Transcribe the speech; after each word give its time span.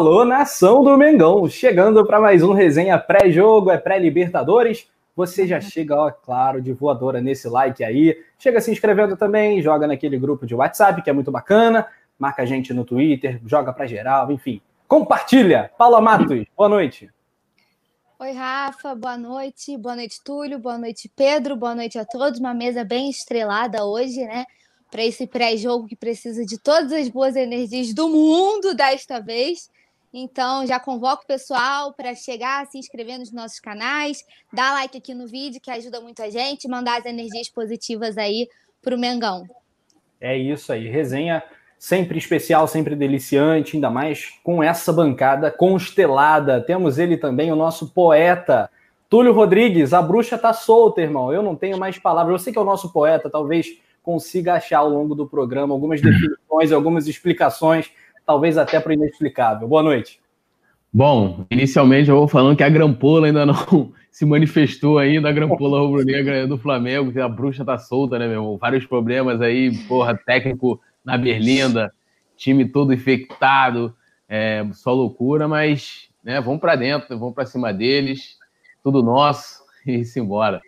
Alô, 0.00 0.24
nação 0.24 0.82
do 0.82 0.96
Mengão, 0.96 1.46
chegando 1.46 2.06
para 2.06 2.18
mais 2.18 2.42
um 2.42 2.54
resenha 2.54 2.98
pré-jogo, 2.98 3.70
é 3.70 3.76
pré-Libertadores. 3.76 4.88
Você 5.14 5.46
já 5.46 5.60
chega, 5.60 5.94
ó, 5.94 6.10
claro, 6.10 6.62
de 6.62 6.72
voadora 6.72 7.20
nesse 7.20 7.50
like 7.50 7.84
aí. 7.84 8.16
Chega 8.38 8.62
se 8.62 8.70
inscrevendo 8.70 9.14
também, 9.14 9.60
joga 9.60 9.86
naquele 9.86 10.18
grupo 10.18 10.46
de 10.46 10.54
WhatsApp 10.54 11.02
que 11.02 11.10
é 11.10 11.12
muito 11.12 11.30
bacana. 11.30 11.86
Marca 12.18 12.40
a 12.40 12.46
gente 12.46 12.72
no 12.72 12.82
Twitter, 12.82 13.42
joga 13.44 13.74
para 13.74 13.86
geral, 13.86 14.32
enfim. 14.32 14.62
Compartilha. 14.88 15.70
Paula 15.76 16.00
Matos, 16.00 16.46
boa 16.56 16.70
noite. 16.70 17.10
Oi, 18.20 18.32
Rafa, 18.32 18.94
boa 18.94 19.18
noite. 19.18 19.76
Boa 19.76 19.96
noite, 19.96 20.24
Túlio. 20.24 20.58
Boa 20.58 20.78
noite, 20.78 21.12
Pedro. 21.14 21.56
Boa 21.56 21.74
noite 21.74 21.98
a 21.98 22.06
todos. 22.06 22.40
Uma 22.40 22.54
mesa 22.54 22.84
bem 22.84 23.10
estrelada 23.10 23.84
hoje, 23.84 24.24
né? 24.24 24.46
para 24.90 25.04
esse 25.04 25.26
pré-jogo 25.26 25.86
que 25.86 25.94
precisa 25.94 26.44
de 26.44 26.58
todas 26.58 26.90
as 26.90 27.08
boas 27.08 27.36
energias 27.36 27.94
do 27.94 28.08
mundo 28.08 28.74
desta 28.74 29.20
vez. 29.20 29.70
Então, 30.12 30.66
já 30.66 30.80
convoco 30.80 31.22
o 31.22 31.26
pessoal 31.26 31.92
para 31.92 32.14
chegar, 32.14 32.66
se 32.66 32.78
inscrever 32.78 33.18
nos 33.18 33.32
nossos 33.32 33.60
canais, 33.60 34.24
dar 34.52 34.72
like 34.72 34.98
aqui 34.98 35.14
no 35.14 35.26
vídeo, 35.26 35.60
que 35.60 35.70
ajuda 35.70 36.00
muito 36.00 36.22
a 36.22 36.28
gente, 36.28 36.68
mandar 36.68 36.98
as 36.98 37.06
energias 37.06 37.48
positivas 37.48 38.18
aí 38.18 38.48
para 38.82 38.94
o 38.94 38.98
Mengão. 38.98 39.46
É 40.20 40.36
isso 40.36 40.72
aí, 40.72 40.88
resenha 40.88 41.42
sempre 41.78 42.18
especial, 42.18 42.68
sempre 42.68 42.94
deliciante, 42.94 43.76
ainda 43.76 43.88
mais 43.88 44.38
com 44.44 44.62
essa 44.62 44.92
bancada 44.92 45.50
constelada. 45.50 46.60
Temos 46.60 46.98
ele 46.98 47.16
também, 47.16 47.50
o 47.50 47.56
nosso 47.56 47.88
poeta, 47.94 48.68
Túlio 49.08 49.32
Rodrigues. 49.32 49.94
A 49.94 50.02
bruxa 50.02 50.36
tá 50.36 50.52
solta, 50.52 51.00
irmão. 51.00 51.32
Eu 51.32 51.42
não 51.42 51.56
tenho 51.56 51.78
mais 51.78 51.98
palavras. 51.98 52.42
Sei 52.42 52.52
que 52.52 52.58
é 52.58 52.62
o 52.62 52.66
nosso 52.66 52.92
poeta, 52.92 53.30
talvez 53.30 53.66
consiga 54.02 54.54
achar 54.54 54.78
ao 54.78 54.90
longo 54.90 55.14
do 55.14 55.26
programa 55.26 55.74
algumas 55.74 56.02
definições, 56.02 56.70
algumas 56.70 57.08
explicações, 57.08 57.90
talvez 58.26 58.58
até 58.58 58.80
para 58.80 58.90
o 58.90 58.92
inexplicável. 58.92 59.66
Boa 59.68 59.82
noite. 59.82 60.20
Bom, 60.92 61.46
inicialmente 61.50 62.10
eu 62.10 62.16
vou 62.16 62.26
falando 62.26 62.56
que 62.56 62.64
a 62.64 62.68
Grampola 62.68 63.28
ainda 63.28 63.46
não 63.46 63.54
se 64.10 64.26
manifestou 64.26 64.98
ainda, 64.98 65.28
a 65.28 65.32
Grampola 65.32 65.80
rubro-negra 65.80 66.46
do 66.46 66.58
Flamengo, 66.58 67.12
que 67.12 67.20
a 67.20 67.28
bruxa 67.28 67.64
tá 67.64 67.78
solta, 67.78 68.18
né, 68.18 68.26
meu 68.26 68.40
irmão? 68.40 68.58
Vários 68.58 68.84
problemas 68.84 69.40
aí, 69.40 69.76
porra, 69.86 70.16
técnico 70.16 70.80
na 71.04 71.16
Berlinda, 71.16 71.92
time 72.36 72.64
todo 72.64 72.92
infectado, 72.92 73.94
é, 74.28 74.66
só 74.72 74.92
loucura, 74.92 75.46
mas 75.46 76.08
né, 76.24 76.40
vamos 76.40 76.60
para 76.60 76.74
dentro, 76.74 77.16
vamos 77.18 77.34
para 77.34 77.46
cima 77.46 77.72
deles, 77.72 78.36
tudo 78.82 79.02
nosso 79.02 79.62
e 79.86 80.04
simbora. 80.04 80.60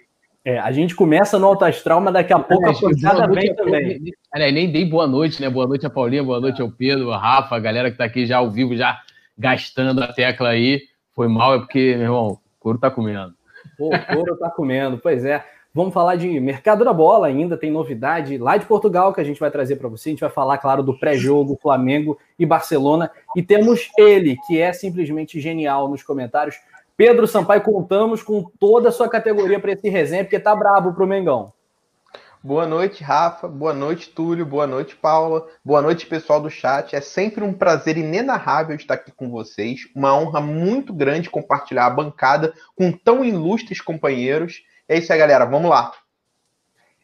É, 0.44 0.58
a 0.58 0.72
gente 0.72 0.96
começa 0.96 1.38
no 1.38 1.46
alto 1.46 1.64
astral, 1.64 2.00
mas 2.00 2.14
daqui 2.14 2.32
a 2.32 2.38
pouco 2.38 2.68
a 2.68 2.74
porcada 2.74 3.28
vem 3.28 3.54
também. 3.54 4.00
Aliás, 4.32 4.52
nem 4.52 4.70
dei 4.70 4.84
boa 4.84 5.06
noite, 5.06 5.40
né? 5.40 5.48
Boa 5.48 5.68
noite 5.68 5.86
a 5.86 5.90
Paulinha, 5.90 6.24
boa 6.24 6.40
noite 6.40 6.60
ao 6.60 6.68
Pedro, 6.68 7.12
a 7.12 7.18
Rafa, 7.18 7.54
a 7.54 7.60
galera 7.60 7.92
que 7.92 7.96
tá 7.96 8.04
aqui 8.04 8.26
já 8.26 8.38
ao 8.38 8.50
vivo, 8.50 8.76
já 8.76 9.00
gastando 9.38 10.02
a 10.02 10.12
tecla 10.12 10.48
aí. 10.48 10.82
Foi 11.14 11.28
mal, 11.28 11.54
é 11.54 11.58
porque, 11.58 11.94
meu 11.94 12.06
irmão, 12.06 12.28
o 12.32 12.38
couro 12.58 12.76
tá 12.76 12.90
comendo. 12.90 13.32
Pô, 13.78 13.94
o 13.94 14.06
couro 14.06 14.36
tá 14.36 14.50
comendo, 14.50 14.98
pois 14.98 15.24
é. 15.24 15.44
Vamos 15.74 15.94
falar 15.94 16.16
de 16.16 16.28
mercado 16.40 16.84
da 16.84 16.92
bola 16.92 17.28
ainda, 17.28 17.56
tem 17.56 17.70
novidade 17.70 18.36
lá 18.36 18.58
de 18.58 18.66
Portugal 18.66 19.14
que 19.14 19.20
a 19.20 19.24
gente 19.24 19.40
vai 19.40 19.50
trazer 19.50 19.76
para 19.76 19.88
você. 19.88 20.10
A 20.10 20.12
gente 20.12 20.20
vai 20.20 20.28
falar, 20.28 20.58
claro, 20.58 20.82
do 20.82 20.98
pré-jogo 20.98 21.58
Flamengo 21.62 22.18
e 22.38 22.44
Barcelona. 22.44 23.10
E 23.36 23.42
temos 23.42 23.88
ele, 23.96 24.36
que 24.46 24.60
é 24.60 24.72
simplesmente 24.72 25.40
genial 25.40 25.88
nos 25.88 26.02
comentários. 26.02 26.56
Pedro 27.04 27.26
Sampaio, 27.26 27.62
contamos 27.62 28.22
com 28.22 28.44
toda 28.60 28.90
a 28.90 28.92
sua 28.92 29.08
categoria 29.08 29.58
para 29.58 29.72
esse 29.72 29.88
resenha, 29.88 30.22
porque 30.22 30.38
tá 30.38 30.54
brabo 30.54 30.94
pro 30.94 31.04
Mengão. 31.04 31.52
Boa 32.40 32.64
noite, 32.64 33.02
Rafa. 33.02 33.48
Boa 33.48 33.72
noite, 33.72 34.10
Túlio. 34.10 34.46
Boa 34.46 34.68
noite, 34.68 34.94
Paula. 34.94 35.48
Boa 35.64 35.82
noite, 35.82 36.06
pessoal 36.06 36.40
do 36.40 36.48
chat. 36.48 36.94
É 36.94 37.00
sempre 37.00 37.42
um 37.42 37.52
prazer 37.52 37.98
inenarrável 37.98 38.76
estar 38.76 38.94
aqui 38.94 39.10
com 39.10 39.28
vocês. 39.28 39.80
Uma 39.96 40.16
honra 40.16 40.40
muito 40.40 40.94
grande 40.94 41.28
compartilhar 41.28 41.86
a 41.86 41.90
bancada 41.90 42.54
com 42.76 42.92
tão 42.92 43.24
ilustres 43.24 43.80
companheiros. 43.80 44.62
É 44.88 44.96
isso 44.96 45.12
aí, 45.12 45.18
galera. 45.18 45.44
Vamos 45.44 45.68
lá. 45.68 45.90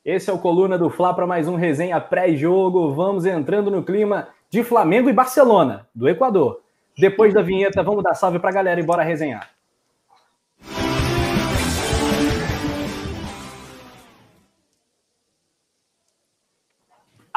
Esse 0.04 0.30
é 0.30 0.32
o 0.32 0.38
Coluna 0.38 0.78
do 0.78 0.91
Fla 0.91 1.12
para 1.12 1.26
mais 1.26 1.48
um 1.48 1.56
resenha 1.56 2.00
pré-jogo. 2.00 2.94
Vamos 2.94 3.26
entrando 3.26 3.69
no 3.69 3.82
clima 3.82 4.28
de 4.48 4.62
Flamengo 4.62 5.10
e 5.10 5.12
Barcelona, 5.12 5.88
do 5.92 6.09
Equador. 6.09 6.60
Depois 6.97 7.34
da 7.34 7.42
vinheta, 7.42 7.82
vamos 7.82 8.04
dar 8.04 8.15
salve 8.15 8.38
para 8.38 8.50
a 8.50 8.54
galera 8.54 8.78
e 8.78 8.84
bora 8.84 9.03
resenhar. 9.03 9.58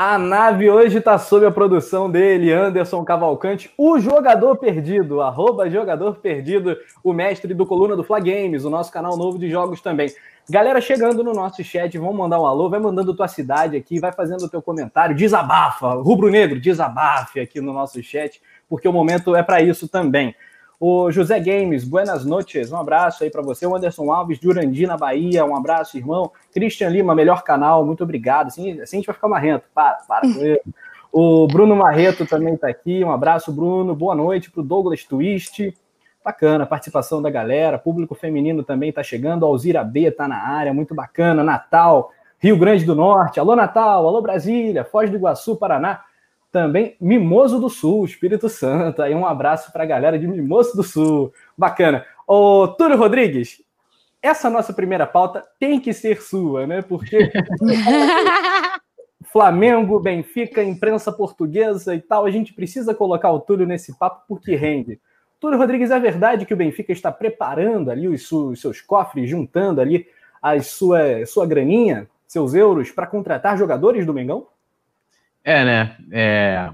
A 0.03 0.17
nave 0.17 0.67
hoje 0.67 0.97
está 0.97 1.15
sob 1.19 1.45
a 1.45 1.51
produção 1.51 2.09
dele, 2.09 2.51
Anderson 2.51 3.05
Cavalcante, 3.05 3.71
o 3.77 3.99
jogador 3.99 4.57
perdido, 4.57 5.21
arroba 5.21 5.69
jogador 5.69 6.15
perdido, 6.15 6.75
o 7.03 7.13
mestre 7.13 7.53
do 7.53 7.67
Coluna 7.67 7.95
do 7.95 8.03
Fla 8.03 8.19
Games, 8.19 8.65
o 8.65 8.69
nosso 8.71 8.91
canal 8.91 9.15
novo 9.15 9.37
de 9.37 9.47
jogos 9.47 9.79
também. 9.79 10.11
Galera 10.49 10.81
chegando 10.81 11.23
no 11.23 11.35
nosso 11.35 11.63
chat, 11.63 11.95
vamos 11.99 12.15
mandar 12.15 12.41
um 12.41 12.47
alô, 12.47 12.67
vai 12.67 12.79
mandando 12.79 13.13
tua 13.13 13.27
cidade 13.27 13.77
aqui, 13.77 13.99
vai 13.99 14.11
fazendo 14.11 14.41
o 14.45 14.49
teu 14.49 14.59
comentário, 14.59 15.15
desabafa, 15.15 15.93
rubro-negro, 15.93 16.59
desabafe 16.59 17.39
aqui 17.39 17.61
no 17.61 17.71
nosso 17.71 18.01
chat, 18.01 18.41
porque 18.67 18.87
o 18.87 18.91
momento 18.91 19.35
é 19.35 19.43
para 19.43 19.61
isso 19.61 19.87
também. 19.87 20.33
O 20.83 21.11
José 21.11 21.39
Games, 21.39 21.83
buenas 21.83 22.25
noches, 22.25 22.71
um 22.71 22.75
abraço 22.75 23.23
aí 23.23 23.29
para 23.29 23.43
você. 23.43 23.67
O 23.67 23.75
Anderson 23.75 24.11
Alves, 24.11 24.39
de 24.39 24.47
Urandi, 24.47 24.87
na 24.87 24.97
Bahia, 24.97 25.45
um 25.45 25.55
abraço, 25.55 25.95
irmão. 25.95 26.31
Christian 26.51 26.89
Lima, 26.89 27.13
melhor 27.13 27.43
canal, 27.43 27.85
muito 27.85 28.03
obrigado. 28.03 28.47
Assim, 28.47 28.81
assim 28.81 28.97
a 28.97 28.99
gente 28.99 29.05
vai 29.05 29.13
ficar 29.13 29.27
marrento, 29.27 29.65
para, 29.75 29.99
para 30.07 30.21
com 30.21 30.41
ele. 30.41 30.59
O 31.11 31.45
Bruno 31.45 31.75
Marreto 31.75 32.25
também 32.25 32.55
está 32.55 32.67
aqui, 32.67 33.03
um 33.03 33.11
abraço, 33.11 33.51
Bruno. 33.51 33.93
Boa 33.93 34.15
noite 34.15 34.49
para 34.49 34.61
o 34.61 34.63
Douglas 34.63 35.03
Twist. 35.03 35.71
Bacana, 36.25 36.65
participação 36.65 37.21
da 37.21 37.29
galera. 37.29 37.77
Público 37.77 38.15
feminino 38.15 38.63
também 38.63 38.89
está 38.89 39.03
chegando. 39.03 39.45
Alzira 39.45 39.83
B 39.83 40.07
está 40.07 40.27
na 40.27 40.41
área, 40.47 40.73
muito 40.73 40.95
bacana. 40.95 41.43
Natal, 41.43 42.11
Rio 42.39 42.57
Grande 42.57 42.85
do 42.85 42.95
Norte. 42.95 43.39
Alô, 43.39 43.55
Natal. 43.55 44.07
Alô, 44.07 44.19
Brasília. 44.19 44.83
Foz 44.83 45.11
do 45.11 45.15
Iguaçu, 45.15 45.55
Paraná 45.55 46.01
também 46.51 46.95
Mimoso 46.99 47.59
do 47.59 47.69
Sul, 47.69 48.05
Espírito 48.05 48.49
Santo. 48.49 49.01
Aí 49.01 49.15
um 49.15 49.25
abraço 49.25 49.71
para 49.71 49.83
a 49.83 49.87
galera 49.87 50.19
de 50.19 50.27
Mimoso 50.27 50.75
do 50.75 50.83
Sul. 50.83 51.33
Bacana. 51.57 52.05
Ô, 52.27 52.67
Túlio 52.67 52.97
Rodrigues, 52.97 53.61
essa 54.21 54.49
nossa 54.49 54.73
primeira 54.73 55.07
pauta 55.07 55.43
tem 55.59 55.79
que 55.79 55.93
ser 55.93 56.21
sua, 56.21 56.67
né? 56.67 56.81
Porque 56.81 57.31
Flamengo, 59.31 59.99
Benfica, 59.99 60.63
imprensa 60.63 61.11
portuguesa 61.11 61.95
e 61.95 62.01
tal, 62.01 62.25
a 62.25 62.31
gente 62.31 62.53
precisa 62.53 62.93
colocar 62.93 63.31
o 63.31 63.39
Túlio 63.39 63.65
nesse 63.65 63.97
papo 63.97 64.23
porque 64.27 64.55
rende. 64.55 64.99
Túlio 65.39 65.57
Rodrigues, 65.57 65.89
é 65.89 65.99
verdade 65.99 66.45
que 66.45 66.53
o 66.53 66.57
Benfica 66.57 66.91
está 66.91 67.11
preparando 67.11 67.89
ali 67.89 68.07
os, 68.07 68.29
seus 68.59 68.81
cofres, 68.81 69.29
juntando 69.29 69.81
ali 69.81 70.05
a 70.41 70.59
sua, 70.61 71.25
sua 71.25 71.47
graninha, 71.47 72.07
seus 72.27 72.53
euros, 72.53 72.91
para 72.91 73.07
contratar 73.07 73.57
jogadores 73.57 74.05
do 74.05 74.13
Mengão? 74.13 74.47
É, 75.43 75.65
né? 75.65 75.97
É... 76.11 76.69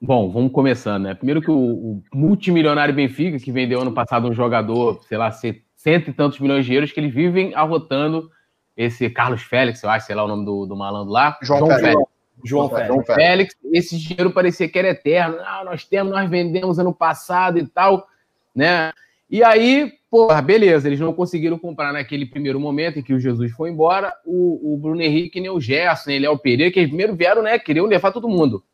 Bom, 0.00 0.30
vamos 0.30 0.52
começando, 0.52 1.04
né? 1.04 1.14
Primeiro 1.14 1.42
que 1.42 1.50
o, 1.50 1.54
o, 1.54 2.02
multimilionário 2.14 2.94
Benfica, 2.94 3.38
que 3.38 3.52
vendeu 3.52 3.80
ano 3.80 3.92
passado 3.92 4.28
um 4.28 4.32
jogador, 4.32 5.02
sei 5.02 5.18
lá, 5.18 5.30
cento 5.30 6.08
e 6.08 6.12
tantos 6.12 6.40
milhões 6.40 6.64
de 6.64 6.72
euros, 6.72 6.90
que 6.90 6.98
eles 6.98 7.12
vivem 7.12 7.54
arrotando 7.54 8.30
esse 8.74 9.10
Carlos 9.10 9.42
Félix, 9.42 9.82
eu 9.82 9.90
acho, 9.90 10.06
sei 10.06 10.14
lá 10.14 10.24
o 10.24 10.28
nome 10.28 10.46
do, 10.46 10.64
do 10.64 10.74
malandro 10.74 11.12
lá. 11.12 11.36
João, 11.42 11.58
João 11.58 11.78
Félix. 11.78 12.02
João, 12.42 12.68
João 12.68 13.04
Félix. 13.04 13.14
Félix. 13.14 13.56
Esse 13.72 13.98
dinheiro 13.98 14.30
parecia 14.30 14.66
que 14.68 14.78
era 14.78 14.88
eterno. 14.88 15.36
Ah, 15.40 15.62
nós 15.64 15.84
temos, 15.84 16.10
nós 16.10 16.30
vendemos 16.30 16.78
ano 16.78 16.94
passado 16.94 17.58
e 17.58 17.66
tal, 17.66 18.06
né? 18.54 18.92
E 19.30 19.44
aí, 19.44 19.92
porra, 20.10 20.42
beleza, 20.42 20.88
eles 20.88 20.98
não 20.98 21.12
conseguiram 21.12 21.56
comprar 21.56 21.92
naquele 21.92 22.26
primeiro 22.26 22.58
momento 22.58 22.98
em 22.98 23.02
que 23.02 23.14
o 23.14 23.20
Jesus 23.20 23.52
foi 23.52 23.70
embora, 23.70 24.12
o, 24.26 24.74
o 24.74 24.76
Bruno 24.76 25.00
Henrique 25.00 25.40
nem 25.40 25.48
o 25.48 25.60
Gerson, 25.60 26.10
ele 26.10 26.26
é 26.26 26.30
o 26.30 26.36
Pereira, 26.36 26.72
que 26.72 26.80
eles 26.80 26.90
primeiro 26.90 27.14
vieram, 27.14 27.40
né, 27.40 27.56
queriam 27.56 27.86
levar 27.86 28.10
todo 28.10 28.28
mundo. 28.28 28.64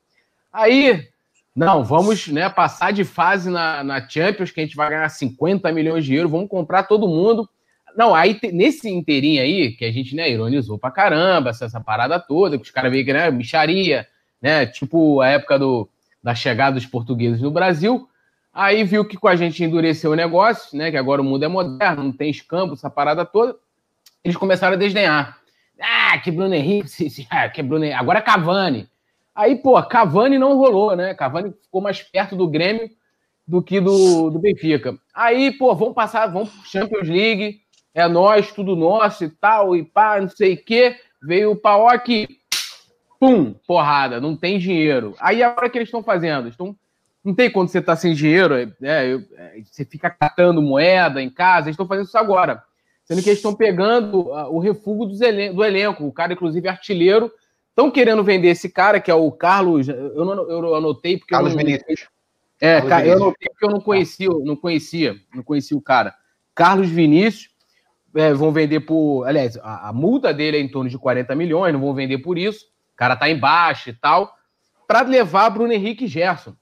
Aí, 0.51 1.07
não, 1.55 1.85
vamos 1.85 2.29
né, 2.29 2.49
passar 2.49 2.91
de 2.91 3.05
fase 3.05 3.51
na, 3.51 3.85
na 3.85 4.09
Champions, 4.09 4.51
que 4.51 4.59
a 4.59 4.63
gente 4.63 4.77
vai 4.77 4.89
ganhar 4.89 5.09
50 5.11 5.71
milhões 5.73 6.07
de 6.07 6.15
euros, 6.15 6.33
vamos 6.33 6.49
comprar 6.49 6.85
todo 6.85 7.07
mundo. 7.07 7.47
Não, 7.95 8.15
aí 8.15 8.39
nesse 8.51 8.89
inteirinho 8.89 9.43
aí, 9.43 9.73
que 9.73 9.85
a 9.85 9.93
gente 9.93 10.17
né, 10.17 10.31
ironizou 10.31 10.79
pra 10.79 10.91
caramba, 10.91 11.51
essa, 11.51 11.67
essa 11.67 11.81
parada 11.81 12.19
toda, 12.19 12.57
que 12.57 12.65
os 12.65 12.71
caras 12.71 12.91
veio 12.91 13.05
que 13.05 13.13
né, 13.13 13.31
micharia, 13.31 14.07
né, 14.41 14.65
tipo 14.65 15.21
a 15.21 15.29
época 15.29 15.59
do, 15.59 15.87
da 16.23 16.35
chegada 16.35 16.77
dos 16.77 16.87
portugueses 16.87 17.43
no 17.43 17.51
Brasil, 17.51 18.09
Aí 18.57 18.85
viu 18.85 19.05
que 19.05 19.19
com 19.19 19.29
a 19.29 19.37
gente 19.37 19.63
endureceu 19.63 20.13
o 20.13 20.15
negócio, 20.15 20.79
né? 20.79 20.91
Que 20.91 20.97
agora 20.97 21.21
o 21.21 21.25
mundo 21.25 21.45
é 21.45 21.49
moderno, 21.49 22.05
não 22.05 22.11
tem 22.11 22.31
escampo, 22.31 22.73
essa 22.73 22.89
parada 22.89 23.23
toda. 23.23 23.55
Eles 24.25 24.35
começaram 24.35 24.77
a 24.77 24.79
desdenhar. 24.79 25.39
Ah, 25.79 26.19
que 26.19 26.31
Bruno 26.31 26.55
Henrique, 26.55 26.89
que 27.53 27.63
Bruno 27.63 27.85
Henrique. 27.85 28.01
agora 28.01 28.21
é 28.21 28.23
Cavani. 28.23 28.89
Aí, 29.35 29.57
pô, 29.57 29.81
Cavani 29.83 30.39
não 30.39 30.57
rolou, 30.57 30.97
né? 30.97 31.13
Cavani 31.13 31.53
ficou 31.63 31.83
mais 31.83 32.03
perto 32.03 32.35
do 32.35 32.49
Grêmio 32.49 32.89
do 33.47 33.63
que 33.63 33.79
do, 33.79 34.31
do 34.31 34.39
Benfica. 34.39 34.99
Aí, 35.15 35.53
pô, 35.53 35.75
vamos 35.75 35.95
passar, 35.95 36.27
vamos 36.29 36.49
pro 36.49 36.67
Champions 36.67 37.11
League, 37.11 37.61
é 37.93 38.09
nós, 38.09 38.53
tudo 38.53 38.75
nosso 38.75 39.23
e 39.23 39.29
tal, 39.29 39.77
e 39.77 39.85
pá, 39.85 40.19
não 40.19 40.31
sei 40.31 40.55
o 40.55 40.65
quê. 40.65 40.97
Veio 41.23 41.51
o 41.51 41.57
Paok, 41.57 42.27
pum, 43.21 43.53
porrada, 43.67 44.19
não 44.19 44.35
tem 44.35 44.59
dinheiro. 44.59 45.15
Aí, 45.21 45.43
agora 45.43 45.69
que 45.69 45.77
eles 45.77 45.89
estão 45.89 46.03
fazendo? 46.03 46.49
Estão 46.49 46.75
Não 47.27 47.35
tem 47.35 47.51
quando 47.51 47.69
você 47.69 47.83
tá 47.83 47.97
sem 47.97 48.15
dinheiro, 48.15 48.55
é, 48.55 48.71
é, 48.81 49.19
você 49.65 49.85
fica 49.85 50.09
catando 50.09 50.63
moeda 50.63 51.21
em 51.21 51.29
casa. 51.29 51.67
Eles 51.67 51.75
estão 51.75 51.85
fazendo 51.85 52.07
isso 52.07 52.17
agora. 52.17 52.63
Sendo 53.05 53.21
que 53.21 53.31
eles 53.31 53.41
estão 53.41 53.53
pegando 53.53 54.29
uh, 54.29 54.55
o 54.55 54.61
refúgio 54.61 55.27
elen 55.27 55.53
do 55.53 55.65
elenco. 55.65 56.07
O 56.07 56.13
cara, 56.13 56.35
inclusive, 56.35 56.69
artilheiro. 56.69 57.33
Estão 57.71 57.91
querendo 57.91 58.23
vender 58.23 58.51
esse 58.51 58.69
cara, 58.69 59.01
que 59.01 59.11
é 59.11 59.15
o 59.15 59.29
Carlos. 59.33 59.89
Eu, 59.89 60.25
não, 60.25 60.49
eu 60.49 60.77
anotei 60.77 61.19
porque. 61.19 61.35
Carlos 61.35 61.51
eu 61.53 61.59
não, 61.59 61.65
Vinícius. 61.65 62.09
É, 62.61 62.81
Carlos 62.81 63.09
eu 63.09 63.17
anotei 63.17 63.49
porque 63.49 63.65
eu 63.65 63.71
não 63.71 63.81
conhecia, 63.81 64.29
não 64.29 64.55
conhecia, 64.55 65.17
não 65.35 65.43
conhecia 65.43 65.77
o 65.77 65.83
cara. 65.83 66.15
Carlos 66.55 66.89
Vinícius. 66.89 67.51
É, 68.15 68.33
vão 68.33 68.53
vender 68.53 68.81
por. 68.81 69.25
Aliás, 69.25 69.59
a, 69.59 69.89
a 69.89 69.93
multa 69.93 70.33
dele 70.33 70.59
é 70.59 70.61
em 70.61 70.69
torno 70.69 70.89
de 70.89 70.97
40 70.97 71.35
milhões, 71.35 71.73
não 71.73 71.81
vão 71.81 71.93
vender 71.93 72.19
por 72.19 72.39
isso. 72.39 72.67
O 72.95 72.97
cara 72.97 73.17
tá 73.17 73.29
embaixo 73.29 73.91
e 73.91 73.93
tal. 73.93 74.33
Para 74.87 75.03
levar 75.03 75.51
Bruno 75.51 75.73
Henrique 75.73 76.05
e 76.05 76.09
Gerson. 76.09 76.55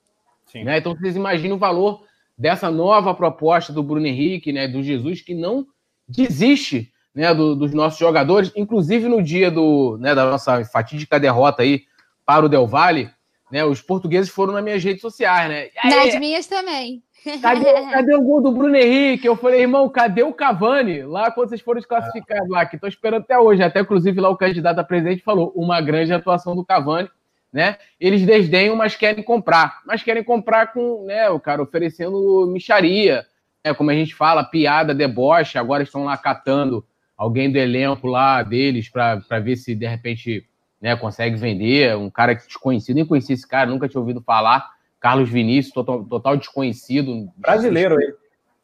Né? 0.62 0.78
Então 0.78 0.94
vocês 0.94 1.16
imaginam 1.16 1.56
o 1.56 1.58
valor 1.58 2.04
dessa 2.36 2.70
nova 2.70 3.14
proposta 3.14 3.72
do 3.72 3.82
Bruno 3.82 4.06
Henrique, 4.06 4.52
né, 4.52 4.68
do 4.68 4.82
Jesus, 4.82 5.20
que 5.20 5.34
não 5.34 5.66
desiste 6.06 6.92
né, 7.14 7.32
do, 7.32 7.54
dos 7.54 7.72
nossos 7.72 7.98
jogadores, 7.98 8.52
inclusive 8.56 9.08
no 9.08 9.22
dia 9.22 9.50
do, 9.50 9.96
né, 9.98 10.14
da 10.14 10.30
nossa 10.30 10.64
fatídica 10.64 11.18
derrota 11.18 11.62
aí 11.62 11.82
para 12.26 12.44
o 12.44 12.48
Del 12.48 12.66
Valle, 12.66 13.10
né, 13.50 13.64
os 13.64 13.80
portugueses 13.80 14.30
foram 14.30 14.52
nas 14.52 14.64
minhas 14.64 14.82
redes 14.82 15.00
sociais, 15.00 15.48
né? 15.48 15.68
Aí, 15.82 15.90
Nas 15.90 16.18
minhas 16.18 16.46
também. 16.46 17.02
Cadê, 17.40 17.64
cadê, 17.92 18.14
o 18.16 18.22
gol 18.22 18.42
do 18.42 18.50
Bruno 18.50 18.74
Henrique? 18.74 19.26
Eu 19.26 19.36
falei, 19.36 19.60
irmão, 19.60 19.88
cadê 19.88 20.22
o 20.22 20.32
Cavani? 20.32 21.02
Lá 21.02 21.30
quando 21.30 21.50
vocês 21.50 21.60
foram 21.60 21.78
desclassificados 21.78 22.48
lá, 22.48 22.66
que 22.66 22.76
estou 22.76 22.88
esperando 22.88 23.22
até 23.22 23.38
hoje. 23.38 23.62
Até, 23.62 23.80
inclusive, 23.80 24.20
lá 24.20 24.28
o 24.28 24.36
candidato 24.36 24.78
a 24.80 24.84
presidente 24.84 25.22
falou, 25.22 25.52
uma 25.54 25.80
grande 25.80 26.12
atuação 26.12 26.56
do 26.56 26.64
Cavani 26.64 27.08
né? 27.54 27.76
Eles 28.00 28.26
desdenham, 28.26 28.74
mas 28.74 28.96
querem 28.96 29.22
comprar. 29.22 29.80
Mas 29.86 30.02
querem 30.02 30.24
comprar 30.24 30.72
com, 30.72 31.04
né, 31.06 31.30
o 31.30 31.38
cara 31.38 31.62
oferecendo 31.62 32.50
micharia, 32.52 33.24
né, 33.64 33.72
como 33.72 33.92
a 33.92 33.94
gente 33.94 34.12
fala, 34.12 34.42
piada, 34.42 34.92
deboche. 34.92 35.56
Agora 35.56 35.84
estão 35.84 36.02
lá 36.02 36.16
catando 36.16 36.84
alguém 37.16 37.52
do 37.52 37.56
elenco 37.56 38.08
lá 38.08 38.42
deles 38.42 38.88
para 38.88 39.38
ver 39.40 39.54
se 39.54 39.72
de 39.72 39.86
repente 39.86 40.44
né, 40.82 40.96
consegue 40.96 41.36
vender. 41.36 41.96
Um 41.96 42.10
cara 42.10 42.34
desconhecido, 42.34 42.96
nem 42.96 43.06
conhecia 43.06 43.34
esse 43.34 43.46
cara, 43.46 43.70
nunca 43.70 43.88
tinha 43.88 44.00
ouvido 44.00 44.20
falar. 44.20 44.68
Carlos 44.98 45.30
Vinícius, 45.30 45.72
total, 45.72 46.02
total 46.04 46.36
desconhecido. 46.36 47.30
Brasileiro, 47.36 48.00
ele. 48.00 48.14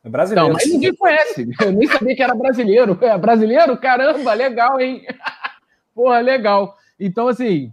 É 0.03 0.09
brasileiro. 0.09 0.49
Não, 0.49 0.55
mas 0.55 0.69
ninguém 0.69 0.95
conhece. 0.97 1.49
Eu 1.61 1.71
nem 1.71 1.87
sabia 1.87 2.17
que 2.17 2.23
era 2.23 2.35
brasileiro. 2.35 2.99
É 3.03 3.17
brasileiro? 3.17 3.77
Caramba, 3.77 4.33
legal, 4.33 4.81
hein? 4.81 5.07
Porra, 5.95 6.19
legal. 6.21 6.77
Então, 6.99 7.29
assim, 7.29 7.71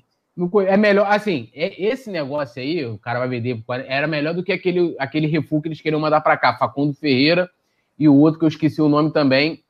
é 0.68 0.78
melhor, 0.78 1.08
assim, 1.10 1.50
é, 1.54 1.82
esse 1.82 2.12
negócio 2.12 2.62
aí, 2.62 2.86
o 2.86 2.98
cara 3.00 3.20
vai 3.20 3.28
vender, 3.28 3.64
era 3.88 4.06
melhor 4.06 4.36
do 4.36 4.44
que 4.44 4.52
aquele, 4.52 4.96
aquele 5.00 5.26
refúgio 5.26 5.64
que 5.64 5.68
eles 5.70 5.82
queriam 5.82 6.00
mandar 6.00 6.22
para 6.22 6.38
cá, 6.38 6.56
Facundo 6.58 6.94
Ferreira 6.94 7.50
e 7.98 8.08
o 8.08 8.16
outro 8.16 8.40
que 8.40 8.46
eu 8.46 8.50
esqueci 8.50 8.80
o 8.80 8.90
nome 8.90 9.12
também, 9.12 9.64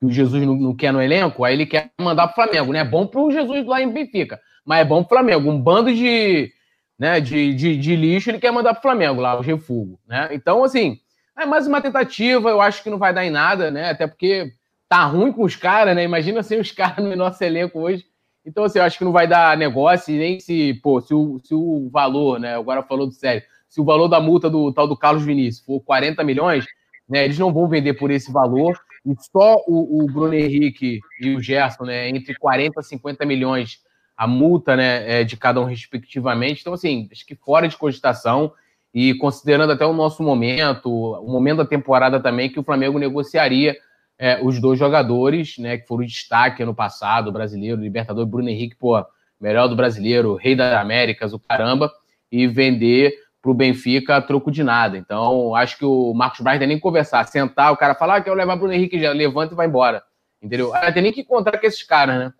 que 0.00 0.06
o 0.06 0.10
Jesus 0.10 0.44
não, 0.44 0.56
não 0.56 0.74
quer 0.74 0.92
no 0.92 1.00
elenco, 1.00 1.44
aí 1.44 1.54
ele 1.54 1.66
quer 1.66 1.90
mandar 2.00 2.26
para 2.26 2.32
o 2.32 2.34
Flamengo, 2.34 2.72
né? 2.72 2.80
É 2.80 2.84
bom 2.84 3.06
para 3.06 3.20
o 3.20 3.30
Jesus 3.30 3.64
lá 3.66 3.80
em 3.80 3.92
Benfica, 3.92 4.40
mas 4.64 4.80
é 4.80 4.84
bom 4.84 5.04
para 5.04 5.06
o 5.06 5.20
Flamengo. 5.20 5.50
Um 5.50 5.60
bando 5.60 5.94
de, 5.94 6.52
né, 6.98 7.20
de, 7.20 7.54
de, 7.54 7.76
de 7.76 7.96
lixo 7.96 8.30
ele 8.30 8.40
quer 8.40 8.50
mandar 8.50 8.74
para 8.74 8.80
o 8.80 8.82
Flamengo 8.82 9.20
lá, 9.20 9.38
os 9.38 9.46
refúgios, 9.46 9.98
né? 10.08 10.28
Então, 10.32 10.64
assim, 10.64 10.98
é 11.38 11.46
mais 11.46 11.68
uma 11.68 11.80
tentativa, 11.80 12.50
eu 12.50 12.60
acho 12.60 12.82
que 12.82 12.90
não 12.90 12.98
vai 12.98 13.14
dar 13.14 13.24
em 13.24 13.30
nada, 13.30 13.70
né? 13.70 13.90
Até 13.90 14.08
porque 14.08 14.52
tá 14.88 15.04
ruim 15.04 15.30
com 15.30 15.44
os 15.44 15.54
caras, 15.54 15.94
né? 15.94 16.02
Imagina 16.02 16.42
sem 16.42 16.58
os 16.58 16.70
caras 16.72 17.04
no 17.04 17.14
nosso 17.14 17.42
elenco 17.44 17.78
hoje 17.78 18.04
então, 18.48 18.64
assim, 18.64 18.78
eu 18.78 18.84
acho 18.84 18.96
que 18.96 19.04
não 19.04 19.12
vai 19.12 19.28
dar 19.28 19.58
negócio, 19.58 20.16
nem 20.16 20.40
se, 20.40 20.72
pô, 20.82 21.02
se 21.02 21.12
o, 21.12 21.38
se 21.44 21.54
o 21.54 21.90
valor, 21.90 22.40
né? 22.40 22.56
Agora 22.56 22.82
falou 22.82 23.10
sério, 23.12 23.42
se 23.68 23.78
o 23.78 23.84
valor 23.84 24.08
da 24.08 24.18
multa 24.18 24.48
do 24.48 24.72
tal 24.72 24.88
do 24.88 24.96
Carlos 24.96 25.22
Vinícius 25.22 25.62
for 25.66 25.80
40 25.80 26.24
milhões, 26.24 26.64
né? 27.06 27.26
Eles 27.26 27.38
não 27.38 27.52
vão 27.52 27.68
vender 27.68 27.92
por 27.92 28.10
esse 28.10 28.32
valor. 28.32 28.74
E 29.04 29.14
só 29.30 29.56
o, 29.66 30.02
o 30.02 30.06
Bruno 30.06 30.32
Henrique 30.32 30.98
e 31.20 31.34
o 31.34 31.42
Gerson, 31.42 31.84
né? 31.84 32.08
Entre 32.08 32.34
40 32.34 32.80
e 32.80 32.84
50 32.84 33.26
milhões 33.26 33.80
a 34.16 34.26
multa, 34.26 34.74
né? 34.74 35.20
É, 35.20 35.24
de 35.24 35.36
cada 35.36 35.60
um, 35.60 35.64
respectivamente. 35.64 36.62
Então, 36.62 36.72
assim, 36.72 37.06
acho 37.12 37.26
que 37.26 37.34
fora 37.34 37.68
de 37.68 37.76
cogitação 37.76 38.50
e 38.94 39.12
considerando 39.16 39.74
até 39.74 39.84
o 39.84 39.92
nosso 39.92 40.22
momento, 40.22 40.90
o 40.90 41.30
momento 41.30 41.58
da 41.58 41.66
temporada 41.66 42.18
também, 42.18 42.48
que 42.48 42.58
o 42.58 42.64
Flamengo 42.64 42.98
negociaria 42.98 43.76
é, 44.18 44.40
os 44.42 44.60
dois 44.60 44.78
jogadores, 44.78 45.56
né, 45.58 45.78
que 45.78 45.86
foram 45.86 46.04
destaque 46.04 46.62
ano 46.62 46.74
passado, 46.74 47.30
brasileiro, 47.30 47.80
Libertador, 47.80 48.26
Bruno 48.26 48.48
Henrique, 48.48 48.74
pô, 48.74 49.04
melhor 49.40 49.68
do 49.68 49.76
brasileiro, 49.76 50.34
rei 50.34 50.56
das 50.56 50.74
Américas, 50.74 51.32
o 51.32 51.38
caramba, 51.38 51.92
e 52.30 52.46
vender 52.46 53.14
para 53.40 53.50
o 53.52 53.54
Benfica 53.54 54.16
a 54.16 54.22
troco 54.22 54.50
de 54.50 54.64
nada. 54.64 54.98
Então, 54.98 55.54
acho 55.54 55.78
que 55.78 55.84
o 55.84 56.12
Marcos 56.12 56.40
Braz 56.40 56.58
nem 56.60 56.78
conversar, 56.78 57.24
sentar, 57.28 57.72
o 57.72 57.76
cara 57.76 57.94
falar 57.94 58.16
ah, 58.16 58.20
que 58.20 58.28
eu 58.28 58.34
levar 58.34 58.56
Bruno 58.56 58.72
Henrique, 58.72 59.00
já 59.00 59.12
levanta 59.12 59.54
e 59.54 59.56
vai 59.56 59.68
embora. 59.68 60.02
Entendeu? 60.42 60.74
Ah, 60.74 60.92
tem 60.92 61.02
nem 61.02 61.12
que 61.12 61.20
encontrar 61.20 61.58
com 61.58 61.66
esses 61.66 61.82
caras, 61.82 62.18
né? 62.18 62.32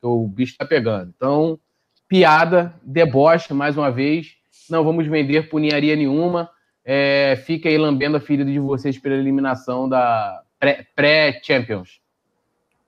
Que 0.00 0.06
o 0.06 0.26
bicho 0.26 0.56
tá 0.56 0.64
pegando. 0.64 1.12
Então, 1.16 1.58
piada, 2.08 2.74
deboche, 2.82 3.52
mais 3.52 3.76
uma 3.76 3.90
vez. 3.90 4.36
Não 4.70 4.84
vamos 4.84 5.06
vender 5.06 5.48
punharia 5.48 5.94
nenhuma. 5.94 6.50
É, 6.84 7.36
fica 7.44 7.68
aí 7.68 7.76
lambendo 7.76 8.16
a 8.16 8.20
ferida 8.20 8.50
de 8.50 8.58
vocês 8.58 8.98
pela 8.98 9.16
eliminação 9.16 9.88
da, 9.88 10.42
pré-Champions. 10.94 12.00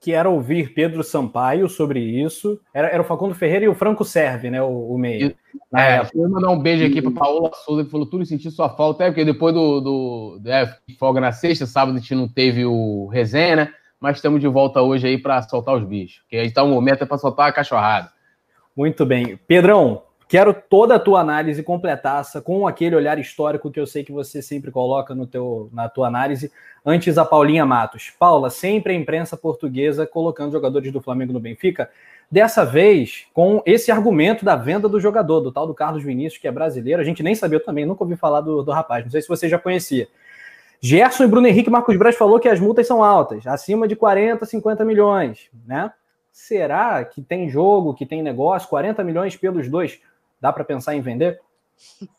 que 0.00 0.12
era 0.12 0.28
ouvir 0.28 0.74
Pedro 0.74 1.02
Sampaio 1.02 1.68
sobre 1.68 2.00
isso. 2.00 2.60
Era, 2.72 2.88
era 2.88 3.02
o 3.02 3.04
Facundo 3.04 3.34
Ferreira 3.34 3.64
e 3.64 3.68
o 3.68 3.74
Franco 3.74 4.04
Serve, 4.04 4.48
né? 4.48 4.62
O, 4.62 4.94
o 4.94 4.98
meio. 4.98 5.34
É, 5.74 6.02
vou 6.14 6.28
mandar 6.28 6.50
um 6.50 6.58
beijo 6.58 6.86
aqui 6.86 7.02
para 7.02 7.10
Paola 7.10 7.50
Souza, 7.64 7.84
que 7.84 7.90
falou 7.90 8.06
tudo 8.06 8.24
sentir 8.24 8.50
sua 8.50 8.68
falta, 8.68 9.04
é 9.04 9.06
porque 9.08 9.24
depois 9.24 9.52
do, 9.52 9.80
do, 9.80 10.38
do 10.40 10.50
é, 10.50 10.72
folga 10.98 11.20
na 11.20 11.32
sexta, 11.32 11.66
sábado 11.66 11.96
a 11.96 12.00
gente 12.00 12.14
não 12.14 12.28
teve 12.28 12.64
o 12.64 13.08
resenha, 13.08 13.56
né? 13.56 13.74
Mas 14.00 14.16
estamos 14.16 14.40
de 14.40 14.46
volta 14.46 14.80
hoje 14.80 15.08
aí 15.08 15.18
para 15.18 15.42
soltar 15.42 15.74
os 15.74 15.84
bichos. 15.84 16.22
Que 16.28 16.36
aí 16.36 16.46
está 16.46 16.62
o 16.62 16.68
momento 16.68 17.02
é 17.02 17.06
para 17.06 17.18
soltar 17.18 17.48
a 17.48 17.52
cachorrada. 17.52 18.12
Muito 18.76 19.04
bem. 19.04 19.36
Pedrão, 19.48 20.02
Quero 20.28 20.52
toda 20.52 20.96
a 20.96 20.98
tua 20.98 21.20
análise 21.20 21.62
completaça 21.62 22.42
com 22.42 22.68
aquele 22.68 22.94
olhar 22.94 23.18
histórico 23.18 23.70
que 23.70 23.80
eu 23.80 23.86
sei 23.86 24.04
que 24.04 24.12
você 24.12 24.42
sempre 24.42 24.70
coloca 24.70 25.14
no 25.14 25.26
teu, 25.26 25.70
na 25.72 25.88
tua 25.88 26.06
análise. 26.06 26.52
Antes 26.84 27.16
a 27.16 27.24
Paulinha 27.24 27.64
Matos. 27.64 28.12
Paula, 28.18 28.50
sempre 28.50 28.92
a 28.92 28.96
imprensa 28.96 29.38
portuguesa 29.38 30.06
colocando 30.06 30.52
jogadores 30.52 30.92
do 30.92 31.00
Flamengo 31.00 31.32
no 31.32 31.40
Benfica. 31.40 31.88
Dessa 32.30 32.62
vez, 32.62 33.24
com 33.32 33.62
esse 33.64 33.90
argumento 33.90 34.44
da 34.44 34.54
venda 34.54 34.86
do 34.86 35.00
jogador, 35.00 35.40
do 35.40 35.50
tal 35.50 35.66
do 35.66 35.72
Carlos 35.72 36.04
Vinícius, 36.04 36.38
que 36.38 36.46
é 36.46 36.52
brasileiro. 36.52 37.00
A 37.00 37.04
gente 37.06 37.22
nem 37.22 37.34
sabia 37.34 37.58
também, 37.58 37.86
nunca 37.86 38.04
ouvi 38.04 38.14
falar 38.14 38.42
do, 38.42 38.62
do 38.62 38.70
rapaz. 38.70 39.02
Não 39.04 39.10
sei 39.10 39.22
se 39.22 39.28
você 39.28 39.48
já 39.48 39.58
conhecia. 39.58 40.08
Gerson 40.78 41.24
e 41.24 41.26
Bruno 41.26 41.46
Henrique 41.46 41.70
Marcos 41.70 41.96
Braz 41.96 42.16
falou 42.16 42.38
que 42.38 42.50
as 42.50 42.60
multas 42.60 42.86
são 42.86 43.02
altas, 43.02 43.46
acima 43.46 43.88
de 43.88 43.96
40, 43.96 44.44
50 44.44 44.84
milhões, 44.84 45.48
né? 45.66 45.90
Será 46.30 47.04
que 47.04 47.20
tem 47.20 47.48
jogo, 47.48 47.94
que 47.94 48.06
tem 48.06 48.22
negócio? 48.22 48.68
40 48.68 49.02
milhões 49.02 49.34
pelos 49.34 49.68
dois 49.68 49.98
Dá 50.40 50.52
para 50.52 50.64
pensar 50.64 50.94
em 50.94 51.00
vender? 51.00 51.40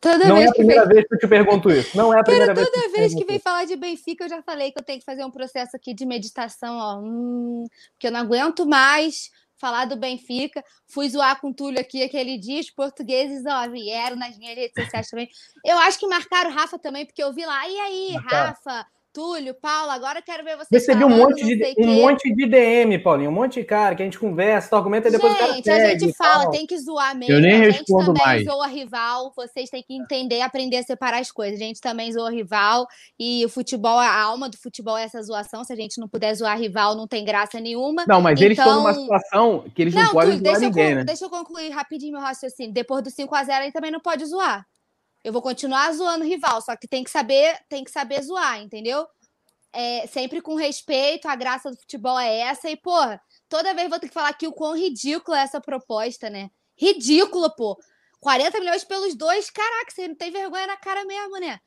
toda 0.00 0.28
não 0.28 0.36
é 0.36 0.46
a 0.46 0.52
primeira 0.52 0.84
vem... 0.86 0.94
vez 0.94 1.08
que 1.08 1.14
eu 1.14 1.18
te 1.18 1.28
pergunto 1.28 1.70
isso. 1.70 1.96
Não 1.96 2.12
é 2.12 2.20
a 2.20 2.24
primeira 2.24 2.54
Cara, 2.54 2.54
vez. 2.54 2.70
Toda 2.70 2.92
vez 2.92 3.14
que 3.14 3.24
vem 3.24 3.38
falar 3.38 3.64
de 3.64 3.76
Benfica, 3.76 4.24
eu 4.24 4.28
já 4.28 4.42
falei 4.42 4.72
que 4.72 4.78
eu 4.78 4.84
tenho 4.84 4.98
que 4.98 5.04
fazer 5.04 5.24
um 5.24 5.30
processo 5.30 5.76
aqui 5.76 5.94
de 5.94 6.06
meditação, 6.06 6.76
ó, 6.76 6.98
hum, 6.98 7.66
porque 7.92 8.06
eu 8.06 8.12
não 8.12 8.20
aguento 8.20 8.66
mais 8.66 9.30
falar 9.58 9.86
do 9.86 9.96
Benfica. 9.96 10.62
Fui 10.86 11.08
zoar 11.08 11.40
com 11.40 11.50
o 11.50 11.54
Túlio 11.54 11.80
aqui 11.80 12.02
aquele 12.02 12.38
dia, 12.38 12.60
os 12.60 12.70
portugueses, 12.70 13.44
ó, 13.46 13.68
vieram 13.68 14.16
nas 14.16 14.36
minhas 14.38 14.56
redes 14.56 14.82
sociais 14.82 15.08
também. 15.08 15.28
Eu 15.64 15.78
acho 15.78 15.98
que 15.98 16.06
marcaram 16.06 16.50
o 16.50 16.54
Rafa 16.54 16.78
também, 16.78 17.06
porque 17.06 17.22
eu 17.22 17.32
vi 17.32 17.44
lá, 17.44 17.68
e 17.68 17.78
aí, 17.78 18.16
Rafa, 18.16 18.86
Túlio, 19.16 19.54
Paulo, 19.54 19.90
agora 19.92 20.20
quero 20.20 20.44
ver 20.44 20.58
vocês. 20.58 20.68
Recebi 20.70 21.02
um 21.02 21.08
monte 21.08 21.42
de 21.42 21.74
um 21.78 21.94
monte 22.02 22.34
de 22.34 22.46
DM, 22.46 22.98
Paulinho, 22.98 23.30
um 23.30 23.32
monte 23.32 23.60
de 23.60 23.64
cara 23.64 23.94
que 23.94 24.02
a 24.02 24.04
gente 24.04 24.18
conversa, 24.18 24.76
argumenta 24.76 25.08
e 25.08 25.10
depois 25.10 25.32
gente, 25.32 25.42
o 25.42 25.46
cara 25.46 25.62
segue, 25.62 25.86
a 25.86 25.98
gente 25.98 26.14
fala, 26.14 26.50
tem 26.50 26.66
que 26.66 26.78
zoar 26.78 27.16
mesmo. 27.16 27.32
Eu 27.32 27.40
nem 27.40 27.54
a 27.54 27.58
respondo 27.60 28.04
gente 28.04 28.06
também 28.08 28.26
mais. 28.26 28.44
zoa 28.44 28.66
rival, 28.66 29.32
vocês 29.34 29.70
têm 29.70 29.82
que 29.82 29.96
entender, 29.96 30.42
aprender 30.42 30.76
a 30.76 30.82
separar 30.82 31.18
as 31.20 31.30
coisas. 31.30 31.58
A 31.58 31.64
gente 31.64 31.80
também 31.80 32.12
zoa 32.12 32.30
rival 32.30 32.86
e 33.18 33.42
o 33.46 33.48
futebol, 33.48 33.98
a 33.98 34.20
alma 34.20 34.50
do 34.50 34.58
futebol 34.58 34.98
é 34.98 35.04
essa 35.04 35.22
zoação. 35.22 35.64
Se 35.64 35.72
a 35.72 35.76
gente 35.76 35.98
não 35.98 36.08
puder 36.08 36.34
zoar 36.34 36.58
rival, 36.58 36.94
não 36.94 37.08
tem 37.08 37.24
graça 37.24 37.58
nenhuma. 37.58 38.04
Não, 38.06 38.20
mas 38.20 38.38
então... 38.38 38.44
eles 38.44 38.58
estão 38.58 38.76
numa 38.76 38.92
situação 38.92 39.64
que 39.74 39.80
eles 39.80 39.94
não, 39.94 40.02
não 40.02 40.10
podem 40.10 40.36
Túlio, 40.36 40.44
zoar 40.44 40.60
deixa 40.60 40.66
ninguém, 40.66 40.90
eu, 40.90 40.96
né? 40.96 41.04
Deixa 41.04 41.24
eu 41.24 41.30
concluir 41.30 41.70
rapidinho 41.70 42.12
meu 42.12 42.20
raciocínio. 42.20 42.70
Depois 42.70 43.02
do 43.02 43.10
5 43.10 43.34
a 43.34 43.44
0 43.44 43.64
ele 43.64 43.72
também 43.72 43.90
não 43.90 44.00
pode 44.00 44.26
zoar. 44.26 44.66
Eu 45.26 45.32
vou 45.32 45.42
continuar 45.42 45.92
zoando 45.92 46.24
o 46.24 46.28
rival, 46.28 46.60
só 46.62 46.76
que 46.76 46.86
tem 46.86 47.02
que 47.02 47.10
saber, 47.10 47.58
tem 47.68 47.82
que 47.82 47.90
saber 47.90 48.22
zoar, 48.22 48.60
entendeu? 48.60 49.06
é, 49.76 50.06
sempre 50.06 50.40
com 50.40 50.54
respeito, 50.54 51.28
a 51.28 51.36
graça 51.36 51.70
do 51.70 51.76
futebol 51.76 52.18
é 52.18 52.38
essa. 52.38 52.70
E, 52.70 52.76
pô, 52.76 52.98
toda 53.46 53.74
vez 53.74 53.90
vou 53.90 54.00
ter 54.00 54.08
que 54.08 54.14
falar 54.14 54.30
aqui 54.30 54.46
o 54.46 54.52
quão 54.52 54.74
ridícula 54.74 55.38
é 55.38 55.42
essa 55.42 55.60
proposta, 55.60 56.30
né? 56.30 56.50
Ridícula, 56.78 57.54
pô. 57.54 57.76
40 58.18 58.58
milhões 58.58 58.84
pelos 58.84 59.14
dois, 59.14 59.50
caraca, 59.50 59.90
você 59.90 60.08
não 60.08 60.14
tem 60.14 60.30
vergonha 60.30 60.66
na 60.66 60.78
cara 60.78 61.04
mesmo, 61.04 61.38
né? 61.38 61.60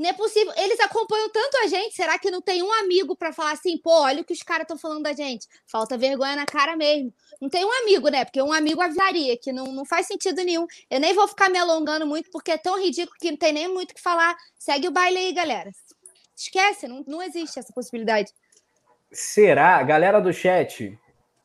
Não 0.00 0.08
é 0.08 0.14
possível. 0.14 0.50
Eles 0.56 0.80
acompanham 0.80 1.28
tanto 1.28 1.58
a 1.58 1.66
gente. 1.66 1.94
Será 1.94 2.18
que 2.18 2.30
não 2.30 2.40
tem 2.40 2.62
um 2.62 2.72
amigo 2.72 3.14
para 3.14 3.34
falar 3.34 3.52
assim, 3.52 3.76
pô, 3.76 3.90
olha 4.00 4.22
o 4.22 4.24
que 4.24 4.32
os 4.32 4.42
caras 4.42 4.62
estão 4.62 4.78
falando 4.78 5.02
da 5.02 5.12
gente? 5.12 5.46
Falta 5.66 5.98
vergonha 5.98 6.34
na 6.36 6.46
cara 6.46 6.74
mesmo. 6.74 7.12
Não 7.38 7.50
tem 7.50 7.62
um 7.66 7.82
amigo, 7.82 8.08
né? 8.08 8.24
Porque 8.24 8.40
um 8.40 8.50
amigo 8.50 8.80
avisaria, 8.80 9.36
que 9.36 9.52
não, 9.52 9.66
não 9.66 9.84
faz 9.84 10.06
sentido 10.06 10.42
nenhum. 10.42 10.66
Eu 10.90 11.00
nem 11.00 11.12
vou 11.12 11.28
ficar 11.28 11.50
me 11.50 11.58
alongando 11.58 12.06
muito, 12.06 12.30
porque 12.30 12.52
é 12.52 12.56
tão 12.56 12.82
ridículo 12.82 13.14
que 13.20 13.30
não 13.30 13.36
tem 13.36 13.52
nem 13.52 13.68
muito 13.68 13.90
o 13.90 13.94
que 13.94 14.00
falar. 14.00 14.34
Segue 14.58 14.88
o 14.88 14.90
baile 14.90 15.18
aí, 15.18 15.32
galera. 15.34 15.70
Esquece, 16.34 16.88
não, 16.88 17.04
não 17.06 17.22
existe 17.22 17.58
essa 17.58 17.72
possibilidade. 17.74 18.32
Será, 19.12 19.82
galera 19.82 20.18
do 20.18 20.32
chat? 20.32 20.98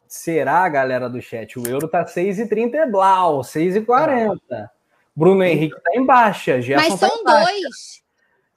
Será, 0.07 0.69
galera 0.69 1.09
do 1.09 1.21
chat? 1.21 1.59
O 1.59 1.67
euro 1.67 1.89
tá 1.89 2.05
6,30 2.05 2.73
é 2.75 2.85
blau, 2.85 3.41
6,40. 3.41 4.69
Bruno 5.13 5.43
Henrique 5.43 5.75
tá 5.81 5.91
em 5.93 6.05
baixa. 6.05 6.61
Gerson 6.61 6.89
Mas 6.89 6.99
tá 7.01 7.09
são 7.09 7.21
tá 7.21 7.43
dois. 7.43 8.04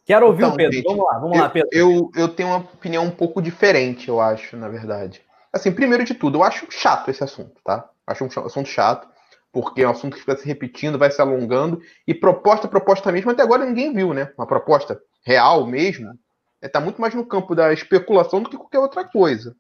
Quero 0.09 0.27
ouvir 0.27 0.45
então, 0.45 0.55
o 0.55 0.57
Pedro. 0.57 0.73
Gente, 0.73 0.85
vamos 0.87 1.05
lá, 1.05 1.19
vamos 1.19 1.37
eu, 1.37 1.43
lá, 1.43 1.51
Pedro. 1.51 1.69
Eu, 1.71 2.11
eu 2.17 2.29
tenho 2.29 2.49
uma 2.49 2.61
opinião 2.61 3.05
um 3.05 3.11
pouco 3.11 3.43
diferente, 3.43 4.09
eu 4.09 4.19
acho, 4.19 4.57
na 4.57 4.67
verdade. 4.67 5.21
Assim, 5.53 5.71
primeiro 5.71 6.03
de 6.03 6.15
tudo, 6.15 6.39
eu 6.39 6.43
acho 6.43 6.67
chato 6.71 7.11
esse 7.11 7.23
assunto, 7.23 7.61
tá? 7.63 7.87
Acho 8.07 8.25
um 8.25 8.47
assunto 8.47 8.71
chato, 8.71 9.07
porque 9.53 9.83
é 9.83 9.87
um 9.87 9.91
assunto 9.91 10.15
que 10.15 10.21
fica 10.21 10.35
se 10.35 10.47
repetindo, 10.47 10.99
vai 10.99 11.11
se 11.11 11.21
alongando, 11.21 11.83
e 12.07 12.15
proposta, 12.15 12.67
proposta 12.67 13.13
mesmo, 13.13 13.31
até 13.31 13.43
agora 13.43 13.67
ninguém 13.67 13.93
viu, 13.93 14.15
né? 14.15 14.33
Uma 14.39 14.47
proposta 14.47 14.99
real 15.27 15.67
mesmo, 15.67 16.19
está 16.63 16.79
é, 16.79 16.83
muito 16.83 17.03
mais 17.03 17.15
no 17.15 17.27
campo 17.27 17.55
da 17.55 17.71
especulação 17.71 18.41
do 18.41 18.49
que 18.49 18.57
qualquer 18.57 18.79
outra 18.79 19.05
coisa, 19.05 19.55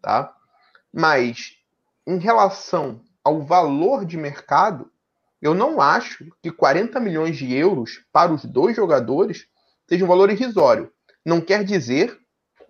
tá? 0.00 0.34
Mas, 0.90 1.58
em 2.06 2.16
relação 2.16 3.02
ao 3.22 3.42
valor 3.42 4.06
de 4.06 4.16
mercado, 4.16 4.90
eu 5.42 5.52
não 5.52 5.78
acho 5.78 6.24
que 6.42 6.50
40 6.50 6.98
milhões 7.00 7.36
de 7.36 7.54
euros 7.54 8.02
para 8.10 8.32
os 8.32 8.46
dois 8.46 8.74
jogadores 8.74 9.49
seja 9.90 10.04
um 10.04 10.08
valor 10.08 10.30
irrisório. 10.30 10.88
Não 11.26 11.40
quer 11.40 11.64
dizer 11.64 12.16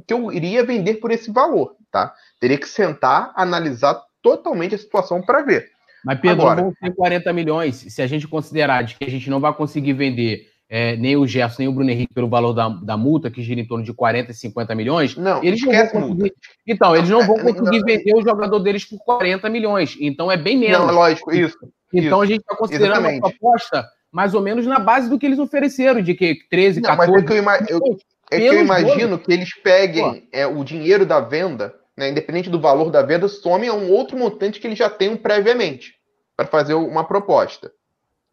que 0.07 0.15
eu 0.15 0.33
iria 0.33 0.65
vender 0.65 0.95
por 0.95 1.11
esse 1.11 1.31
valor, 1.31 1.77
tá? 1.93 2.15
Teria 2.41 2.57
que 2.57 2.67
sentar, 2.67 3.33
analisar 3.37 4.00
totalmente 4.23 4.75
a 4.75 4.79
situação 4.79 5.21
para 5.21 5.43
ver. 5.43 5.69
Mas, 6.03 6.19
Pedro, 6.19 6.43
Agora, 6.43 6.62
vão 6.62 6.73
ter 6.81 6.95
40 6.95 7.33
milhões 7.35 7.77
se 7.77 8.00
a 8.00 8.07
gente 8.07 8.27
considerar 8.27 8.83
de 8.83 8.97
que 8.97 9.05
a 9.05 9.11
gente 9.11 9.29
não 9.29 9.39
vai 9.39 9.53
conseguir 9.53 9.93
vender 9.93 10.47
é, 10.67 10.97
nem 10.97 11.17
o 11.17 11.27
Gerson, 11.27 11.57
nem 11.59 11.69
o 11.69 11.73
Bruno 11.73 11.91
Henrique 11.91 12.15
pelo 12.15 12.29
valor 12.29 12.55
da, 12.55 12.69
da 12.69 12.97
multa, 12.97 13.31
que 13.31 13.43
gira 13.43 13.61
em 13.61 13.67
torno 13.67 13.85
de 13.85 13.93
40 13.93 14.31
e 14.31 14.35
50 14.35 14.75
milhões. 14.75 15.17
Não, 15.17 15.45
eles 15.45 15.61
não 15.61 15.73
vão 15.73 15.89
conseguir, 15.89 16.35
Então, 16.67 16.97
eles 16.97 17.11
não 17.11 17.27
vão 17.27 17.37
conseguir 17.37 17.83
vender 17.85 18.15
o 18.15 18.23
jogador 18.23 18.61
deles 18.61 18.85
por 18.85 18.99
40 19.00 19.50
milhões. 19.50 19.97
Então, 20.00 20.31
é 20.33 20.39
bem 20.39 20.57
menos. 20.57 20.87
Não, 20.87 20.95
lógico, 20.95 21.35
isso. 21.35 21.59
Então, 21.93 22.23
isso, 22.23 22.23
a 22.23 22.27
gente 22.27 22.41
está 22.41 22.57
considerando 22.57 22.93
exatamente. 22.93 23.21
uma 23.21 23.31
proposta 23.31 23.87
mais 24.12 24.35
ou 24.35 24.43
menos 24.43 24.67
na 24.67 24.79
base 24.79 25.09
do 25.09 25.19
que 25.19 25.26
eles 25.26 25.38
ofereceram, 25.38 26.02
de 26.02 26.14
que 26.14 26.47
13, 26.50 26.83
14... 26.83 26.83
Não, 26.83 27.14
mas 27.14 27.23
é 27.23 27.26
que 27.26 27.33
eu, 27.33 27.37
ima 27.37 27.57
eu, 27.69 27.99
é 28.31 28.38
que 28.38 28.47
eu 28.47 28.61
imagino 28.61 29.19
que 29.19 29.33
eles 29.33 29.55
peguem 29.55 30.29
é, 30.33 30.47
o 30.47 30.64
dinheiro 30.64 31.07
da 31.07 31.21
venda, 31.21 31.75
né, 31.97 32.09
independente 32.11 32.50
do 32.50 32.61
valor 32.61 32.90
da 32.90 33.02
venda, 33.02 33.29
somem 33.29 33.69
a 33.69 33.75
um 33.75 33.90
outro 33.90 34.17
montante 34.17 34.61
que 34.61 34.67
eles 34.67 34.79
já 34.79 34.90
tenham 34.90 35.17
previamente 35.17 35.95
para 36.37 36.47
fazer 36.47 36.75
uma 36.75 37.05
proposta. 37.05 37.73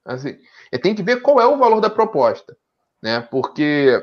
Assim, 0.06 0.38
tem 0.82 0.96
que 0.96 1.04
ver 1.04 1.22
qual 1.22 1.42
é 1.42 1.46
o 1.46 1.58
valor 1.58 1.82
da 1.82 1.90
proposta, 1.90 2.56
né? 3.04 3.20
Porque, 3.30 4.02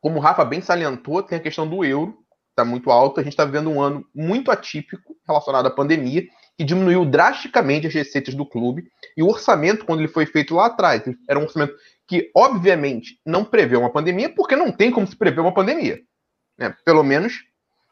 como 0.00 0.18
o 0.18 0.20
Rafa 0.20 0.44
bem 0.44 0.62
salientou, 0.62 1.22
tem 1.22 1.36
a 1.36 1.42
questão 1.42 1.68
do 1.68 1.84
euro, 1.84 2.16
está 2.50 2.64
muito 2.64 2.90
alto. 2.90 3.20
A 3.20 3.22
gente 3.22 3.34
está 3.34 3.44
vivendo 3.44 3.68
um 3.68 3.80
ano 3.80 4.06
muito 4.14 4.50
atípico 4.50 5.14
relacionado 5.28 5.66
à 5.66 5.70
pandemia 5.70 6.24
que 6.56 6.64
diminuiu 6.64 7.04
drasticamente 7.04 7.86
as 7.86 7.94
receitas 7.94 8.34
do 8.34 8.46
clube. 8.46 8.84
E 9.16 9.22
o 9.22 9.28
orçamento, 9.28 9.84
quando 9.84 10.00
ele 10.00 10.08
foi 10.08 10.26
feito 10.26 10.54
lá 10.54 10.66
atrás, 10.66 11.02
era 11.28 11.38
um 11.38 11.44
orçamento 11.44 11.74
que, 12.06 12.30
obviamente, 12.36 13.18
não 13.24 13.44
prevê 13.44 13.76
uma 13.76 13.92
pandemia, 13.92 14.28
porque 14.34 14.56
não 14.56 14.70
tem 14.70 14.90
como 14.90 15.06
se 15.06 15.16
prever 15.16 15.40
uma 15.40 15.54
pandemia. 15.54 16.00
Né? 16.58 16.74
Pelo 16.84 17.02
menos 17.02 17.42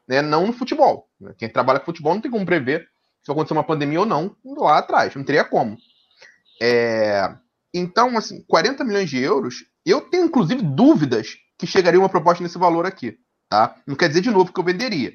né, 0.06 0.20
não 0.22 0.46
no 0.46 0.52
futebol. 0.52 1.08
Né? 1.20 1.34
Quem 1.38 1.48
trabalha 1.48 1.80
com 1.80 1.86
futebol 1.86 2.14
não 2.14 2.20
tem 2.20 2.30
como 2.30 2.44
prever 2.44 2.88
se 3.22 3.28
vai 3.28 3.34
acontecer 3.34 3.54
uma 3.54 3.64
pandemia 3.64 4.00
ou 4.00 4.06
não 4.06 4.36
lá 4.44 4.78
atrás. 4.78 5.14
Não 5.14 5.24
teria 5.24 5.44
como. 5.44 5.76
É... 6.60 7.34
Então, 7.72 8.16
assim, 8.18 8.44
40 8.48 8.82
milhões 8.84 9.08
de 9.08 9.18
euros, 9.18 9.64
eu 9.86 10.00
tenho 10.00 10.24
inclusive 10.24 10.62
dúvidas 10.62 11.36
que 11.56 11.66
chegaria 11.66 12.00
uma 12.00 12.08
proposta 12.08 12.42
nesse 12.42 12.58
valor 12.58 12.86
aqui. 12.86 13.18
Tá? 13.48 13.76
Não 13.86 13.96
quer 13.96 14.08
dizer 14.08 14.20
de 14.20 14.30
novo 14.30 14.52
que 14.52 14.58
eu 14.58 14.64
venderia. 14.64 15.12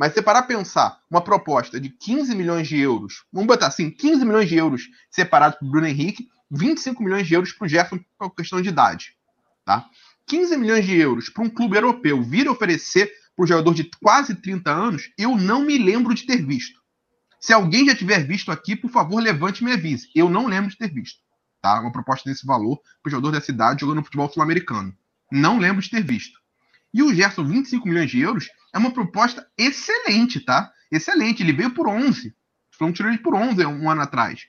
Mas 0.00 0.14
se 0.14 0.22
parar 0.22 0.44
pensar 0.44 0.98
uma 1.10 1.20
proposta 1.20 1.78
de 1.78 1.90
15 1.90 2.34
milhões 2.34 2.66
de 2.66 2.80
euros, 2.80 3.26
vamos 3.30 3.46
botar 3.46 3.66
assim, 3.66 3.90
15 3.90 4.24
milhões 4.24 4.48
de 4.48 4.56
euros 4.56 4.88
separados 5.10 5.58
para 5.58 5.68
o 5.68 5.70
Bruno 5.70 5.86
Henrique, 5.86 6.26
25 6.50 7.02
milhões 7.02 7.26
de 7.26 7.34
euros 7.34 7.52
para 7.52 7.66
o 7.66 7.68
Gerson 7.68 8.00
por 8.18 8.34
questão 8.34 8.62
de 8.62 8.70
idade. 8.70 9.14
Tá? 9.62 9.84
15 10.26 10.56
milhões 10.56 10.86
de 10.86 10.96
euros 10.96 11.28
para 11.28 11.44
um 11.44 11.50
clube 11.50 11.76
europeu 11.76 12.22
vir 12.22 12.48
oferecer 12.48 13.12
para 13.36 13.44
um 13.44 13.46
jogador 13.46 13.74
de 13.74 13.90
quase 14.02 14.34
30 14.34 14.70
anos, 14.70 15.12
eu 15.18 15.36
não 15.36 15.66
me 15.66 15.76
lembro 15.76 16.14
de 16.14 16.24
ter 16.24 16.46
visto. 16.46 16.80
Se 17.38 17.52
alguém 17.52 17.84
já 17.84 17.94
tiver 17.94 18.26
visto 18.26 18.50
aqui, 18.50 18.74
por 18.74 18.90
favor, 18.90 19.20
levante 19.20 19.60
e 19.60 19.64
me 19.66 19.72
avise. 19.74 20.08
Eu 20.14 20.30
não 20.30 20.46
lembro 20.46 20.70
de 20.70 20.78
ter 20.78 20.90
visto. 20.90 21.20
Tá? 21.60 21.78
Uma 21.78 21.92
proposta 21.92 22.30
desse 22.30 22.46
valor 22.46 22.80
para 23.02 23.08
o 23.08 23.10
jogador 23.10 23.32
dessa 23.32 23.50
idade 23.50 23.82
jogando 23.82 24.02
futebol 24.02 24.30
sul-americano. 24.32 24.96
Não 25.30 25.58
lembro 25.58 25.82
de 25.82 25.90
ter 25.90 26.02
visto. 26.02 26.40
E 26.92 27.02
o 27.02 27.14
Gerson, 27.14 27.44
25 27.44 27.86
milhões 27.86 28.10
de 28.10 28.18
euros, 28.18 28.48
é 28.72 28.78
uma 28.78 28.92
proposta 28.92 29.46
excelente, 29.58 30.40
tá? 30.40 30.70
Excelente. 30.90 31.42
Ele 31.42 31.52
veio 31.52 31.70
por 31.70 31.88
11. 31.88 32.28
O 32.28 32.76
Flamengo 32.76 32.96
tirou 32.96 33.12
ele 33.12 33.22
por 33.22 33.34
11 33.34 33.64
um 33.66 33.90
ano 33.90 34.02
atrás. 34.02 34.46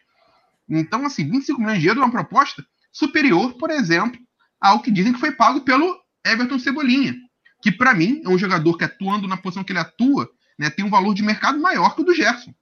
Então, 0.69 1.05
assim, 1.05 1.29
25 1.29 1.59
milhões 1.59 1.81
de 1.81 1.87
euros 1.87 2.01
é 2.01 2.05
uma 2.05 2.11
proposta 2.11 2.65
superior, 2.91 3.57
por 3.57 3.69
exemplo, 3.69 4.19
ao 4.59 4.81
que 4.81 4.91
dizem 4.91 5.13
que 5.13 5.19
foi 5.19 5.31
pago 5.31 5.61
pelo 5.61 5.99
Everton 6.25 6.59
Cebolinha, 6.59 7.15
que 7.61 7.71
para 7.71 7.93
mim 7.93 8.21
é 8.23 8.29
um 8.29 8.37
jogador 8.37 8.77
que 8.77 8.83
atuando 8.83 9.27
na 9.27 9.37
posição 9.37 9.63
que 9.63 9.71
ele 9.71 9.79
atua, 9.79 10.29
né, 10.57 10.69
tem 10.69 10.85
um 10.85 10.89
valor 10.89 11.13
de 11.13 11.23
mercado 11.23 11.59
maior 11.59 11.95
que 11.95 12.01
o 12.01 12.05
do 12.05 12.13
Gerson. 12.13 12.53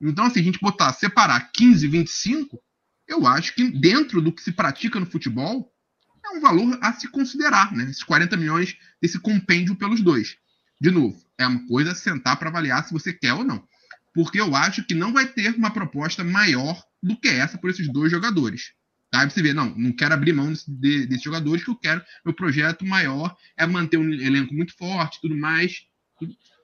Então, 0.00 0.24
assim, 0.24 0.40
a 0.40 0.42
gente 0.42 0.60
botar, 0.60 0.92
separar 0.92 1.50
15 1.52 1.84
e 1.84 1.88
25, 1.88 2.62
eu 3.06 3.26
acho 3.26 3.54
que 3.54 3.68
dentro 3.68 4.20
do 4.20 4.32
que 4.32 4.42
se 4.42 4.52
pratica 4.52 4.98
no 4.98 5.06
futebol, 5.06 5.72
é 6.24 6.36
um 6.36 6.40
valor 6.40 6.78
a 6.80 6.92
se 6.92 7.08
considerar, 7.08 7.72
né? 7.72 7.84
Esses 7.84 8.02
40 8.02 8.36
milhões 8.36 8.76
desse 9.00 9.18
compêndio 9.18 9.76
pelos 9.76 10.00
dois. 10.00 10.36
De 10.82 10.90
novo, 10.90 11.16
é 11.38 11.46
uma 11.46 11.64
coisa 11.68 11.94
sentar 11.94 12.36
para 12.36 12.48
avaliar 12.48 12.84
se 12.84 12.92
você 12.92 13.12
quer 13.12 13.32
ou 13.34 13.44
não. 13.44 13.64
Porque 14.12 14.40
eu 14.40 14.56
acho 14.56 14.84
que 14.84 14.94
não 14.94 15.12
vai 15.12 15.28
ter 15.28 15.54
uma 15.54 15.70
proposta 15.70 16.24
maior 16.24 16.82
do 17.00 17.16
que 17.16 17.28
essa 17.28 17.56
por 17.56 17.70
esses 17.70 17.86
dois 17.86 18.10
jogadores. 18.10 18.72
Tá? 19.08 19.24
você 19.28 19.40
vê, 19.40 19.52
não, 19.52 19.72
não 19.76 19.92
quero 19.92 20.12
abrir 20.12 20.32
mão 20.32 20.52
de, 20.66 21.06
desses 21.06 21.22
jogadores, 21.22 21.62
que 21.62 21.70
eu 21.70 21.76
quero. 21.76 22.02
Meu 22.24 22.34
projeto 22.34 22.84
maior 22.84 23.32
é 23.56 23.64
manter 23.64 23.96
um 23.96 24.12
elenco 24.12 24.52
muito 24.52 24.76
forte 24.76 25.20
tudo 25.20 25.36
mais. 25.36 25.84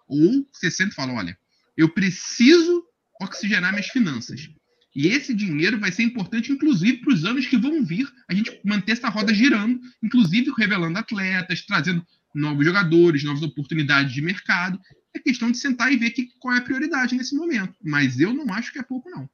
Ou 0.09 0.45
você 0.53 0.69
sente 0.69 0.91
e 0.91 0.97
fala: 0.97 1.13
olha, 1.13 1.39
eu 1.77 1.89
preciso 1.89 2.85
oxigenar 3.23 3.71
minhas 3.71 3.87
finanças. 3.87 4.51
E 4.97 5.07
esse 5.07 5.33
dinheiro 5.33 5.79
vai 5.79 5.93
ser 5.93 6.03
importante, 6.03 6.51
inclusive, 6.51 7.03
para 7.03 7.15
os 7.15 7.25
anos 7.25 7.47
que 7.47 7.57
vão 7.57 7.85
vir, 7.85 8.13
a 8.29 8.35
gente 8.35 8.61
manter 8.65 8.93
essa 8.93 9.09
roda 9.09 9.33
girando, 9.33 9.81
inclusive 10.03 10.53
revelando 10.59 10.99
atletas, 10.99 11.65
trazendo 11.65 12.05
novos 12.35 12.65
jogadores, 12.65 13.25
novas 13.25 13.43
oportunidades 13.43 14.13
de 14.13 14.23
mercado. 14.23 14.79
É 15.15 15.19
questão 15.19 15.51
de 15.51 15.59
sentar 15.59 15.93
e 15.93 15.97
ver 15.97 16.11
que, 16.11 16.29
qual 16.39 16.55
é 16.55 16.59
a 16.59 16.63
prioridade 16.63 17.17
nesse 17.17 17.35
momento. 17.35 17.75
Mas 17.83 18.21
eu 18.21 18.33
não 18.33 18.53
acho 18.53 18.73
que 18.73 18.79
é 18.79 18.83
pouco, 18.83 19.11
não. 19.11 19.29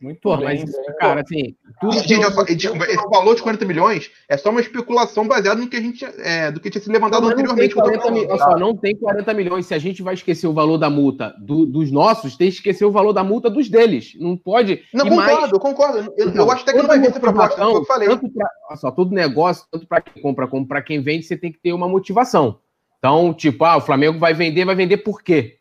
Muito 0.00 0.18
Pô, 0.20 0.34
bem. 0.38 0.46
Mas, 0.46 0.72
cara, 0.98 1.20
assim. 1.20 1.54
Tudo 1.78 1.92
gente, 1.92 2.32
só, 2.32 2.42
esse 2.44 3.08
valor 3.10 3.34
de 3.34 3.42
40 3.42 3.64
milhões 3.66 4.10
é 4.28 4.36
só 4.38 4.48
uma 4.48 4.62
especulação 4.62 5.28
baseada 5.28 5.60
no 5.60 5.68
que 5.68 5.76
a 5.76 5.80
gente 5.80 6.04
é, 6.04 6.50
do 6.50 6.58
que 6.58 6.70
tinha 6.70 6.82
se 6.82 6.90
levantado 6.90 7.22
não, 7.22 7.30
anteriormente. 7.30 7.76
Não 7.76 7.84
tem, 7.84 7.98
40 7.98 8.10
mil, 8.10 8.38
só, 8.38 8.58
não 8.58 8.74
tem 8.74 8.96
40 8.96 9.34
milhões. 9.34 9.66
Se 9.66 9.74
a 9.74 9.78
gente 9.78 10.02
vai 10.02 10.14
esquecer 10.14 10.46
o 10.46 10.54
valor 10.54 10.78
da 10.78 10.88
multa 10.88 11.34
do, 11.38 11.66
dos 11.66 11.90
nossos, 11.90 12.34
tem 12.34 12.48
que 12.48 12.56
esquecer 12.56 12.86
o 12.86 12.90
valor 12.90 13.12
da 13.12 13.22
multa 13.22 13.50
dos 13.50 13.68
deles. 13.68 14.14
Não 14.18 14.38
pode. 14.38 14.82
Não, 14.94 15.06
concordo, 15.06 15.40
mais... 15.40 15.52
concordo. 15.52 16.14
Eu, 16.16 16.28
então, 16.30 16.46
eu, 16.46 16.50
acho 16.50 16.62
até 16.62 16.72
que 16.72 16.78
não 16.78 16.86
vai 16.86 17.00
ter 17.00 17.08
essa 17.08 17.20
proposta, 17.20 17.60
eu 17.60 17.84
falei. 17.84 18.08
Tanto 18.08 18.30
pra, 18.30 18.76
só, 18.76 18.90
todo 18.90 19.14
negócio, 19.14 19.66
tanto 19.70 19.86
para 19.86 20.00
quem 20.00 20.22
compra 20.22 20.48
como 20.48 20.66
para 20.66 20.80
quem 20.80 21.02
vende, 21.02 21.26
você 21.26 21.36
tem 21.36 21.52
que 21.52 21.60
ter 21.60 21.74
uma 21.74 21.88
motivação. 21.88 22.58
Então, 22.98 23.34
tipo, 23.34 23.64
ah, 23.66 23.76
o 23.76 23.82
Flamengo 23.82 24.18
vai 24.18 24.32
vender, 24.32 24.64
vai 24.64 24.74
vender 24.74 24.98
por 24.98 25.22
quê? 25.22 25.58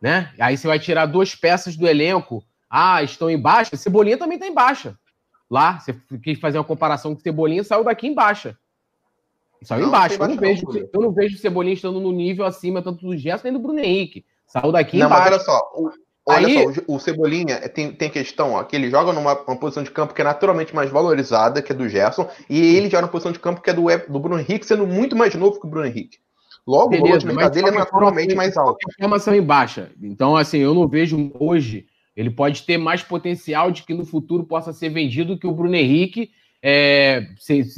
Né? 0.00 0.30
Aí 0.38 0.58
você 0.58 0.66
vai 0.66 0.78
tirar 0.78 1.06
duas 1.06 1.34
peças 1.34 1.74
do 1.74 1.86
elenco 1.86 2.44
ah, 2.70 3.02
estão 3.02 3.30
em 3.30 3.40
baixa. 3.40 3.76
Cebolinha 3.76 4.18
também 4.18 4.36
está 4.36 4.46
em 4.46 4.54
baixa. 4.54 4.98
Lá, 5.50 5.78
você 5.78 5.94
quis 6.22 6.38
fazer 6.38 6.58
uma 6.58 6.64
comparação 6.64 7.14
com 7.14 7.20
Cebolinha, 7.20 7.64
saiu 7.64 7.84
daqui 7.84 8.06
em 8.06 8.14
baixa. 8.14 8.56
Saiu 9.62 9.82
não, 9.82 9.88
em 9.88 9.92
baixa. 9.92 10.22
Eu 10.22 10.28
não, 10.28 10.36
vejo, 10.36 10.66
não, 10.66 10.88
eu 10.92 11.00
não 11.00 11.12
vejo 11.12 11.38
Cebolinha 11.38 11.74
estando 11.74 12.00
no 12.00 12.12
nível 12.12 12.44
acima 12.44 12.82
tanto 12.82 13.06
do 13.06 13.16
Gerson 13.16 13.44
nem 13.44 13.52
do 13.52 13.58
Bruno 13.58 13.80
Henrique. 13.80 14.24
Saiu 14.46 14.70
daqui 14.70 14.98
não, 14.98 15.06
embaixo. 15.06 15.24
Mas 15.24 15.32
olha 15.32 15.40
só, 15.40 15.70
o, 15.74 15.90
olha 16.26 16.46
Aí... 16.46 16.74
só, 16.74 16.82
o 16.86 16.98
Cebolinha 16.98 17.68
tem, 17.70 17.92
tem 17.92 18.10
questão, 18.10 18.52
ó, 18.52 18.62
que 18.62 18.76
ele 18.76 18.90
joga 18.90 19.12
numa 19.12 19.34
posição 19.36 19.82
de 19.82 19.90
campo 19.90 20.14
que 20.14 20.20
é 20.20 20.24
naturalmente 20.24 20.74
mais 20.74 20.90
valorizada, 20.90 21.62
que 21.62 21.72
é 21.72 21.74
do 21.74 21.88
Gerson, 21.88 22.28
e 22.48 22.76
ele 22.76 22.90
joga 22.90 23.02
na 23.02 23.08
posição 23.08 23.32
de 23.32 23.40
campo 23.40 23.62
que 23.62 23.70
é 23.70 23.72
do, 23.72 23.84
do 24.08 24.20
Bruno 24.20 24.38
Henrique, 24.38 24.66
sendo 24.66 24.86
muito 24.86 25.16
mais 25.16 25.34
novo 25.34 25.58
que 25.58 25.66
o 25.66 25.70
Bruno 25.70 25.86
Henrique. 25.86 26.18
Logo, 26.66 26.90
Beleza, 26.90 27.04
o 27.04 27.08
valor 27.08 27.18
de 27.18 27.26
mercado 27.26 27.54
dele 27.54 27.68
é 27.68 27.70
naturalmente 27.72 28.34
mais 28.34 28.56
alto. 28.56 28.78
Informação 28.90 29.34
em 29.34 29.42
baixa. 29.42 29.90
Então, 30.02 30.36
assim, 30.36 30.58
eu 30.58 30.74
não 30.74 30.86
vejo 30.86 31.32
hoje 31.40 31.86
ele 32.18 32.30
pode 32.30 32.64
ter 32.64 32.76
mais 32.76 33.00
potencial 33.00 33.70
de 33.70 33.84
que 33.84 33.94
no 33.94 34.04
futuro 34.04 34.42
possa 34.42 34.72
ser 34.72 34.88
vendido 34.88 35.38
que 35.38 35.46
o 35.46 35.52
Bruno 35.52 35.76
Henrique, 35.76 36.32
é, 36.60 37.28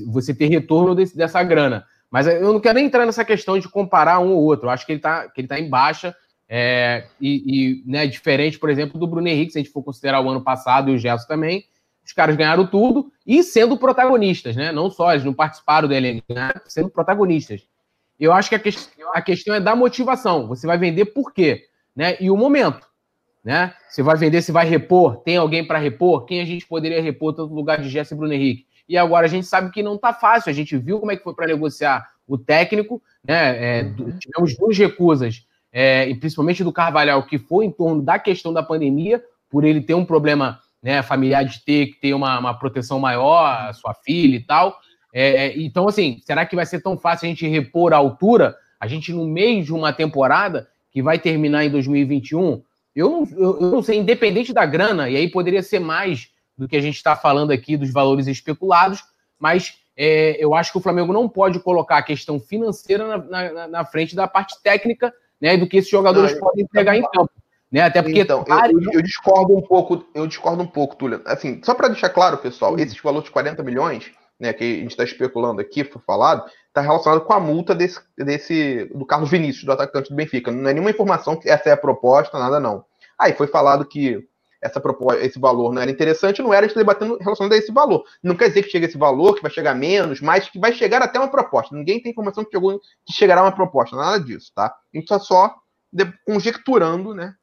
você 0.07 0.35
ter 0.35 0.47
retorno 0.47 0.95
desse, 0.95 1.15
dessa 1.15 1.43
grana. 1.43 1.85
Mas 2.11 2.27
eu 2.27 2.51
não 2.51 2.59
quero 2.59 2.77
nem 2.77 2.87
entrar 2.87 3.05
nessa 3.05 3.23
questão 3.23 3.59
de 3.59 3.69
comparar 3.69 4.19
um 4.19 4.33
ou 4.33 4.43
outro. 4.43 4.67
Eu 4.67 4.71
acho 4.71 4.87
que 4.87 4.93
ele 4.93 4.99
está 4.99 5.29
que 5.29 5.43
ele 5.43 5.49
tá 5.49 5.61
em 5.61 5.69
baixa 5.69 6.17
é, 6.49 7.05
e, 7.21 7.83
e 7.85 7.91
né, 7.91 8.07
diferente, 8.07 8.59
por 8.59 8.71
exemplo, 8.71 8.99
do 8.99 9.07
Bruno 9.07 9.29
Henrique, 9.29 9.53
se 9.53 9.59
a 9.59 9.63
gente 9.63 9.73
for 9.73 9.83
considerar 9.83 10.23
o 10.23 10.31
ano 10.31 10.41
passado 10.41 10.91
e 10.91 10.95
o 10.95 10.99
Gerson 10.99 11.27
também. 11.29 11.67
Os 12.03 12.15
caras 12.15 12.35
ganharam 12.35 12.67
tudo 12.67 13.13
e 13.27 13.43
sendo 13.43 13.77
protagonistas, 13.77 14.57
né? 14.57 14.73
Não 14.73 14.91
só, 14.91 15.13
eles 15.13 15.25
não 15.25 15.35
participaram 15.35 15.87
do 15.87 15.93
elenco, 15.93 16.33
né? 16.33 16.51
sendo 16.67 16.89
protagonistas. 16.89 17.67
Eu 18.19 18.33
acho 18.33 18.49
que 18.49 18.55
a, 18.55 18.59
que 18.59 18.71
a 19.15 19.21
questão 19.21 19.55
é 19.55 19.61
da 19.61 19.77
motivação. 19.77 20.49
Você 20.49 20.67
vai 20.67 20.79
vender 20.79 21.05
por 21.05 21.31
quê? 21.31 21.67
Né? 21.95 22.17
E 22.19 22.31
o 22.31 22.37
momento. 22.39 22.90
Né? 23.43 23.73
Você 23.89 24.03
vai 24.03 24.17
vender, 24.17 24.43
se 24.43 24.53
vai 24.53 24.67
repor, 24.67 25.17
tem 25.19 25.37
alguém 25.37 25.67
para 25.67 25.79
repor? 25.79 26.27
Quem 26.27 26.41
a 26.41 26.45
gente 26.45 26.67
poderia 26.67 27.01
repor 27.01 27.33
tanto 27.33 27.51
no 27.51 27.57
lugar 27.57 27.81
de 27.81 27.89
Jesse 27.89 28.13
e 28.13 28.17
Bruno 28.17 28.33
Henrique? 28.33 28.67
E 28.89 28.99
agora 28.99 29.27
a 29.27 29.29
gente 29.29 29.47
sabe 29.47 29.71
que 29.71 29.83
não 29.83 29.95
está 29.95 30.13
fácil. 30.13 30.51
A 30.51 30.53
gente 30.53 30.77
viu 30.77 30.99
como 30.99 31.13
é 31.13 31.17
que 31.17 31.23
foi 31.23 31.35
para 31.35 31.47
negociar 31.47 32.07
o 32.27 32.37
técnico, 32.37 33.03
né? 33.27 33.79
É, 33.79 33.83
uhum. 33.83 34.19
tivemos 34.19 34.57
duas 34.57 34.77
recusas, 34.77 35.47
é, 35.73 36.09
e 36.09 36.15
principalmente 36.15 36.63
do 36.65 36.73
Carvalhal, 36.73 37.25
que 37.25 37.39
foi 37.39 37.65
em 37.65 37.71
torno 37.71 38.03
da 38.03 38.19
questão 38.19 38.53
da 38.53 38.63
pandemia, 38.63 39.23
por 39.49 39.65
ele 39.65 39.81
ter 39.81 39.95
um 39.95 40.05
problema 40.05 40.61
né, 40.83 41.03
familiar 41.03 41.45
de 41.45 41.65
ter 41.65 41.87
que 41.87 42.01
ter 42.01 42.15
uma, 42.15 42.39
uma 42.39 42.55
proteção 42.59 42.99
maior, 42.99 43.69
a 43.69 43.73
sua 43.73 43.95
filha 43.95 44.37
e 44.37 44.41
tal. 44.41 44.79
É, 45.13 45.47
é, 45.47 45.61
então, 45.61 45.89
assim, 45.89 46.19
será 46.25 46.47
que 46.47 46.57
vai 46.57 46.67
ser 46.67 46.81
tão 46.81 46.97
fácil 46.97 47.27
a 47.27 47.29
gente 47.29 47.47
repor 47.47 47.93
a 47.93 47.97
altura? 47.97 48.57
A 48.79 48.87
gente, 48.87 49.13
no 49.13 49.27
meio 49.27 49.63
de 49.63 49.73
uma 49.73 49.93
temporada 49.93 50.69
que 50.91 51.03
vai 51.03 51.19
terminar 51.19 51.65
em 51.65 51.71
2021, 51.71 52.63
eu 52.95 53.09
não, 53.09 53.29
eu, 53.39 53.61
eu 53.61 53.71
não 53.71 53.83
sei, 53.83 53.99
independente 53.99 54.53
da 54.53 54.67
grana, 54.67 55.09
e 55.09 55.17
aí 55.17 55.31
poderia 55.31 55.63
ser 55.63 55.79
mais 55.79 56.29
do 56.57 56.69
que 56.69 56.77
a 56.77 56.81
gente 56.81 56.97
está 56.97 57.17
falando 57.17 57.53
aqui 57.53 57.77
dos 57.77 57.93
valores 57.93 58.27
especulados, 58.27 59.03
mas 59.39 59.75
é, 59.97 60.37
eu 60.43 60.55
acho 60.55 60.73
que 60.73 60.79
o 60.79 60.81
Flamengo 60.81 61.13
não 61.13 61.29
pode 61.29 61.61
colocar 61.61 61.99
a 61.99 62.03
questão 62.03 62.39
financeira 62.39 63.07
na, 63.07 63.19
na, 63.19 63.69
na 63.69 63.85
frente 63.85 64.15
da 64.15 64.27
parte 64.27 64.61
técnica 64.63 65.13
né, 65.41 65.57
do 65.57 65.67
que 65.67 65.79
esses 65.79 65.91
jogadores 65.91 66.33
não, 66.33 66.41
podem 66.41 66.65
entregar 66.65 66.97
em 66.97 67.03
campo. 67.03 67.31
Né? 67.71 67.81
Até 67.81 68.03
porque. 68.03 68.21
Então, 68.21 68.45
eu, 68.49 68.93
eu, 68.93 69.03
discordo 69.03 69.57
um 69.57 69.63
pouco, 69.63 70.05
eu 70.15 70.27
discordo 70.27 70.63
um 70.63 70.67
pouco, 70.67 70.97
Túlio. 70.97 71.23
Assim, 71.25 71.61
só 71.65 71.75
para 71.75 71.89
deixar 71.89 72.11
claro, 72.11 72.39
pessoal, 72.39 72.79
esses 72.79 72.99
valores 73.01 73.27
de 73.27 73.33
40 73.33 73.63
milhões, 73.63 74.11
né, 74.39 74.53
que 74.53 74.65
a 74.65 74.83
gente 74.83 74.91
está 74.91 75.05
especulando 75.05 75.61
aqui, 75.61 75.85
foi 75.85 76.03
falado, 76.07 76.51
está 76.71 76.81
relacionado 76.81 77.23
com 77.23 77.33
a 77.33 77.41
multa 77.41 77.75
desse, 77.75 78.01
desse 78.17 78.85
do 78.95 79.05
Carlos 79.05 79.31
Vinícius, 79.31 79.65
do 79.65 79.73
atacante 79.73 80.11
do 80.11 80.17
Benfica. 80.17 80.51
Não 80.51 80.71
é 80.71 80.73
nenhuma 80.73 80.91
informação 80.91 81.37
que 81.37 81.51
essa 81.51 81.69
é 81.69 81.73
a 81.73 81.77
proposta, 81.77 82.39
nada 82.39 82.59
não. 82.59 82.85
Aí 83.19 83.33
foi 83.35 83.49
falado 83.49 83.85
que 83.85 84.27
essa 84.63 84.81
proposta, 84.81 85.25
esse 85.25 85.39
valor 85.39 85.73
não 85.73 85.83
era 85.83 85.91
interessante, 85.91 86.43
não 86.43 86.55
era 86.55 86.67
estar 86.67 86.79
debatendo 86.79 87.17
relacionado 87.19 87.53
a 87.53 87.57
esse 87.57 87.73
valor. 87.73 88.05
Não 88.23 88.37
quer 88.37 88.49
dizer 88.49 88.63
que 88.63 88.71
chega 88.71 88.87
esse 88.87 88.99
valor, 88.99 89.35
que 89.35 89.43
vai 89.43 89.51
chegar 89.51 89.75
menos, 89.75 90.21
mas 90.21 90.49
que 90.49 90.59
vai 90.59 90.73
chegar 90.73 91.03
até 91.03 91.19
uma 91.19 91.31
proposta. 91.31 91.75
Ninguém 91.75 92.01
tem 92.01 92.13
informação 92.13 92.45
que, 92.45 92.51
chegou, 92.51 92.79
que 93.05 93.13
chegará 93.13 93.43
uma 93.43 93.53
proposta, 93.53 93.97
nada 93.97 94.23
disso, 94.23 94.53
tá? 94.55 94.67
A 94.67 94.97
gente 94.97 95.05
está 95.05 95.19
só 95.19 95.55
conjecturando, 96.25 97.15
né, 97.15 97.35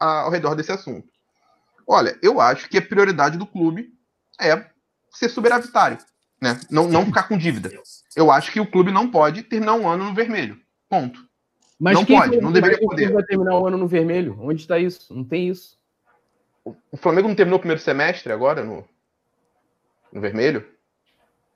ao 0.00 0.30
redor 0.30 0.54
desse 0.54 0.72
assunto. 0.72 1.06
Olha, 1.86 2.18
eu 2.22 2.40
acho 2.40 2.68
que 2.68 2.78
a 2.78 2.82
prioridade 2.82 3.36
do 3.36 3.46
clube 3.46 3.90
é 4.40 4.66
ser 5.10 5.28
superavitário, 5.28 5.98
né? 6.42 6.58
Não, 6.68 6.88
não 6.88 7.06
ficar 7.06 7.28
com 7.28 7.38
dívida. 7.38 7.70
Eu 8.16 8.32
acho 8.32 8.50
que 8.50 8.58
o 8.58 8.66
clube 8.66 8.90
não 8.90 9.08
pode 9.08 9.44
terminar 9.44 9.74
um 9.74 9.88
ano 9.88 10.06
no 10.06 10.14
vermelho. 10.14 10.58
Ponto. 10.88 11.24
Mas 11.78 11.94
não 11.94 12.04
pode, 12.04 12.40
não 12.40 12.50
deveria 12.50 12.80
poder. 12.80 13.12
vai 13.12 13.22
terminar 13.22 13.58
um 13.58 13.66
ano 13.66 13.78
no 13.78 13.86
vermelho? 13.86 14.36
Onde 14.40 14.62
está 14.62 14.76
isso? 14.76 15.14
Não 15.14 15.22
tem 15.22 15.48
isso. 15.48 15.78
O 16.64 16.96
Flamengo 16.96 17.28
não 17.28 17.34
terminou 17.36 17.58
o 17.58 17.60
primeiro 17.60 17.80
semestre 17.80 18.32
agora 18.32 18.64
no, 18.64 18.84
no 20.12 20.20
vermelho? 20.20 20.66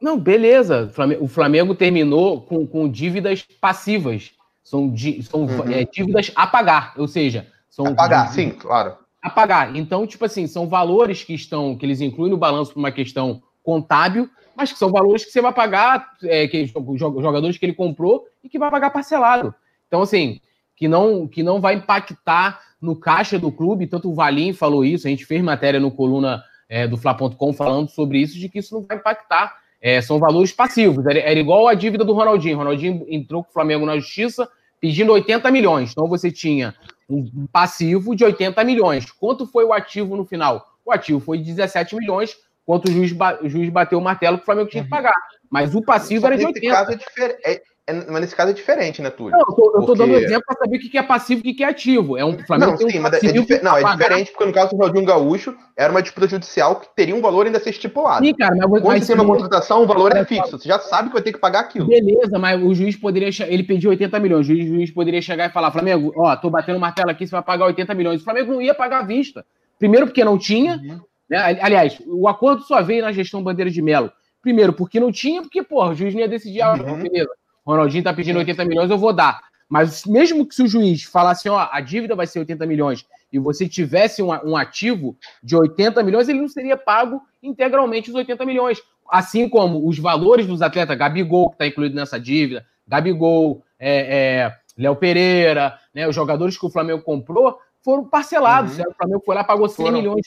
Não, 0.01 0.19
beleza. 0.19 0.93
O 1.21 1.27
Flamengo 1.27 1.75
terminou 1.75 2.43
com, 2.43 2.65
com 2.65 2.89
dívidas 2.89 3.43
passivas. 3.61 4.33
São, 4.63 4.95
são 5.23 5.43
uhum. 5.43 5.69
é, 5.69 5.85
dívidas 5.85 6.31
a 6.35 6.47
pagar, 6.47 6.95
ou 6.97 7.09
seja, 7.09 7.47
são. 7.69 7.87
A 7.87 7.95
pagar, 7.95 8.29
sim, 8.33 8.51
claro. 8.51 8.97
A 9.23 9.31
pagar. 9.31 9.75
Então, 9.75 10.07
tipo 10.07 10.25
assim, 10.25 10.47
são 10.47 10.69
valores 10.69 11.25
que 11.25 11.35
estão, 11.35 11.77
que 11.77 11.87
eles 11.87 12.01
incluem 12.01 12.31
no 12.31 12.37
balanço 12.37 12.73
por 12.73 12.79
uma 12.81 12.93
questão 12.93 13.43
contábil, 13.63 14.29
mas 14.57 14.73
que 14.73 14.79
são 14.79 14.91
valores 14.91 15.25
que 15.25 15.31
você 15.31 15.41
vai 15.41 15.53
pagar, 15.53 16.13
é, 16.25 16.49
que, 16.49 16.67
jogadores 16.67 17.59
que 17.59 17.67
ele 17.67 17.75
comprou 17.75 18.27
e 18.43 18.49
que 18.49 18.59
vai 18.59 18.71
pagar 18.71 18.91
parcelado. 18.91 19.55
Então, 19.87 20.03
assim, 20.03 20.41
que 20.75 20.89
não, 20.89 21.29
que 21.29 21.43
não 21.43 21.61
vai 21.61 21.75
impactar 21.75 22.61
no 22.81 22.97
caixa 22.97 23.39
do 23.39 23.53
clube, 23.53 23.87
tanto 23.87 24.11
o 24.11 24.15
Valim 24.15 24.53
falou 24.53 24.85
isso, 24.85 25.07
a 25.07 25.11
gente 25.11 25.25
fez 25.25 25.43
matéria 25.43 25.79
no 25.79 25.91
coluna 25.91 26.43
é, 26.69 26.87
do 26.87 26.97
Fla.com 26.97 27.53
falando 27.53 27.89
sobre 27.89 28.19
isso, 28.19 28.39
de 28.39 28.49
que 28.49 28.59
isso 28.59 28.75
não 28.75 28.83
vai 28.83 28.97
impactar. 28.97 29.57
É, 29.81 30.01
são 30.01 30.19
valores 30.19 30.53
passivos. 30.53 31.07
Era, 31.07 31.19
era, 31.19 31.39
igual 31.39 31.69
a 31.69 31.75
dívida 31.75 32.05
do 32.05 32.13
Ronaldinho. 32.13 32.57
Ronaldinho 32.57 33.07
entrou 33.09 33.45
com 33.45 33.51
o 33.51 33.53
Flamengo 33.53 33.87
na 33.87 33.97
justiça 33.97 34.49
pedindo 34.81 35.13
80 35.13 35.51
milhões. 35.51 35.93
Então 35.93 36.09
você 36.09 36.31
tinha 36.31 36.75
um 37.09 37.47
passivo 37.47 38.15
de 38.17 38.25
80 38.25 38.63
milhões. 38.65 39.11
Quanto 39.11 39.47
foi 39.47 39.65
o 39.65 39.73
ativo 39.73 40.17
no 40.17 40.25
final? 40.25 40.67
O 40.85 40.93
ativo 40.93 41.21
foi 41.21 41.39
de 41.39 41.45
17 41.45 41.97
milhões, 41.97 42.37
quanto 42.67 42.89
o 42.89 42.93
juiz, 42.93 43.15
o 43.41 43.49
juiz 43.49 43.71
bateu 43.71 43.99
o 43.99 44.03
martelo 44.03 44.37
que 44.37 44.43
o 44.43 44.47
Flamengo 44.47 44.69
tinha 44.69 44.83
que 44.83 44.91
uhum. 44.91 44.97
pagar. 44.97 45.15
Mas 45.51 45.75
o 45.75 45.81
passivo 45.81 46.27
era 46.27 46.37
de 46.37 46.45
80. 46.45 46.75
Caso 46.75 46.91
é, 46.91 46.97
difer... 46.97 47.39
é, 47.45 47.63
é, 47.89 48.11
mas 48.11 48.21
nesse 48.21 48.35
caso 48.35 48.51
é 48.51 48.53
diferente, 48.53 49.01
né, 49.01 49.11
Túlio? 49.11 49.31
Não, 49.31 49.41
eu 49.49 49.55
tô, 49.55 49.73
eu 49.77 49.87
tô 49.87 49.95
dando 49.95 50.15
exemplo 50.15 50.43
para 50.45 50.57
saber 50.57 50.77
o 50.77 50.81
que 50.81 50.99
é 50.99 51.03
passivo 51.05 51.43
e 51.45 51.53
o 51.53 51.57
que 51.57 51.63
é 51.63 51.69
ativo. 51.69 52.19
É 52.19 52.25
um 52.25 52.37
Flamengo 52.41 52.73
não, 52.73 52.79
sim, 52.79 52.99
um 52.99 53.03
mas 53.03 53.23
é, 53.23 53.33
dif... 53.33 53.63
não, 53.63 53.77
é 53.77 53.85
diferente, 53.85 54.33
porque 54.33 54.45
no 54.45 54.53
caso 54.53 54.71
do 54.71 54.77
Ronaldinho 54.77 55.07
Gaúcho, 55.07 55.57
era 55.77 55.93
uma 55.93 56.03
disputa 56.03 56.27
judicial 56.27 56.81
que 56.81 56.89
teria 56.97 57.15
um 57.15 57.21
valor 57.21 57.47
ainda 57.47 57.59
a 57.59 57.61
ser 57.61 57.71
estipulado. 57.71 58.27
Sim, 58.27 58.35
cara, 58.35 58.57
mas, 58.57 58.69
Quando 58.69 58.87
mas 58.87 59.07
tem 59.07 59.15
uma 59.15 59.25
contratação, 59.25 59.85
o 59.85 59.87
valor 59.87 60.17
é 60.17 60.25
fixo. 60.25 60.59
Você 60.59 60.69
já 60.69 60.81
sabe 60.81 61.11
que 61.11 61.15
vai 61.15 61.23
ter 61.23 61.33
que 61.33 61.39
pagar 61.39 61.61
aquilo. 61.61 61.87
Beleza, 61.87 62.37
mas 62.41 62.61
o 62.61 62.75
juiz 62.75 62.97
poderia. 62.97 63.31
Ele 63.47 63.63
pediu 63.63 63.91
80 63.91 64.19
milhões. 64.19 64.47
O 64.47 64.49
juiz, 64.49 64.69
o 64.69 64.75
juiz 64.75 64.91
poderia 64.91 65.23
chegar 65.23 65.49
e 65.49 65.53
falar: 65.53 65.71
Flamengo, 65.71 66.13
ó, 66.17 66.35
tô 66.35 66.51
batendo 66.51 66.81
martelo 66.81 67.11
aqui, 67.11 67.25
você 67.25 67.31
vai 67.31 67.43
pagar 67.43 67.67
80 67.67 67.95
milhões. 67.95 68.21
O 68.21 68.25
Flamengo 68.25 68.53
não 68.53 68.61
ia 68.61 68.75
pagar 68.75 68.99
à 68.99 69.03
vista. 69.03 69.47
Primeiro, 69.79 70.07
porque 70.07 70.25
não 70.25 70.37
tinha. 70.37 70.77
Uhum. 70.77 71.01
Né? 71.29 71.39
Aliás, 71.61 72.01
o 72.07 72.29
acordo 72.29 72.63
só 72.63 72.83
veio 72.83 73.03
na 73.03 73.13
gestão 73.13 73.43
Bandeira 73.43 73.71
de 73.71 73.83
Melo. 73.83 74.13
Primeiro, 74.41 74.73
porque 74.73 75.01
não 75.01 75.11
tinha, 75.11 75.43
porque, 75.43 75.63
porra, 75.63 75.91
o 75.91 75.95
juiz 75.95 76.15
não 76.15 76.21
ia 76.21 76.29
decidir, 76.29 76.63
ah, 76.63 76.75
uhum. 76.75 77.03
beleza. 77.03 77.31
Ronaldinho 77.67 78.05
tá 78.05 78.15
pedindo 78.15 78.39
80 78.39 78.65
milhões, 78.65 78.91
eu 78.91 78.99
vou 78.99 79.13
dar. 79.13 79.43
Mas 79.69 80.05
mesmo 80.05 80.47
que 80.47 80.55
se 80.55 80.63
o 80.63 80.69
juiz 80.69 81.03
falasse, 81.03 81.49
ó, 81.49 81.69
a 81.71 81.81
dívida 81.81 82.15
vai 82.15 82.27
ser 82.27 82.39
80 82.39 82.65
milhões 82.67 83.05
e 83.33 83.39
você 83.39 83.69
tivesse 83.69 84.23
um, 84.23 84.29
um 84.29 84.57
ativo 84.57 85.17
de 85.43 85.57
80 85.57 86.03
milhões, 86.05 86.29
ele 86.29 86.41
não 86.41 86.49
seria 86.49 86.77
pago 86.77 87.21
integralmente 87.43 88.09
os 88.09 88.15
80 88.15 88.47
milhões. 88.47 88.81
Assim 89.11 89.49
como 89.49 89.87
os 89.87 89.99
valores 89.99 90.47
dos 90.47 90.63
atletas, 90.63 90.97
Gabigol, 90.97 91.49
que 91.49 91.55
está 91.57 91.67
incluído 91.67 91.97
nessa 91.97 92.19
dívida, 92.19 92.65
Gabigol, 92.87 93.65
é, 93.79 94.17
é, 94.17 94.57
Léo 94.79 94.95
Pereira, 94.95 95.77
né, 95.93 96.07
os 96.07 96.15
jogadores 96.15 96.57
que 96.57 96.67
o 96.67 96.71
Flamengo 96.71 97.03
comprou 97.03 97.59
foram 97.87 98.05
parcelados. 98.05 98.77
Uhum. 98.79 98.85
O 98.91 98.95
Flamengo 98.95 99.23
foi 99.25 99.35
lá 99.37 99.45
pagou 99.45 99.69
100 99.69 99.77
foram. 99.77 99.99
milhões 99.99 100.27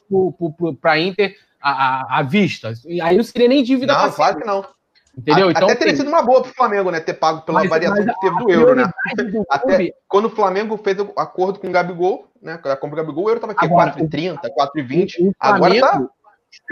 para 0.79 0.93
a 0.93 0.99
Inter 0.99 1.35
à, 1.61 2.19
à, 2.19 2.23
vista. 2.23 2.71
Aí 3.03 3.17
não 3.17 3.23
seria 3.23 3.49
nem 3.49 3.61
dívida 3.61 3.93
Não, 3.93 4.11
claro 4.13 4.37
que 4.37 4.47
não. 4.47 4.65
Entendeu? 5.17 5.51
Então, 5.51 5.67
Até 5.67 5.75
teria 5.75 5.97
sido 5.97 6.07
uma 6.07 6.21
boa 6.21 6.41
para 6.41 6.51
o 6.51 6.53
Flamengo, 6.53 6.89
né? 6.89 7.01
Ter 7.01 7.15
pago 7.15 7.41
pela 7.41 7.59
mas, 7.59 7.69
variação 7.69 8.05
mas 8.05 8.15
que 8.15 8.21
teve 8.21 8.37
do 8.37 8.49
euro, 8.49 8.75
né? 8.75 8.89
Do 9.17 9.45
Até 9.49 9.93
quando 10.07 10.25
o 10.25 10.29
Flamengo 10.29 10.77
fez 10.77 10.97
o 10.97 11.11
acordo 11.17 11.59
com 11.59 11.67
o 11.67 11.71
Gabigol, 11.71 12.29
né? 12.41 12.53
A 12.63 12.77
compra 12.77 12.95
do 12.95 13.07
Gabigol, 13.07 13.25
o 13.25 13.29
euro 13.29 13.45
estava 13.45 13.51
aqui 13.51 13.67
4,30, 13.67 14.39
4,20. 14.57 15.33
Agora 15.37 15.75
está 15.75 16.01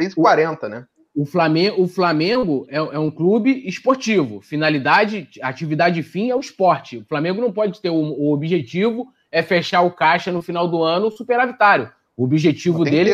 6,40, 0.01 0.69
né? 0.69 0.85
O 1.13 1.25
Flamengo, 1.25 1.81
o 1.81 1.87
Flamengo 1.87 2.65
é, 2.69 2.77
é, 2.77 2.99
um 2.99 3.11
clube 3.11 3.67
esportivo. 3.67 4.39
Finalidade, 4.39 5.27
atividade 5.41 6.01
fim 6.01 6.29
é 6.29 6.35
o 6.35 6.39
esporte. 6.39 6.99
O 6.99 7.05
Flamengo 7.05 7.41
não 7.41 7.51
pode 7.51 7.81
ter 7.81 7.89
o, 7.89 7.95
o 7.95 8.31
objetivo 8.31 9.11
é 9.37 9.43
fechar 9.43 9.81
o 9.81 9.91
caixa 9.91 10.31
no 10.31 10.41
final 10.41 10.67
do 10.67 10.81
ano 10.81 11.11
superavitário. 11.11 11.91
O 12.15 12.23
objetivo 12.23 12.83
dele, 12.83 13.11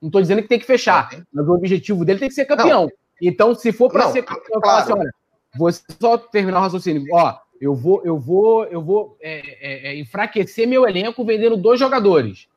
não 0.00 0.08
estou 0.08 0.20
dizendo 0.20 0.40
que 0.40 0.48
tem 0.48 0.58
que 0.58 0.64
fechar, 0.66 1.10
mas 1.32 1.46
o 1.46 1.52
objetivo 1.52 2.04
dele 2.04 2.18
tem 2.18 2.28
que 2.28 2.34
ser 2.34 2.46
campeão. 2.46 2.84
Não. 2.84 2.90
Então, 3.20 3.54
se 3.54 3.70
for 3.70 3.90
para 3.90 4.10
ser 4.10 4.22
campeão, 4.22 4.60
claro. 4.60 4.82
assim, 4.82 4.92
olha, 4.92 5.14
você 5.56 5.82
só 6.00 6.16
terminar 6.16 6.60
o 6.60 6.62
raciocínio, 6.62 7.04
ó, 7.12 7.36
eu 7.60 7.74
vou, 7.74 8.02
eu 8.02 8.18
vou, 8.18 8.64
eu 8.64 8.82
vou 8.82 9.18
é, 9.20 9.40
é, 9.60 9.88
é, 9.88 10.00
enfraquecer 10.00 10.66
meu 10.66 10.88
elenco 10.88 11.24
vendendo 11.24 11.56
dois 11.56 11.78
jogadores. 11.78 12.48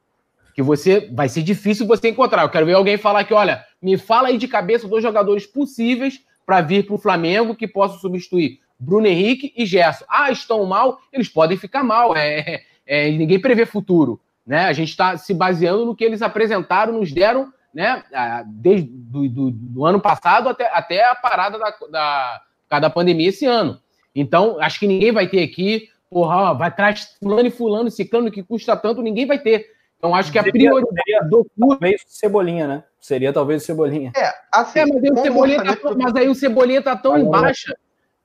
Que 0.53 0.63
você 0.63 1.09
vai 1.13 1.27
ser 1.27 1.43
difícil 1.43 1.85
você 1.85 2.07
encontrar. 2.07 2.43
Eu 2.43 2.49
quero 2.49 2.65
ver 2.65 2.73
alguém 2.73 2.97
falar 2.97 3.25
que, 3.25 3.33
olha, 3.33 3.63
me 3.81 3.97
fala 3.97 4.29
aí 4.29 4.37
de 4.37 4.47
cabeça 4.47 4.87
dois 4.87 5.03
jogadores 5.03 5.45
possíveis 5.45 6.21
para 6.45 6.61
vir 6.61 6.85
para 6.85 6.95
o 6.95 6.97
Flamengo 6.97 7.55
que 7.55 7.67
possam 7.67 7.99
substituir 7.99 8.59
Bruno 8.79 9.07
Henrique 9.07 9.53
e 9.55 9.65
Gerson. 9.65 10.05
Ah, 10.07 10.31
estão 10.31 10.65
mal, 10.65 10.99
eles 11.11 11.27
podem 11.27 11.57
ficar 11.57 11.83
mal. 11.83 12.15
É, 12.15 12.63
é, 12.85 13.09
ninguém 13.11 13.39
prevê 13.39 13.65
futuro. 13.65 14.19
Né? 14.45 14.65
A 14.65 14.73
gente 14.73 14.89
está 14.89 15.17
se 15.17 15.33
baseando 15.33 15.85
no 15.85 15.95
que 15.95 16.03
eles 16.03 16.21
apresentaram, 16.21 16.93
nos 16.93 17.11
deram 17.11 17.51
né, 17.73 18.03
desde 18.45 18.87
do, 18.87 19.27
do, 19.27 19.51
do, 19.51 19.85
ano 19.85 19.99
passado 19.99 20.47
até, 20.47 20.69
até 20.71 21.09
a 21.09 21.15
parada 21.15 21.59
da, 21.59 22.41
da, 22.69 22.79
da 22.79 22.89
pandemia 22.89 23.29
esse 23.29 23.45
ano. 23.45 23.79
Então, 24.15 24.57
acho 24.61 24.79
que 24.79 24.87
ninguém 24.87 25.11
vai 25.11 25.27
ter 25.27 25.43
aqui, 25.43 25.89
porra, 26.09 26.51
ó, 26.51 26.53
vai 26.53 26.69
atrás 26.69 27.17
fulano 27.19 27.47
e 27.47 27.51
fulano, 27.51 27.91
ciclano 27.91 28.31
que 28.31 28.41
custa 28.41 28.77
tanto, 28.77 29.01
ninguém 29.01 29.25
vai 29.25 29.39
ter. 29.39 29.75
Então, 29.97 30.15
acho 30.15 30.31
que 30.31 30.39
a 30.39 30.43
prioridade 30.43 31.29
do 31.29 31.45
clube. 31.53 31.79
Talvez 31.79 32.03
Cebolinha, 32.07 32.67
né? 32.67 32.83
Seria 32.99 33.33
talvez 33.33 33.63
o 33.63 33.65
Cebolinha. 33.65 34.11
É, 34.15 34.31
assim. 34.53 34.79
É, 34.79 34.85
mas, 34.85 35.03
aí 35.03 35.11
o 35.11 35.17
Cebolinha 35.17 35.63
tá, 35.63 35.77
mas 35.97 36.15
aí 36.15 36.29
o 36.29 36.35
Cebolinha 36.35 36.81
tá 36.81 36.95
tão 36.95 37.17
em 37.17 37.29
baixa 37.29 37.75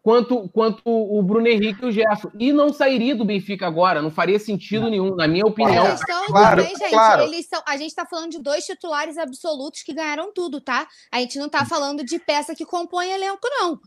quanto, 0.02 0.48
quanto 0.48 0.82
o 0.84 1.22
Bruno 1.22 1.46
Henrique 1.46 1.82
e 1.82 1.88
o 1.88 1.92
Gerson. 1.92 2.30
E 2.38 2.52
não 2.52 2.72
sairia 2.72 3.14
do 3.14 3.24
Benfica 3.24 3.66
agora, 3.66 4.02
não 4.02 4.10
faria 4.10 4.38
sentido 4.38 4.88
nenhum, 4.88 5.14
na 5.14 5.28
minha 5.28 5.44
opinião. 5.44 5.86
A 5.86 5.90
questão 5.92 6.26
claro, 6.26 6.62
também, 6.62 6.76
gente, 6.76 6.90
claro. 6.90 7.22
eles 7.22 7.46
são, 7.46 7.62
a 7.66 7.76
gente 7.76 7.88
está 7.88 8.06
falando 8.06 8.30
de 8.30 8.42
dois 8.42 8.64
titulares 8.64 9.18
absolutos 9.18 9.82
que 9.82 9.94
ganharam 9.94 10.32
tudo, 10.32 10.60
tá? 10.60 10.86
A 11.12 11.20
gente 11.20 11.38
não 11.38 11.46
está 11.46 11.64
falando 11.64 12.04
de 12.04 12.18
peça 12.18 12.54
que 12.54 12.64
compõe 12.64 13.10
elenco, 13.10 13.46
não. 13.50 13.78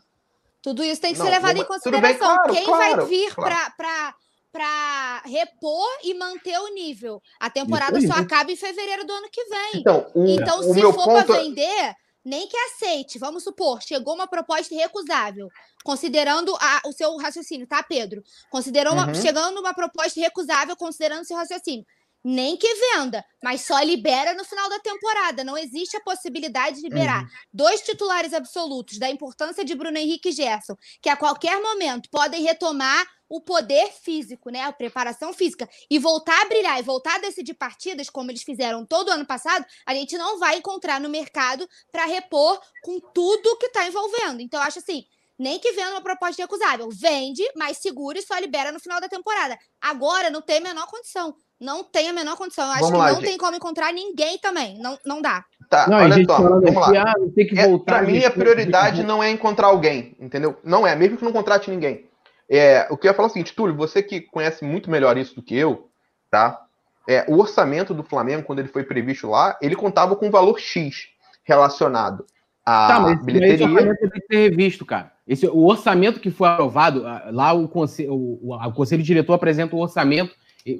Tudo 0.61 0.83
isso 0.83 1.01
tem 1.01 1.13
que 1.13 1.19
não, 1.19 1.25
ser 1.25 1.31
levado 1.31 1.57
em 1.57 1.65
consideração. 1.65 2.09
Bem, 2.09 2.17
claro, 2.17 2.53
Quem 2.53 2.65
claro, 2.65 2.95
vai 2.97 3.05
vir 3.05 3.35
para 3.35 4.15
para 4.53 5.23
repor 5.25 5.89
e 6.03 6.13
manter 6.13 6.59
o 6.59 6.71
nível. 6.75 7.19
A 7.39 7.49
temporada 7.49 7.99
só 8.01 8.13
acaba 8.13 8.51
em 8.51 8.55
fevereiro 8.55 9.03
do 9.03 9.11
ano 9.11 9.27
que 9.31 9.43
vem. 9.45 9.81
Então, 9.81 10.05
o, 10.13 10.27
então 10.27 10.59
o 10.59 10.73
se 10.75 10.79
for 10.79 11.25
para 11.25 11.39
é 11.39 11.41
vender, 11.41 11.95
nem 12.23 12.47
que 12.47 12.57
aceite. 12.57 13.19
Vamos 13.19 13.43
supor, 13.43 13.81
chegou 13.81 14.13
uma 14.13 14.27
proposta 14.27 14.73
irrecusável, 14.73 15.49
considerando 15.83 16.55
a, 16.59 16.81
o 16.85 16.91
seu 16.91 17.15
raciocínio, 17.17 17.67
tá, 17.67 17.83
Pedro? 17.83 18.23
Considerou 18.49 18.93
uhum. 18.93 19.03
uma, 19.03 19.13
chegando 19.13 19.59
uma 19.59 19.73
proposta 19.73 20.19
irrecusável, 20.19 20.75
considerando 20.75 21.21
o 21.21 21.25
seu 21.25 21.37
raciocínio. 21.37 21.85
Nem 22.23 22.55
que 22.55 22.73
venda, 22.75 23.25
mas 23.43 23.61
só 23.61 23.77
libera 23.81 24.33
no 24.33 24.45
final 24.45 24.69
da 24.69 24.79
temporada. 24.79 25.43
Não 25.43 25.57
existe 25.57 25.97
a 25.97 26.01
possibilidade 26.01 26.77
de 26.77 26.87
liberar 26.87 27.23
uhum. 27.23 27.29
dois 27.51 27.81
titulares 27.81 28.33
absolutos 28.33 28.97
da 28.97 29.09
importância 29.09 29.65
de 29.65 29.75
Bruno 29.75 29.97
Henrique 29.97 30.29
e 30.29 30.31
Gerson, 30.31 30.77
que 31.01 31.09
a 31.09 31.17
qualquer 31.17 31.61
momento 31.61 32.09
podem 32.09 32.41
retomar 32.41 33.05
o 33.27 33.41
poder 33.41 33.91
físico, 33.91 34.49
né? 34.49 34.61
A 34.61 34.71
preparação 34.71 35.33
física. 35.33 35.67
E 35.89 35.99
voltar 35.99 36.39
a 36.43 36.45
brilhar 36.45 36.79
e 36.79 36.83
voltar 36.83 37.15
a 37.15 37.19
decidir 37.19 37.55
partidas, 37.55 38.09
como 38.09 38.31
eles 38.31 38.43
fizeram 38.43 38.85
todo 38.85 39.09
ano 39.09 39.25
passado, 39.25 39.65
a 39.85 39.93
gente 39.93 40.17
não 40.17 40.39
vai 40.39 40.57
encontrar 40.57 41.01
no 41.01 41.09
mercado 41.09 41.67
para 41.91 42.05
repor 42.05 42.61
com 42.83 42.99
tudo 42.99 43.57
que 43.57 43.65
está 43.65 43.87
envolvendo. 43.87 44.39
Então, 44.39 44.61
eu 44.61 44.67
acho 44.67 44.79
assim. 44.79 45.03
Nem 45.37 45.57
que 45.57 45.71
venda 45.71 45.91
uma 45.91 46.01
proposta 46.01 46.43
recusável. 46.43 46.87
Vende, 46.91 47.43
mas 47.55 47.79
segura 47.79 48.19
e 48.19 48.21
só 48.21 48.37
libera 48.37 48.71
no 48.71 48.79
final 48.79 49.01
da 49.01 49.09
temporada. 49.09 49.57
Agora 49.81 50.29
não 50.29 50.43
tem 50.43 50.57
a 50.57 50.61
menor 50.61 50.85
condição. 50.85 51.35
Não 51.59 51.83
tem 51.83 52.09
a 52.09 52.13
menor 52.13 52.35
condição. 52.35 52.65
Eu 52.65 52.71
acho 52.71 52.81
vamos 52.81 52.91
que 52.91 52.97
lá, 52.97 53.07
não 53.07 53.15
gente. 53.15 53.25
tem 53.25 53.37
como 53.37 53.55
encontrar 53.55 53.93
ninguém 53.93 54.37
também. 54.37 54.77
Não, 54.79 54.97
não 55.05 55.21
dá. 55.21 55.45
Tá, 55.69 55.87
não, 55.87 55.97
olha 55.97 56.23
só, 56.25 56.41
vamos 56.41 56.73
lá. 56.75 57.03
Ah, 57.07 57.13
tem 57.35 57.47
que 57.47 57.55
voltar, 57.55 57.95
é, 57.95 57.97
pra 57.99 58.07
mim, 58.07 58.23
a 58.23 58.31
prioridade 58.31 59.03
não 59.03 59.23
é 59.23 59.31
encontrar 59.31 59.67
alguém, 59.67 60.15
entendeu? 60.19 60.57
Não 60.63 60.85
é, 60.85 60.95
mesmo 60.95 61.17
que 61.17 61.23
não 61.23 61.31
contrate 61.31 61.71
ninguém. 61.71 62.05
É, 62.49 62.87
o 62.91 62.97
que 62.97 63.07
eu 63.07 63.11
ia 63.11 63.15
falar 63.15 63.29
é 63.29 63.31
o 63.31 63.33
seguinte, 63.33 63.55
Túlio, 63.55 63.75
você 63.75 64.03
que 64.03 64.21
conhece 64.21 64.63
muito 64.63 64.91
melhor 64.91 65.17
isso 65.17 65.33
do 65.35 65.41
que 65.41 65.55
eu, 65.57 65.89
tá? 66.29 66.61
É, 67.07 67.25
o 67.27 67.39
orçamento 67.39 67.93
do 67.93 68.03
Flamengo, 68.03 68.43
quando 68.43 68.59
ele 68.59 68.67
foi 68.67 68.83
previsto 68.83 69.27
lá, 69.29 69.57
ele 69.61 69.75
contava 69.75 70.15
com 70.15 70.27
um 70.27 70.31
valor 70.31 70.59
X 70.59 71.07
relacionado 71.43 72.25
à 72.65 72.87
tá, 72.87 72.99
mas, 72.99 73.25
bilheteria. 73.25 73.67
Mas 73.67 73.83
esse 73.83 73.89
orçamento 73.89 74.11
tem 74.11 74.21
que 74.21 74.27
ser 74.27 74.49
revisto, 74.49 74.85
cara. 74.85 75.11
Esse, 75.27 75.47
o 75.47 75.65
orçamento 75.65 76.19
que 76.19 76.29
foi 76.29 76.49
aprovado, 76.49 77.03
lá 77.31 77.53
o 77.53 77.67
conselho, 77.67 78.13
o, 78.13 78.53
o 78.53 78.73
conselho 78.73 79.01
diretor 79.01 79.33
apresenta 79.33 79.75
o 79.75 79.79
orçamento 79.79 80.35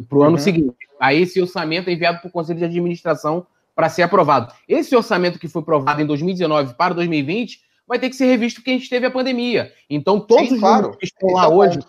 para 0.07 0.17
o 0.17 0.23
ano 0.23 0.37
uhum. 0.37 0.37
seguinte. 0.37 0.75
Aí 0.99 1.21
esse 1.21 1.41
orçamento 1.41 1.89
é 1.89 1.93
enviado 1.93 2.19
para 2.19 2.27
o 2.27 2.31
conselho 2.31 2.59
de 2.59 2.65
administração 2.65 3.45
para 3.75 3.89
ser 3.89 4.03
aprovado. 4.03 4.53
Esse 4.67 4.95
orçamento 4.95 5.39
que 5.39 5.47
foi 5.47 5.61
aprovado 5.61 6.01
em 6.01 6.05
2019 6.05 6.75
para 6.75 6.93
2020 6.93 7.61
vai 7.87 7.99
ter 7.99 8.09
que 8.09 8.15
ser 8.15 8.25
revisto 8.25 8.61
porque 8.61 8.71
a 8.71 8.73
gente 8.73 8.89
teve 8.89 9.05
a 9.05 9.11
pandemia. 9.11 9.71
Então, 9.89 10.19
todos 10.19 10.47
Sim, 10.47 10.55
os 10.55 10.59
claro. 10.59 10.97
que 10.97 11.05
estão 11.05 11.33
lá 11.33 11.45
é 11.45 11.47
hoje, 11.47 11.79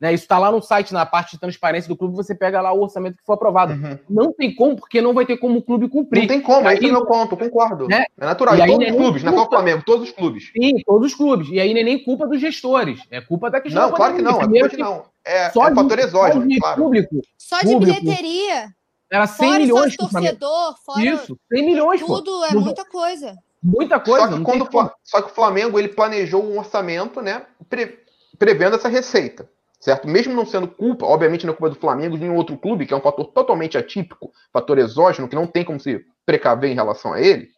né, 0.00 0.14
isso 0.14 0.24
está 0.24 0.38
lá 0.38 0.50
no 0.50 0.62
site, 0.62 0.92
na 0.92 1.04
parte 1.04 1.32
de 1.32 1.40
transparência 1.40 1.88
do 1.88 1.96
clube, 1.96 2.14
você 2.14 2.34
pega 2.34 2.60
lá 2.60 2.72
o 2.72 2.80
orçamento 2.80 3.16
que 3.16 3.24
foi 3.24 3.34
aprovado. 3.34 3.72
Uhum. 3.72 3.98
Não 4.08 4.32
tem 4.32 4.54
como, 4.54 4.76
porque 4.76 5.00
não 5.00 5.12
vai 5.12 5.26
ter 5.26 5.36
como 5.36 5.58
o 5.58 5.62
clube 5.62 5.88
cumprir. 5.88 6.20
Não 6.20 6.28
tem 6.28 6.40
como, 6.40 6.68
aí, 6.68 6.76
é 6.76 6.80
meu 6.80 7.04
ponto, 7.04 7.36
concordo. 7.36 7.88
Né? 7.88 8.04
É 8.16 8.24
natural, 8.24 8.56
e, 8.56 8.62
aí, 8.62 8.70
todos 8.70 8.88
os 8.88 8.96
clubes, 8.96 9.22
não 9.24 9.32
é 9.32 9.36
só 9.36 9.42
o 9.42 9.48
Flamengo, 9.48 9.82
todos 9.84 10.08
os 10.08 10.14
clubes. 10.14 10.52
Sim, 10.56 10.82
todos 10.86 11.08
os 11.08 11.14
clubes. 11.14 11.48
E 11.50 11.58
aí 11.58 11.74
não 11.74 11.80
é 11.80 11.84
nem 11.84 12.02
culpa 12.02 12.26
dos 12.26 12.40
gestores, 12.40 13.00
é 13.10 13.20
culpa 13.20 13.50
da 13.50 13.60
questão 13.60 13.88
Não, 13.88 13.92
claro 13.92 14.14
que 14.14 14.22
não, 14.22 14.40
é 14.40 14.46
culpa 14.46 14.68
que 14.68 14.76
não. 14.76 15.04
É, 15.24 15.50
só 15.50 15.68
é 15.68 15.74
fator 15.74 15.98
exógeno, 15.98 16.46
claro. 16.60 16.82
Público, 16.82 17.20
só 17.36 17.58
de 17.58 17.66
público. 17.66 18.00
bilheteria. 18.00 18.68
Era 19.10 19.26
100 19.26 19.48
fora 19.48 19.58
milhões. 19.58 19.94
Fora 19.94 20.10
torcedor, 20.10 20.76
fora 20.84 21.04
Isso, 21.04 21.38
100 21.52 21.64
milhões, 21.64 22.00
Tudo, 22.00 22.24
pô. 22.24 22.44
é 22.44 22.54
muita 22.54 22.84
coisa. 22.84 23.36
Muita 23.62 23.98
coisa. 23.98 24.28
Só 24.28 24.36
que, 24.36 24.44
quando, 24.44 24.92
só 25.02 25.22
que 25.22 25.30
o 25.30 25.34
Flamengo 25.34 25.78
ele 25.78 25.88
planejou 25.88 26.44
um 26.44 26.58
orçamento, 26.58 27.20
né, 27.20 27.42
pre, 27.68 27.98
prevendo 28.38 28.76
essa 28.76 28.88
receita, 28.88 29.48
certo? 29.78 30.08
Mesmo 30.08 30.34
não 30.34 30.44
sendo 30.44 30.68
culpa, 30.68 31.06
obviamente 31.06 31.46
não 31.46 31.52
é 31.52 31.56
culpa 31.56 31.74
do 31.74 31.80
Flamengo, 31.80 32.16
de 32.16 32.22
nenhum 32.22 32.36
outro 32.36 32.56
clube, 32.56 32.86
que 32.86 32.92
é 32.92 32.96
um 32.96 33.02
fator 33.02 33.26
totalmente 33.26 33.78
atípico, 33.78 34.32
fator 34.52 34.78
exógeno, 34.78 35.28
que 35.28 35.36
não 35.36 35.46
tem 35.46 35.64
como 35.64 35.78
se 35.78 36.04
precaver 36.26 36.70
em 36.70 36.74
relação 36.74 37.12
a 37.12 37.20
ele, 37.20 37.48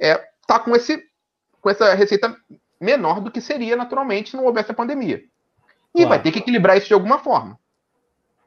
é, 0.00 0.22
tá 0.46 0.58
com, 0.58 0.74
esse, 0.76 1.02
com 1.60 1.70
essa 1.70 1.94
receita 1.94 2.36
menor 2.80 3.20
do 3.20 3.30
que 3.30 3.40
seria 3.40 3.76
naturalmente 3.76 4.30
se 4.30 4.36
não 4.36 4.44
houvesse 4.44 4.70
a 4.70 4.74
pandemia. 4.74 5.22
E 5.94 6.00
claro. 6.00 6.08
vai 6.10 6.22
ter 6.22 6.30
que 6.30 6.38
equilibrar 6.38 6.76
isso 6.76 6.88
de 6.88 6.94
alguma 6.94 7.18
forma. 7.18 7.58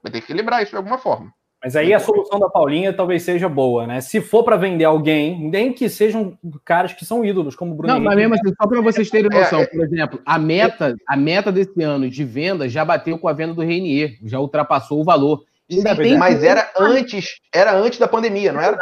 Vai 0.04 0.12
ter 0.12 0.20
que 0.20 0.26
equilibrar 0.26 0.62
isso 0.62 0.72
de 0.72 0.78
alguma 0.78 0.98
forma. 0.98 1.34
Mas 1.62 1.76
aí 1.76 1.94
a 1.94 2.00
solução 2.00 2.40
da 2.40 2.50
Paulinha 2.50 2.94
talvez 2.94 3.24
seja 3.24 3.50
boa, 3.50 3.86
né? 3.86 4.00
Se 4.00 4.22
for 4.22 4.44
para 4.44 4.56
vender 4.56 4.86
alguém, 4.86 5.50
nem 5.50 5.74
que 5.74 5.90
sejam 5.90 6.38
caras 6.64 6.94
que 6.94 7.06
são 7.06 7.24
ídolos, 7.26 7.54
como 7.54 7.74
o 7.74 7.76
Bruno. 7.76 7.94
Não, 7.94 8.00
mas 8.00 8.16
mesmo 8.16 8.34
assim, 8.34 8.54
só 8.56 8.68
para 8.68 8.82
vocês 8.82 9.10
terem 9.10 9.30
noção, 9.30 9.60
é, 9.60 9.64
é, 9.64 9.68
por 9.68 9.84
exemplo, 9.84 10.22
a 10.26 10.40
meta, 10.40 10.96
a 11.06 11.18
meta 11.18 11.52
desse 11.52 11.82
ano 11.84 12.10
de 12.10 12.24
venda 12.24 12.70
já 12.70 12.86
bateu 12.86 13.18
com 13.18 13.28
a 13.28 13.34
venda 13.34 13.54
do 13.54 13.62
Reinier, 13.62 14.18
já 14.24 14.40
ultrapassou 14.40 15.02
o 15.02 15.04
valor. 15.04 15.44
Ainda 15.70 15.96
Sim, 15.96 16.02
tem 16.02 16.18
mas 16.18 16.44
era 16.44 16.72
antes, 16.78 17.40
era 17.54 17.76
antes 17.76 18.00
da 18.00 18.08
pandemia, 18.08 18.54
não 18.54 18.62
era? 18.62 18.78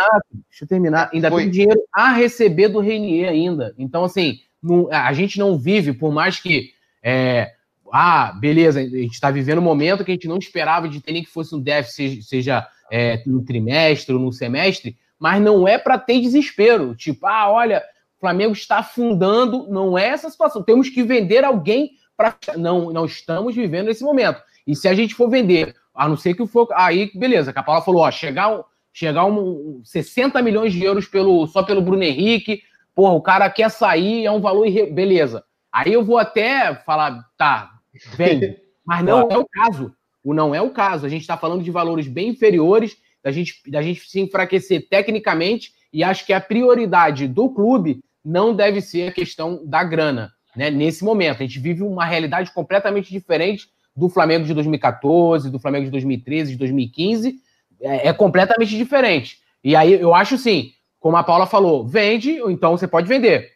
Deixa 0.47 0.63
eu 0.63 0.67
terminar. 0.67 1.09
Ainda 1.11 1.29
Foi. 1.29 1.41
tem 1.41 1.51
dinheiro 1.51 1.81
a 1.91 2.13
receber 2.13 2.69
do 2.69 2.79
Reinier 2.79 3.27
ainda. 3.27 3.73
Então, 3.77 4.05
assim, 4.05 4.39
não, 4.61 4.87
a 4.91 5.11
gente 5.13 5.39
não 5.39 5.57
vive, 5.57 5.93
por 5.93 6.11
mais 6.11 6.39
que. 6.39 6.71
É, 7.03 7.53
ah, 7.93 8.33
beleza, 8.39 8.79
a 8.79 8.83
gente 8.83 9.13
está 9.13 9.31
vivendo 9.31 9.59
um 9.59 9.63
momento 9.63 10.03
que 10.03 10.11
a 10.11 10.13
gente 10.13 10.27
não 10.27 10.37
esperava 10.37 10.87
de 10.87 11.01
ter 11.01 11.11
nem 11.11 11.23
que 11.23 11.29
fosse 11.29 11.55
um 11.55 11.59
déficit, 11.59 12.23
seja 12.23 12.67
é, 12.91 13.21
no 13.25 13.43
trimestre 13.43 14.13
ou 14.13 14.21
no 14.21 14.31
semestre, 14.31 14.97
mas 15.19 15.41
não 15.41 15.67
é 15.67 15.77
para 15.77 15.97
ter 15.97 16.19
desespero. 16.19 16.95
Tipo, 16.95 17.27
ah, 17.27 17.49
olha, 17.49 17.83
o 18.17 18.19
Flamengo 18.19 18.53
está 18.53 18.79
afundando, 18.79 19.67
não 19.69 19.97
é 19.97 20.07
essa 20.07 20.29
situação. 20.29 20.63
Temos 20.63 20.89
que 20.89 21.03
vender 21.03 21.43
alguém 21.43 21.91
para. 22.15 22.35
Não, 22.55 22.91
não 22.91 23.05
estamos 23.05 23.55
vivendo 23.55 23.89
esse 23.89 24.03
momento. 24.03 24.41
E 24.65 24.75
se 24.75 24.87
a 24.87 24.93
gente 24.93 25.15
for 25.15 25.29
vender, 25.29 25.75
a 25.93 26.07
não 26.07 26.17
ser 26.17 26.33
que 26.33 26.45
for. 26.47 26.67
Aí, 26.73 27.11
beleza, 27.15 27.51
a 27.55 27.63
Paula 27.63 27.81
falou: 27.81 28.01
ó, 28.01 28.11
chegar, 28.11 28.63
chegar 28.91 29.25
um, 29.25 29.81
60 29.83 30.41
milhões 30.41 30.73
de 30.73 30.83
euros 30.83 31.07
pelo, 31.07 31.47
só 31.47 31.63
pelo 31.63 31.81
Bruno 31.81 32.03
Henrique, 32.03 32.61
porra, 32.95 33.13
o 33.13 33.21
cara 33.21 33.49
quer 33.49 33.69
sair, 33.69 34.25
é 34.25 34.31
um 34.31 34.41
valor. 34.41 34.65
Irre... 34.65 34.87
Beleza. 34.87 35.43
Aí 35.71 35.93
eu 35.93 36.03
vou 36.03 36.17
até 36.17 36.73
falar, 36.73 37.23
tá, 37.37 37.76
vem. 38.15 38.57
Mas 38.85 39.03
não 39.03 39.27
é 39.29 39.37
o 39.37 39.45
caso. 39.45 39.93
O 40.23 40.33
não 40.33 40.53
é 40.53 40.61
o 40.61 40.71
caso. 40.71 41.05
A 41.05 41.09
gente 41.09 41.21
está 41.21 41.37
falando 41.37 41.63
de 41.63 41.71
valores 41.71 42.07
bem 42.07 42.29
inferiores, 42.29 42.97
da 43.23 43.31
gente, 43.31 43.61
da 43.69 43.81
gente 43.81 44.01
se 44.01 44.19
enfraquecer 44.19 44.87
tecnicamente, 44.89 45.73
e 45.91 46.03
acho 46.03 46.25
que 46.25 46.33
a 46.33 46.41
prioridade 46.41 47.27
do 47.27 47.49
clube 47.49 48.01
não 48.23 48.55
deve 48.55 48.81
ser 48.81 49.09
a 49.09 49.11
questão 49.11 49.65
da 49.65 49.83
grana, 49.83 50.31
né? 50.55 50.69
Nesse 50.69 51.03
momento. 51.03 51.37
A 51.37 51.45
gente 51.45 51.59
vive 51.59 51.83
uma 51.83 52.05
realidade 52.05 52.51
completamente 52.51 53.09
diferente 53.11 53.67
do 53.95 54.09
Flamengo 54.09 54.45
de 54.45 54.53
2014, 54.53 55.49
do 55.49 55.59
Flamengo 55.59 55.85
de 55.85 55.91
2013, 55.91 56.51
de 56.51 56.57
2015. 56.57 57.35
É, 57.79 58.09
é 58.09 58.13
completamente 58.13 58.75
diferente. 58.75 59.39
E 59.63 59.75
aí 59.75 59.93
eu 59.93 60.13
acho 60.13 60.37
sim, 60.37 60.71
como 60.99 61.17
a 61.17 61.23
Paula 61.23 61.45
falou, 61.45 61.85
vende, 61.85 62.41
ou 62.41 62.51
então 62.51 62.77
você 62.77 62.87
pode 62.87 63.07
vender, 63.07 63.51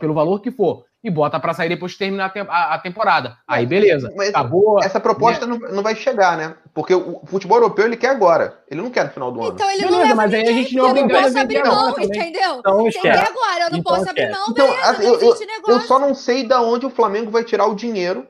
pelo 0.00 0.14
valor 0.14 0.40
que 0.40 0.50
for 0.50 0.87
e 1.02 1.10
bota 1.10 1.38
para 1.38 1.54
sair 1.54 1.68
depois 1.68 1.92
de 1.92 1.98
terminar 1.98 2.32
a, 2.48 2.74
a 2.74 2.78
temporada. 2.78 3.38
Aí 3.46 3.64
beleza, 3.64 4.12
Mas 4.16 4.30
acabou. 4.30 4.82
Essa 4.82 4.98
proposta 4.98 5.46
né? 5.46 5.56
não, 5.56 5.76
não 5.76 5.82
vai 5.82 5.94
chegar, 5.94 6.36
né? 6.36 6.56
Porque 6.74 6.92
o 6.94 7.22
futebol 7.26 7.58
europeu 7.58 7.86
ele 7.86 7.96
quer 7.96 8.10
agora. 8.10 8.62
Ele 8.68 8.82
não 8.82 8.90
quer 8.90 9.04
no 9.04 9.10
final 9.10 9.30
do 9.30 9.40
ano. 9.40 9.52
Então 9.52 9.70
ele 9.70 9.82
beleza, 9.82 9.96
não 9.96 10.02
leva 10.02 10.14
mas 10.16 10.30
ninguém, 10.30 10.48
aí 10.48 10.52
a 10.52 10.62
gente 10.62 10.74
não 10.74 10.88
eu 10.88 10.94
não 10.94 11.08
posso 11.08 11.38
abrir 11.38 11.64
mão, 11.64 12.00
entendeu? 12.00 12.58
Então, 12.58 12.78
Tem 12.78 12.90
que 12.90 13.08
agora, 13.08 13.64
eu 13.64 13.70
não 13.70 13.78
então, 13.78 13.94
posso 13.94 14.10
abrir 14.10 14.30
mão, 14.30 14.46
então, 14.50 14.66
beleza, 14.66 14.90
assim, 14.90 15.04
eu, 15.04 15.20
eu, 15.20 15.36
eu 15.68 15.80
só 15.80 15.98
não 15.98 16.14
sei 16.14 16.46
da 16.46 16.60
onde 16.60 16.86
o 16.86 16.90
Flamengo 16.90 17.30
vai 17.30 17.44
tirar 17.44 17.66
o 17.66 17.76
dinheiro 17.76 18.26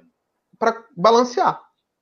para 0.58 0.74
balancear. 0.96 1.58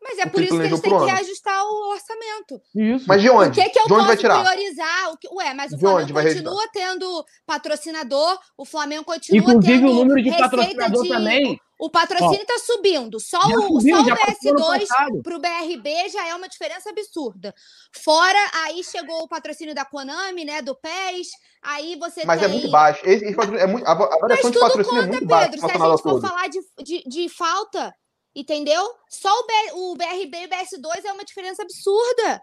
Mas 0.09 0.19
é 0.19 0.27
por 0.27 0.41
isso 0.41 0.57
que 0.57 0.67
eles 0.67 0.81
têm 0.81 0.99
que 0.99 1.05
reajustar 1.05 1.65
o 1.65 1.91
orçamento. 1.91 2.63
Isso. 2.75 3.05
Mas 3.09 3.21
de 3.21 3.31
onde? 3.31 3.61
O 3.61 3.63
que, 3.65 3.71
que 3.71 3.79
eu 3.81 3.87
de 3.87 3.93
onde 3.93 4.07
posso 4.07 4.19
priorizar? 4.19 5.13
O 5.13 5.17
que... 5.17 5.29
Ué, 5.33 5.55
mas 5.55 5.73
o 5.73 5.77
de 5.77 5.81
Flamengo 5.81 6.15
continua 6.15 6.69
tendo 6.73 7.25
patrocinador, 7.45 8.39
o 8.57 8.65
Flamengo 8.65 9.05
continua 9.05 9.39
Inclusive, 9.39 9.79
tendo 9.81 9.91
o 9.91 9.95
número 9.95 10.23
de 10.23 10.31
patrocinador 10.31 11.03
de... 11.03 11.09
também. 11.09 11.61
O 11.79 11.91
patrocínio 11.91 12.41
está 12.41 12.59
subindo. 12.59 13.21
Só 13.21 13.39
o, 13.39 13.81
subiu, 13.81 13.97
só 13.97 14.03
o 14.03 14.07
BS2 14.07 15.23
para 15.23 15.37
o 15.37 15.39
BRB 15.39 16.09
já 16.09 16.27
é 16.27 16.35
uma 16.35 16.49
diferença 16.49 16.89
absurda. 16.89 17.55
Fora, 17.93 18.39
aí 18.65 18.83
chegou 18.83 19.23
o 19.23 19.29
patrocínio 19.29 19.75
da 19.75 19.85
Konami, 19.85 20.45
né? 20.45 20.63
Do 20.63 20.75
PES. 20.75 21.29
Aí 21.63 21.97
você 21.97 22.25
Mas 22.25 22.41
é 22.41 22.47
tem... 22.47 22.49
é 22.49 22.59
muito 22.59 22.71
baixo. 22.71 23.03
Esse, 23.05 23.27
esse 23.27 23.41
é 23.41 23.67
muito, 23.67 23.87
a, 23.87 23.93
a 23.93 24.19
variação 24.19 24.51
de 24.51 24.59
patrocínio 24.59 25.03
conta, 25.03 25.17
é 25.17 25.21
muito 25.21 25.29
Pedro. 25.29 25.61
Se 25.61 25.67
a 25.67 25.89
gente 25.91 26.03
for 26.03 26.21
falar 26.21 26.49
de, 26.49 26.61
de, 26.83 27.03
de 27.07 27.29
falta 27.29 27.95
Entendeu? 28.37 28.83
Só 29.09 29.31
o, 29.31 29.47
B, 29.47 29.53
o 29.73 29.97
BRB 29.97 30.37
e 30.43 30.45
o 30.45 30.49
BS2 30.51 31.05
é 31.07 31.13
uma 31.13 31.25
diferença 31.25 31.63
absurda. 31.63 32.43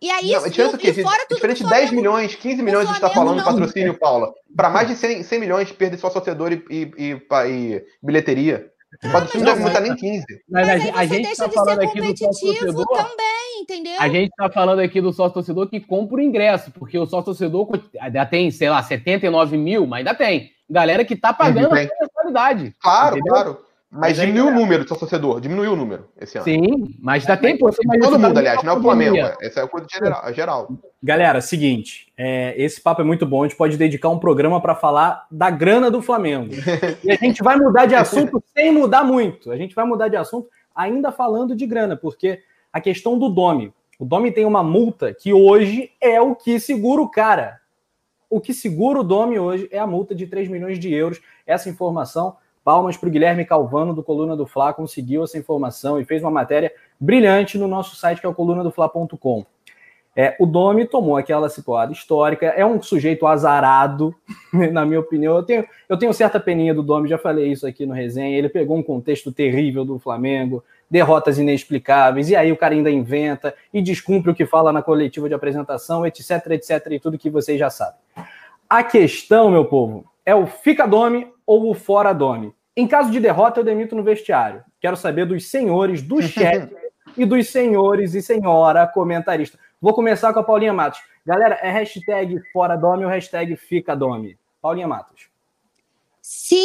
E 0.00 0.08
aí, 0.08 0.30
não, 0.30 0.48
diferente, 0.48 0.86
e, 0.86 1.00
e 1.00 1.02
fora 1.02 1.26
tudo 1.28 1.36
diferente 1.36 1.64
de 1.64 1.70
10 1.70 1.90
milhões, 1.90 2.34
15 2.36 2.62
milhões 2.62 2.84
a 2.84 2.86
gente 2.86 2.94
está 2.96 3.10
falando 3.10 3.38
de 3.38 3.44
patrocínio, 3.44 3.98
Paula. 3.98 4.32
Para 4.56 4.70
mais 4.70 4.86
de 4.86 4.94
100, 4.94 5.24
100 5.24 5.40
milhões, 5.40 5.72
perder 5.72 5.96
só 5.96 6.10
torcedor 6.10 6.52
e, 6.52 6.64
e, 6.70 6.90
e, 6.96 7.12
e 7.48 7.84
bilheteria. 8.00 8.70
O 9.04 9.10
patrocínio 9.10 9.46
não 9.46 9.52
deve 9.52 9.62
aumentar 9.64 9.80
nem 9.80 9.96
15. 9.96 10.24
Mas, 10.48 10.66
mas 10.66 10.88
a, 10.88 10.98
a 10.98 11.06
gente 11.06 11.28
está 11.28 11.48
falando 11.48 11.80
aqui 11.80 12.00
do 12.00 12.16
sócio 12.16 12.46
torcedor 12.46 12.86
também, 12.86 13.62
entendeu? 13.62 13.94
A 13.98 14.08
gente 14.08 14.30
está 14.30 14.50
falando 14.50 14.78
aqui 14.78 15.00
do 15.00 15.12
sócio 15.12 15.34
torcedor 15.34 15.68
que 15.68 15.80
compra 15.80 16.16
o 16.18 16.20
ingresso, 16.20 16.70
porque 16.70 16.96
o 16.96 17.06
sócio 17.06 17.26
torcedor 17.26 17.68
ainda 18.00 18.26
tem, 18.26 18.50
sei 18.52 18.70
lá, 18.70 18.80
79 18.80 19.56
mil, 19.56 19.86
mas 19.88 19.98
ainda 19.98 20.14
tem. 20.14 20.52
Galera 20.70 21.04
que 21.04 21.14
está 21.14 21.32
pagando 21.32 21.72
a 21.72 21.74
mensalidade. 21.74 22.74
Claro, 22.80 23.16
entendeu? 23.16 23.32
claro. 23.34 23.71
Mas, 23.94 24.16
diminuiu 24.16 24.46
o 24.46 24.50
número 24.50 24.84
do 24.84 24.88
seu 24.88 24.96
torcedor, 24.96 25.38
diminuiu 25.38 25.74
o 25.74 25.76
número 25.76 26.08
esse 26.18 26.38
ano. 26.38 26.44
Sim, 26.44 26.96
mas 26.98 27.28
ainda 27.28 27.36
tem 27.36 27.58
Todo 27.58 28.18
mundo, 28.18 28.38
aliás, 28.38 28.62
não 28.62 28.72
é 28.72 28.76
o 28.78 28.80
Flamengo. 28.80 29.16
Essa 29.38 29.60
é 29.60 29.64
a 29.64 29.68
coisa 29.68 29.86
geral. 29.92 30.22
É 30.24 30.32
geral. 30.32 30.68
Galera, 31.02 31.42
seguinte, 31.42 32.10
é, 32.16 32.54
esse 32.56 32.80
papo 32.80 33.02
é 33.02 33.04
muito 33.04 33.26
bom, 33.26 33.42
a 33.42 33.46
gente 33.46 33.56
pode 33.56 33.76
dedicar 33.76 34.08
um 34.08 34.18
programa 34.18 34.62
para 34.62 34.74
falar 34.74 35.26
da 35.30 35.50
grana 35.50 35.90
do 35.90 36.00
Flamengo. 36.00 36.54
e 37.04 37.12
a 37.12 37.16
gente 37.16 37.42
vai 37.42 37.56
mudar 37.56 37.84
de 37.84 37.94
assunto 37.94 38.42
sem 38.56 38.72
mudar 38.72 39.04
muito. 39.04 39.50
A 39.50 39.58
gente 39.58 39.74
vai 39.74 39.84
mudar 39.84 40.08
de 40.08 40.16
assunto 40.16 40.48
ainda 40.74 41.12
falando 41.12 41.54
de 41.54 41.66
grana, 41.66 41.94
porque 41.94 42.40
a 42.72 42.80
questão 42.80 43.18
do 43.18 43.28
Domi. 43.28 43.74
O 43.98 44.06
Domi 44.06 44.32
tem 44.32 44.46
uma 44.46 44.62
multa 44.62 45.12
que 45.12 45.34
hoje 45.34 45.90
é 46.00 46.18
o 46.18 46.34
que 46.34 46.58
segura 46.58 47.02
o 47.02 47.10
cara. 47.10 47.60
O 48.30 48.40
que 48.40 48.54
segura 48.54 49.00
o 49.00 49.04
Domi 49.04 49.38
hoje 49.38 49.68
é 49.70 49.78
a 49.78 49.86
multa 49.86 50.14
de 50.14 50.26
3 50.26 50.48
milhões 50.48 50.78
de 50.78 50.90
euros. 50.94 51.20
Essa 51.46 51.68
informação 51.68 52.36
Palmas 52.64 52.96
para 52.96 53.08
o 53.08 53.12
Guilherme 53.12 53.44
Calvano, 53.44 53.94
do 53.94 54.02
Coluna 54.02 54.36
do 54.36 54.46
Fla, 54.46 54.72
conseguiu 54.72 55.24
essa 55.24 55.38
informação 55.38 56.00
e 56.00 56.04
fez 56.04 56.22
uma 56.22 56.30
matéria 56.30 56.72
brilhante 56.98 57.58
no 57.58 57.66
nosso 57.66 57.96
site, 57.96 58.20
que 58.20 58.26
é 58.26 58.28
o 58.28 58.34
colunadofla.com. 58.34 59.44
É, 60.14 60.36
o 60.38 60.44
Domi 60.44 60.86
tomou 60.86 61.16
aquela 61.16 61.48
situada 61.48 61.90
histórica, 61.90 62.46
é 62.46 62.64
um 62.66 62.82
sujeito 62.82 63.26
azarado, 63.26 64.14
na 64.70 64.84
minha 64.84 65.00
opinião. 65.00 65.36
Eu 65.36 65.42
tenho, 65.42 65.66
eu 65.88 65.96
tenho 65.96 66.12
certa 66.12 66.38
peninha 66.38 66.74
do 66.74 66.82
Domi, 66.82 67.08
já 67.08 67.16
falei 67.16 67.50
isso 67.50 67.66
aqui 67.66 67.86
no 67.86 67.94
resenha. 67.94 68.36
Ele 68.36 68.48
pegou 68.48 68.76
um 68.76 68.82
contexto 68.82 69.32
terrível 69.32 69.84
do 69.84 69.98
Flamengo, 69.98 70.62
derrotas 70.90 71.38
inexplicáveis, 71.38 72.28
e 72.28 72.36
aí 72.36 72.52
o 72.52 72.56
cara 72.56 72.74
ainda 72.74 72.90
inventa 72.90 73.54
e 73.72 73.80
descumpre 73.80 74.30
o 74.30 74.34
que 74.34 74.44
fala 74.44 74.70
na 74.70 74.82
coletiva 74.82 75.26
de 75.26 75.34
apresentação, 75.34 76.04
etc, 76.04 76.46
etc, 76.50 76.86
e 76.90 77.00
tudo 77.00 77.18
que 77.18 77.30
vocês 77.30 77.58
já 77.58 77.70
sabem. 77.70 77.98
A 78.68 78.84
questão, 78.84 79.50
meu 79.50 79.64
povo, 79.64 80.04
é 80.24 80.34
o 80.34 80.46
fica 80.46 80.86
Domi 80.86 81.32
ou 81.46 81.70
o 81.70 81.74
fora 81.74 82.12
Domi? 82.12 82.54
Em 82.76 82.86
caso 82.86 83.10
de 83.10 83.20
derrota, 83.20 83.60
eu 83.60 83.64
demito 83.64 83.94
no 83.94 84.02
vestiário. 84.02 84.64
Quero 84.80 84.96
saber 84.96 85.26
dos 85.26 85.48
senhores 85.50 86.02
do 86.02 86.20
chat 86.22 86.72
e 87.16 87.24
dos 87.24 87.48
senhores 87.48 88.14
e 88.14 88.22
senhora 88.22 88.86
comentarista. 88.86 89.58
Vou 89.80 89.92
começar 89.92 90.32
com 90.32 90.40
a 90.40 90.44
Paulinha 90.44 90.72
Matos. 90.72 91.00
Galera, 91.26 91.56
é 91.62 91.70
hashtag 91.70 92.40
fora 92.52 92.76
Domi 92.76 93.04
ou 93.04 93.10
hashtag 93.10 93.56
fica 93.56 93.94
Domi? 93.94 94.38
Paulinha 94.60 94.88
Matos. 94.88 95.28
Se 96.20 96.62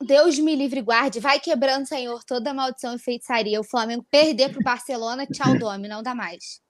Deus 0.00 0.38
me 0.38 0.54
livre 0.56 0.80
e 0.80 0.82
guarde, 0.82 1.20
vai 1.20 1.38
quebrando, 1.38 1.86
Senhor, 1.86 2.22
toda 2.24 2.52
maldição 2.52 2.94
e 2.94 2.98
feitiçaria. 2.98 3.60
O 3.60 3.64
Flamengo 3.64 4.04
perder 4.10 4.50
para 4.50 4.60
o 4.60 4.64
Barcelona, 4.64 5.26
tchau, 5.26 5.56
Domi, 5.58 5.88
não 5.88 6.02
dá 6.02 6.14
mais. 6.14 6.60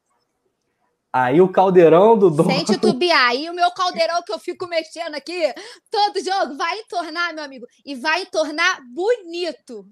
Aí 1.12 1.40
o 1.40 1.48
caldeirão 1.48 2.18
do 2.18 2.30
Dom. 2.30 2.44
Sem 2.44 2.64
titubear. 2.64 3.28
Aí 3.30 3.48
o 3.48 3.54
meu 3.54 3.70
caldeirão 3.72 4.22
que 4.22 4.32
eu 4.32 4.38
fico 4.38 4.66
mexendo 4.66 5.14
aqui 5.14 5.52
todo 5.90 6.22
jogo 6.22 6.56
vai 6.56 6.78
entornar, 6.80 7.34
meu 7.34 7.44
amigo. 7.44 7.66
E 7.84 7.94
vai 7.94 8.22
entornar 8.22 8.80
bonito. 8.92 9.86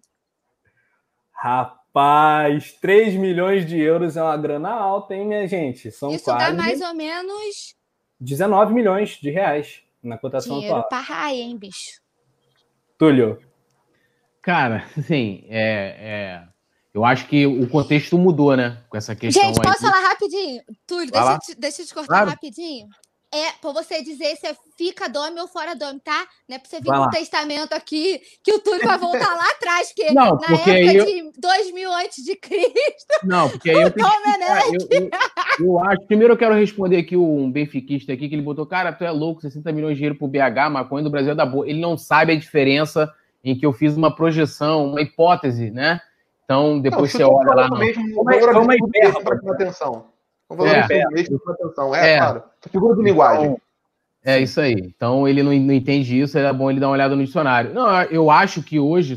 Rapaz, 1.33 2.72
3 2.81 3.14
milhões 3.14 3.66
de 3.66 3.79
euros 3.79 4.16
é 4.16 4.22
uma 4.22 4.37
grana 4.37 4.70
alta, 4.70 5.14
hein, 5.14 5.27
minha 5.27 5.46
gente? 5.46 5.90
São 5.90 6.11
Isso 6.11 6.24
quase 6.24 6.46
dá 6.46 6.53
mais 6.53 6.81
ou 6.81 6.94
menos 6.94 7.74
19 8.20 8.72
milhões 8.72 9.18
de 9.20 9.31
reais 9.31 9.83
na 10.03 10.16
cotação 10.18 10.55
Dinheiro 10.55 10.77
atual. 10.77 10.88
pra 10.88 11.00
raia, 11.00 11.40
hein, 11.40 11.57
bicho? 11.57 12.00
Túlio. 12.98 13.40
Cara, 14.40 14.87
assim, 14.96 15.44
é, 15.48 15.96
é, 15.98 16.48
eu 16.94 17.04
acho 17.04 17.26
que 17.26 17.44
o 17.46 17.68
contexto 17.68 18.16
mudou, 18.16 18.57
né? 18.57 18.78
Com 18.88 18.96
essa 18.96 19.14
questão. 19.16 19.42
Gente, 19.42 19.61
posso 19.61 19.80
falar 19.80 20.00
rapidinho? 20.09 20.62
Túlio, 20.87 21.11
deixa, 21.11 21.33
eu 21.33 21.38
te- 21.40 21.54
deixa 21.61 21.83
eu 21.83 21.87
te 21.87 21.92
cortar 21.94 22.09
Claro. 22.09 22.30
rapidinho. 22.30 22.87
É 23.35 23.50
pra 23.61 23.72
você 23.72 24.00
dizer 24.00 24.37
se 24.37 24.46
é 24.46 24.54
fica 24.78 25.09
dome 25.09 25.40
ou 25.40 25.48
fora 25.48 25.74
dome, 25.74 25.98
tá? 25.98 26.24
Não 26.48 26.54
é 26.54 26.59
pra 26.61 26.68
você 26.70 26.76
vir 26.80 26.87
com 26.87 27.02
um 27.02 27.11
testamento 27.11 27.72
aqui 27.72 28.20
que 28.44 28.52
o 28.52 28.61
Túlio 28.61 28.87
vai 28.87 28.96
voltar 28.96 29.35
lá 29.35 29.50
atrás, 29.50 29.88
porque 29.92 30.12
Não, 30.12 30.37
na 30.37 30.38
porque 30.38 30.70
época 30.70 30.92
eu- 30.92 31.04
de 31.04 31.40
2000 31.40 31.92
antes 31.92 32.22
de 32.24 32.37
Cristo, 32.37 33.12
Não, 33.24 33.50
porque 33.50 33.70
aí 33.70 33.83
eu 33.83 33.90
tenho 33.90 34.07
que 34.09 34.94
eu, 34.94 35.00
eu- 35.00 35.11
eu 35.66 35.78
acho. 35.80 36.07
Primeiro 36.07 36.35
eu 36.35 36.38
quero 36.38 36.54
responder 36.54 36.98
aqui 36.98 37.16
um 37.16 37.50
benfiquista 37.50 38.12
aqui 38.12 38.28
que 38.28 38.37
ele 38.37 38.42
botou, 38.42 38.66
cara, 38.66 38.92
tu 38.92 39.02
é 39.02 39.11
louco, 39.11 39.40
60 39.40 39.72
milhões 39.72 39.94
de 39.94 39.96
dinheiro 39.96 40.14
pro 40.16 40.28
BH, 40.28 40.70
maconha 40.70 41.02
do 41.02 41.11
Brasil 41.11 41.33
é 41.33 41.35
da 41.35 41.44
boa. 41.44 41.68
Ele 41.68 41.80
não 41.80 41.98
sabe 41.98 42.33
a 42.33 42.38
diferença 42.38 43.12
em 43.42 43.59
que 43.59 43.66
eu 43.66 43.72
fiz 43.72 43.96
uma 43.96 44.14
projeção, 44.14 44.87
uma 44.90 45.02
hipótese, 45.02 45.72
né? 45.72 46.00
Então, 46.44 46.78
depois 46.80 47.11
você 47.11 47.22
olha 47.22 47.54
lá 47.54 47.68
no. 47.68 47.78
Mesmo, 47.78 48.14
Como 48.14 48.30
é- 48.30 48.52
como 48.52 48.72
é 48.72 48.76
prestar 49.24 49.52
atenção. 49.52 50.07
O 50.48 50.54
valor 50.57 50.74
É. 50.74 50.87
pra 50.87 51.09
prestar 51.11 51.52
atenção. 51.52 51.94
É, 51.94 52.11
É. 52.14 52.18
claro. 52.18 52.42
Figura 52.70 52.96
de 52.96 53.02
linguagem. 53.02 53.44
Então, 53.46 53.61
é 54.24 54.40
isso 54.40 54.61
aí. 54.61 54.74
Então 54.74 55.26
ele 55.26 55.42
não, 55.42 55.52
não 55.52 55.74
entende 55.74 56.18
isso, 56.20 56.38
é 56.38 56.52
bom 56.52 56.70
ele 56.70 56.80
dar 56.80 56.88
uma 56.88 56.92
olhada 56.94 57.16
no 57.16 57.24
dicionário. 57.24 57.72
Não, 57.72 58.02
eu 58.04 58.30
acho 58.30 58.62
que 58.62 58.78
hoje, 58.78 59.16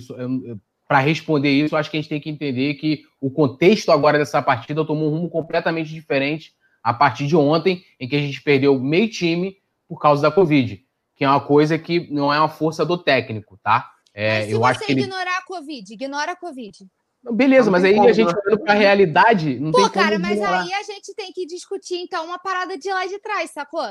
para 0.88 1.00
responder 1.00 1.50
isso, 1.50 1.76
eu 1.76 1.80
acho 1.80 1.92
que 1.92 1.98
a 1.98 2.00
gente 2.02 2.10
tem 2.10 2.20
que 2.22 2.30
entender 2.30 2.76
que 2.76 3.04
o 3.20 3.30
contexto 3.30 3.92
agora 3.92 4.18
dessa 4.18 4.42
partida 4.42 4.86
tomou 4.86 5.10
um 5.10 5.12
rumo 5.12 5.30
completamente 5.30 5.94
diferente 5.94 6.54
a 6.82 6.94
partir 6.94 7.28
de 7.28 7.36
ontem, 7.36 7.84
em 8.00 8.08
que 8.08 8.16
a 8.16 8.22
gente 8.22 8.42
perdeu 8.42 8.80
meio 8.80 9.10
time 9.10 9.58
por 9.88 10.00
causa 10.00 10.22
da 10.22 10.32
Covid, 10.32 10.82
que 11.16 11.26
é 11.26 11.30
uma 11.30 11.42
coisa 11.42 11.78
que 11.78 12.10
não 12.12 12.34
é 12.34 12.40
uma 12.40 12.48
força 12.48 12.86
do 12.86 12.98
técnico, 12.98 13.60
tá? 13.62 13.92
É, 14.14 14.40
mas 14.40 14.46
se 14.48 14.52
eu 14.54 14.60
você 14.60 14.66
acho 14.72 14.80
que 14.86 14.92
ele... 14.94 15.02
ignorar 15.02 15.38
a 15.38 15.46
Covid, 15.46 15.94
ignora 15.94 16.32
a 16.32 16.36
Covid. 16.36 16.88
Beleza, 17.32 17.70
mas 17.72 17.84
aí 17.84 17.96
como, 17.96 18.08
a 18.08 18.14
gente 18.14 18.34
né? 18.34 18.42
olhando 18.46 18.64
para 18.64 18.74
a 18.74 18.76
realidade, 18.76 19.60
não 19.60 19.72
Pô, 19.72 19.78
tem 19.80 19.90
como 19.90 20.04
cara, 20.06 20.20
mas 20.20 20.42
aí 20.42 20.74
a 20.74 20.84
gente 20.84 21.14
tem 21.16 21.32
que 21.32 21.46
discutir, 21.46 21.98
então, 21.98 22.26
uma 22.26 22.40
parada 22.40 22.78
de 22.78 22.90
lá 22.92 23.06
de 23.06 23.20
trás, 23.20 23.52
sacou? 23.52 23.88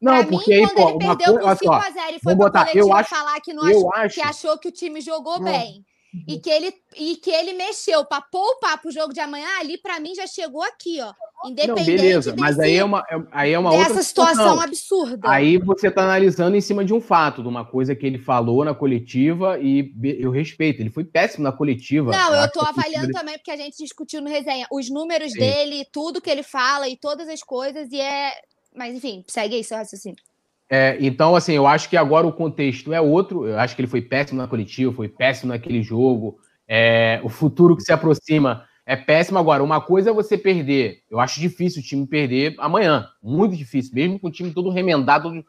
Não, 0.00 0.12
pra 0.18 0.26
porque 0.26 0.50
mim, 0.50 0.64
aí, 0.64 0.66
quando 0.66 0.74
pô, 0.76 0.88
ele 0.90 0.98
perdeu 0.98 1.34
coisa, 1.40 1.56
só, 1.56 1.80
5x0 1.80 2.16
e 2.16 2.20
foi 2.20 2.20
pra 2.20 2.34
botar, 2.34 2.60
eu 2.60 2.66
coletiva 2.66 2.96
acho- 3.00 3.08
falar 3.10 3.40
que, 3.40 3.52
não 3.54 3.68
eu 3.68 3.78
achou, 3.78 3.94
acho- 3.94 4.14
que 4.14 4.20
achou 4.20 4.58
que 4.58 4.68
o 4.68 4.72
time 4.72 5.00
jogou 5.00 5.38
Não. 5.38 5.44
bem. 5.50 5.84
E 6.28 6.38
que, 6.38 6.48
ele, 6.48 6.72
e 6.96 7.16
que 7.16 7.28
ele 7.30 7.54
mexeu 7.54 8.04
pra 8.04 8.20
poupar 8.20 8.80
pro 8.80 8.90
jogo 8.92 9.12
de 9.12 9.18
amanhã, 9.18 9.48
ali 9.58 9.76
pra 9.78 9.98
mim 9.98 10.14
já 10.14 10.26
chegou 10.28 10.62
aqui, 10.62 11.00
ó. 11.00 11.12
Não, 11.44 11.50
Independente 11.50 11.84
beleza, 11.84 12.34
mas 12.38 12.58
aí 12.58 12.76
é 12.76 12.82
uma, 12.84 13.04
é- 13.10 13.22
aí 13.30 13.52
é 13.52 13.58
uma 13.58 13.70
outra 13.70 14.02
situação 14.02 14.58
absurda. 14.58 15.28
Aí 15.28 15.58
você 15.58 15.88
está 15.88 16.02
analisando 16.02 16.56
em 16.56 16.60
cima 16.60 16.82
de 16.82 16.94
um 16.94 17.02
fato, 17.02 17.42
de 17.42 17.48
uma 17.48 17.66
coisa 17.66 17.94
que 17.94 18.06
ele 18.06 18.16
falou 18.16 18.64
na 18.64 18.74
coletiva 18.74 19.58
e 19.60 19.92
eu 20.18 20.30
respeito. 20.30 20.80
Ele 20.80 20.88
foi 20.88 21.04
péssimo 21.04 21.44
na 21.44 21.52
coletiva. 21.52 22.10
Não, 22.10 22.34
eu 22.34 22.50
coletiva 22.50 22.68
avaliando 22.70 23.06
dele- 23.08 23.12
também, 23.18 23.34
porque 23.36 23.50
a 23.50 23.56
gente 23.58 23.76
discutiu 23.76 24.22
no 24.22 24.30
resenha 24.30 24.66
os 24.72 24.88
números 24.88 25.32
Sim. 25.32 25.38
dele, 25.38 25.86
tudo 25.92 26.18
que 26.18 26.30
ele 26.30 26.42
fala 26.42 26.88
e 26.88 26.96
todas 26.96 27.28
as 27.28 27.42
coisas, 27.42 27.92
e 27.92 28.00
é. 28.00 28.32
Mas 28.74 28.94
enfim, 28.94 29.22
segue 29.28 29.54
aí 29.56 29.62
seu 29.62 29.76
raciocínio. 29.76 30.16
É, 30.70 30.96
então, 30.98 31.36
assim, 31.36 31.52
eu 31.52 31.66
acho 31.66 31.90
que 31.90 31.96
agora 31.96 32.26
o 32.26 32.32
contexto 32.32 32.90
é 32.90 33.00
outro. 33.02 33.46
Eu 33.46 33.58
acho 33.58 33.76
que 33.76 33.82
ele 33.82 33.88
foi 33.88 34.00
péssimo 34.00 34.40
na 34.40 34.48
coletiva, 34.48 34.90
foi 34.94 35.08
péssimo 35.08 35.52
naquele 35.52 35.82
jogo. 35.82 36.38
É, 36.66 37.20
o 37.22 37.28
futuro 37.28 37.76
que 37.76 37.82
se 37.82 37.92
aproxima 37.92 38.64
é 38.86 38.96
péssimo. 38.96 39.38
Agora, 39.38 39.62
uma 39.62 39.80
coisa 39.80 40.10
é 40.10 40.12
você 40.12 40.36
perder. 40.36 41.02
Eu 41.10 41.20
acho 41.20 41.40
difícil 41.40 41.80
o 41.80 41.84
time 41.84 42.06
perder 42.06 42.54
amanhã. 42.58 43.08
Muito 43.22 43.56
difícil, 43.56 43.94
mesmo 43.94 44.18
com 44.18 44.28
o 44.28 44.30
time 44.30 44.52
todo 44.52 44.70
remendado. 44.70 45.44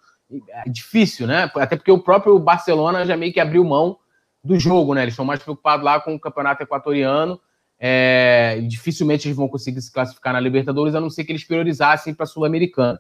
É 0.50 0.70
difícil, 0.70 1.28
né? 1.28 1.52
Até 1.56 1.76
porque 1.76 1.92
o 1.92 2.00
próprio 2.00 2.38
Barcelona 2.40 3.06
já 3.06 3.16
meio 3.16 3.34
que 3.34 3.40
abriu 3.40 3.64
mão 3.64 3.98
do 4.44 4.60
jogo, 4.60 4.94
né? 4.94 5.02
Eles 5.02 5.14
estão 5.14 5.26
mais 5.26 5.42
preocupados 5.42 5.84
lá 5.84 6.00
com 6.00 6.16
o 6.16 6.20
campeonato 6.20 6.64
equatoriano. 6.64 7.40
É, 7.78 8.62
dificilmente 8.68 9.28
eles 9.28 9.36
vão 9.36 9.50
conseguir 9.50 9.82
se 9.82 9.92
classificar 9.92 10.34
na 10.34 10.40
Libertadores, 10.40 10.96
a 10.96 11.02
não 11.02 11.10
ser 11.10 11.26
que 11.26 11.32
eles 11.32 11.44
priorizassem 11.44 12.14
para 12.14 12.24
a 12.24 12.28
Sul-Americana. 12.28 13.00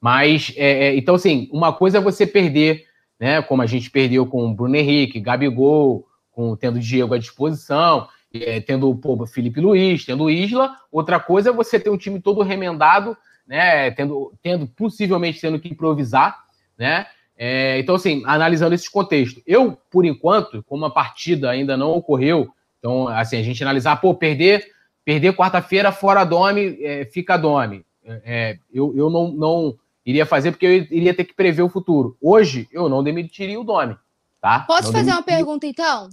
Mas, 0.00 0.52
é, 0.56 0.88
é, 0.88 0.96
então, 0.96 1.14
assim, 1.14 1.48
uma 1.50 1.72
coisa 1.72 1.98
é 1.98 2.00
você 2.00 2.26
perder, 2.26 2.84
né? 3.18 3.42
Como 3.42 3.62
a 3.62 3.66
gente 3.66 3.90
perdeu 3.90 4.26
com 4.26 4.46
o 4.46 4.54
Bruno 4.54 4.76
Henrique, 4.76 5.20
Gabigol, 5.20 6.06
com, 6.30 6.54
tendo 6.56 6.78
Diego 6.78 7.14
à 7.14 7.18
disposição, 7.18 8.06
é, 8.42 8.60
tendo 8.60 8.94
pô, 8.96 9.26
Felipe 9.26 9.60
Luiz, 9.60 10.04
tendo 10.04 10.30
Isla. 10.30 10.76
Outra 10.90 11.20
coisa 11.20 11.50
é 11.50 11.52
você 11.52 11.78
ter 11.78 11.90
um 11.90 11.96
time 11.96 12.20
todo 12.20 12.42
remendado, 12.42 13.16
né? 13.46 13.90
Tendo, 13.92 14.32
tendo 14.42 14.66
possivelmente 14.66 15.40
tendo 15.40 15.60
que 15.60 15.68
improvisar, 15.68 16.44
né? 16.76 17.06
É, 17.36 17.78
então, 17.78 17.96
assim, 17.96 18.22
analisando 18.26 18.74
esse 18.74 18.90
contexto, 18.90 19.42
eu, 19.46 19.76
por 19.90 20.04
enquanto, 20.04 20.62
como 20.64 20.84
a 20.84 20.90
partida 20.90 21.50
ainda 21.50 21.76
não 21.76 21.90
ocorreu, 21.90 22.48
então, 22.78 23.08
assim, 23.08 23.36
a 23.38 23.42
gente 23.42 23.62
analisar, 23.62 23.96
pô, 23.96 24.14
perder, 24.14 24.66
perder 25.04 25.34
quarta-feira 25.34 25.90
fora 25.90 26.24
Dome, 26.24 26.78
é, 26.80 27.04
fica 27.06 27.36
Dome. 27.36 27.84
É, 28.06 28.58
eu 28.72 28.94
eu 28.94 29.08
não, 29.08 29.28
não 29.32 29.78
iria 30.04 30.26
fazer 30.26 30.50
porque 30.50 30.66
eu 30.66 30.72
iria 30.72 31.14
ter 31.14 31.24
que 31.24 31.34
prever 31.34 31.62
o 31.62 31.68
futuro. 31.68 32.16
Hoje, 32.20 32.68
eu 32.70 32.88
não 32.88 33.02
demitiria 33.02 33.58
o 33.58 33.64
Dome, 33.64 33.96
tá? 34.40 34.60
Posso 34.60 34.88
Não 34.88 34.92
fazer 34.92 35.10
uma 35.10 35.22
demitiria. 35.22 35.36
pergunta, 35.36 35.66
então? 35.66 36.08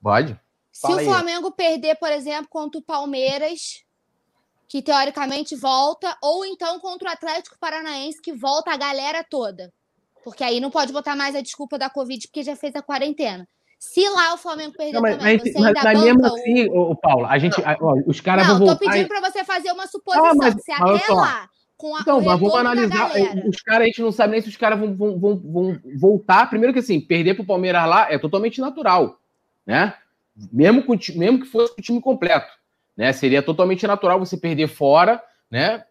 Pode. 0.00 0.38
Se 0.76 0.82
Fala 0.82 0.96
o 0.96 0.98
aí. 0.98 1.06
Flamengo 1.06 1.50
perder, 1.50 1.94
por 1.96 2.12
exemplo, 2.12 2.48
contra 2.50 2.78
o 2.78 2.82
Palmeiras, 2.82 3.82
que 4.68 4.82
teoricamente 4.82 5.56
volta, 5.56 6.14
ou 6.22 6.44
então 6.44 6.78
contra 6.78 7.08
o 7.08 7.12
Atlético 7.12 7.56
Paranaense, 7.58 8.20
que 8.20 8.34
volta 8.34 8.72
a 8.72 8.76
galera 8.76 9.24
toda. 9.24 9.72
Porque 10.22 10.44
aí 10.44 10.60
não 10.60 10.70
pode 10.70 10.92
botar 10.92 11.16
mais 11.16 11.34
a 11.34 11.40
desculpa 11.40 11.78
da 11.78 11.88
Covid, 11.88 12.28
porque 12.28 12.42
já 12.42 12.54
fez 12.54 12.76
a 12.76 12.82
quarentena. 12.82 13.48
Se 13.78 14.06
lá 14.06 14.34
o 14.34 14.36
Flamengo 14.36 14.74
perder 14.76 14.92
não, 14.92 15.00
mas, 15.00 15.16
também, 15.16 15.38
mas, 15.38 15.50
você 15.50 15.66
ainda 15.66 15.80
mas 15.82 16.02
mesmo 16.02 16.26
assim, 16.26 16.68
o... 16.68 16.90
o 16.90 16.96
Paulo, 16.96 17.24
a 17.24 17.38
gente, 17.38 17.56
ó, 17.80 17.94
os 18.06 18.20
caras 18.20 18.46
vão 18.46 18.58
voltar... 18.58 18.72
Não, 18.72 18.78
tô 18.78 18.86
pedindo 18.86 19.08
para 19.08 19.30
você 19.30 19.44
fazer 19.44 19.72
uma 19.72 19.86
suposição. 19.86 20.26
Ah, 20.26 20.34
mas, 20.34 20.54
se 20.62 20.72
até 20.72 21.10
lá, 21.10 21.48
com 21.78 21.96
a, 21.96 22.00
então, 22.00 22.20
mas 22.20 22.38
vamos 22.38 22.54
analisar. 22.54 23.12
Os 23.48 23.62
caras, 23.62 23.82
a 23.82 23.86
gente 23.86 24.02
não 24.02 24.12
sabe 24.12 24.32
nem 24.32 24.42
se 24.42 24.50
os 24.50 24.56
caras 24.58 24.78
vão, 24.78 24.94
vão, 24.94 25.18
vão, 25.18 25.42
vão, 25.42 25.80
voltar. 25.98 26.50
Primeiro 26.50 26.74
que 26.74 26.80
assim, 26.80 27.00
perder 27.00 27.32
pro 27.32 27.46
Palmeiras 27.46 27.88
lá 27.88 28.12
é 28.12 28.18
totalmente 28.18 28.60
natural, 28.60 29.18
né? 29.64 29.94
Mesmo, 30.52 30.82
com, 30.82 30.96
mesmo 31.14 31.40
que 31.40 31.46
fosse 31.46 31.72
o 31.78 31.82
time 31.82 32.00
completo, 32.00 32.52
né? 32.96 33.12
Seria 33.12 33.42
totalmente 33.42 33.86
natural 33.86 34.18
você 34.18 34.36
perder 34.36 34.68
fora, 34.68 35.22
né? 35.50 35.84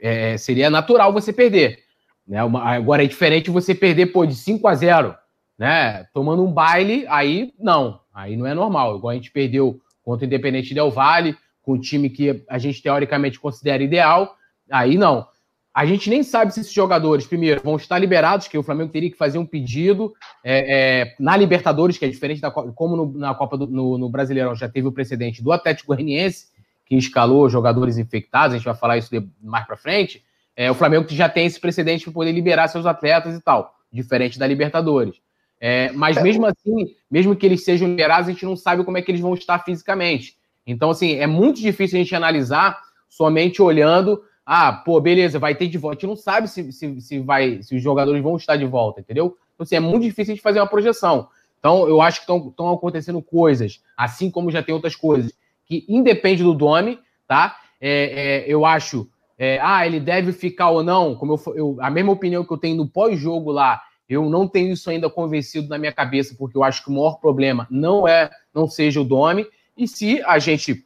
É, 0.00 0.36
seria 0.36 0.68
natural 0.68 1.12
você 1.12 1.32
perder. 1.32 1.80
Né? 2.26 2.42
Uma, 2.42 2.62
agora 2.64 3.04
é 3.04 3.06
diferente 3.06 3.50
você 3.50 3.74
perder 3.74 4.06
pô, 4.06 4.26
de 4.26 4.34
5 4.34 4.66
a 4.66 4.74
0 4.74 5.16
né? 5.58 6.04
Tomando 6.12 6.44
um 6.44 6.52
baile, 6.52 7.06
aí 7.08 7.52
não, 7.58 8.00
aí 8.12 8.36
não 8.36 8.46
é 8.46 8.54
normal. 8.54 8.96
Igual 8.96 9.10
a 9.12 9.14
gente 9.14 9.30
perdeu 9.30 9.80
contra 10.02 10.24
o 10.24 10.26
Independente 10.26 10.74
Del 10.74 10.90
Vale, 10.90 11.36
com 11.62 11.74
um 11.74 11.80
time 11.80 12.10
que 12.10 12.42
a 12.48 12.58
gente 12.58 12.82
teoricamente 12.82 13.38
considera 13.38 13.82
ideal, 13.82 14.36
aí 14.68 14.98
não. 14.98 15.28
A 15.74 15.86
gente 15.86 16.10
nem 16.10 16.22
sabe 16.22 16.52
se 16.52 16.60
esses 16.60 16.72
jogadores, 16.72 17.26
primeiro, 17.26 17.62
vão 17.64 17.76
estar 17.76 17.98
liberados, 17.98 18.46
que 18.46 18.58
o 18.58 18.62
Flamengo 18.62 18.92
teria 18.92 19.10
que 19.10 19.16
fazer 19.16 19.38
um 19.38 19.46
pedido 19.46 20.12
é, 20.44 21.00
é, 21.00 21.14
na 21.18 21.34
Libertadores, 21.34 21.96
que 21.96 22.04
é 22.04 22.08
diferente 22.08 22.42
da 22.42 22.50
como 22.50 22.94
no, 22.94 23.18
na 23.18 23.34
Copa 23.34 23.56
do 23.56 23.66
no, 23.66 23.96
no, 23.96 24.10
Brasileirão 24.10 24.54
já 24.54 24.68
teve 24.68 24.86
o 24.86 24.92
precedente 24.92 25.42
do 25.42 25.50
Atlético 25.50 25.94
Goianiense, 25.94 26.48
que 26.84 26.94
escalou 26.94 27.48
jogadores 27.48 27.96
infectados, 27.96 28.54
a 28.54 28.58
gente 28.58 28.66
vai 28.66 28.74
falar 28.74 28.98
isso 28.98 29.10
mais 29.42 29.66
para 29.66 29.76
frente. 29.76 30.22
É, 30.54 30.70
o 30.70 30.74
Flamengo 30.74 31.06
já 31.08 31.28
tem 31.28 31.46
esse 31.46 31.58
precedente 31.58 32.04
para 32.04 32.12
poder 32.12 32.32
liberar 32.32 32.68
seus 32.68 32.84
atletas 32.84 33.34
e 33.34 33.40
tal, 33.40 33.74
diferente 33.90 34.38
da 34.38 34.46
Libertadores. 34.46 35.16
É, 35.58 35.90
mas 35.92 36.18
é, 36.18 36.22
mesmo 36.22 36.44
assim, 36.44 36.94
mesmo 37.10 37.34
que 37.34 37.46
eles 37.46 37.64
sejam 37.64 37.88
liberados, 37.88 38.28
a 38.28 38.32
gente 38.32 38.44
não 38.44 38.56
sabe 38.56 38.84
como 38.84 38.98
é 38.98 39.02
que 39.02 39.10
eles 39.10 39.22
vão 39.22 39.32
estar 39.32 39.58
fisicamente. 39.60 40.36
Então, 40.66 40.90
assim, 40.90 41.14
é 41.14 41.26
muito 41.26 41.60
difícil 41.60 41.98
a 41.98 42.02
gente 42.02 42.14
analisar 42.14 42.78
somente 43.08 43.62
olhando 43.62 44.22
ah, 44.44 44.72
pô, 44.72 45.00
beleza, 45.00 45.38
vai 45.38 45.54
ter 45.54 45.68
de 45.68 45.78
volta. 45.78 45.96
A 45.96 46.00
gente 46.00 46.08
não 46.08 46.16
sabe 46.16 46.48
se, 46.48 46.72
se, 46.72 47.00
se, 47.00 47.18
vai, 47.20 47.62
se 47.62 47.76
os 47.76 47.82
jogadores 47.82 48.22
vão 48.22 48.36
estar 48.36 48.56
de 48.56 48.64
volta, 48.64 49.00
entendeu? 49.00 49.36
Então, 49.54 49.64
assim, 49.64 49.76
é 49.76 49.80
muito 49.80 50.02
difícil 50.02 50.34
gente 50.34 50.42
fazer 50.42 50.60
uma 50.60 50.66
projeção. 50.66 51.28
Então, 51.58 51.88
eu 51.88 52.00
acho 52.02 52.26
que 52.26 52.32
estão 52.32 52.72
acontecendo 52.72 53.22
coisas, 53.22 53.80
assim 53.96 54.30
como 54.30 54.50
já 54.50 54.62
tem 54.62 54.74
outras 54.74 54.96
coisas, 54.96 55.32
que 55.64 55.84
independe 55.88 56.42
do 56.42 56.54
Domi, 56.54 56.98
tá? 57.28 57.56
É, 57.80 58.44
é, 58.44 58.44
eu 58.52 58.66
acho, 58.66 59.08
é, 59.38 59.60
ah, 59.62 59.86
ele 59.86 60.00
deve 60.00 60.32
ficar 60.32 60.70
ou 60.70 60.82
não, 60.82 61.14
como 61.14 61.34
eu, 61.34 61.54
eu 61.54 61.76
a 61.80 61.88
mesma 61.88 62.12
opinião 62.12 62.44
que 62.44 62.52
eu 62.52 62.58
tenho 62.58 62.76
no 62.76 62.88
pós-jogo 62.88 63.52
lá, 63.52 63.80
eu 64.08 64.28
não 64.28 64.48
tenho 64.48 64.72
isso 64.72 64.90
ainda 64.90 65.08
convencido 65.08 65.68
na 65.68 65.78
minha 65.78 65.92
cabeça, 65.92 66.34
porque 66.36 66.56
eu 66.56 66.64
acho 66.64 66.82
que 66.82 66.90
o 66.90 66.92
maior 66.92 67.20
problema 67.20 67.66
não 67.70 68.08
é, 68.08 68.28
não 68.52 68.66
seja 68.66 69.00
o 69.00 69.04
Domi, 69.04 69.46
e 69.76 69.86
se 69.86 70.20
a 70.24 70.40
gente 70.40 70.84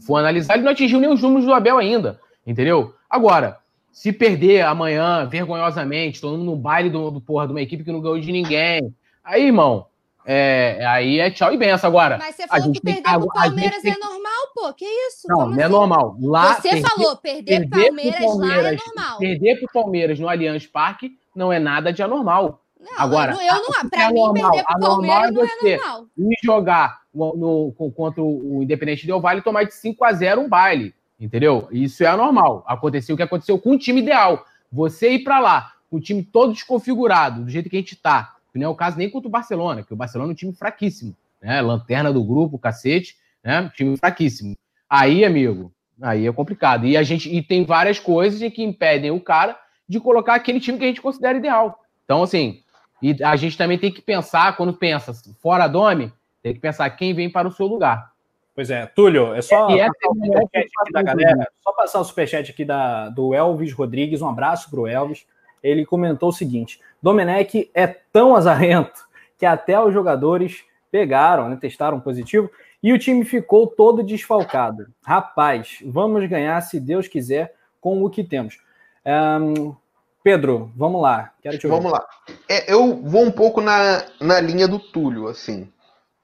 for 0.00 0.16
analisar, 0.16 0.54
ele 0.54 0.64
não 0.64 0.72
atingiu 0.72 0.98
nem 0.98 1.10
os 1.10 1.22
números 1.22 1.44
do 1.44 1.52
Abel 1.52 1.76
ainda. 1.76 2.18
Entendeu? 2.46 2.94
Agora, 3.10 3.58
se 3.90 4.12
perder 4.12 4.62
amanhã, 4.62 5.26
vergonhosamente, 5.26 6.20
todo 6.20 6.36
mundo 6.36 6.44
no 6.44 6.56
baile 6.56 6.90
do, 6.90 7.10
do 7.10 7.20
porra 7.20 7.46
de 7.46 7.52
uma 7.52 7.62
equipe 7.62 7.82
que 7.82 7.90
não 7.90 8.00
ganhou 8.00 8.20
de 8.20 8.30
ninguém, 8.30 8.94
aí, 9.24 9.46
irmão, 9.46 9.86
é, 10.28 10.84
aí 10.84 11.20
é 11.20 11.30
tchau 11.30 11.52
e 11.54 11.56
benção. 11.56 11.88
Agora. 11.88 12.18
Mas 12.18 12.34
você 12.34 12.48
falou 12.48 12.72
que 12.72 12.80
perder 12.80 13.02
tem, 13.02 13.18
pro 13.20 13.28
Palmeiras 13.28 13.84
é 13.84 13.96
normal, 13.96 14.46
pô. 14.54 14.74
Que 14.74 14.84
isso? 14.84 15.28
Não, 15.28 15.36
Como 15.36 15.50
não 15.52 15.60
é 15.60 15.64
assim? 15.64 15.74
é 15.74 15.78
normal. 15.78 16.16
Lá, 16.20 16.54
você 16.54 16.68
perder, 16.68 16.88
falou, 16.88 17.16
perder, 17.16 17.44
perder 17.44 17.86
Palmeiras, 17.86 18.20
Palmeiras 18.20 18.64
lá 18.64 18.70
é 18.70 18.76
normal. 18.76 19.18
Perder 19.18 19.56
pro 19.60 19.72
Palmeiras 19.72 20.18
no 20.18 20.28
Allianz 20.28 20.66
Parque 20.66 21.16
não 21.34 21.52
é 21.52 21.60
nada 21.60 21.92
de 21.92 22.02
anormal. 22.02 22.60
Não, 22.78 22.92
Agora, 22.98 23.32
eu 23.32 23.54
não, 23.54 23.88
pra 23.88 24.02
é 24.02 24.08
mim, 24.08 24.14
normal, 24.14 24.50
perder 24.50 24.66
pro 24.66 24.80
Palmeiras 24.80 25.32
não 25.32 25.42
é 25.44 25.76
normal. 25.76 26.06
E 26.18 26.34
jogar 26.44 27.00
no, 27.14 27.72
no, 27.78 27.92
contra 27.92 28.22
o 28.22 28.62
Independente 28.62 29.06
Del 29.06 29.20
Vale 29.20 29.40
e 29.40 29.44
tomar 29.44 29.64
de 29.64 29.74
5 29.74 30.04
a 30.04 30.12
0 30.12 30.40
um 30.42 30.48
baile. 30.48 30.92
Entendeu? 31.18 31.68
Isso 31.70 32.04
é 32.04 32.06
anormal. 32.06 32.64
Aconteceu 32.66 33.14
o 33.14 33.16
que 33.16 33.22
aconteceu 33.22 33.58
com 33.58 33.72
o 33.72 33.78
time 33.78 34.00
ideal. 34.00 34.44
Você 34.70 35.12
ir 35.12 35.20
para 35.20 35.38
lá, 35.38 35.72
com 35.90 35.96
o 35.96 36.00
time 36.00 36.22
todo 36.22 36.52
desconfigurado, 36.52 37.44
do 37.44 37.50
jeito 37.50 37.70
que 37.70 37.76
a 37.76 37.80
gente 37.80 37.96
tá. 37.96 38.34
Que 38.52 38.58
não 38.58 38.66
é 38.66 38.68
o 38.68 38.74
caso 38.74 38.98
nem 38.98 39.08
contra 39.08 39.28
o 39.28 39.30
Barcelona, 39.30 39.82
que 39.82 39.92
o 39.92 39.96
Barcelona 39.96 40.30
é 40.30 40.32
um 40.32 40.36
time 40.36 40.52
fraquíssimo. 40.52 41.16
Né? 41.40 41.60
Lanterna 41.60 42.12
do 42.12 42.22
grupo, 42.22 42.58
cacete, 42.58 43.16
né? 43.42 43.70
Time 43.74 43.96
fraquíssimo. 43.96 44.56
Aí, 44.88 45.24
amigo, 45.24 45.72
aí 46.02 46.26
é 46.26 46.32
complicado. 46.32 46.86
E 46.86 46.96
a 46.96 47.02
gente 47.02 47.34
e 47.34 47.42
tem 47.42 47.64
várias 47.64 47.98
coisas 47.98 48.40
que 48.52 48.62
impedem 48.62 49.10
o 49.10 49.20
cara 49.20 49.58
de 49.88 50.00
colocar 50.00 50.34
aquele 50.34 50.60
time 50.60 50.78
que 50.78 50.84
a 50.84 50.88
gente 50.88 51.00
considera 51.00 51.38
ideal. 51.38 51.80
Então, 52.04 52.22
assim, 52.22 52.60
e 53.00 53.22
a 53.22 53.36
gente 53.36 53.56
também 53.56 53.78
tem 53.78 53.92
que 53.92 54.02
pensar, 54.02 54.56
quando 54.56 54.72
pensa 54.72 55.12
fora 55.40 55.68
Dome, 55.68 56.12
tem 56.42 56.54
que 56.54 56.60
pensar 56.60 56.88
quem 56.90 57.14
vem 57.14 57.30
para 57.30 57.48
o 57.48 57.52
seu 57.52 57.66
lugar. 57.66 58.12
Pois 58.56 58.70
é, 58.70 58.86
Túlio, 58.86 59.34
é 59.34 59.42
só 59.42 59.68
é, 59.68 59.86
passar 59.86 60.08
o 60.08 60.14
superchat 60.14 60.70
aqui 60.80 60.92
da 60.92 61.02
galera, 61.02 61.48
só 61.62 61.72
passar 61.74 62.00
o 62.00 62.04
superchat 62.04 62.50
aqui 62.50 62.64
da, 62.64 63.10
do 63.10 63.34
Elvis 63.34 63.70
Rodrigues, 63.74 64.22
um 64.22 64.28
abraço 64.30 64.70
para 64.70 64.80
o 64.80 64.86
Elvis. 64.86 65.26
Ele 65.62 65.84
comentou 65.84 66.30
o 66.30 66.32
seguinte: 66.32 66.80
Domenech 67.02 67.70
é 67.74 67.86
tão 67.86 68.34
azarento 68.34 69.06
que 69.36 69.44
até 69.44 69.78
os 69.78 69.92
jogadores 69.92 70.64
pegaram, 70.90 71.50
né, 71.50 71.58
testaram 71.60 72.00
positivo, 72.00 72.50
e 72.82 72.94
o 72.94 72.98
time 72.98 73.26
ficou 73.26 73.66
todo 73.66 74.02
desfalcado. 74.02 74.86
Rapaz, 75.04 75.80
vamos 75.84 76.26
ganhar, 76.26 76.58
se 76.62 76.80
Deus 76.80 77.06
quiser, 77.06 77.54
com 77.78 78.02
o 78.02 78.08
que 78.08 78.24
temos. 78.24 78.58
Um, 79.04 79.76
Pedro, 80.24 80.72
vamos 80.74 81.02
lá. 81.02 81.34
Quero 81.42 81.58
te 81.58 81.66
vamos 81.66 81.92
lá. 81.92 82.02
É, 82.48 82.72
eu 82.72 83.02
vou 83.02 83.22
um 83.22 83.30
pouco 83.30 83.60
na, 83.60 84.02
na 84.18 84.40
linha 84.40 84.66
do 84.66 84.78
Túlio, 84.78 85.28
assim. 85.28 85.70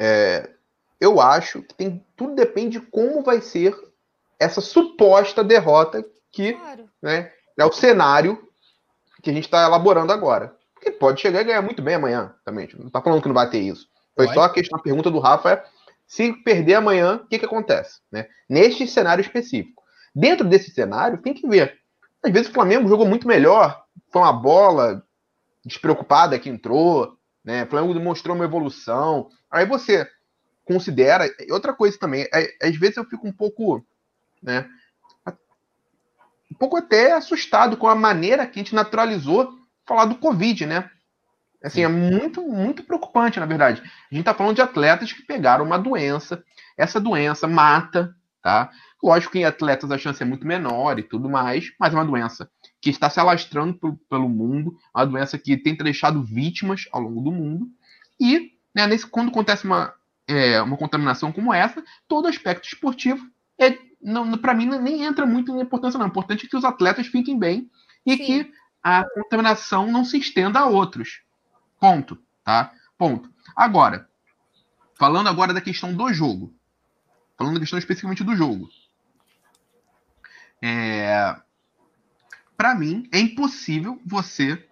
É, 0.00 0.48
eu 1.02 1.20
acho 1.20 1.62
que 1.62 1.74
tem, 1.74 2.06
tudo 2.16 2.36
depende 2.36 2.78
de 2.78 2.86
como 2.86 3.24
vai 3.24 3.40
ser 3.40 3.74
essa 4.38 4.60
suposta 4.60 5.42
derrota 5.42 6.04
que 6.30 6.52
claro. 6.52 6.88
né, 7.02 7.32
é 7.58 7.64
o 7.64 7.72
cenário 7.72 8.48
que 9.20 9.28
a 9.28 9.32
gente 9.32 9.46
está 9.46 9.64
elaborando 9.66 10.12
agora. 10.12 10.56
Porque 10.72 10.92
pode 10.92 11.20
chegar 11.20 11.40
e 11.40 11.44
ganhar 11.44 11.60
muito 11.60 11.82
bem 11.82 11.96
amanhã 11.96 12.32
também. 12.44 12.68
Não 12.78 12.86
está 12.86 13.02
falando 13.02 13.20
que 13.20 13.26
não 13.26 13.34
vai 13.34 13.50
ter 13.50 13.58
isso. 13.58 13.88
Foi 14.14 14.28
só 14.28 14.42
a 14.44 14.50
questão, 14.50 14.78
a 14.78 14.82
pergunta 14.82 15.10
do 15.10 15.18
Rafa 15.18 15.50
é 15.50 15.64
se 16.06 16.32
perder 16.44 16.74
amanhã, 16.74 17.16
o 17.16 17.26
que, 17.26 17.40
que 17.40 17.46
acontece? 17.46 17.98
Né? 18.10 18.28
Neste 18.48 18.86
cenário 18.86 19.22
específico. 19.22 19.82
Dentro 20.14 20.46
desse 20.46 20.70
cenário, 20.70 21.20
tem 21.20 21.34
que 21.34 21.48
ver. 21.48 21.78
Às 22.22 22.30
vezes 22.30 22.48
o 22.48 22.52
Flamengo 22.54 22.88
jogou 22.88 23.06
muito 23.08 23.26
melhor, 23.26 23.82
foi 24.12 24.22
uma 24.22 24.32
bola 24.32 25.04
despreocupada 25.64 26.38
que 26.38 26.48
entrou, 26.48 27.16
né? 27.44 27.64
O 27.64 27.66
Flamengo 27.66 27.94
demonstrou 27.94 28.36
uma 28.36 28.44
evolução. 28.44 29.28
Aí 29.50 29.66
você 29.66 30.08
considera. 30.64 31.28
Outra 31.50 31.72
coisa 31.72 31.98
também, 31.98 32.26
é, 32.32 32.54
às 32.62 32.76
vezes 32.76 32.96
eu 32.96 33.04
fico 33.04 33.26
um 33.26 33.32
pouco, 33.32 33.84
né? 34.42 34.68
Um 36.50 36.54
pouco 36.54 36.76
até 36.76 37.12
assustado 37.12 37.76
com 37.76 37.88
a 37.88 37.94
maneira 37.94 38.46
que 38.46 38.60
a 38.60 38.62
gente 38.62 38.74
naturalizou 38.74 39.58
falar 39.86 40.04
do 40.04 40.16
Covid, 40.16 40.66
né? 40.66 40.90
Assim, 41.62 41.82
é 41.82 41.88
muito, 41.88 42.42
muito 42.42 42.82
preocupante, 42.82 43.38
na 43.38 43.46
verdade. 43.46 43.82
A 44.10 44.14
gente 44.14 44.24
tá 44.24 44.34
falando 44.34 44.56
de 44.56 44.62
atletas 44.62 45.12
que 45.12 45.22
pegaram 45.22 45.64
uma 45.64 45.78
doença. 45.78 46.42
Essa 46.76 47.00
doença 47.00 47.46
mata, 47.46 48.14
tá? 48.42 48.70
Lógico 49.02 49.32
que 49.32 49.38
em 49.38 49.44
atletas 49.44 49.90
a 49.90 49.98
chance 49.98 50.22
é 50.22 50.26
muito 50.26 50.46
menor 50.46 50.98
e 50.98 51.02
tudo 51.02 51.28
mais, 51.28 51.72
mas 51.78 51.92
é 51.92 51.96
uma 51.96 52.04
doença 52.04 52.50
que 52.80 52.90
está 52.90 53.08
se 53.08 53.18
alastrando 53.18 53.78
pelo 54.08 54.28
mundo, 54.28 54.76
uma 54.94 55.04
doença 55.04 55.38
que 55.38 55.56
tem 55.56 55.76
deixado 55.76 56.22
vítimas 56.22 56.88
ao 56.92 57.00
longo 57.00 57.20
do 57.20 57.32
mundo. 57.32 57.66
E, 58.20 58.52
né, 58.74 58.86
nesse, 58.86 59.06
quando 59.06 59.28
acontece 59.28 59.64
uma, 59.64 59.94
é, 60.26 60.60
uma 60.62 60.76
contaminação 60.76 61.32
como 61.32 61.52
essa, 61.52 61.82
todo 62.08 62.28
aspecto 62.28 62.66
esportivo 62.66 63.26
é, 63.58 63.78
para 64.40 64.54
mim 64.54 64.66
nem 64.66 65.04
entra 65.04 65.24
muito 65.24 65.52
em 65.52 65.60
importância 65.60 65.98
não. 65.98 66.06
O 66.06 66.08
importante 66.08 66.46
é 66.46 66.48
que 66.48 66.56
os 66.56 66.64
atletas 66.64 67.06
fiquem 67.06 67.38
bem 67.38 67.70
e 68.04 68.16
Sim. 68.16 68.24
que 68.24 68.52
a 68.82 69.04
contaminação 69.14 69.90
não 69.90 70.04
se 70.04 70.18
estenda 70.18 70.60
a 70.60 70.66
outros. 70.66 71.22
Ponto, 71.78 72.18
tá? 72.44 72.72
Ponto. 72.98 73.30
Agora, 73.54 74.08
falando 74.94 75.28
agora 75.28 75.54
da 75.54 75.60
questão 75.60 75.94
do 75.94 76.12
jogo, 76.12 76.54
falando 77.36 77.54
da 77.54 77.60
questão 77.60 77.78
especificamente 77.78 78.24
do 78.24 78.34
jogo, 78.34 78.68
é, 80.60 81.36
para 82.56 82.74
mim 82.74 83.08
é 83.12 83.18
impossível 83.18 84.00
você 84.04 84.68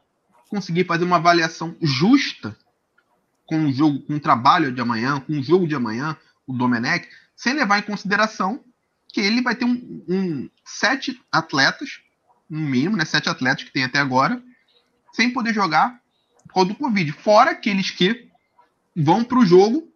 conseguir 0.48 0.84
fazer 0.84 1.04
uma 1.04 1.16
avaliação 1.16 1.76
justa 1.80 2.56
com 3.50 3.66
o 3.66 3.72
jogo, 3.72 3.98
com 4.02 4.14
o 4.14 4.20
trabalho 4.20 4.70
de 4.70 4.80
amanhã, 4.80 5.18
com 5.18 5.32
o 5.32 5.42
jogo 5.42 5.66
de 5.66 5.74
amanhã, 5.74 6.16
o 6.46 6.52
Domenech, 6.52 7.08
sem 7.34 7.52
levar 7.52 7.80
em 7.80 7.82
consideração 7.82 8.62
que 9.12 9.20
ele 9.20 9.42
vai 9.42 9.56
ter 9.56 9.64
um, 9.64 10.04
um 10.08 10.48
sete 10.64 11.20
atletas, 11.32 12.00
no 12.48 12.60
mínimo, 12.60 12.96
né, 12.96 13.04
sete 13.04 13.28
atletas 13.28 13.64
que 13.64 13.72
tem 13.72 13.82
até 13.82 13.98
agora, 13.98 14.40
sem 15.12 15.32
poder 15.32 15.52
jogar 15.52 16.00
por 16.46 16.54
causa 16.54 16.68
do 16.68 16.76
Covid. 16.76 17.10
Fora 17.10 17.50
aqueles 17.50 17.90
que 17.90 18.28
vão 18.94 19.24
para 19.24 19.38
o 19.38 19.44
jogo 19.44 19.92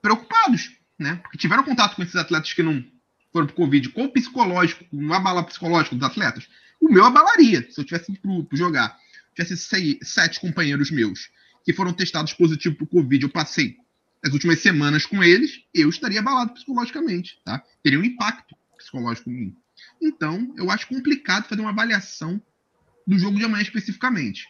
preocupados, 0.00 0.76
né? 0.96 1.16
Porque 1.16 1.36
tiveram 1.36 1.64
contato 1.64 1.96
com 1.96 2.02
esses 2.02 2.14
atletas 2.14 2.52
que 2.52 2.62
não 2.62 2.84
foram 3.32 3.48
pro 3.48 3.56
Covid 3.56 3.88
com 3.88 4.04
o 4.04 4.12
psicológico, 4.12 4.84
com 4.84 5.12
abala 5.12 5.42
psicológico 5.42 5.96
dos 5.96 6.08
atletas, 6.08 6.48
o 6.80 6.88
meu 6.88 7.04
abalaria 7.04 7.68
se 7.68 7.80
eu 7.80 7.84
tivesse 7.84 8.12
pro, 8.18 8.44
pro 8.44 8.56
jogar. 8.56 8.96
Tivesse 9.34 9.56
seis, 9.56 9.98
sete 10.02 10.40
companheiros 10.40 10.92
meus 10.92 11.28
que 11.64 11.72
foram 11.72 11.92
testados 11.92 12.32
positivos 12.32 12.78
pro 12.78 12.86
Covid, 12.86 13.24
eu 13.24 13.30
passei 13.30 13.76
as 14.22 14.32
últimas 14.32 14.60
semanas 14.60 15.06
com 15.06 15.22
eles, 15.22 15.62
eu 15.74 15.88
estaria 15.88 16.20
abalado 16.20 16.52
psicologicamente, 16.52 17.40
tá? 17.44 17.62
Teria 17.82 17.98
um 17.98 18.04
impacto 18.04 18.54
psicológico 18.76 19.30
em 19.30 19.34
mim. 19.34 19.56
Então, 20.00 20.54
eu 20.56 20.70
acho 20.70 20.88
complicado 20.88 21.48
fazer 21.48 21.60
uma 21.60 21.70
avaliação 21.70 22.40
do 23.06 23.18
jogo 23.18 23.38
de 23.38 23.44
amanhã 23.44 23.62
especificamente. 23.62 24.46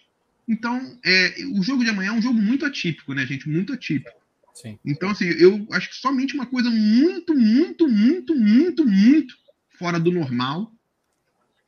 Então, 0.48 0.98
é, 1.04 1.34
o 1.54 1.62
jogo 1.62 1.84
de 1.84 1.90
amanhã 1.90 2.08
é 2.08 2.12
um 2.12 2.22
jogo 2.22 2.40
muito 2.40 2.66
atípico, 2.66 3.14
né, 3.14 3.24
gente? 3.24 3.48
Muito 3.48 3.72
atípico. 3.72 4.18
Sim. 4.54 4.78
Então, 4.84 5.10
assim, 5.10 5.26
eu 5.26 5.66
acho 5.70 5.88
que 5.88 5.96
somente 5.96 6.34
uma 6.34 6.46
coisa 6.46 6.68
muito, 6.68 7.34
muito, 7.34 7.88
muito, 7.88 8.34
muito, 8.34 8.84
muito 8.84 9.34
fora 9.78 9.98
do 9.98 10.10
normal 10.10 10.72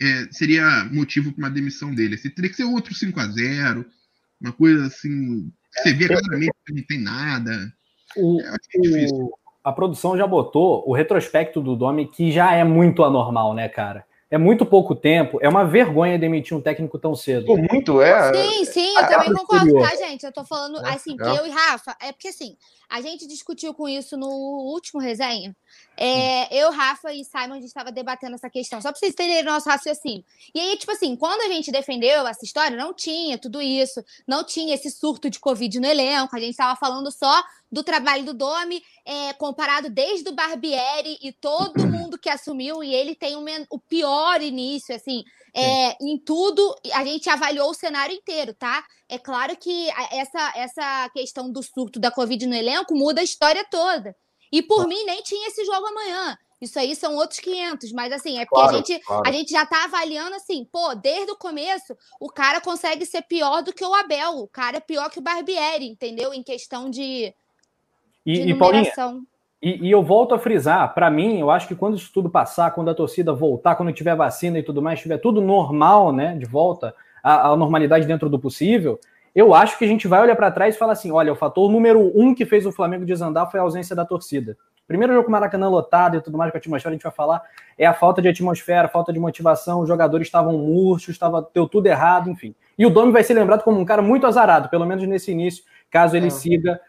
é, 0.01 0.29
seria 0.33 0.85
motivo 0.93 1.33
para 1.33 1.45
uma 1.45 1.51
demissão 1.51 1.95
dele. 1.95 2.17
Assim, 2.17 2.29
teria 2.29 2.51
que 2.51 2.57
ser 2.57 2.65
outro 2.65 2.93
5 2.93 3.19
a 3.21 3.29
0 3.29 3.87
uma 4.43 4.53
coisa 4.53 4.87
assim. 4.87 5.51
Você 5.73 5.93
vê 5.95 6.09
claramente 6.09 6.53
que 6.67 6.75
não 6.75 6.83
tem 6.87 7.01
nada. 7.01 7.73
O, 8.17 8.41
é, 8.41 9.07
o, 9.13 9.31
a 9.65 9.73
produção 9.73 10.17
já 10.17 10.27
botou 10.27 10.89
o 10.89 10.93
retrospecto 10.93 11.61
do 11.61 11.77
Domi, 11.77 12.07
que 12.09 12.31
já 12.31 12.53
é 12.53 12.65
muito 12.65 13.05
anormal, 13.05 13.55
né, 13.55 13.69
cara? 13.69 14.05
É 14.33 14.39
muito 14.39 14.65
pouco 14.65 14.95
tempo, 14.95 15.39
é 15.43 15.49
uma 15.49 15.63
vergonha 15.63 16.19
demitir 16.19 16.57
um 16.57 16.61
técnico 16.63 16.99
tão 16.99 17.15
cedo. 17.15 17.45
Pô, 17.45 17.55
muito, 17.55 18.01
é. 18.01 18.33
Sim, 18.33 18.65
sim, 18.65 18.97
eu 18.97 19.07
também 19.07 19.31
concordo, 19.35 19.79
tá, 19.79 19.95
gente? 19.95 20.25
Eu 20.25 20.33
tô 20.33 20.43
falando 20.43 20.83
é, 20.87 20.95
assim, 20.95 21.15
é. 21.21 21.39
eu 21.39 21.47
e 21.47 21.51
Rafa, 21.51 21.95
é 22.01 22.13
porque 22.13 22.29
assim, 22.29 22.57
a 22.89 23.03
gente 23.03 23.27
discutiu 23.27 23.75
com 23.75 23.87
isso 23.87 24.17
no 24.17 24.31
último 24.31 25.03
resenha. 25.03 25.55
É, 25.99 26.49
eu, 26.57 26.71
Rafa 26.71 27.13
e 27.13 27.23
Simon, 27.27 27.53
a 27.53 27.57
gente 27.57 27.67
estava 27.67 27.93
debatendo 27.93 28.35
essa 28.35 28.49
questão, 28.49 28.81
só 28.81 28.91
para 28.91 28.99
vocês 28.99 29.13
entenderem 29.13 29.43
o 29.43 29.53
nosso 29.53 29.69
raciocínio. 29.69 30.25
E 30.55 30.59
aí, 30.59 30.79
tipo 30.79 30.93
assim, 30.93 31.15
quando 31.15 31.43
a 31.43 31.49
gente 31.53 31.71
defendeu 31.71 32.27
essa 32.27 32.43
história, 32.43 32.75
não 32.75 32.95
tinha 32.95 33.37
tudo 33.37 33.61
isso, 33.61 34.03
não 34.27 34.43
tinha 34.43 34.75
esse 34.75 34.91
surto 34.91 35.29
de 35.29 35.39
Covid 35.39 35.79
no 35.79 35.87
elenco, 35.87 36.35
a 36.35 36.41
gente 36.41 36.53
estava 36.53 36.75
falando 36.75 37.13
só 37.13 37.45
do 37.73 37.83
trabalho 37.83 38.25
do 38.25 38.35
Domi, 38.35 38.83
é, 39.05 39.33
comparado 39.33 39.89
desde 39.89 40.29
o 40.29 40.35
Barbieri 40.35 41.19
e 41.23 41.33
todo 41.33 41.73
mundo 41.89 42.19
que 42.19 42.29
assumiu, 42.29 42.85
e 42.85 42.95
ele 42.95 43.15
tem 43.15 43.35
um, 43.35 43.45
o 43.71 43.81
pior 43.81 44.43
início, 44.43 44.95
assim, 44.95 45.25
é, 45.55 45.97
em 46.01 46.19
tudo, 46.19 46.77
a 46.93 47.03
gente 47.05 47.31
avaliou 47.31 47.71
o 47.71 47.75
cenário 47.75 48.15
inteiro, 48.15 48.53
tá? 48.55 48.85
É 49.09 49.19
claro 49.19 49.57
que 49.57 49.89
essa, 50.11 50.53
essa 50.55 51.11
questão 51.11 51.51
do 51.51 51.63
surto 51.63 51.99
da 51.99 52.11
Covid 52.11 52.47
no 52.47 52.55
elenco 52.55 52.95
muda 52.95 53.23
a 53.23 53.25
história 53.25 53.67
toda. 53.71 54.15
E 54.51 54.63
por 54.63 54.87
mim, 54.87 55.05
nem 55.05 55.23
tinha 55.23 55.49
esse 55.49 55.65
jogo 55.65 55.87
amanhã. 55.87 56.37
Isso 56.63 56.79
aí 56.79 56.95
são 56.95 57.17
outros 57.17 57.41
500, 57.41 57.91
mas 57.91 58.13
assim, 58.13 58.39
é 58.39 58.47
porque 58.47 58.55
claro, 58.55 58.71
a, 58.71 58.77
gente, 58.77 58.99
claro. 59.01 59.23
a 59.27 59.33
gente 59.33 59.51
já 59.51 59.67
tá 59.67 59.85
avaliando 59.85 60.37
assim, 60.37 60.65
pô, 60.65 60.95
desde 60.95 61.33
o 61.33 61.37
começo, 61.37 61.97
o 62.21 62.29
cara 62.29 62.61
consegue 62.61 63.05
ser 63.05 63.23
pior 63.23 63.63
do 63.63 63.73
que 63.73 63.85
o 63.85 63.93
Abel, 63.93 64.39
o 64.39 64.47
cara 64.47 64.77
é 64.77 64.81
pior 64.81 65.11
que 65.11 65.19
o 65.19 65.23
Barbieri, 65.23 65.89
entendeu? 65.89 66.33
Em 66.33 66.43
questão 66.43 66.89
de, 66.89 67.35
e, 68.25 68.51
e 68.51 68.55
Paulinha, 68.55 68.91
e, 69.61 69.87
e, 69.87 69.91
eu 69.91 70.03
volto 70.03 70.35
a 70.35 70.39
frisar, 70.39 70.93
para 70.93 71.09
mim, 71.09 71.39
eu 71.39 71.51
acho 71.51 71.69
que 71.69 71.75
quando 71.75 71.97
isso 71.97 72.11
tudo 72.13 72.29
passar, 72.29 72.73
quando 72.73 72.91
a 72.91 72.95
torcida 72.95 73.33
voltar, 73.33 73.77
quando 73.77 73.93
tiver 73.93 74.17
vacina 74.17 74.59
e 74.59 74.63
tudo 74.63 74.83
mais, 74.83 75.01
tiver 75.01 75.19
tudo 75.19 75.41
normal, 75.41 76.13
né, 76.13 76.35
de 76.35 76.47
volta 76.47 76.95
à, 77.23 77.51
à 77.51 77.57
normalidade 77.57 78.07
dentro 78.07 78.29
do 78.29 78.41
possível, 78.41 78.99
eu 79.35 79.55
acho 79.55 79.79
que 79.79 79.85
a 79.85 79.89
gente 79.89 80.07
vai 80.07 80.21
olhar 80.21 80.37
para 80.37 80.51
trás 80.51 80.75
e 80.75 80.79
falar 80.79 80.93
assim: 80.93 81.11
olha, 81.11 81.33
o 81.33 81.37
fator 81.37 81.71
número 81.71 82.13
um 82.15 82.35
que 82.35 82.45
fez 82.45 82.67
o 82.67 82.73
Flamengo 82.73 83.05
desandar 83.05 83.51
foi 83.51 83.61
a 83.61 83.63
ausência 83.63 83.97
da 83.97 84.05
torcida. 84.05 84.57
Primeiro 84.87 85.13
jogo 85.13 85.25
com 85.25 85.31
o 85.31 85.33
Maracanã 85.33 85.69
lotado 85.69 86.17
e 86.17 86.21
tudo 86.21 86.37
mais, 86.37 86.51
com 86.51 86.57
a 86.57 86.61
atmosfera, 86.61 86.91
a 86.91 86.95
gente 86.95 87.03
vai 87.03 87.13
falar, 87.13 87.41
é 87.79 87.87
a 87.87 87.95
falta 87.95 88.21
de 88.21 88.29
atmosfera, 88.29 88.89
falta 88.89 89.13
de 89.13 89.19
motivação, 89.19 89.81
os 89.81 89.89
jogadores 89.89 90.27
estavam 90.27 90.59
murchos, 90.59 91.11
estava, 91.11 91.49
deu 91.55 91.67
tudo 91.69 91.87
errado, 91.87 92.29
enfim. 92.29 92.55
E 92.77 92.85
o 92.85 92.91
Domi 92.91 93.13
vai 93.13 93.23
ser 93.23 93.35
lembrado 93.35 93.63
como 93.63 93.81
um 93.81 93.85
cara 93.85 94.03
muito 94.03 94.27
azarado, 94.27 94.69
pelo 94.69 94.85
menos 94.85 95.07
nesse 95.07 95.31
início, 95.31 95.65
caso 95.91 96.17
ele 96.17 96.27
é. 96.27 96.31
siga 96.31 96.81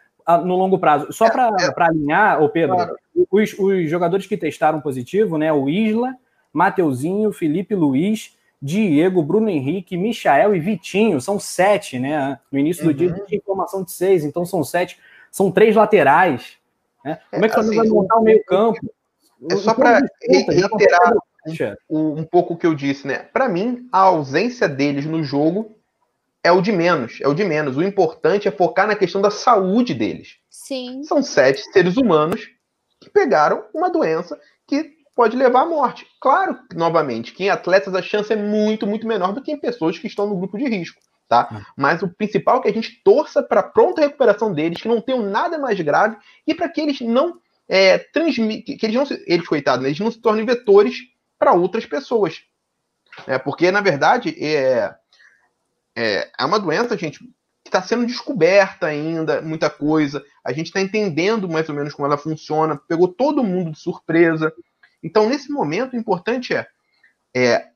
no 0.46 0.56
longo 0.56 0.80
prazo. 0.80 1.12
Só 1.12 1.30
para 1.30 1.50
é, 1.60 1.66
é. 1.66 1.84
alinhar, 1.84 2.42
ô 2.42 2.50
Pedro, 2.50 2.76
claro. 2.76 2.96
os, 3.32 3.54
os, 3.58 3.90
jogadores 3.90 4.26
que 4.26 4.38
testaram 4.38 4.82
positivo, 4.82 5.38
né? 5.38 5.52
O 5.52 5.70
Isla, 5.70 6.16
Mateuzinho, 6.52 7.32
Felipe 7.32 7.76
Luiz, 7.76 8.38
Diego, 8.62 9.22
Bruno 9.22 9.50
Henrique, 9.50 9.98
Michael 9.98 10.56
e 10.56 10.60
Vitinho. 10.60 11.20
São 11.20 11.40
sete, 11.40 12.00
né? 12.00 12.40
No 12.52 12.60
início 12.60 12.84
do 12.84 12.90
uhum. 12.92 12.96
dia 12.96 13.24
tinha 13.26 13.38
informação 13.38 13.84
de 13.84 13.92
seis, 13.92 14.24
então 14.24 14.46
são 14.46 14.64
sete. 14.64 14.98
São 15.32 15.52
três 15.52 15.76
laterais. 15.76 16.58
Né? 17.04 17.20
Como 17.30 17.46
é 17.46 17.50
que 17.50 17.60
o 17.60 17.64
Flamengo 17.64 17.82
assim, 17.82 17.90
vai 17.90 18.02
montar 18.02 18.16
o 18.18 18.24
meio-campo? 18.24 18.80
É 19.52 19.56
só 19.58 19.74
para 19.74 20.00
reiterar 20.22 21.14
um, 21.90 22.20
um 22.20 22.24
pouco 22.24 22.54
o 22.54 22.58
que 22.58 22.66
eu 22.66 22.74
disse, 22.74 23.06
né? 23.06 23.18
Para 23.34 23.50
mim, 23.50 23.88
a 23.92 24.00
ausência 24.00 24.70
deles 24.70 25.06
no 25.06 25.24
jogo 25.24 25.76
é 26.44 26.52
o 26.52 26.62
de 26.62 26.72
menos, 26.72 27.20
é 27.22 27.28
o 27.28 27.34
de 27.34 27.44
menos. 27.44 27.78
O 27.78 27.84
importante 27.84 28.48
é 28.48 28.52
focar 28.52 28.86
na 28.86 28.96
questão 28.96 29.22
da 29.22 29.32
saúde 29.32 29.94
deles. 29.94 30.36
Sim. 30.50 31.02
São 31.04 31.24
sete 31.24 31.62
seres 31.72 31.96
humanos 31.96 32.50
que 33.00 33.10
pegaram 33.10 33.66
uma 33.74 33.90
doença 33.90 34.40
que 34.68 34.92
pode 35.16 35.38
levar 35.38 35.62
à 35.62 35.66
morte. 35.66 36.06
Claro, 36.20 36.60
novamente, 36.76 37.34
que 37.34 37.46
em 37.46 37.50
atletas 37.50 37.96
a 37.96 38.02
chance 38.02 38.32
é 38.32 38.36
muito, 38.36 38.86
muito 38.86 39.08
menor 39.08 39.32
do 39.32 39.42
que 39.42 39.52
em 39.52 39.60
pessoas 39.60 39.98
que 39.98 40.08
estão 40.08 40.28
no 40.28 40.36
grupo 40.36 40.58
de 40.58 40.66
risco, 40.66 41.02
tá? 41.30 41.48
Hum. 41.52 41.62
Mas 41.78 42.02
o 42.02 42.10
principal 42.10 42.58
é 42.58 42.62
que 42.64 42.70
a 42.70 42.74
gente 42.74 43.02
torça 43.04 43.42
para 43.42 43.62
a 43.62 43.64
pronta 43.64 44.02
recuperação 44.02 44.54
deles, 44.54 44.82
que 44.82 44.88
não 44.88 45.02
tenham 45.02 45.22
nada 45.22 45.58
mais 45.58 45.80
grave 45.80 46.18
e 46.46 46.54
para 46.54 46.68
que 46.68 46.82
eles 46.82 47.00
não 47.02 47.40
é, 47.68 47.98
transmitem, 47.98 48.78
que 48.78 48.86
eles 48.86 48.96
não, 48.96 49.06
eles 49.26 49.48
coitados, 49.48 49.84
né, 49.84 49.90
eles 49.90 50.00
não 50.00 50.12
se 50.12 50.20
tornem 50.20 50.46
vetores 50.46 50.98
para 51.38 51.54
outras 51.54 51.86
pessoas. 51.86 52.42
É, 53.28 53.38
porque, 53.38 53.72
na 53.72 53.82
verdade, 53.82 54.36
é, 54.44 54.94
é, 55.96 56.30
é 56.40 56.46
uma 56.46 56.60
doença, 56.60 56.98
gente, 56.98 57.20
que 57.20 57.70
está 57.70 57.82
sendo 57.82 58.06
descoberta 58.06 58.88
ainda, 58.88 59.42
muita 59.42 59.70
coisa. 59.70 60.24
A 60.44 60.52
gente 60.52 60.68
está 60.68 60.82
entendendo 60.82 61.48
mais 61.48 61.70
ou 61.70 61.76
menos 61.76 61.94
como 61.94 62.06
ela 62.06 62.18
funciona, 62.18 62.80
pegou 62.88 63.08
todo 63.08 63.44
mundo 63.44 63.72
de 63.72 63.80
surpresa. 63.80 64.54
Então, 65.02 65.30
nesse 65.30 65.52
momento, 65.52 65.94
o 65.94 66.00
importante 66.00 66.54
é, 66.54 66.68
é 67.36 67.68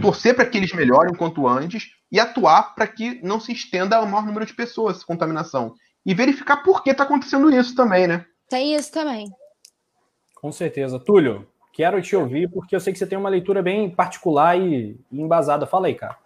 torcer 0.00 0.34
para 0.34 0.46
que 0.46 0.58
eles 0.58 0.72
melhorem 0.72 1.14
quanto 1.14 1.46
antes 1.46 1.90
e 2.10 2.18
atuar 2.18 2.74
para 2.74 2.86
que 2.86 3.20
não 3.22 3.40
se 3.40 3.52
estenda 3.52 3.96
ao 3.96 4.06
maior 4.06 4.24
número 4.24 4.46
de 4.46 4.54
pessoas 4.54 4.96
essa 4.96 5.06
contaminação. 5.06 5.74
E 6.04 6.14
verificar 6.14 6.58
por 6.58 6.82
que 6.82 6.90
está 6.90 7.04
acontecendo 7.04 7.50
isso 7.50 7.74
também, 7.74 8.06
né? 8.06 8.24
Tem 8.48 8.74
isso 8.74 8.92
também. 8.92 9.28
Com 10.36 10.52
certeza. 10.52 11.00
Túlio, 11.00 11.48
quero 11.72 12.00
te 12.00 12.14
ouvir, 12.14 12.48
porque 12.48 12.76
eu 12.76 12.80
sei 12.80 12.92
que 12.92 12.98
você 12.98 13.06
tem 13.06 13.18
uma 13.18 13.28
leitura 13.28 13.62
bem 13.62 13.90
particular 13.90 14.56
e, 14.58 14.96
e 15.10 15.20
embasada. 15.20 15.66
Fala 15.66 15.88
aí, 15.88 15.94
cara. 15.94 16.16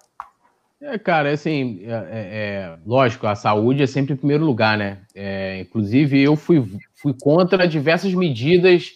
É, 0.82 0.98
cara, 0.98 1.30
assim, 1.30 1.82
é, 1.84 1.90
é, 1.90 2.00
é, 2.12 2.76
lógico, 2.86 3.26
a 3.26 3.34
saúde 3.34 3.82
é 3.82 3.86
sempre 3.86 4.14
em 4.14 4.16
primeiro 4.16 4.44
lugar, 4.44 4.78
né? 4.78 4.98
É, 5.14 5.60
inclusive, 5.60 6.18
eu 6.22 6.36
fui, 6.36 6.64
fui 6.94 7.14
contra 7.20 7.68
diversas 7.68 8.14
medidas, 8.14 8.92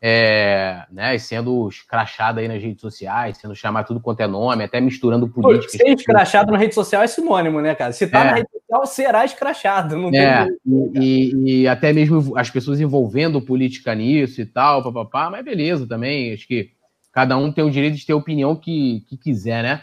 é, 0.00 0.84
né, 0.92 1.18
sendo 1.18 1.68
escrachado 1.68 2.38
aí 2.38 2.46
nas 2.46 2.62
redes 2.62 2.80
sociais, 2.80 3.38
sendo 3.38 3.54
chamado 3.56 3.88
tudo 3.88 4.00
quanto 4.00 4.20
é 4.20 4.28
nome, 4.28 4.62
até 4.62 4.80
misturando 4.80 5.26
política. 5.26 5.72
Ser 5.72 5.88
escrachado 5.88 6.52
na 6.52 6.58
rede 6.58 6.74
social 6.74 7.02
é 7.02 7.06
sinônimo, 7.08 7.60
né, 7.60 7.74
cara? 7.74 7.92
Se 7.92 8.06
tá 8.06 8.22
na 8.22 8.34
rede 8.34 8.48
social, 8.52 8.86
será 8.86 9.24
escrachado. 9.24 9.96
Não 9.96 10.10
é, 10.10 10.46
tem 10.46 11.02
e, 11.02 11.62
e, 11.62 11.68
até 11.68 11.92
mesmo 11.92 12.38
as 12.38 12.48
pessoas 12.48 12.80
envolvendo 12.80 13.42
política 13.42 13.92
nisso 13.92 14.40
e 14.40 14.46
tal, 14.46 14.84
papapá, 14.84 15.30
mas 15.30 15.44
beleza 15.44 15.84
também, 15.84 16.32
acho 16.32 16.46
que 16.46 16.70
cada 17.10 17.36
um 17.36 17.50
tem 17.50 17.64
o 17.64 17.70
direito 17.70 17.96
de 17.96 18.06
ter 18.06 18.12
a 18.12 18.16
opinião 18.16 18.54
que, 18.54 19.04
que 19.08 19.16
quiser, 19.16 19.64
né? 19.64 19.82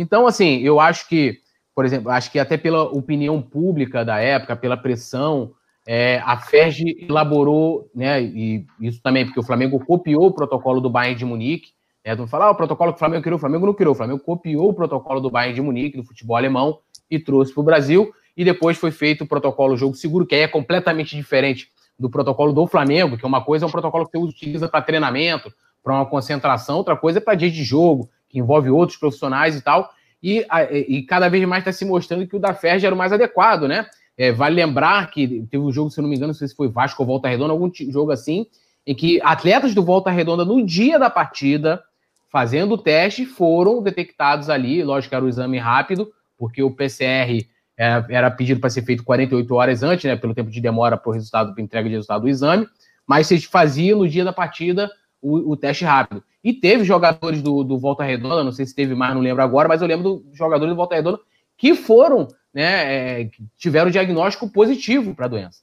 Então, 0.00 0.26
assim, 0.26 0.60
eu 0.60 0.80
acho 0.80 1.06
que, 1.06 1.40
por 1.74 1.84
exemplo, 1.84 2.10
acho 2.10 2.32
que 2.32 2.38
até 2.38 2.56
pela 2.56 2.84
opinião 2.84 3.42
pública 3.42 4.02
da 4.02 4.18
época, 4.18 4.56
pela 4.56 4.76
pressão, 4.76 5.52
é, 5.86 6.22
a 6.24 6.38
FERJ 6.38 7.06
elaborou, 7.06 7.90
né, 7.94 8.22
e 8.22 8.64
isso 8.80 9.02
também 9.02 9.26
porque 9.26 9.38
o 9.38 9.42
Flamengo 9.42 9.78
copiou 9.84 10.28
o 10.28 10.32
protocolo 10.32 10.80
do 10.80 10.88
Bayern 10.88 11.18
de 11.18 11.24
Munique, 11.26 11.72
né, 12.02 12.16
tu 12.16 12.26
fala, 12.26 12.46
ah, 12.46 12.50
o 12.50 12.54
protocolo 12.54 12.92
que 12.92 12.96
o 12.96 12.98
Flamengo 12.98 13.22
criou, 13.22 13.36
o 13.36 13.40
Flamengo 13.40 13.66
não 13.66 13.74
criou, 13.74 13.92
o 13.92 13.94
Flamengo 13.94 14.20
copiou 14.20 14.70
o 14.70 14.74
protocolo 14.74 15.20
do 15.20 15.30
Bayern 15.30 15.54
de 15.54 15.60
Munique, 15.60 15.98
do 15.98 16.04
futebol 16.04 16.36
alemão, 16.36 16.78
e 17.10 17.18
trouxe 17.18 17.52
para 17.52 17.60
o 17.60 17.64
Brasil, 17.64 18.10
e 18.34 18.42
depois 18.42 18.78
foi 18.78 18.90
feito 18.90 19.24
o 19.24 19.26
protocolo 19.26 19.76
Jogo 19.76 19.94
Seguro, 19.94 20.24
que 20.24 20.34
aí 20.34 20.42
é 20.42 20.48
completamente 20.48 21.14
diferente 21.14 21.70
do 21.98 22.08
protocolo 22.08 22.54
do 22.54 22.66
Flamengo, 22.66 23.18
que 23.18 23.24
é 23.26 23.28
uma 23.28 23.44
coisa 23.44 23.66
é 23.66 23.68
um 23.68 23.70
protocolo 23.70 24.06
que 24.06 24.18
você 24.18 24.24
utiliza 24.24 24.66
para 24.66 24.80
treinamento, 24.80 25.52
para 25.84 25.92
uma 25.92 26.06
concentração, 26.06 26.78
outra 26.78 26.96
coisa 26.96 27.18
é 27.18 27.20
para 27.20 27.34
dia 27.34 27.50
de 27.50 27.62
jogo, 27.62 28.08
que 28.30 28.38
envolve 28.38 28.70
outros 28.70 28.98
profissionais 28.98 29.56
e 29.56 29.60
tal, 29.60 29.90
e, 30.22 30.46
e 30.88 31.02
cada 31.02 31.28
vez 31.28 31.46
mais 31.46 31.62
está 31.62 31.72
se 31.72 31.84
mostrando 31.84 32.26
que 32.26 32.36
o 32.36 32.38
da 32.38 32.54
Ferg 32.54 32.84
era 32.84 32.94
o 32.94 32.98
mais 32.98 33.12
adequado, 33.12 33.66
né? 33.66 33.86
É, 34.16 34.30
vale 34.30 34.54
lembrar 34.54 35.10
que 35.10 35.46
teve 35.50 35.64
um 35.64 35.72
jogo, 35.72 35.90
se 35.90 36.00
não 36.00 36.08
me 36.08 36.14
engano, 36.14 36.28
não 36.28 36.34
sei 36.34 36.46
se 36.46 36.54
foi 36.54 36.68
Vasco 36.68 37.02
ou 37.02 37.06
Volta 37.06 37.28
Redonda, 37.28 37.52
algum 37.52 37.70
jogo 37.90 38.10
assim, 38.10 38.46
em 38.86 38.94
que 38.94 39.20
atletas 39.22 39.74
do 39.74 39.82
Volta 39.82 40.10
Redonda, 40.10 40.44
no 40.44 40.64
dia 40.64 40.98
da 40.98 41.08
partida, 41.08 41.82
fazendo 42.30 42.74
o 42.74 42.78
teste, 42.78 43.24
foram 43.24 43.82
detectados 43.82 44.50
ali, 44.50 44.82
lógico 44.84 45.10
que 45.10 45.14
era 45.14 45.24
o 45.24 45.28
exame 45.28 45.58
rápido, 45.58 46.10
porque 46.38 46.62
o 46.62 46.70
PCR 46.70 47.46
era, 47.76 48.06
era 48.10 48.30
pedido 48.30 48.60
para 48.60 48.68
ser 48.68 48.82
feito 48.82 49.02
48 49.02 49.54
horas 49.54 49.82
antes, 49.82 50.04
né, 50.04 50.16
pelo 50.16 50.34
tempo 50.34 50.50
de 50.50 50.60
demora 50.60 50.98
para 50.98 51.08
o 51.10 51.14
resultado, 51.14 51.54
para 51.54 51.62
entrega 51.62 51.88
de 51.88 51.94
resultado 51.94 52.22
do 52.22 52.28
exame, 52.28 52.68
mas 53.06 53.26
se 53.26 53.40
fazia 53.40 53.96
no 53.96 54.06
dia 54.06 54.24
da 54.24 54.34
partida, 54.34 54.90
o, 55.20 55.52
o 55.52 55.56
teste 55.56 55.84
rápido. 55.84 56.22
E 56.42 56.52
teve 56.52 56.84
jogadores 56.84 57.42
do, 57.42 57.62
do 57.62 57.78
Volta 57.78 58.02
Redonda, 58.02 58.44
não 58.44 58.52
sei 58.52 58.64
se 58.66 58.74
teve 58.74 58.94
mais, 58.94 59.14
não 59.14 59.20
lembro 59.20 59.42
agora, 59.42 59.68
mas 59.68 59.82
eu 59.82 59.88
lembro 59.88 60.02
do 60.04 60.24
jogadores 60.32 60.72
do 60.72 60.76
Volta 60.76 60.94
Redonda 60.94 61.20
que 61.56 61.74
foram, 61.74 62.26
né, 62.54 63.20
é, 63.20 63.30
tiveram 63.58 63.90
diagnóstico 63.90 64.50
positivo 64.50 65.14
para 65.14 65.26
a 65.26 65.28
doença. 65.28 65.60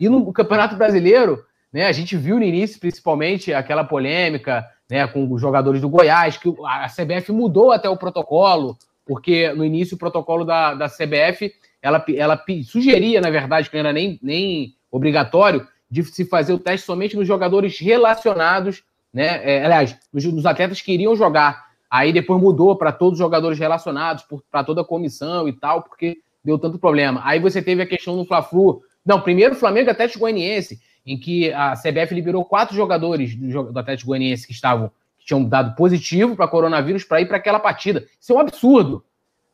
E 0.00 0.08
no 0.08 0.32
Campeonato 0.32 0.74
Brasileiro, 0.74 1.44
né, 1.70 1.84
a 1.86 1.92
gente 1.92 2.16
viu 2.16 2.36
no 2.36 2.44
início, 2.44 2.80
principalmente, 2.80 3.52
aquela 3.52 3.84
polêmica 3.84 4.66
né, 4.88 5.06
com 5.06 5.30
os 5.30 5.40
jogadores 5.40 5.82
do 5.82 5.88
Goiás, 5.88 6.38
que 6.38 6.48
a 6.64 6.88
CBF 6.88 7.30
mudou 7.30 7.72
até 7.72 7.90
o 7.90 7.96
protocolo, 7.96 8.78
porque 9.04 9.52
no 9.52 9.64
início 9.64 9.96
o 9.96 9.98
protocolo 9.98 10.46
da, 10.46 10.72
da 10.72 10.88
CBF 10.88 11.52
ela, 11.82 12.02
ela 12.16 12.42
sugeria, 12.64 13.20
na 13.20 13.28
verdade, 13.28 13.68
que 13.68 13.76
não 13.76 13.80
era 13.80 13.92
nem, 13.92 14.18
nem 14.22 14.74
obrigatório, 14.90 15.68
de 15.90 16.02
se 16.04 16.24
fazer 16.24 16.54
o 16.54 16.58
teste 16.58 16.86
somente 16.86 17.14
nos 17.14 17.28
jogadores 17.28 17.78
relacionados, 17.78 18.82
né? 19.14 19.40
É, 19.44 19.64
aliás, 19.64 19.96
nos, 20.12 20.44
atletas 20.44 20.80
que 20.80 20.92
iriam 20.92 21.14
jogar. 21.14 21.72
Aí 21.88 22.12
depois 22.12 22.42
mudou 22.42 22.76
para 22.76 22.90
todos 22.90 23.12
os 23.12 23.18
jogadores 23.18 23.56
relacionados, 23.56 24.26
para 24.50 24.64
toda 24.64 24.80
a 24.80 24.84
comissão 24.84 25.48
e 25.48 25.52
tal, 25.52 25.82
porque 25.82 26.18
deu 26.44 26.58
tanto 26.58 26.76
problema. 26.76 27.20
Aí 27.24 27.38
você 27.38 27.62
teve 27.62 27.80
a 27.80 27.86
questão 27.86 28.16
do 28.16 28.24
Fla-Flu. 28.24 28.82
Não, 29.06 29.20
primeiro 29.20 29.54
o 29.54 29.58
Flamengo 29.58 29.90
Atlético 29.90 30.20
Goianiense, 30.20 30.80
em 31.06 31.16
que 31.16 31.52
a 31.52 31.74
CBF 31.74 32.12
liberou 32.12 32.44
quatro 32.44 32.74
jogadores 32.74 33.36
do, 33.36 33.72
do 33.72 33.78
Atlético 33.78 34.08
Goianiense 34.08 34.46
que 34.46 34.52
estavam 34.52 34.90
que 35.16 35.26
tinham 35.26 35.44
dado 35.44 35.76
positivo 35.76 36.34
para 36.34 36.48
coronavírus 36.48 37.04
para 37.04 37.20
ir 37.20 37.26
para 37.26 37.36
aquela 37.36 37.60
partida. 37.60 38.04
Isso 38.20 38.32
é 38.32 38.34
um 38.34 38.40
absurdo, 38.40 39.04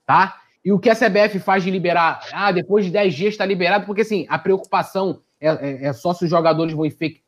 tá? 0.07 0.41
E 0.65 0.73
o 0.73 0.79
que 0.79 0.89
a 0.89 0.97
CBF 0.97 1.39
faz 1.39 1.63
de 1.63 1.71
liberar? 1.71 2.27
Ah, 2.33 2.51
depois 2.53 2.85
de 2.85 2.91
10 2.91 3.15
dias 3.15 3.35
está 3.35 3.45
liberado, 3.45 3.85
porque 3.85 4.03
assim, 4.03 4.27
a 4.29 4.39
preocupação 4.39 5.21
é, 5.41 5.49
é, 5.49 5.87
é, 5.87 5.93
só 5.93 6.15
se 6.15 6.25
os 6.25 6.31
jogadores 6.31 6.73
vão 6.73 6.87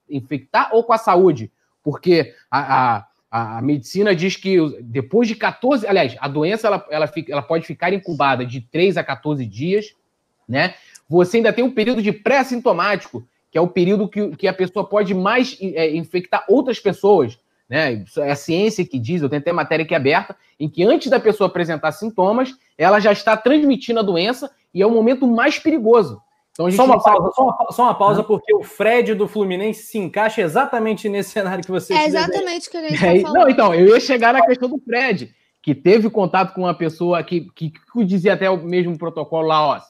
infectar 0.08 0.70
ou 0.72 0.84
com 0.84 0.92
a 0.92 0.98
saúde. 0.98 1.50
Porque 1.82 2.34
a, 2.50 3.06
a, 3.30 3.56
a, 3.56 3.62
medicina 3.62 4.14
diz 4.14 4.36
que 4.36 4.56
depois 4.82 5.26
de 5.26 5.34
14. 5.34 5.86
Aliás, 5.86 6.16
a 6.20 6.28
doença 6.28 6.66
ela, 6.66 6.86
ela, 6.90 7.06
fica, 7.06 7.32
ela 7.32 7.42
pode 7.42 7.66
ficar 7.66 7.92
incubada 7.92 8.44
de 8.44 8.60
3 8.60 8.96
a 8.96 9.04
14 9.04 9.44
dias, 9.46 9.94
né? 10.48 10.74
Você 11.08 11.38
ainda 11.38 11.52
tem 11.52 11.64
um 11.64 11.70
período 11.70 12.02
de 12.02 12.12
pré-sintomático, 12.12 13.26
que 13.50 13.58
é 13.58 13.60
o 13.60 13.68
período 13.68 14.08
que, 14.08 14.34
que 14.36 14.48
a 14.48 14.52
pessoa 14.52 14.88
pode 14.88 15.12
mais 15.14 15.58
é, 15.60 15.94
infectar 15.94 16.44
outras 16.48 16.80
pessoas. 16.80 17.38
Né? 17.68 18.04
É 18.18 18.30
a 18.30 18.36
ciência 18.36 18.84
que 18.84 18.98
diz, 18.98 19.22
eu 19.22 19.28
tenho 19.28 19.40
até 19.40 19.52
matéria 19.52 19.84
aqui 19.84 19.94
aberta, 19.94 20.36
em 20.58 20.68
que 20.68 20.82
antes 20.82 21.08
da 21.08 21.20
pessoa 21.20 21.48
apresentar 21.48 21.92
sintomas, 21.92 22.54
ela 22.78 23.00
já 23.00 23.12
está 23.12 23.36
transmitindo 23.36 24.00
a 24.00 24.02
doença 24.02 24.50
e 24.72 24.80
é 24.80 24.86
o 24.86 24.90
momento 24.90 25.26
mais 25.26 25.58
perigoso. 25.58 26.20
Então, 26.52 26.70
só, 26.70 26.84
uma 26.84 27.02
pausa, 27.02 27.22
sabe... 27.22 27.34
só, 27.34 27.42
uma, 27.42 27.72
só 27.72 27.82
uma 27.84 27.94
pausa, 27.94 28.22
porque 28.22 28.54
o 28.54 28.62
Fred 28.62 29.14
do 29.14 29.26
Fluminense 29.26 29.84
se 29.84 29.98
encaixa 29.98 30.42
exatamente 30.42 31.08
nesse 31.08 31.30
cenário 31.32 31.64
que 31.64 31.70
você 31.70 31.94
É 31.94 32.06
exatamente 32.06 32.68
o 32.68 32.70
que 32.70 32.76
a 32.76 32.88
gente 32.88 33.04
é, 33.04 33.22
Não, 33.22 33.48
então, 33.48 33.74
eu 33.74 33.88
ia 33.88 34.00
chegar 34.00 34.34
na 34.34 34.44
questão 34.44 34.68
do 34.68 34.78
Fred, 34.78 35.34
que 35.62 35.74
teve 35.74 36.10
contato 36.10 36.54
com 36.54 36.62
uma 36.62 36.74
pessoa 36.74 37.22
que, 37.22 37.50
que, 37.54 37.70
que 37.70 38.04
dizia 38.04 38.34
até 38.34 38.50
o 38.50 38.58
mesmo 38.58 38.98
protocolo 38.98 39.48
lá, 39.48 39.66
ó. 39.66 39.80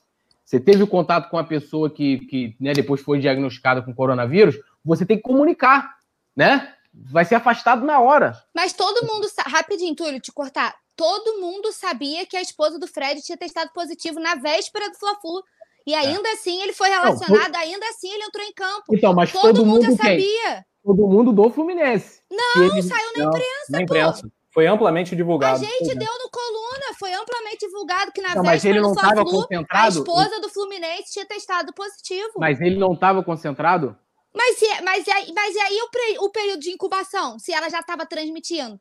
Você 0.44 0.60
teve 0.60 0.86
contato 0.86 1.30
com 1.30 1.38
uma 1.38 1.44
pessoa 1.44 1.88
que, 1.88 2.18
que 2.26 2.54
né, 2.60 2.74
depois 2.74 3.00
foi 3.00 3.18
diagnosticada 3.18 3.80
com 3.80 3.94
coronavírus, 3.94 4.56
você 4.84 5.06
tem 5.06 5.16
que 5.16 5.22
comunicar, 5.22 5.94
né? 6.36 6.74
Vai 6.92 7.24
ser 7.24 7.36
afastado 7.36 7.86
na 7.86 8.00
hora. 8.00 8.38
Mas 8.54 8.74
todo 8.74 9.06
mundo, 9.06 9.26
rapidinho, 9.46 9.96
Túlio, 9.96 10.20
te 10.20 10.30
cortar. 10.30 10.74
Todo 10.94 11.40
mundo 11.40 11.72
sabia 11.72 12.26
que 12.26 12.36
a 12.36 12.42
esposa 12.42 12.78
do 12.78 12.86
Fred 12.86 13.22
tinha 13.22 13.38
testado 13.38 13.70
positivo 13.72 14.20
na 14.20 14.34
véspera 14.34 14.90
do 14.90 14.98
Fla-Flu. 14.98 15.42
E 15.86 15.94
é. 15.94 15.98
ainda 15.98 16.28
é. 16.28 16.32
assim 16.32 16.62
ele 16.62 16.72
foi 16.72 16.88
relacionado, 16.88 17.52
não, 17.52 17.60
ainda 17.60 17.86
assim 17.88 18.12
ele 18.12 18.24
entrou 18.24 18.44
em 18.44 18.52
campo. 18.52 18.84
Então, 18.92 19.14
mas 19.14 19.32
todo, 19.32 19.42
todo 19.42 19.66
mundo, 19.66 19.84
mundo 19.84 19.96
já 19.96 20.04
sabia. 20.04 20.64
Todo 20.84 21.08
mundo 21.08 21.32
do 21.32 21.50
Fluminense. 21.50 22.20
Não, 22.30 22.64
ele... 22.64 22.82
saiu 22.82 23.12
na 23.16 23.24
imprensa, 23.24 23.66
não, 23.68 23.78
na 23.78 23.82
imprensa. 23.82 24.32
Foi 24.52 24.66
amplamente 24.66 25.16
divulgado. 25.16 25.54
A 25.54 25.58
gente 25.58 25.94
deu 25.94 26.12
no 26.18 26.30
coluna, 26.30 26.94
foi 26.98 27.12
amplamente 27.14 27.66
divulgado 27.66 28.12
que 28.12 28.20
na 28.20 28.34
não, 28.34 28.42
véspera 28.42 28.82
do 28.82 28.92
Fla-Flu, 28.92 29.46
a 29.70 29.88
esposa 29.88 30.40
do 30.40 30.48
Fluminense 30.50 31.12
tinha 31.12 31.24
testado 31.24 31.72
positivo. 31.72 32.32
Mas 32.36 32.60
ele 32.60 32.76
não 32.76 32.92
estava 32.92 33.22
concentrado? 33.24 33.96
Mas, 34.34 34.58
se, 34.58 34.66
mas, 34.82 35.04
mas 35.34 35.54
e 35.54 35.60
aí 35.60 35.78
o, 35.80 36.24
o 36.24 36.30
período 36.30 36.60
de 36.60 36.70
incubação, 36.70 37.38
se 37.38 37.52
ela 37.52 37.68
já 37.70 37.80
estava 37.80 38.04
transmitindo? 38.04 38.78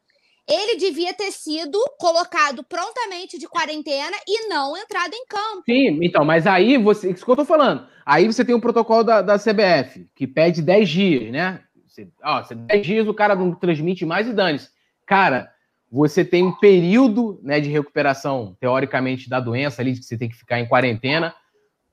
Ele 0.51 0.75
devia 0.75 1.13
ter 1.13 1.31
sido 1.31 1.79
colocado 1.97 2.61
prontamente 2.63 3.39
de 3.39 3.47
quarentena 3.47 4.17
e 4.27 4.49
não 4.49 4.75
entrado 4.75 5.13
em 5.13 5.25
campo. 5.25 5.63
Sim, 5.65 5.99
então, 6.03 6.25
mas 6.25 6.45
aí 6.45 6.77
você. 6.77 7.09
Isso 7.09 7.23
que 7.23 7.31
eu 7.31 7.37
tô 7.37 7.45
falando. 7.45 7.87
Aí 8.05 8.27
você 8.27 8.43
tem 8.43 8.53
o 8.53 8.57
um 8.57 8.61
protocolo 8.61 9.03
da, 9.03 9.21
da 9.21 9.39
CBF, 9.39 10.09
que 10.13 10.27
pede 10.27 10.61
10 10.61 10.89
dias, 10.89 11.31
né? 11.31 11.61
Você, 11.87 12.07
ó, 12.21 12.41
10 12.41 12.85
dias 12.85 13.07
o 13.07 13.13
cara 13.13 13.33
não 13.33 13.55
transmite 13.55 14.05
mais 14.05 14.27
e 14.27 14.33
dane-se. 14.33 14.69
Cara, 15.05 15.49
você 15.89 16.25
tem 16.25 16.43
um 16.43 16.51
período 16.51 17.39
né, 17.43 17.59
de 17.59 17.69
recuperação, 17.69 18.55
teoricamente, 18.59 19.29
da 19.29 19.39
doença 19.39 19.81
ali, 19.81 19.93
que 19.93 20.03
você 20.03 20.17
tem 20.17 20.29
que 20.29 20.35
ficar 20.35 20.59
em 20.59 20.67
quarentena. 20.67 21.33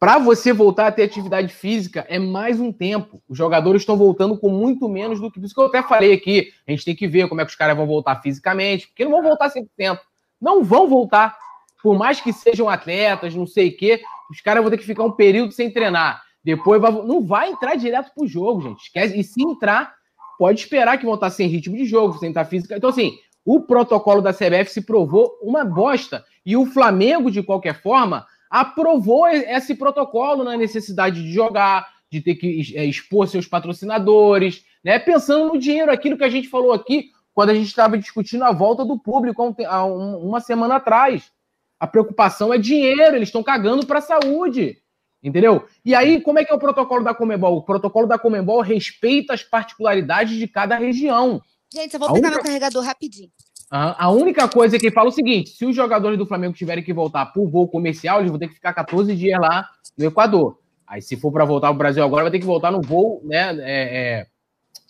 Para 0.01 0.16
você 0.16 0.53
voltar 0.53 0.86
a 0.86 0.92
ter 0.92 1.03
atividade 1.03 1.53
física, 1.53 2.07
é 2.09 2.20
mais 2.20 2.61
um 2.61 2.72
tempo. 2.72 3.20
Os 3.28 3.36
jogadores 3.36 3.82
estão 3.82 3.96
voltando 3.96 4.38
com 4.38 4.49
muito 4.49 4.88
menos 4.88 5.20
do 5.20 5.28
que. 5.28 5.40
Por 5.40 5.46
isso 5.46 5.55
que 5.55 5.61
eu 5.61 5.66
até 5.66 5.82
falei 5.82 6.12
aqui. 6.12 6.53
A 6.68 6.70
gente 6.70 6.84
tem 6.84 6.94
que 6.94 7.09
ver 7.09 7.28
como 7.28 7.40
é 7.40 7.44
que 7.44 7.51
os 7.51 7.57
caras 7.57 7.76
vão 7.76 7.84
voltar 7.84 8.22
fisicamente, 8.22 8.86
porque 8.86 9.05
não 9.05 9.11
vão 9.11 9.22
voltar 9.22 9.51
100%. 9.51 9.99
Não 10.40 10.62
vão 10.62 10.88
voltar. 10.88 11.36
Por 11.82 11.99
mais 11.99 12.20
que 12.20 12.32
sejam 12.32 12.68
atletas, 12.68 13.34
não 13.34 13.46
sei 13.46 13.70
o 13.70 13.76
quê, 13.76 14.01
os 14.30 14.40
caras 14.40 14.62
vão 14.62 14.70
ter 14.70 14.78
que 14.78 14.86
ficar 14.86 15.03
um 15.03 15.11
período 15.11 15.53
sem 15.53 15.68
treinar. 15.68 16.22
Depois 16.44 16.80
vai... 16.80 16.92
não 16.92 17.24
vai 17.24 17.51
entrar 17.51 17.74
direto 17.74 18.12
pro 18.14 18.26
jogo, 18.26 18.62
gente. 18.62 18.84
Esquece. 18.84 19.18
E 19.18 19.24
se 19.24 19.42
entrar, 19.42 19.92
pode 20.38 20.61
esperar 20.61 20.96
que 20.96 21.07
vão 21.07 21.14
estar 21.14 21.30
sem 21.30 21.49
ritmo 21.49 21.76
de 21.76 21.84
jogo, 21.84 22.18
sem 22.18 22.28
estar 22.28 22.44
física. 22.44 22.76
Então, 22.76 22.90
assim, 22.90 23.18
o 23.44 23.62
protocolo 23.62 24.22
da 24.22 24.32
CBF 24.32 24.70
se 24.70 24.82
provou 24.82 25.36
uma 25.42 25.64
bosta. 25.64 26.24
E 26.46 26.57
o 26.57 26.66
Flamengo, 26.66 27.32
de 27.32 27.42
qualquer 27.42 27.82
forma 27.82 28.24
aprovou 28.51 29.26
esse 29.28 29.74
protocolo 29.74 30.44
na 30.44 30.57
necessidade 30.57 31.22
de 31.22 31.32
jogar, 31.32 31.86
de 32.11 32.20
ter 32.20 32.34
que 32.34 32.74
é, 32.76 32.84
expor 32.84 33.28
seus 33.28 33.46
patrocinadores, 33.46 34.64
né? 34.82 34.99
Pensando 34.99 35.53
no 35.53 35.59
dinheiro, 35.59 35.92
aquilo 35.92 36.16
que 36.16 36.24
a 36.24 36.30
gente 36.30 36.49
falou 36.49 36.72
aqui 36.72 37.11
quando 37.34 37.51
a 37.51 37.55
gente 37.55 37.68
estava 37.68 37.96
discutindo 37.96 38.42
a 38.44 38.53
volta 38.53 38.84
do 38.84 38.99
público 38.99 39.55
há 39.66 39.84
uma 39.84 40.40
semana 40.40 40.76
atrás. 40.76 41.30
A 41.78 41.86
preocupação 41.86 42.53
é 42.53 42.59
dinheiro, 42.59 43.14
eles 43.14 43.28
estão 43.28 43.42
cagando 43.42 43.86
para 43.86 44.01
a 44.01 44.03
saúde. 44.03 44.78
Entendeu? 45.22 45.66
E 45.84 45.94
aí, 45.94 46.20
como 46.20 46.38
é 46.38 46.44
que 46.44 46.53
é 46.53 46.55
o 46.55 46.61
protocolo 46.61 47.05
da 47.05 47.14
Comebol? 47.14 47.57
O 47.57 47.62
protocolo 47.62 48.07
da 48.07 48.18
Comebol 48.18 48.61
respeita 48.61 49.34
as 49.34 49.42
particularidades 49.42 50.36
de 50.36 50.46
cada 50.46 50.76
região. 50.76 51.40
Gente, 51.72 51.94
eu 51.94 52.01
vou 52.01 52.09
a 52.09 52.12
pegar 52.12 52.28
única... 52.28 52.42
meu 52.42 52.46
carregador 52.46 52.84
rapidinho. 52.84 53.30
A 53.71 54.11
única 54.11 54.49
coisa 54.49 54.77
é 54.77 54.79
que 54.79 54.91
fala 54.91 55.09
é 55.09 55.11
o 55.11 55.12
seguinte: 55.12 55.51
se 55.51 55.66
os 55.66 55.77
jogadores 55.77 56.16
do 56.16 56.25
Flamengo 56.25 56.55
tiverem 56.55 56.83
que 56.83 56.93
voltar 56.93 57.27
por 57.27 57.51
voo 57.51 57.69
comercial, 57.69 58.21
eles 58.21 58.31
vão 58.31 58.39
ter 58.39 58.49
que 58.49 58.55
ficar 58.55 58.73
14 58.73 59.14
dias 59.14 59.39
lá 59.39 59.66
no 59.97 60.07
Equador. 60.07 60.59
Aí, 60.87 61.03
se 61.03 61.16
for 61.16 61.31
para 61.31 61.45
voltar 61.45 61.69
ao 61.69 61.75
Brasil 61.75 62.03
agora, 62.03 62.23
vai 62.23 62.33
ter 62.33 62.39
que 62.39 62.47
voltar 62.47 62.71
no 62.71 62.81
voo, 62.81 63.21
né? 63.25 63.55
É, 63.61 64.21
é, 64.21 64.27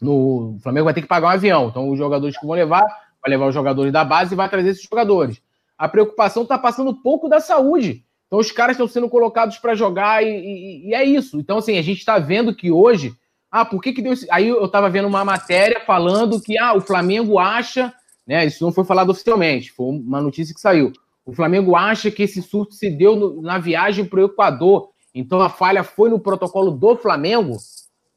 no 0.01 0.55
o 0.55 0.59
Flamengo 0.63 0.85
vai 0.85 0.95
ter 0.95 1.03
que 1.03 1.09
pagar 1.09 1.27
um 1.27 1.31
avião. 1.31 1.69
Então, 1.69 1.91
os 1.91 1.99
jogadores 1.99 2.39
que 2.39 2.47
vão 2.47 2.55
levar, 2.55 2.85
vai 3.21 3.31
levar 3.31 3.49
os 3.49 3.55
jogadores 3.55 3.93
da 3.93 4.05
base 4.05 4.33
e 4.33 4.37
vai 4.37 4.49
trazer 4.49 4.71
esses 4.71 4.85
jogadores. 4.89 5.43
A 5.77 5.89
preocupação 5.89 6.45
está 6.45 6.57
passando 6.57 7.03
pouco 7.03 7.29
da 7.29 7.41
saúde. 7.41 8.05
Então, 8.29 8.39
os 8.39 8.53
caras 8.53 8.75
estão 8.75 8.87
sendo 8.87 9.09
colocados 9.09 9.59
para 9.59 9.75
jogar 9.75 10.23
e, 10.23 10.29
e, 10.29 10.89
e, 10.89 10.95
é 10.95 11.03
isso. 11.03 11.41
Então, 11.41 11.59
assim, 11.59 11.79
a 11.79 11.83
gente 11.83 11.99
está 11.99 12.19
vendo 12.19 12.55
que 12.55 12.71
hoje. 12.71 13.13
Ah, 13.51 13.65
por 13.65 13.83
que, 13.83 13.93
que 13.93 14.03
deu. 14.03 14.13
Aí 14.31 14.47
eu 14.47 14.67
estava 14.67 14.91
vendo 14.91 15.09
uma 15.09 15.25
matéria 15.25 15.81
falando 15.81 16.41
que 16.41 16.59
ah, 16.59 16.75
o 16.75 16.81
Flamengo 16.83 17.39
acha 17.39 17.93
né? 18.29 18.45
Isso 18.45 18.63
não 18.63 18.71
foi 18.71 18.85
falado 18.85 19.09
oficialmente, 19.09 19.73
foi 19.73 19.87
uma 19.87 20.21
notícia 20.21 20.55
que 20.55 20.61
saiu. 20.61 20.93
O 21.25 21.33
Flamengo 21.33 21.75
acha 21.75 22.11
que 22.11 22.23
esse 22.23 22.43
surto 22.43 22.75
se 22.75 22.91
deu 22.91 23.17
no, 23.17 23.41
na 23.41 23.59
viagem 23.59 24.05
para 24.05 24.21
o 24.21 24.25
Equador, 24.27 24.91
então 25.15 25.41
a 25.41 25.49
falha 25.49 25.83
foi 25.83 26.11
no 26.11 26.21
protocolo 26.21 26.71
do 26.71 26.95
Flamengo, 26.95 27.57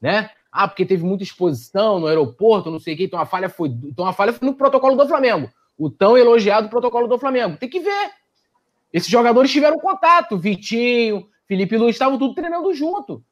né? 0.00 0.30
Ah, 0.52 0.68
porque 0.68 0.84
teve 0.84 1.02
muita 1.02 1.24
exposição 1.24 1.98
no 1.98 2.06
aeroporto, 2.06 2.70
não 2.70 2.78
sei 2.78 2.92
o 2.92 2.96
quê, 2.98 3.04
então 3.04 3.18
a 3.18 3.24
falha 3.24 3.48
foi, 3.48 3.70
então 3.84 4.06
a 4.06 4.12
falha 4.12 4.34
foi 4.34 4.46
no 4.46 4.54
protocolo 4.54 4.94
do 4.94 5.08
Flamengo. 5.08 5.50
O 5.78 5.88
tão 5.88 6.16
elogiado 6.18 6.68
protocolo 6.68 7.08
do 7.08 7.18
Flamengo. 7.18 7.56
Tem 7.56 7.70
que 7.70 7.80
ver. 7.80 8.10
Esses 8.92 9.08
jogadores 9.08 9.50
tiveram 9.50 9.78
contato, 9.78 10.36
Vitinho, 10.36 11.26
Felipe 11.48 11.78
Luiz, 11.78 11.94
estavam 11.94 12.18
tudo 12.18 12.34
treinando 12.34 12.74
junto. 12.74 13.24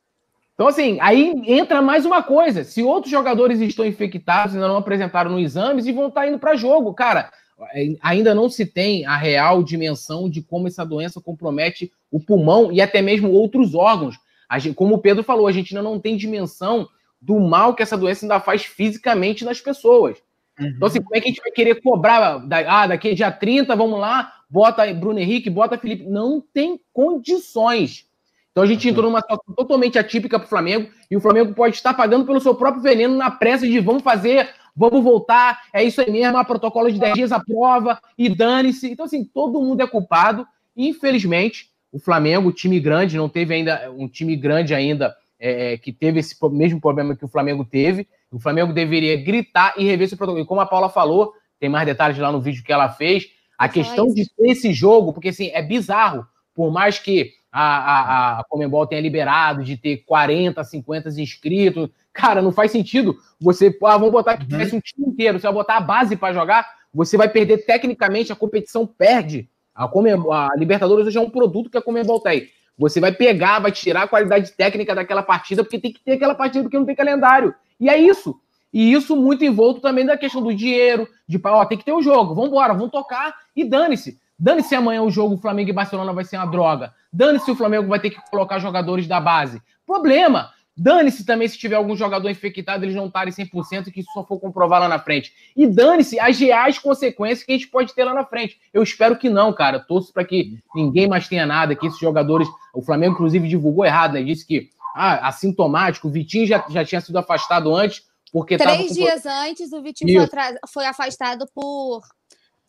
Então, 0.60 0.68
assim, 0.68 0.98
aí 1.00 1.32
entra 1.46 1.80
mais 1.80 2.04
uma 2.04 2.22
coisa. 2.22 2.64
Se 2.64 2.82
outros 2.82 3.10
jogadores 3.10 3.62
estão 3.62 3.86
infectados, 3.86 4.54
ainda 4.54 4.68
não 4.68 4.76
apresentaram 4.76 5.30
no 5.30 5.40
exames 5.40 5.86
e 5.86 5.92
vão 5.92 6.08
estar 6.08 6.28
indo 6.28 6.38
para 6.38 6.54
jogo, 6.54 6.92
cara, 6.92 7.32
é, 7.72 7.94
ainda 8.02 8.34
não 8.34 8.46
se 8.46 8.66
tem 8.66 9.06
a 9.06 9.16
real 9.16 9.62
dimensão 9.62 10.28
de 10.28 10.42
como 10.42 10.66
essa 10.66 10.84
doença 10.84 11.18
compromete 11.18 11.90
o 12.10 12.20
pulmão 12.20 12.70
e 12.70 12.82
até 12.82 13.00
mesmo 13.00 13.30
outros 13.30 13.74
órgãos. 13.74 14.16
Gente, 14.58 14.74
como 14.74 14.96
o 14.96 14.98
Pedro 14.98 15.22
falou, 15.24 15.46
a 15.46 15.52
gente 15.52 15.74
ainda 15.74 15.88
não 15.88 15.98
tem 15.98 16.14
dimensão 16.14 16.86
do 17.18 17.40
mal 17.40 17.74
que 17.74 17.82
essa 17.82 17.96
doença 17.96 18.26
ainda 18.26 18.38
faz 18.38 18.62
fisicamente 18.62 19.46
nas 19.46 19.62
pessoas. 19.62 20.18
Uhum. 20.60 20.66
Então, 20.76 20.88
assim, 20.88 21.00
como 21.00 21.16
é 21.16 21.22
que 21.22 21.28
a 21.28 21.30
gente 21.30 21.40
vai 21.40 21.52
querer 21.52 21.80
cobrar? 21.80 22.46
Ah, 22.68 22.86
daqui 22.86 23.14
dia 23.14 23.32
30, 23.32 23.74
vamos 23.74 23.98
lá, 23.98 24.30
bota 24.50 24.92
Bruno 24.92 25.20
Henrique, 25.20 25.48
bota 25.48 25.78
Felipe. 25.78 26.04
Não 26.04 26.38
tem 26.38 26.78
condições. 26.92 28.09
Então 28.50 28.64
a 28.64 28.66
gente 28.66 28.88
entrou 28.88 29.06
numa 29.06 29.20
situação 29.20 29.54
totalmente 29.54 29.98
atípica 29.98 30.38
para 30.38 30.46
o 30.46 30.48
Flamengo 30.48 30.90
e 31.10 31.16
o 31.16 31.20
Flamengo 31.20 31.54
pode 31.54 31.76
estar 31.76 31.94
pagando 31.94 32.26
pelo 32.26 32.40
seu 32.40 32.54
próprio 32.54 32.82
veneno 32.82 33.16
na 33.16 33.30
pressa 33.30 33.66
de 33.66 33.78
vamos 33.78 34.02
fazer 34.02 34.48
vamos 34.76 35.02
voltar, 35.02 35.62
é 35.72 35.82
isso 35.82 36.00
aí 36.00 36.10
mesmo, 36.10 36.38
a 36.38 36.44
protocolo 36.44 36.90
de 36.90 36.98
10 36.98 37.14
dias 37.14 37.32
a 37.32 37.40
prova 37.40 38.00
e 38.16 38.28
dane-se. 38.28 38.90
Então, 38.90 39.06
assim, 39.06 39.24
todo 39.24 39.60
mundo 39.60 39.82
é 39.82 39.86
culpado. 39.86 40.46
Infelizmente, 40.76 41.68
o 41.92 41.98
Flamengo, 41.98 42.52
time 42.52 42.78
grande, 42.80 43.16
não 43.16 43.28
teve 43.28 43.54
ainda 43.54 43.90
um 43.90 44.08
time 44.08 44.36
grande 44.36 44.74
ainda 44.74 45.14
é, 45.38 45.74
é 45.74 45.78
que 45.78 45.92
teve 45.92 46.20
esse 46.20 46.36
mesmo 46.50 46.80
problema 46.80 47.16
que 47.16 47.24
o 47.24 47.28
Flamengo 47.28 47.64
teve. 47.64 48.08
O 48.30 48.38
Flamengo 48.38 48.72
deveria 48.72 49.22
gritar 49.22 49.74
e 49.76 49.84
rever 49.84 50.06
esse 50.06 50.16
protocolo. 50.16 50.44
E 50.44 50.46
como 50.46 50.60
a 50.60 50.66
Paula 50.66 50.88
falou, 50.88 51.34
tem 51.58 51.68
mais 51.68 51.84
detalhes 51.84 52.18
lá 52.18 52.30
no 52.30 52.40
vídeo 52.40 52.64
que 52.64 52.72
ela 52.72 52.88
fez. 52.88 53.26
A 53.58 53.68
questão 53.68 54.06
de 54.06 54.24
ter 54.24 54.50
esse 54.50 54.72
jogo, 54.72 55.12
porque 55.12 55.28
assim, 55.28 55.50
é 55.52 55.60
bizarro, 55.60 56.26
por 56.54 56.72
mais 56.72 56.98
que 56.98 57.32
a, 57.52 57.62
a, 57.62 58.40
a 58.40 58.44
Comembol 58.44 58.86
tenha 58.86 59.00
liberado 59.00 59.64
de 59.64 59.76
ter 59.76 59.98
40, 59.98 60.62
50 60.62 61.08
inscritos, 61.20 61.88
cara, 62.12 62.40
não 62.42 62.52
faz 62.52 62.70
sentido 62.70 63.16
você, 63.40 63.76
ah, 63.84 63.96
vamos 63.96 64.12
botar 64.12 64.36
que 64.36 64.44
uhum. 64.44 64.48
tivesse 64.48 64.76
um 64.76 64.80
time 64.80 65.08
inteiro, 65.08 65.38
você 65.38 65.46
vai 65.46 65.54
botar 65.54 65.76
a 65.76 65.80
base 65.80 66.16
para 66.16 66.34
jogar, 66.34 66.66
você 66.92 67.16
vai 67.16 67.28
perder 67.28 67.64
tecnicamente, 67.64 68.32
a 68.32 68.36
competição 68.36 68.86
perde. 68.86 69.48
A, 69.74 69.88
Comembol, 69.88 70.32
a 70.32 70.50
Libertadores 70.56 71.06
hoje 71.06 71.16
é 71.16 71.20
um 71.20 71.30
produto 71.30 71.70
que 71.70 71.78
a 71.78 71.82
Comembol 71.82 72.20
tem. 72.20 72.48
Você 72.76 73.00
vai 73.00 73.12
pegar, 73.12 73.58
vai 73.60 73.70
tirar 73.70 74.02
a 74.02 74.08
qualidade 74.08 74.52
técnica 74.52 74.94
daquela 74.94 75.22
partida, 75.22 75.62
porque 75.62 75.78
tem 75.78 75.92
que 75.92 76.00
ter 76.00 76.12
aquela 76.12 76.34
partida, 76.34 76.64
porque 76.64 76.78
não 76.78 76.86
tem 76.86 76.94
calendário. 76.94 77.54
E 77.78 77.88
é 77.88 77.96
isso. 77.96 78.40
E 78.72 78.92
isso 78.92 79.16
muito 79.16 79.44
envolto 79.44 79.80
também 79.80 80.06
da 80.06 80.16
questão 80.16 80.42
do 80.42 80.54
dinheiro, 80.54 81.08
de 81.26 81.40
ó, 81.44 81.64
tem 81.64 81.76
que 81.76 81.84
ter 81.84 81.92
o 81.92 81.98
um 81.98 82.02
jogo, 82.02 82.34
vamos 82.34 82.50
embora, 82.50 82.72
vamos 82.72 82.90
tocar 82.90 83.34
e 83.54 83.64
dane-se. 83.64 84.18
Dane-se 84.40 84.74
amanhã 84.74 85.02
o 85.02 85.10
jogo 85.10 85.36
Flamengo 85.36 85.68
e 85.68 85.74
Barcelona 85.74 86.14
vai 86.14 86.24
ser 86.24 86.38
uma 86.38 86.46
droga. 86.46 86.94
Dane-se 87.12 87.50
o 87.50 87.54
Flamengo 87.54 87.88
vai 87.88 88.00
ter 88.00 88.10
que 88.10 88.30
colocar 88.30 88.58
jogadores 88.58 89.06
da 89.06 89.20
base. 89.20 89.60
Problema. 89.86 90.50
Dane-se 90.76 91.26
também 91.26 91.46
se 91.46 91.58
tiver 91.58 91.76
algum 91.76 91.94
jogador 91.94 92.30
infectado, 92.30 92.84
eles 92.84 92.94
não 92.94 93.08
estarem 93.08 93.32
100% 93.32 93.88
e 93.88 93.90
que 93.90 94.00
isso 94.00 94.10
só 94.14 94.24
for 94.24 94.40
comprovar 94.40 94.80
lá 94.80 94.88
na 94.88 94.98
frente. 94.98 95.30
E 95.54 95.66
dane-se 95.66 96.18
as 96.18 96.38
reais 96.38 96.78
consequências 96.78 97.44
que 97.44 97.52
a 97.52 97.54
gente 97.54 97.68
pode 97.68 97.94
ter 97.94 98.02
lá 98.02 98.14
na 98.14 98.24
frente. 98.24 98.58
Eu 98.72 98.82
espero 98.82 99.18
que 99.18 99.28
não, 99.28 99.52
cara. 99.52 99.78
Torço 99.78 100.10
para 100.10 100.24
que 100.24 100.58
ninguém 100.74 101.06
mais 101.06 101.28
tenha 101.28 101.44
nada, 101.44 101.74
que 101.74 101.86
esses 101.86 101.98
jogadores. 101.98 102.48
O 102.72 102.80
Flamengo, 102.80 103.12
inclusive, 103.12 103.46
divulgou 103.46 103.84
errado, 103.84 104.14
né? 104.14 104.22
Disse 104.22 104.46
que 104.46 104.70
ah, 104.94 105.28
assintomático, 105.28 106.08
o 106.08 106.10
Vitinho 106.10 106.46
já, 106.46 106.64
já 106.68 106.84
tinha 106.84 107.00
sido 107.00 107.18
afastado 107.18 107.74
antes, 107.74 108.02
porque. 108.32 108.56
Três 108.56 108.94
dias 108.94 109.26
antes, 109.26 109.72
o 109.72 109.82
Vitinho 109.82 110.26
foi, 110.26 110.40
foi, 110.72 110.86
afastado 110.86 111.46
por. 111.54 112.00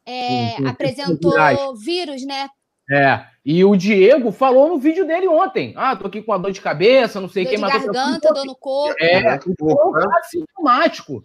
É, 0.06 0.56
apresentou 0.68 1.76
vírus, 1.76 2.26
né? 2.26 2.50
É, 2.90 3.24
e 3.46 3.64
o 3.64 3.76
Diego 3.76 4.32
falou 4.32 4.70
no 4.70 4.78
vídeo 4.78 5.06
dele 5.06 5.28
ontem. 5.28 5.74
Ah, 5.78 5.96
tô 5.96 6.08
aqui 6.08 6.22
com 6.22 6.34
a 6.34 6.38
dor 6.38 6.52
de 6.52 6.60
cabeça, 6.60 7.22
não 7.22 7.30
sei 7.30 7.46
o 7.46 7.50
que, 7.50 7.58
mas. 7.58 7.72
garganta, 7.72 8.34
dor 8.34 8.46
no 8.46 8.56
corpo. 8.56 8.96
É, 9.02 9.40
um 9.62 10.18
assintomático. 10.18 11.24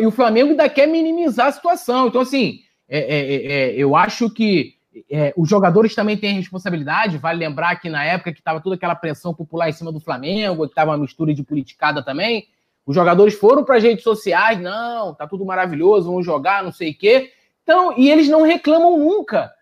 E 0.00 0.06
o 0.06 0.10
Flamengo 0.10 0.50
ainda 0.50 0.68
quer 0.68 0.86
minimizar 0.86 1.46
a 1.46 1.52
situação. 1.52 2.08
Então, 2.08 2.20
assim, 2.20 2.60
é, 2.88 2.98
é, 2.98 3.20
é, 3.20 3.52
é 3.52 3.74
eu 3.76 3.94
acho 3.94 4.28
que 4.28 4.74
é, 5.10 5.32
os 5.36 5.48
jogadores 5.48 5.94
também 5.94 6.16
têm 6.16 6.34
responsabilidade. 6.34 7.18
Vale 7.18 7.38
lembrar 7.38 7.76
que 7.76 7.88
na 7.88 8.04
época 8.04 8.32
que 8.32 8.40
estava 8.40 8.60
toda 8.60 8.74
aquela 8.74 8.94
pressão 8.94 9.32
popular 9.32 9.68
em 9.68 9.72
cima 9.72 9.92
do 9.92 10.00
Flamengo, 10.00 10.64
que 10.64 10.72
estava 10.72 10.90
uma 10.90 10.98
mistura 10.98 11.32
de 11.32 11.44
politicada 11.44 12.02
também, 12.02 12.48
os 12.84 12.94
jogadores 12.94 13.34
foram 13.34 13.64
para 13.64 13.76
as 13.76 13.82
redes 13.82 14.02
sociais, 14.02 14.60
não, 14.60 15.14
tá 15.14 15.26
tudo 15.26 15.44
maravilhoso, 15.44 16.10
vamos 16.10 16.26
jogar, 16.26 16.64
não 16.64 16.72
sei 16.72 16.90
o 16.90 16.98
quê. 16.98 17.30
Então, 17.62 17.98
e 17.98 18.10
eles 18.10 18.28
não 18.28 18.42
reclamam 18.42 18.98
nunca. 18.98 19.52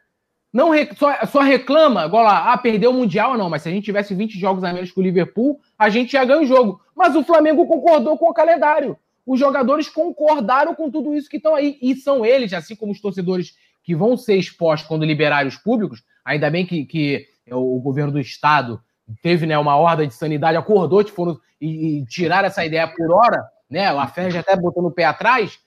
Não 0.52 0.70
só, 0.96 1.26
só 1.26 1.40
reclama, 1.40 2.06
igual 2.06 2.24
lá, 2.24 2.52
ah, 2.52 2.58
perdeu 2.58 2.90
o 2.90 2.94
Mundial, 2.94 3.38
não, 3.38 3.48
mas 3.48 3.62
se 3.62 3.68
a 3.68 3.72
gente 3.72 3.84
tivesse 3.84 4.14
20 4.14 4.38
jogos 4.38 4.64
a 4.64 4.72
menos 4.72 4.90
que 4.90 4.98
o 4.98 5.02
Liverpool, 5.02 5.60
a 5.78 5.88
gente 5.88 6.12
já 6.12 6.24
ganha 6.24 6.42
o 6.42 6.46
jogo. 6.46 6.80
Mas 6.94 7.14
o 7.14 7.22
Flamengo 7.22 7.66
concordou 7.66 8.18
com 8.18 8.28
o 8.28 8.34
calendário. 8.34 8.96
Os 9.24 9.38
jogadores 9.38 9.88
concordaram 9.88 10.74
com 10.74 10.90
tudo 10.90 11.14
isso 11.14 11.28
que 11.28 11.36
estão 11.36 11.54
aí. 11.54 11.78
E 11.80 11.94
são 11.94 12.26
eles, 12.26 12.52
assim 12.52 12.74
como 12.74 12.90
os 12.90 13.00
torcedores 13.00 13.54
que 13.82 13.94
vão 13.94 14.16
ser 14.16 14.36
expostos 14.36 14.88
quando 14.88 15.04
liberarem 15.04 15.48
os 15.48 15.56
públicos, 15.56 16.02
ainda 16.24 16.50
bem 16.50 16.66
que, 16.66 16.84
que 16.84 17.26
o 17.50 17.80
governo 17.80 18.12
do 18.12 18.20
Estado 18.20 18.80
teve 19.22 19.46
né, 19.46 19.56
uma 19.58 19.76
horda 19.76 20.06
de 20.06 20.14
sanidade, 20.14 20.56
acordou 20.56 21.04
foram, 21.06 21.38
e, 21.60 21.98
e 21.98 22.06
tirar 22.06 22.44
essa 22.44 22.64
ideia 22.64 22.86
por 22.88 23.10
hora, 23.12 23.42
né? 23.68 23.86
A 23.86 24.12
já 24.30 24.40
até 24.40 24.56
botou 24.56 24.82
no 24.82 24.90
pé 24.90 25.04
atrás, 25.04 25.58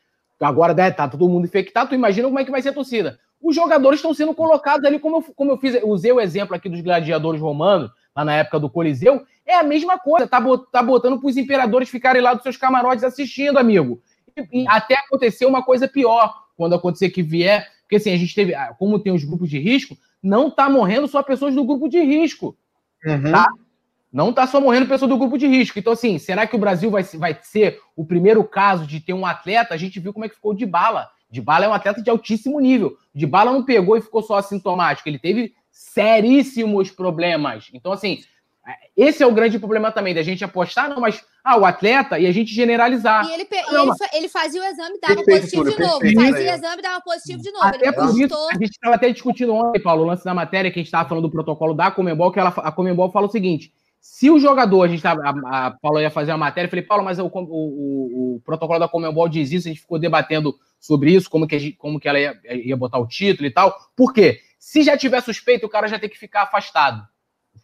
agora 0.44 0.74
deve 0.74 0.96
tá 0.96 1.08
todo 1.08 1.28
mundo 1.30 1.46
infectado, 1.46 1.90
tu 1.90 1.96
imagina 1.96 2.28
como 2.28 2.40
é 2.40 2.46
que 2.46 2.52
vai 2.52 2.62
ser 2.62 2.70
a 2.70 2.74
torcida. 2.74 3.20
Os 3.42 3.56
jogadores 3.56 4.00
estão 4.00 4.14
sendo 4.14 4.34
colocados 4.34 4.86
ali, 4.86 5.00
como 5.00 5.18
eu, 5.18 5.22
como 5.36 5.52
eu 5.52 5.58
fiz, 5.58 5.78
usei 5.84 6.12
o 6.12 6.22
exemplo 6.22 6.56
aqui 6.56 6.70
dos 6.70 6.82
gladiadores 6.82 7.42
romanos, 7.42 7.92
lá 8.16 8.24
na 8.24 8.36
época 8.36 8.60
do 8.60 8.70
Coliseu, 8.70 9.24
é 9.46 9.56
a 9.56 9.64
mesma 9.64 10.00
coisa, 10.00 10.28
tá, 10.28 10.42
tá 10.72 10.82
botando 10.82 11.20
para 11.20 11.28
os 11.28 11.38
imperadores 11.38 11.90
ficarem 11.90 12.22
lá 12.22 12.34
dos 12.34 12.44
seus 12.44 12.58
camarotes 12.58 13.04
assistindo, 13.04 13.58
amigo. 13.58 14.02
E, 14.36 14.64
e 14.64 14.68
até 14.68 14.96
acontecer 14.96 15.46
uma 15.46 15.62
coisa 15.62 15.88
pior, 15.88 16.34
quando 16.56 16.76
acontecer 16.76 17.10
que 17.10 17.22
vier, 17.22 17.70
porque 17.82 17.98
assim, 17.98 18.14
a 18.14 18.18
gente 18.18 18.34
teve, 18.34 18.56
ah, 18.56 18.74
como 18.78 19.00
tem 19.00 19.14
os 19.14 19.24
grupos 19.24 19.50
de 19.50 19.60
risco, 19.60 19.98
não 20.22 20.50
tá 20.50 20.70
morrendo 20.70 21.08
só 21.08 21.22
pessoas 21.22 21.54
do 21.54 21.66
grupo 21.66 21.90
de 21.90 22.02
risco. 22.02 22.56
Uhum. 23.06 23.32
Tá? 23.32 23.48
Não 24.14 24.30
está 24.30 24.46
só 24.46 24.62
morrendo 24.62 24.88
pessoa 24.88 25.10
do 25.10 25.18
grupo 25.18 25.40
de 25.40 25.48
risco. 25.48 25.80
Então, 25.80 25.94
assim, 25.94 26.20
será 26.20 26.46
que 26.46 26.56
o 26.56 26.60
Brasil 26.60 26.92
vai, 26.92 27.02
vai 27.02 27.36
ser 27.42 27.80
o 27.96 28.06
primeiro 28.06 28.44
caso 28.44 28.86
de 28.86 29.00
ter 29.00 29.12
um 29.12 29.26
atleta? 29.26 29.74
A 29.74 29.78
gente 29.78 30.00
viu 30.00 30.14
como 30.14 30.24
é 30.24 30.30
que 30.30 30.36
ficou 30.36 30.54
de 30.54 30.68
bala. 30.68 31.10
De 31.32 31.42
bala 31.42 31.66
é 31.66 31.68
um 31.68 31.74
atleta 31.74 32.00
de 32.00 32.12
altíssimo 32.12 32.60
nível. 32.60 32.96
De 33.14 33.26
bala 33.26 33.52
não 33.52 33.64
pegou 33.64 33.98
e 33.98 34.02
ficou 34.02 34.22
só 34.22 34.36
assintomático. 34.36 35.10
Ele 35.10 35.18
teve 35.18 35.56
seríssimos 35.72 36.92
problemas. 36.92 37.72
Então, 37.74 37.92
assim, 37.92 38.22
esse 38.96 39.24
é 39.24 39.28
o 39.28 39.34
grande 39.34 39.58
problema 39.58 39.92
também, 39.92 40.14
da 40.14 40.22
gente 40.22 40.44
apostar, 40.44 40.88
não, 40.88 41.02
mas 41.02 41.22
ah, 41.44 41.58
o 41.58 41.66
atleta 41.66 42.20
e 42.20 42.28
a 42.28 42.32
gente 42.32 42.54
generalizar. 42.54 43.26
E 43.26 43.34
ele, 43.34 43.48
e 43.52 43.76
ele, 43.76 43.92
ele, 44.14 44.30
fazia 44.30 44.62
o 44.62 44.64
exame, 44.64 45.00
dava 45.02 45.16
perfeito, 45.16 45.40
positivo 45.40 45.70
de 45.72 45.80
novo. 45.80 46.00
Fazia 46.00 46.52
o 46.52 46.56
exame, 46.56 46.82
dava 46.82 47.02
positivo 47.02 47.42
de 47.42 47.52
novo. 47.52 47.66
Até 47.66 47.92
por 47.92 48.10
isso, 48.10 48.48
a 48.52 48.54
gente 48.54 48.72
estava 48.72 48.96
até 48.96 49.10
discutindo 49.10 49.54
ontem, 49.54 49.82
Paulo, 49.82 50.04
o 50.04 50.06
lance 50.06 50.24
da 50.24 50.34
matéria 50.34 50.72
que 50.72 50.80
a 50.80 50.82
gente 50.82 50.88
estava 50.88 51.10
falando 51.10 51.24
do 51.24 51.32
protocolo 51.32 51.74
da 51.74 51.90
Comembol, 51.90 52.32
que 52.32 52.40
ela, 52.40 52.50
a 52.50 52.72
Comembol 52.72 53.12
fala 53.12 53.26
o 53.26 53.32
seguinte: 53.32 53.74
se 54.06 54.30
o 54.30 54.38
jogador, 54.38 54.84
a 54.84 54.88
gente 54.90 55.02
tava, 55.02 55.22
a, 55.24 55.68
a 55.68 55.72
Paulo 55.72 56.02
ia 56.02 56.12
fazer 56.12 56.32
a 56.32 56.38
matéria, 56.38 56.68
eu 56.68 56.70
falei, 56.70 56.84
Paulo, 56.84 57.06
mas 57.06 57.20
o, 57.20 57.26
o, 57.26 57.30
o, 57.32 58.36
o 58.36 58.42
protocolo 58.44 58.78
da 58.78 58.86
Comembol 58.86 59.30
diz 59.30 59.50
isso, 59.50 59.70
a 59.70 59.72
gente 59.72 59.80
ficou 59.80 59.98
debatendo 59.98 60.54
sobre 60.78 61.14
isso, 61.14 61.30
como 61.30 61.48
que, 61.48 61.58
gente, 61.58 61.78
como 61.78 61.98
que 61.98 62.10
ela 62.10 62.20
ia, 62.20 62.38
ia 62.52 62.76
botar 62.76 63.00
o 63.00 63.08
título 63.08 63.48
e 63.48 63.52
tal. 63.52 63.74
Por 63.96 64.12
quê? 64.12 64.42
Se 64.60 64.84
já 64.84 64.98
tiver 64.98 65.22
suspeito, 65.22 65.66
o 65.66 65.70
cara 65.70 65.88
já 65.88 65.98
tem 65.98 66.10
que 66.10 66.20
ficar 66.20 66.42
afastado 66.42 67.08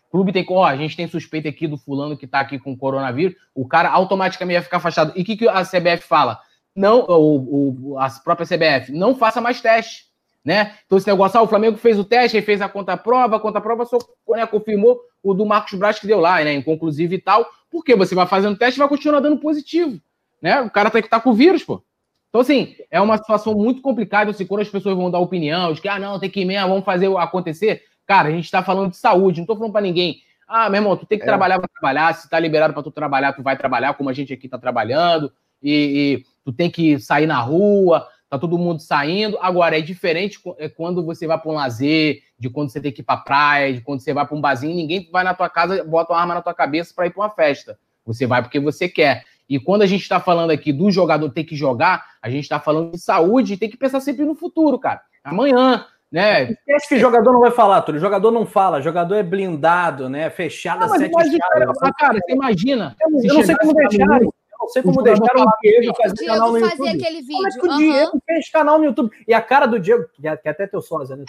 clube 0.10 0.34
tem, 0.34 0.46
ó, 0.50 0.66
a 0.66 0.76
gente 0.76 0.96
tem 0.96 1.08
suspeita 1.08 1.50
aqui 1.50 1.68
do 1.68 1.78
fulano 1.78 2.18
que 2.18 2.26
tá 2.26 2.40
aqui 2.40 2.58
com 2.58 2.76
coronavírus, 2.76 3.36
o 3.54 3.68
cara 3.68 3.90
automaticamente 3.90 4.58
vai 4.58 4.64
ficar 4.64 4.78
afastado. 4.78 5.14
E 5.16 5.22
o 5.22 5.26
que, 5.26 5.38
que 5.38 5.48
a 5.48 5.64
CBF 5.64 6.02
fala? 6.08 6.40
Não, 6.76 7.02
o, 7.02 7.92
o, 7.92 8.00
a 8.00 8.10
própria 8.24 8.48
CBF, 8.48 8.92
não 8.92 9.16
faça 9.16 9.40
mais 9.40 9.62
teste, 9.62 10.06
né? 10.44 10.76
Então 10.86 10.98
esse 10.98 11.08
negócio, 11.08 11.40
ah, 11.40 11.44
o 11.44 11.48
Flamengo 11.48 11.78
fez 11.78 12.00
o 12.00 12.04
teste, 12.04 12.38
aí 12.38 12.44
fez 12.44 12.60
a 12.62 12.70
conta-prova, 12.70 13.36
a 13.36 13.40
conta-prova 13.40 13.86
só 13.86 14.00
né, 14.30 14.48
confirmou 14.48 15.00
o 15.24 15.34
do 15.34 15.46
Marcos 15.46 15.78
Braz 15.78 16.00
que 16.00 16.08
deu 16.08 16.20
lá, 16.20 16.44
né, 16.44 16.54
inconclusivo 16.54 17.14
e 17.14 17.20
tal, 17.20 17.46
porque 17.70 17.96
você 17.96 18.16
vai 18.16 18.26
fazendo 18.26 18.58
teste 18.58 18.80
e 18.80 18.82
vai 18.82 18.88
continuar 18.90 19.20
dando 19.20 19.38
positivo, 19.38 20.00
né? 20.42 20.62
O 20.62 20.70
cara 20.70 20.90
tem 20.90 21.02
que 21.02 21.08
estar 21.08 21.18
tá 21.20 21.24
com 21.24 21.32
o 21.32 21.36
vírus, 21.36 21.64
pô. 21.64 21.84
Então, 22.30 22.42
assim, 22.42 22.76
é 22.92 23.02
uma 23.02 23.18
situação 23.18 23.56
muito 23.56 23.82
complicada, 23.82 24.30
assim, 24.30 24.46
quando 24.46 24.62
as 24.62 24.70
pessoas 24.70 24.96
vão 24.96 25.10
dar 25.10 25.20
opinião, 25.20 25.74
de 25.74 25.82
que, 25.82 25.88
ah, 25.88 26.00
não, 26.00 26.20
tem 26.20 26.30
que 26.30 26.42
ir 26.42 26.46
mesmo, 26.46 26.70
vamos 26.70 26.86
fazer 26.86 27.08
acontecer. 27.18 27.84
Cara, 28.06 28.30
a 28.30 28.32
gente 28.32 28.46
está 28.46 28.64
falando 28.64 28.92
de 28.92 28.98
saúde, 28.98 29.38
não 29.38 29.44
estou 29.44 29.56
falando 29.56 29.72
para 29.72 29.82
ninguém. 29.82 30.22
Ah, 30.48 30.70
meu 30.70 30.80
irmão, 30.80 30.96
tu 30.96 31.06
tem 31.06 31.18
que 31.18 31.24
é. 31.24 31.28
trabalhar 31.28 31.60
para 31.60 31.68
trabalhar. 31.68 32.14
Se 32.14 32.26
está 32.26 32.40
liberado 32.40 32.74
para 32.74 32.84
tu 32.84 32.92
trabalhar, 32.92 33.34
tu 33.34 33.44
vai 33.44 33.58
trabalhar, 33.58 33.94
como 33.94 34.10
a 34.10 34.14
gente 34.14 34.34
aqui 34.34 34.46
está 34.46 34.58
trabalhando. 34.58 35.32
E, 35.62 35.72
e, 35.72 36.26
tu 36.44 36.54
tem 36.54 36.70
que 36.70 37.00
sair 37.00 37.28
na 37.28 37.40
rua, 37.40 38.08
tá 38.30 38.38
todo 38.38 38.58
mundo 38.58 38.80
saindo. 38.82 39.38
Agora, 39.42 39.78
é 39.78 39.82
diferente 39.82 40.40
é 40.58 40.70
quando 40.70 41.04
você 41.04 41.26
vai 41.26 41.38
para 41.38 41.52
um 41.52 41.56
lazer, 41.56 42.22
de 42.38 42.50
quando 42.50 42.70
você 42.70 42.80
tem 42.80 42.92
que 42.92 43.02
ir 43.02 43.04
para 43.04 43.18
praia, 43.18 43.74
de 43.74 43.82
quando 43.82 44.02
você 44.02 44.14
vai 44.14 44.26
para 44.26 44.36
um 44.38 44.42
barzinho, 44.42 44.76
ninguém 44.76 45.10
vai 45.12 45.24
na 45.24 45.34
tua 45.34 45.50
casa, 45.50 45.84
bota 45.84 46.14
uma 46.14 46.22
arma 46.22 46.36
na 46.36 46.42
tua 46.42 46.54
cabeça 46.54 46.94
para 46.96 47.08
ir 47.08 47.10
para 47.10 47.24
uma 47.24 47.30
festa. 47.30 47.78
Você 48.06 48.26
vai 48.26 48.42
porque 48.42 48.60
você 48.60 48.88
quer. 48.88 49.26
E 49.50 49.60
quando 49.60 49.82
a 49.82 49.88
gente 49.88 50.02
está 50.02 50.20
falando 50.20 50.52
aqui 50.52 50.72
do 50.72 50.92
jogador 50.92 51.30
ter 51.32 51.44
que 51.44 51.56
jogar, 51.56 52.06
a 52.22 52.30
gente 52.30 52.44
está 52.44 52.60
falando 52.60 52.92
de 52.92 53.00
saúde 53.00 53.54
e 53.54 53.58
tem 53.58 53.70
que 53.70 53.78
pensar 53.78 54.00
sempre 54.00 54.24
no 54.24 54.36
futuro, 54.36 54.78
cara. 54.78 55.02
Amanhã, 55.24 55.86
né? 56.12 56.52
Esquece 56.52 56.88
que 56.90 57.00
jogador 57.00 57.34
não 57.34 57.40
vai 57.40 57.52
falar, 57.52 57.82
tudo. 57.82 58.00
Jogador 58.00 58.32
não 58.32 58.46
fala, 58.46 58.82
jogador 58.82 59.16
é 59.16 59.24
blindado, 59.24 60.08
né? 60.08 60.30
Fechado, 60.30 60.82
não, 60.82 60.90
sete 60.90 61.12
imagina, 61.12 61.40
cara, 61.40 61.94
cara, 61.98 62.20
você 62.20 62.32
imagina. 62.32 62.96
Eu, 63.02 63.24
eu 63.24 63.34
não 63.36 63.44
sei 63.44 63.56
como 63.58 63.74
deixaram. 63.74 64.34
Não 64.60 64.68
sei 64.68 64.84
como 64.84 65.02
deixaram 65.02 65.46
o 65.46 65.52
Diego 65.62 65.96
fazer 65.96 66.26
canal 66.26 66.52
no 66.52 66.60
YouTube. 66.60 66.90
Aquele 66.90 67.22
vídeo. 67.22 67.38
Como 67.38 67.48
é 67.48 67.52
que 67.52 67.68
o 67.68 67.78
Diego 67.78 68.22
fez 68.26 68.50
canal 68.50 68.78
no 68.78 68.86
YouTube? 68.86 69.12
E 69.28 69.34
a 69.34 69.42
cara 69.42 69.66
do 69.66 69.80
Diego, 69.80 70.06
que 70.14 70.28
é 70.28 70.32
até 70.32 70.68
teu 70.68 70.82
sósia, 70.82 71.16
né? 71.16 71.24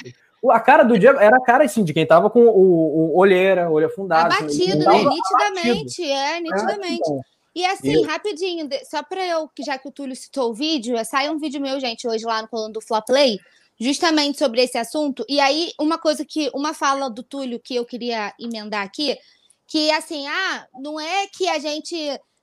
A 0.51 0.59
cara 0.61 0.83
do 0.83 0.99
Diego 0.99 1.19
era 1.19 1.37
a 1.37 1.41
cara 1.41 1.65
assim, 1.65 1.85
de 1.85 1.93
quem 1.93 2.07
tava 2.07 2.31
com 2.31 2.41
o, 2.41 3.15
o 3.15 3.19
olheira, 3.19 3.71
olho 3.71 3.87
afundado. 3.87 4.35
Abatido, 4.35 4.79
né? 4.79 5.05
Nitidamente, 5.05 6.03
é, 6.03 6.41
nitidamente. 6.41 7.13
É, 7.13 7.21
e 7.55 7.65
assim, 7.65 7.95
eu... 7.95 8.03
rapidinho, 8.05 8.69
só 8.89 9.03
para 9.03 9.25
eu, 9.27 9.51
já 9.61 9.79
que 9.79 9.89
o 9.89 9.93
Túlio 9.93 10.17
citou 10.17 10.51
o 10.51 10.55
vídeo, 10.55 10.97
sai 11.05 11.29
um 11.29 11.39
vídeo 11.39 11.61
meu, 11.61 11.79
gente, 11.79 12.09
hoje 12.09 12.25
lá 12.25 12.43
no 12.43 12.49
coluna 12.49 12.73
do 12.73 12.81
Fla 12.81 13.03
Play, 13.03 13.39
justamente 13.79 14.39
sobre 14.39 14.63
esse 14.63 14.79
assunto. 14.79 15.25
E 15.29 15.41
aí, 15.41 15.73
uma 15.79 15.99
coisa 15.99 16.25
que, 16.25 16.51
uma 16.55 16.73
fala 16.73 17.11
do 17.11 17.23
Túlio 17.23 17.61
que 17.61 17.75
eu 17.75 17.85
queria 17.85 18.33
emendar 18.41 18.83
aqui, 18.83 19.17
que 19.67 19.91
assim, 19.91 20.27
ah, 20.27 20.67
não 20.81 20.99
é 20.99 21.27
que 21.27 21.49
a 21.49 21.59
gente 21.59 21.97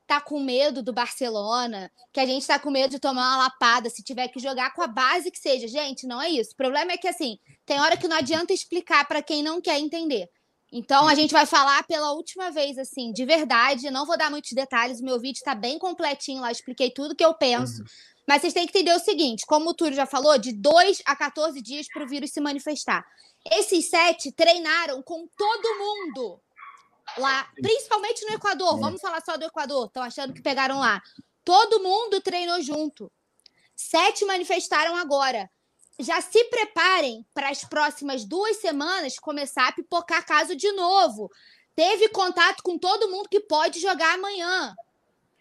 tá 0.08 0.22
com 0.22 0.39
medo 0.39 0.82
do 0.82 0.93
Barcelona, 0.93 1.91
que 2.14 2.20
a 2.20 2.26
gente 2.26 2.47
tá 2.47 2.58
com 2.58 2.72
medo 2.72 2.91
de 2.91 2.99
tomar 2.99 3.28
uma 3.28 3.43
lapada 3.43 3.89
se 3.89 4.01
tiver 4.01 4.30
que 4.30 4.39
jogar 4.39 4.74
com 4.74 4.82
a 4.82 4.88
base 4.88 5.30
que 5.30 5.38
seja. 5.38 5.68
Gente, 5.68 6.08
não 6.08 6.22
é 6.22 6.30
isso. 6.30 6.51
O 6.53 6.55
problema 6.55 6.93
é 6.93 6.97
que, 6.97 7.08
assim, 7.08 7.38
tem 7.66 7.80
hora 7.80 7.97
que 7.97 8.08
não 8.08 8.16
adianta 8.16 8.53
explicar 8.53 9.05
para 9.05 9.22
quem 9.22 9.43
não 9.43 9.62
quer 9.62 9.78
entender. 9.78 10.30
Então, 10.72 11.08
a 11.08 11.16
gente 11.16 11.32
vai 11.32 11.45
falar 11.45 11.84
pela 11.84 12.12
última 12.14 12.49
vez, 12.49 12.78
assim, 12.78 13.12
de 13.12 13.26
verdade. 13.26 13.91
Não 13.91 14.05
vou 14.05 14.18
dar 14.18 14.32
muitos 14.32 14.51
detalhes, 14.51 14.99
o 14.99 15.05
meu 15.05 15.20
vídeo 15.20 15.43
tá 15.43 15.53
bem 15.53 15.78
completinho 15.78 16.41
lá, 16.41 16.51
expliquei 16.51 16.89
tudo 16.89 17.16
que 17.16 17.24
eu 17.24 17.34
penso. 17.34 17.82
Uhum. 17.82 17.88
Mas 18.28 18.41
vocês 18.41 18.53
têm 18.53 18.66
que 18.66 18.78
entender 18.78 18.95
o 18.95 18.99
seguinte: 18.99 19.45
como 19.45 19.70
o 19.70 19.74
Túlio 19.74 19.95
já 19.95 20.05
falou, 20.05 20.38
de 20.38 20.51
2 20.51 21.01
a 21.05 21.16
14 21.16 21.62
dias 21.62 21.88
para 21.88 22.03
o 22.03 22.08
vírus 22.08 22.32
se 22.32 22.41
manifestar. 22.41 23.05
Esses 23.49 23.89
sete 23.89 24.32
treinaram 24.32 25.01
com 25.01 25.26
todo 25.38 25.80
mundo 25.80 26.41
lá, 27.18 27.47
principalmente 27.55 28.26
no 28.26 28.34
Equador. 28.34 28.80
Vamos 28.80 29.01
falar 29.01 29.22
só 29.24 29.38
do 29.38 29.45
Equador. 29.45 29.88
Estão 29.88 30.03
achando 30.03 30.34
que 30.34 30.41
pegaram 30.41 30.80
lá. 30.80 31.01
Todo 31.43 31.82
mundo 31.82 32.22
treinou 32.22 32.62
junto. 32.62 33.12
Sete 33.76 34.26
manifestaram 34.26 34.95
agora. 34.95 35.49
Já 35.99 36.22
se 36.22 36.43
preparem 36.45 37.26
para 37.34 37.49
as 37.49 37.64
próximas 37.64 38.26
duas 38.26 38.58
semanas 38.58 39.18
começar 39.18 39.68
a 39.68 39.72
pipocar 39.72 40.26
caso 40.26 40.55
de 40.55 40.72
novo. 40.74 41.32
Teve 41.76 42.10
contato 42.10 42.62
com 42.62 42.78
todo 42.78 43.10
mundo 43.10 43.30
que 43.30 43.39
pode 43.39 43.80
jogar 43.80 44.16
amanhã. 44.16 44.76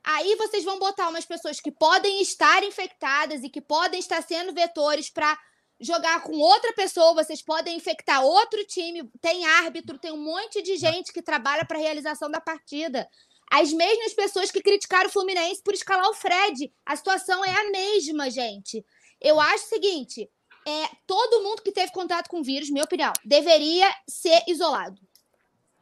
Aí 0.04 0.36
vocês 0.36 0.64
vão 0.64 0.78
botar 0.78 1.08
umas 1.08 1.24
pessoas 1.24 1.60
que 1.60 1.72
podem 1.72 2.22
estar 2.22 2.62
infectadas 2.62 3.42
e 3.42 3.50
que 3.50 3.60
podem 3.60 3.98
estar 3.98 4.22
sendo 4.22 4.52
vetores 4.54 5.10
para 5.10 5.36
jogar 5.80 6.22
com 6.22 6.36
outra 6.36 6.72
pessoa, 6.72 7.14
vocês 7.14 7.42
podem 7.42 7.76
infectar 7.76 8.24
outro 8.24 8.64
time, 8.64 9.08
tem 9.20 9.44
árbitro, 9.44 9.98
tem 9.98 10.12
um 10.12 10.22
monte 10.22 10.62
de 10.62 10.76
gente 10.76 11.12
que 11.12 11.22
trabalha 11.22 11.64
para 11.64 11.78
a 11.78 11.80
realização 11.80 12.30
da 12.30 12.40
partida. 12.40 13.08
As 13.50 13.72
mesmas 13.72 14.12
pessoas 14.12 14.50
que 14.50 14.62
criticaram 14.62 15.08
o 15.08 15.12
Fluminense 15.12 15.62
por 15.62 15.74
escalar 15.74 16.08
o 16.08 16.14
Fred. 16.14 16.72
A 16.84 16.96
situação 16.96 17.44
é 17.44 17.50
a 17.50 17.70
mesma, 17.70 18.30
gente. 18.30 18.84
Eu 19.20 19.40
acho 19.40 19.66
o 19.66 19.68
seguinte: 19.68 20.28
é, 20.66 20.88
todo 21.06 21.42
mundo 21.42 21.62
que 21.62 21.70
teve 21.70 21.92
contato 21.92 22.28
com 22.28 22.40
o 22.40 22.44
vírus, 22.44 22.70
minha 22.70 22.84
opinião, 22.84 23.12
deveria 23.24 23.88
ser 24.08 24.42
isolado. 24.48 25.00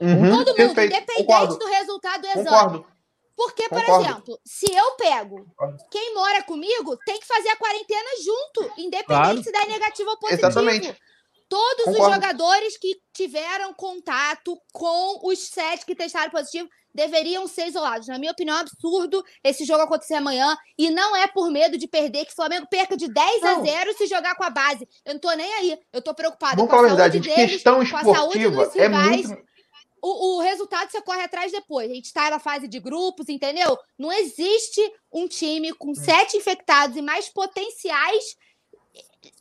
Uhum, 0.00 0.30
todo 0.30 0.48
mundo, 0.48 0.54
perfeito. 0.54 0.94
independente 0.94 1.26
Concordo. 1.26 1.58
do 1.58 1.66
resultado 1.66 2.20
do 2.20 2.28
exame. 2.28 2.44
Concordo. 2.44 2.93
Porque, 3.36 3.68
por 3.68 3.80
Concordo. 3.80 4.04
exemplo, 4.04 4.40
se 4.44 4.72
eu 4.72 4.92
pego, 4.92 5.44
quem 5.90 6.14
mora 6.14 6.42
comigo 6.44 6.96
tem 7.04 7.18
que 7.18 7.26
fazer 7.26 7.48
a 7.48 7.56
quarentena 7.56 8.10
junto, 8.22 8.80
independente 8.80 9.06
claro. 9.06 9.42
se 9.42 9.52
dá 9.52 9.66
negativo 9.66 10.10
ou 10.10 10.18
positivo. 10.18 10.46
Exatamente. 10.46 10.96
Todos 11.48 11.84
Concordo. 11.84 12.08
os 12.08 12.14
jogadores 12.14 12.78
que 12.78 12.96
tiveram 13.12 13.74
contato 13.74 14.58
com 14.72 15.28
os 15.28 15.38
sete 15.48 15.84
que 15.84 15.94
testaram 15.94 16.30
positivo 16.30 16.68
deveriam 16.94 17.46
ser 17.46 17.66
isolados. 17.66 18.06
Na 18.06 18.18
minha 18.18 18.32
opinião, 18.32 18.56
é 18.56 18.58
um 18.58 18.62
absurdo 18.62 19.22
esse 19.42 19.64
jogo 19.64 19.82
acontecer 19.82 20.14
amanhã. 20.14 20.56
E 20.78 20.90
não 20.90 21.14
é 21.16 21.26
por 21.26 21.50
medo 21.50 21.76
de 21.76 21.88
perder, 21.88 22.24
que 22.24 22.32
o 22.32 22.36
Flamengo 22.36 22.66
perca 22.70 22.96
de 22.96 23.08
10 23.08 23.42
não. 23.42 23.60
a 23.60 23.64
0 23.64 23.96
se 23.98 24.06
jogar 24.06 24.36
com 24.36 24.44
a 24.44 24.50
base. 24.50 24.88
Eu 25.04 25.14
não 25.14 25.20
tô 25.20 25.30
nem 25.32 25.52
aí. 25.54 25.78
Eu 25.92 26.00
tô 26.00 26.14
preocupado 26.14 26.56
Vamos 26.56 26.70
com 26.70 26.76
a 26.76 26.88
saúde 26.88 26.96
verdade, 26.96 27.20
deles, 27.20 27.52
questão 27.52 27.82
esportiva, 27.82 28.04
com 28.04 28.16
a 28.16 28.20
saúde 28.20 28.48
dos 28.48 28.76
é 28.76 28.86
rivais. 28.86 29.24
É 29.24 29.28
muito 29.28 29.53
o, 30.04 30.36
o, 30.36 30.40
resultado 30.42 30.90
você 30.90 31.00
corre 31.00 31.22
atrás 31.22 31.50
depois. 31.50 31.90
A 31.90 31.94
gente 31.94 32.04
está 32.04 32.30
na 32.30 32.38
fase 32.38 32.68
de 32.68 32.78
grupos, 32.78 33.30
entendeu? 33.30 33.78
Não 33.98 34.12
existe 34.12 34.80
um 35.10 35.26
time 35.26 35.72
com 35.72 35.92
hum. 35.92 35.94
sete 35.94 36.36
infectados 36.36 36.94
e 36.94 37.00
mais 37.00 37.30
potenciais. 37.30 38.36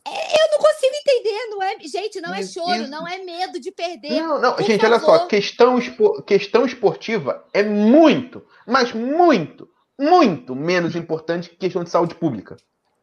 É, 0.06 0.10
eu 0.10 0.52
não 0.52 0.58
consigo 0.58 0.94
entender, 0.94 1.46
não 1.50 1.62
é, 1.62 1.78
gente, 1.80 2.20
não 2.22 2.34
é 2.34 2.42
choro, 2.42 2.88
não 2.88 3.06
é 3.06 3.18
medo 3.18 3.60
de 3.60 3.70
perder. 3.70 4.22
Não, 4.22 4.40
não, 4.40 4.56
gente, 4.58 4.80
favor. 4.80 4.94
olha 4.94 5.00
só, 5.00 5.26
questão, 5.26 5.78
questão 6.26 6.64
esportiva 6.64 7.44
é 7.52 7.62
muito, 7.62 8.42
mas 8.66 8.92
muito, 8.92 9.68
muito 9.98 10.56
menos 10.56 10.96
importante 10.96 11.50
que 11.50 11.56
questão 11.56 11.84
de 11.84 11.90
saúde 11.90 12.14
pública. 12.14 12.56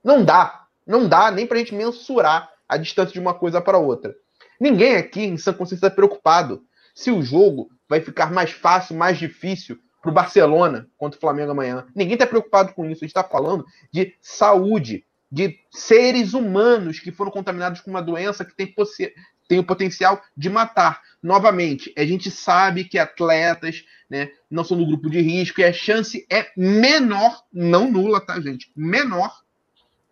Não 0.03 0.25
dá, 0.25 0.65
não 0.85 1.07
dá 1.07 1.29
nem 1.29 1.45
para 1.45 1.57
a 1.57 1.59
gente 1.59 1.75
mensurar 1.75 2.51
a 2.67 2.75
distância 2.75 3.13
de 3.13 3.19
uma 3.19 3.35
coisa 3.35 3.61
para 3.61 3.77
outra. 3.77 4.15
Ninguém 4.59 4.95
aqui 4.95 5.21
em 5.21 5.37
São 5.37 5.53
Consciência 5.53 5.85
está 5.85 5.95
preocupado 5.95 6.63
se 6.93 7.11
o 7.11 7.21
jogo 7.21 7.69
vai 7.87 8.01
ficar 8.01 8.31
mais 8.31 8.51
fácil, 8.51 8.95
mais 8.95 9.17
difícil 9.17 9.79
para 10.01 10.11
o 10.11 10.13
Barcelona 10.13 10.87
contra 10.97 11.17
o 11.17 11.21
Flamengo 11.21 11.51
amanhã. 11.51 11.85
Ninguém 11.95 12.13
está 12.13 12.25
preocupado 12.25 12.73
com 12.73 12.85
isso. 12.85 13.03
A 13.03 13.07
gente 13.07 13.15
está 13.15 13.23
falando 13.23 13.65
de 13.91 14.15
saúde, 14.19 15.05
de 15.31 15.59
seres 15.69 16.33
humanos 16.33 16.99
que 16.99 17.11
foram 17.11 17.31
contaminados 17.31 17.81
com 17.81 17.91
uma 17.91 18.01
doença 18.01 18.43
que 18.43 18.55
tem, 18.55 18.73
tem 19.47 19.59
o 19.59 19.63
potencial 19.63 20.21
de 20.35 20.49
matar. 20.49 21.01
Novamente, 21.21 21.93
a 21.95 22.03
gente 22.03 22.31
sabe 22.31 22.83
que 22.83 22.97
atletas 22.97 23.85
né, 24.09 24.31
não 24.49 24.63
são 24.63 24.75
no 24.75 24.85
grupo 24.85 25.09
de 25.09 25.21
risco 25.21 25.61
e 25.61 25.63
a 25.63 25.71
chance 25.71 26.25
é 26.29 26.51
menor, 26.57 27.43
não 27.53 27.91
nula, 27.91 28.19
tá, 28.19 28.39
gente? 28.41 28.71
Menor 28.75 29.31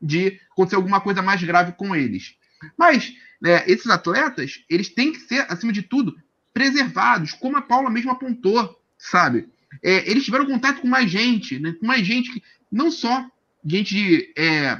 de 0.01 0.39
acontecer 0.51 0.75
alguma 0.75 1.01
coisa 1.01 1.21
mais 1.21 1.43
grave 1.43 1.73
com 1.73 1.95
eles. 1.95 2.36
Mas 2.77 3.13
né, 3.41 3.63
esses 3.67 3.88
atletas, 3.88 4.63
eles 4.69 4.93
têm 4.93 5.11
que 5.11 5.19
ser, 5.19 5.45
acima 5.49 5.73
de 5.73 5.82
tudo, 5.82 6.15
preservados, 6.60 7.32
como 7.32 7.55
a 7.55 7.62
Paula 7.62 7.89
mesmo 7.89 8.12
apontou, 8.12 8.78
sabe? 8.97 9.47
É, 9.82 10.12
eles 10.12 10.26
tiveram 10.26 10.45
contato 10.45 10.82
com 10.82 10.89
mais 10.89 11.10
gente, 11.10 11.57
né? 11.57 11.74
Com 11.80 11.88
mais 11.88 12.05
gente 12.05 12.34
que 12.34 12.43
não 12.70 12.91
só 12.91 13.26
gente 13.64 13.95
de, 13.95 14.34
é, 14.38 14.78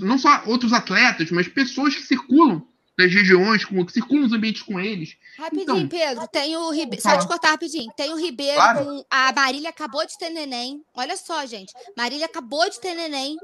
não 0.00 0.18
só 0.18 0.42
outros 0.44 0.74
atletas, 0.74 1.30
mas 1.30 1.48
pessoas 1.48 1.96
que 1.96 2.02
circulam 2.02 2.62
das 2.98 3.10
regiões, 3.10 3.64
com, 3.64 3.86
que 3.86 3.92
circulam 3.92 4.26
os 4.26 4.32
ambientes 4.34 4.60
com 4.60 4.78
eles. 4.78 5.16
Rapidinho, 5.38 5.62
então, 5.62 5.88
Pedro, 5.88 6.28
tem 6.28 6.54
o 6.58 6.70
Ribeiro. 6.70 7.00
Só 7.00 7.16
te 7.16 7.26
cortar 7.26 7.52
rapidinho. 7.52 7.90
Tem 7.96 8.12
o 8.12 8.16
Ribeiro 8.16 8.56
claro. 8.56 8.84
com. 8.84 9.04
A 9.08 9.32
Marília 9.32 9.70
acabou 9.70 10.04
de 10.04 10.18
ter 10.18 10.28
neném. 10.28 10.82
Olha 10.92 11.16
só, 11.16 11.46
gente. 11.46 11.72
Marília 11.96 12.26
acabou 12.26 12.68
de 12.68 12.78
ter 12.78 12.94
neném. 12.94 13.38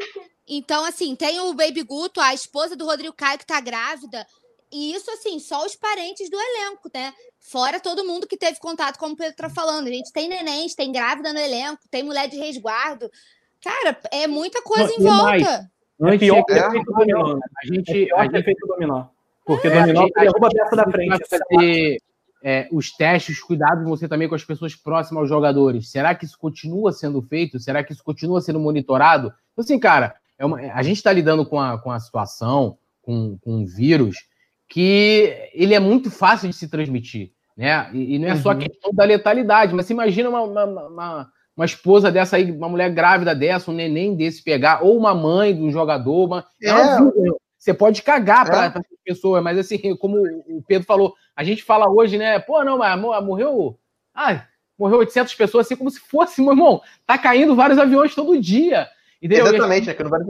Então, 0.47 0.85
assim, 0.85 1.17
tem 1.17 1.41
o 1.41 1.55
Baby 1.55 1.83
Guto, 1.83 2.21
a 2.21 2.35
esposa 2.35 2.77
do 2.77 2.85
Rodrigo 2.85 3.15
Caio, 3.15 3.39
que 3.39 3.47
tá 3.47 3.59
grávida. 3.59 4.27
E 4.75 4.93
isso, 4.93 5.09
assim, 5.12 5.39
só 5.39 5.64
os 5.64 5.77
parentes 5.77 6.29
do 6.29 6.37
elenco, 6.37 6.91
né? 6.93 7.12
Fora 7.39 7.79
todo 7.79 8.05
mundo 8.05 8.27
que 8.27 8.37
teve 8.37 8.59
contato, 8.59 8.99
como 8.99 9.14
o 9.14 9.16
Pedro 9.16 9.37
tá 9.37 9.49
falando. 9.49 9.87
A 9.87 9.91
gente 9.91 10.12
tem 10.12 10.29
neném, 10.29 10.66
tem 10.77 10.91
grávida 10.91 11.33
no 11.33 11.39
elenco, 11.39 11.83
tem 11.89 12.03
mulher 12.03 12.29
de 12.29 12.37
resguardo. 12.37 13.09
Cara, 13.62 13.97
é 14.11 14.27
muita 14.27 14.61
coisa 14.62 14.93
Não, 14.99 14.99
em 14.99 15.03
volta. 15.05 15.70
Não 15.97 16.09
é 16.09 16.18
pior 16.18 16.43
que 16.43 16.53
é, 16.55 16.59
efeito 16.66 16.93
dominó. 16.93 17.39
A 17.62 17.66
gente, 17.72 17.89
é 17.89 18.07
pior 18.07 18.18
a 18.18 18.25
gente... 18.25 18.37
efeito 18.37 18.66
dominó. 18.66 19.07
Porque 19.47 19.68
é, 19.68 19.81
dominó 19.81 20.09
derruba 20.09 20.49
a 20.49 20.51
peça 20.51 20.75
da 20.75 20.91
frente. 20.91 21.20
Fazer, 21.29 21.99
é, 22.43 22.68
os 22.72 22.91
testes, 22.91 23.41
cuidado 23.41 23.85
você 23.85 24.09
também 24.09 24.29
com 24.29 24.35
as 24.35 24.45
pessoas 24.45 24.75
próximas 24.75 25.20
aos 25.20 25.29
jogadores. 25.29 25.89
Será 25.89 26.16
que 26.16 26.25
isso 26.25 26.37
continua 26.37 26.91
sendo 26.91 27.22
feito? 27.22 27.61
Será 27.61 27.85
que 27.85 27.93
isso 27.93 28.03
continua 28.03 28.41
sendo 28.41 28.59
monitorado? 28.59 29.33
Então, 29.53 29.62
assim, 29.62 29.79
cara, 29.79 30.16
é 30.37 30.45
uma, 30.45 30.59
a 30.59 30.83
gente 30.83 30.97
está 30.97 31.12
lidando 31.12 31.47
com 31.47 31.61
a, 31.61 31.79
com 31.79 31.93
a 31.93 32.01
situação, 32.01 32.77
com, 33.01 33.39
com 33.39 33.59
um 33.59 33.64
vírus 33.64 34.34
que 34.75 35.51
ele 35.53 35.72
é 35.72 35.79
muito 35.79 36.11
fácil 36.11 36.49
de 36.49 36.57
se 36.57 36.66
transmitir, 36.66 37.31
né? 37.57 37.89
E, 37.93 38.16
e 38.16 38.18
não 38.18 38.27
é 38.27 38.35
só 38.35 38.51
a 38.51 38.55
uhum. 38.55 38.59
questão 38.59 38.93
da 38.93 39.05
letalidade, 39.05 39.72
mas 39.72 39.89
imagina 39.89 40.29
uma, 40.29 40.43
uma, 40.43 40.64
uma, 40.64 41.33
uma, 41.57 41.64
esposa 41.64 42.11
dessa 42.11 42.35
aí, 42.35 42.51
uma 42.51 42.68
mulher 42.68 42.91
grávida 42.91 43.37
dessa, 43.37 43.70
um 43.70 43.75
neném 43.75 44.16
desse 44.16 44.43
pegar, 44.43 44.83
ou 44.83 44.99
uma 44.99 45.14
mãe 45.14 45.55
de 45.55 45.62
um 45.62 45.70
jogador, 45.70 46.27
uma... 46.27 46.45
É. 46.61 46.70
é 46.70 46.99
você 47.57 47.72
pode 47.72 48.03
cagar 48.03 48.47
para 48.47 48.64
é. 48.64 48.66
essa 48.66 48.83
pessoa, 49.05 49.41
mas 49.41 49.57
assim, 49.59 49.95
como 49.95 50.16
o 50.18 50.61
Pedro 50.66 50.85
falou, 50.85 51.14
a 51.37 51.45
gente 51.45 51.62
fala 51.62 51.89
hoje, 51.89 52.18
né? 52.18 52.41
Pô, 52.41 52.64
não, 52.64 52.79
mas 52.79 53.01
morreu. 53.01 53.79
Ai, 54.12 54.45
morreu 54.77 54.99
800 54.99 55.37
pessoas, 55.37 55.66
assim 55.66 55.77
como 55.77 55.89
se 55.89 56.01
fosse, 56.01 56.43
meu 56.43 56.51
irmão, 56.51 56.83
tá 57.07 57.16
caindo 57.16 57.55
vários 57.55 57.79
aviões 57.79 58.12
todo 58.12 58.41
dia. 58.41 58.89
Entendeu? 59.22 59.47
Exatamente, 59.47 59.89
é 59.89 59.95
que 59.95 60.03
não 60.03 60.11
vai 60.11 60.20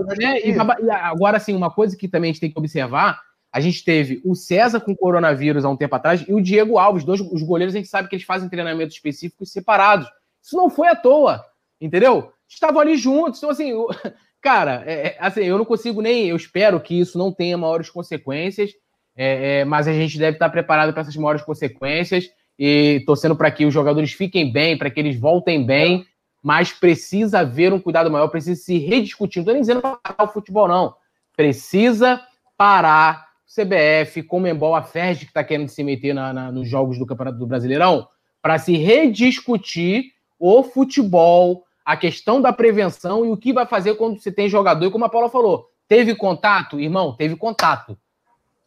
e, 0.83 0.91
agora, 0.91 1.39
assim, 1.39 1.55
uma 1.55 1.71
coisa 1.71 1.97
que 1.97 2.09
também 2.09 2.29
a 2.29 2.33
gente 2.35 2.41
tem 2.41 2.51
que 2.51 2.59
observar 2.59 3.19
a 3.55 3.61
gente 3.61 3.85
teve 3.85 4.21
o 4.25 4.35
César 4.35 4.81
com 4.81 4.97
coronavírus 4.97 5.65
há 5.65 5.69
um 5.69 5.77
tempo 5.77 5.95
atrás 5.95 6.25
e 6.27 6.35
o 6.35 6.41
Diego 6.41 6.77
Alves, 6.77 7.05
dois 7.05 7.21
os 7.21 7.41
goleiros, 7.41 7.73
a 7.73 7.79
gente 7.79 7.89
sabe 7.89 8.09
que 8.09 8.17
eles 8.17 8.27
fazem 8.27 8.49
treinamentos 8.49 8.97
específicos 8.97 9.53
separados. 9.53 10.09
Isso 10.43 10.57
não 10.57 10.69
foi 10.69 10.89
à 10.89 10.97
toa, 10.97 11.41
entendeu? 11.81 12.33
Estavam 12.49 12.81
ali 12.81 12.97
juntos, 12.97 13.39
então 13.39 13.51
assim, 13.51 13.73
cara, 14.43 14.83
é, 14.85 15.07
é, 15.07 15.17
assim, 15.21 15.43
eu 15.43 15.57
não 15.57 15.65
consigo 15.65 16.03
nem, 16.03 16.27
eu 16.27 16.35
espero 16.35 16.81
que 16.81 16.99
isso 16.99 17.17
não 17.17 17.31
tenha 17.31 17.57
maiores 17.57 17.89
consequências, 17.89 18.73
é, 19.15 19.61
é, 19.61 19.65
mas 19.65 19.87
a 19.87 19.93
gente 19.93 20.19
deve 20.19 20.35
estar 20.35 20.51
preparado 20.51 20.93
para 20.93 21.03
essas 21.03 21.15
maiores 21.15 21.43
consequências 21.43 22.29
e 22.59 23.05
torcendo 23.07 23.37
para 23.37 23.53
que 23.53 23.65
os 23.65 23.73
jogadores 23.73 24.13
fiquem 24.13 24.53
bem, 24.53 24.77
para 24.77 24.91
que 24.91 24.99
eles 24.99 25.17
voltem 25.17 25.65
bem, 25.65 26.05
mas 26.43 26.73
precisa 26.73 27.39
haver 27.39 27.73
um 27.73 27.79
cuidado 27.79 28.11
maior, 28.11 28.27
precisa 28.27 28.61
se 28.61 28.79
rediscutir. 28.79 29.39
Não 29.39 29.43
estou 29.43 29.55
nem 29.55 29.61
dizendo 29.61 29.81
para 29.81 29.97
parar 29.97 30.29
o 30.29 30.33
futebol, 30.33 30.67
não. 30.67 30.97
Precisa 31.37 32.21
parar 32.57 33.34
CBF, 33.55 34.23
Comembol, 34.25 34.75
a 34.75 34.83
FERJ, 34.83 35.21
que 35.21 35.31
está 35.31 35.45
querendo 35.45 35.69
se 35.69 35.85
meter 35.85 36.13
na, 36.13 36.33
na, 36.33 36.51
nos 36.51 36.69
jogos 36.69 36.99
do 36.99 37.07
Campeonato 37.07 37.39
do 37.39 37.47
Brasileirão, 37.47 38.09
para 38.43 38.59
se 38.59 38.77
rediscutir 38.77 40.13
o 40.39 40.63
futebol, 40.65 41.65
a 41.85 41.97
questão 41.97 42.43
da 42.43 42.53
prevenção 42.53 43.25
e 43.25 43.31
o 43.31 43.37
que 43.37 43.53
vai 43.53 43.65
fazer 43.67 43.95
quando 43.95 44.19
você 44.19 44.33
tem 44.33 44.49
jogador. 44.49 44.87
E 44.87 44.91
como 44.91 45.05
a 45.05 45.09
Paula 45.09 45.31
falou, 45.31 45.69
teve 45.87 46.15
contato? 46.17 46.81
Irmão, 46.81 47.15
teve 47.15 47.37
contato. 47.37 47.97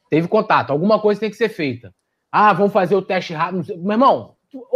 Teve 0.10 0.28
contato. 0.28 0.72
Alguma 0.72 1.00
coisa 1.02 1.20
tem 1.20 1.30
que 1.30 1.36
ser 1.36 1.50
feita. 1.50 1.94
Ah, 2.32 2.54
vamos 2.54 2.72
fazer 2.72 2.96
o 2.96 3.02
teste 3.02 3.34
rápido. 3.34 3.66
Meu 3.78 3.94
irmão, 3.94 4.36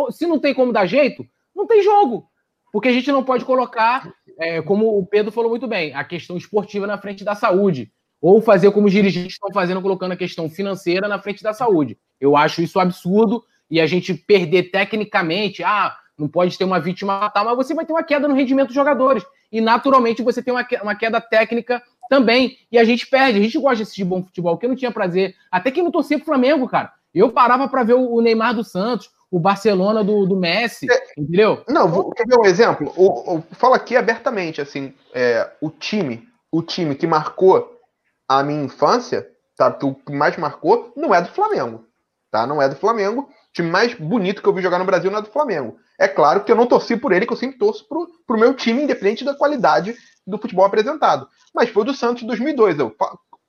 se 0.09 0.27
não 0.27 0.39
tem 0.39 0.53
como 0.53 0.73
dar 0.73 0.85
jeito, 0.85 1.25
não 1.55 1.65
tem 1.65 1.81
jogo. 1.81 2.29
Porque 2.71 2.89
a 2.89 2.93
gente 2.93 3.11
não 3.11 3.23
pode 3.23 3.45
colocar, 3.45 4.11
é, 4.37 4.61
como 4.61 4.97
o 4.97 5.05
Pedro 5.05 5.31
falou 5.31 5.49
muito 5.49 5.67
bem, 5.67 5.93
a 5.93 6.03
questão 6.03 6.37
esportiva 6.37 6.85
na 6.85 6.97
frente 6.97 7.23
da 7.23 7.35
saúde. 7.35 7.91
Ou 8.21 8.41
fazer 8.41 8.71
como 8.71 8.87
os 8.87 8.93
dirigentes 8.93 9.33
estão 9.33 9.51
fazendo, 9.51 9.81
colocando 9.81 10.11
a 10.11 10.17
questão 10.17 10.49
financeira 10.49 11.07
na 11.07 11.19
frente 11.19 11.41
da 11.41 11.53
saúde. 11.53 11.97
Eu 12.19 12.37
acho 12.37 12.61
isso 12.61 12.79
absurdo 12.79 13.43
e 13.69 13.81
a 13.81 13.87
gente 13.87 14.13
perder 14.13 14.69
tecnicamente, 14.69 15.63
ah, 15.63 15.95
não 16.17 16.27
pode 16.27 16.57
ter 16.57 16.63
uma 16.63 16.79
vítima 16.79 17.29
tal, 17.31 17.45
mas 17.45 17.55
você 17.55 17.73
vai 17.73 17.85
ter 17.85 17.93
uma 17.93 18.03
queda 18.03 18.27
no 18.27 18.35
rendimento 18.35 18.67
dos 18.67 18.75
jogadores. 18.75 19.23
E 19.51 19.59
naturalmente 19.59 20.21
você 20.21 20.41
tem 20.41 20.53
uma 20.53 20.95
queda 20.95 21.19
técnica 21.19 21.81
também. 22.11 22.57
E 22.69 22.77
a 22.77 22.83
gente 22.83 23.07
perde. 23.07 23.39
A 23.39 23.41
gente 23.41 23.57
gosta 23.57 23.83
de 23.85 24.05
bom 24.05 24.21
futebol, 24.21 24.57
que 24.57 24.65
eu 24.65 24.69
não 24.69 24.75
tinha 24.75 24.91
prazer. 24.91 25.33
Até 25.49 25.71
que 25.71 25.81
não 25.81 25.89
torcia 25.89 26.17
pro 26.17 26.25
Flamengo, 26.25 26.67
cara. 26.67 26.91
Eu 27.15 27.31
parava 27.31 27.67
para 27.69 27.83
ver 27.83 27.93
o 27.93 28.21
Neymar 28.21 28.53
dos 28.53 28.69
Santos, 28.69 29.09
o 29.31 29.39
Barcelona 29.39 30.03
do, 30.03 30.25
do 30.25 30.35
Messi, 30.35 30.87
é, 30.91 31.03
entendeu? 31.17 31.63
Não, 31.67 31.87
vou, 31.89 32.11
quer 32.11 32.25
ver 32.25 32.37
um 32.37 32.45
exemplo? 32.45 32.93
O, 32.95 33.37
o, 33.37 33.43
falo 33.51 33.73
aqui 33.73 33.95
abertamente, 33.95 34.61
assim, 34.61 34.93
é, 35.13 35.49
o 35.61 35.69
time, 35.69 36.27
o 36.51 36.61
time 36.61 36.95
que 36.95 37.07
marcou 37.07 37.80
a 38.39 38.43
minha 38.43 38.63
infância, 38.63 39.27
tá? 39.55 39.67
O 39.83 39.95
que 39.95 40.11
mais 40.13 40.37
marcou 40.37 40.93
não 40.95 41.13
é 41.13 41.21
do 41.21 41.29
Flamengo, 41.29 41.85
tá? 42.29 42.45
Não 42.45 42.61
é 42.61 42.69
do 42.69 42.75
Flamengo. 42.75 43.21
O 43.21 43.53
time 43.53 43.69
mais 43.69 43.93
bonito 43.93 44.41
que 44.41 44.47
eu 44.47 44.53
vi 44.53 44.61
jogar 44.61 44.79
no 44.79 44.85
Brasil 44.85 45.11
não 45.11 45.19
é 45.19 45.21
do 45.21 45.31
Flamengo. 45.31 45.77
É 45.99 46.07
claro 46.07 46.43
que 46.43 46.51
eu 46.51 46.55
não 46.55 46.65
torci 46.65 46.95
por 46.95 47.11
ele, 47.11 47.25
que 47.25 47.33
eu 47.33 47.37
sempre 47.37 47.57
torço 47.57 47.87
pro, 47.87 48.07
pro 48.25 48.39
meu 48.39 48.53
time, 48.53 48.83
independente 48.83 49.25
da 49.25 49.35
qualidade 49.35 49.95
do 50.25 50.37
futebol 50.37 50.65
apresentado. 50.65 51.27
Mas 51.53 51.69
foi 51.69 51.83
do 51.83 51.93
Santos 51.93 52.23
em 52.23 52.27
2002. 52.27 52.79
Eu 52.79 52.95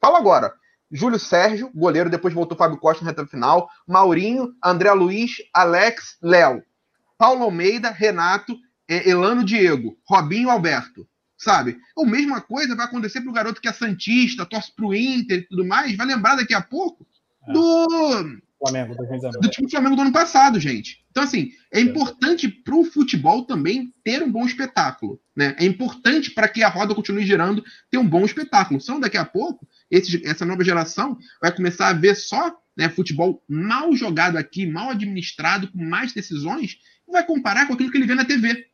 falo 0.00 0.16
agora. 0.16 0.52
Júlio 0.90 1.18
Sérgio, 1.18 1.70
goleiro, 1.74 2.10
depois 2.10 2.34
voltou 2.34 2.58
Fábio 2.58 2.76
Costa 2.76 3.02
na 3.02 3.12
reta 3.12 3.26
final. 3.26 3.66
Maurinho, 3.88 4.52
André 4.62 4.92
Luiz, 4.92 5.36
Alex, 5.54 6.18
Léo. 6.22 6.62
Paulo 7.16 7.44
Almeida, 7.44 7.90
Renato, 7.90 8.54
Elano 8.88 9.44
Diego, 9.44 9.96
Robinho 10.06 10.50
Alberto. 10.50 11.06
Sabe? 11.42 11.76
A 11.98 12.04
mesma 12.04 12.40
coisa 12.40 12.76
vai 12.76 12.86
acontecer 12.86 13.20
pro 13.20 13.32
garoto 13.32 13.60
que 13.60 13.66
é 13.66 13.72
Santista, 13.72 14.46
torce 14.46 14.72
pro 14.74 14.94
Inter 14.94 15.38
e 15.38 15.48
tudo 15.48 15.66
mais. 15.66 15.96
Vai 15.96 16.06
lembrar 16.06 16.36
daqui 16.36 16.54
a 16.54 16.62
pouco 16.62 17.04
é. 17.48 17.52
do. 17.52 18.40
Flamengo, 18.60 18.94
do, 18.94 19.50
time 19.50 19.66
do 19.66 19.70
Flamengo 19.72 19.96
do 19.96 20.02
ano 20.02 20.12
passado, 20.12 20.60
gente. 20.60 21.04
Então, 21.10 21.24
assim, 21.24 21.50
é 21.72 21.80
importante 21.80 22.46
para 22.46 22.76
o 22.76 22.84
futebol 22.84 23.44
também 23.44 23.92
ter 24.04 24.22
um 24.22 24.30
bom 24.30 24.46
espetáculo. 24.46 25.20
Né? 25.34 25.56
É 25.58 25.64
importante 25.64 26.30
para 26.30 26.46
que 26.46 26.62
a 26.62 26.68
roda 26.68 26.94
continue 26.94 27.26
girando 27.26 27.64
ter 27.90 27.98
um 27.98 28.06
bom 28.06 28.24
espetáculo. 28.24 28.80
Só 28.80 29.00
daqui 29.00 29.16
a 29.16 29.24
pouco, 29.24 29.66
esse, 29.90 30.24
essa 30.24 30.46
nova 30.46 30.62
geração 30.62 31.18
vai 31.40 31.50
começar 31.50 31.88
a 31.88 31.92
ver 31.92 32.14
só 32.14 32.56
né, 32.76 32.88
futebol 32.88 33.42
mal 33.48 33.92
jogado 33.96 34.36
aqui, 34.36 34.64
mal 34.64 34.90
administrado, 34.90 35.66
com 35.72 35.84
mais 35.84 36.12
decisões, 36.12 36.78
e 37.08 37.10
vai 37.10 37.26
comparar 37.26 37.66
com 37.66 37.72
aquilo 37.72 37.90
que 37.90 37.98
ele 37.98 38.06
vê 38.06 38.14
na 38.14 38.24
TV. 38.24 38.64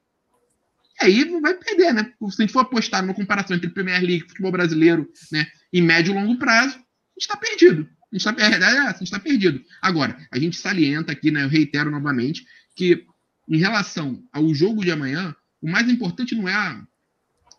Aí 1.00 1.24
vai 1.40 1.54
perder, 1.54 1.94
né? 1.94 2.12
Se 2.30 2.42
a 2.42 2.44
gente 2.44 2.52
for 2.52 2.60
apostar 2.60 3.02
numa 3.02 3.14
comparação 3.14 3.56
entre 3.56 3.70
Premier 3.70 4.00
League 4.00 4.24
e 4.24 4.28
futebol 4.28 4.50
brasileiro, 4.50 5.08
né, 5.30 5.46
em 5.72 5.82
médio 5.82 6.12
e 6.12 6.14
longo 6.14 6.38
prazo, 6.38 6.74
a 6.74 6.78
gente 6.78 7.20
está 7.20 7.36
perdido. 7.36 7.88
A 8.12 8.16
gente 8.16 8.26
está 8.26 8.34
é, 8.42 8.90
é, 8.90 9.10
tá 9.10 9.20
perdido. 9.20 9.62
Agora, 9.80 10.16
a 10.30 10.38
gente 10.38 10.56
salienta 10.56 11.12
aqui, 11.12 11.30
né? 11.30 11.44
Eu 11.44 11.48
reitero 11.48 11.90
novamente, 11.90 12.46
que 12.74 13.04
em 13.48 13.58
relação 13.58 14.22
ao 14.32 14.52
jogo 14.54 14.84
de 14.84 14.90
amanhã, 14.90 15.34
o 15.60 15.70
mais 15.70 15.88
importante 15.88 16.34
não 16.34 16.48
é 16.48 16.54
a, 16.54 16.82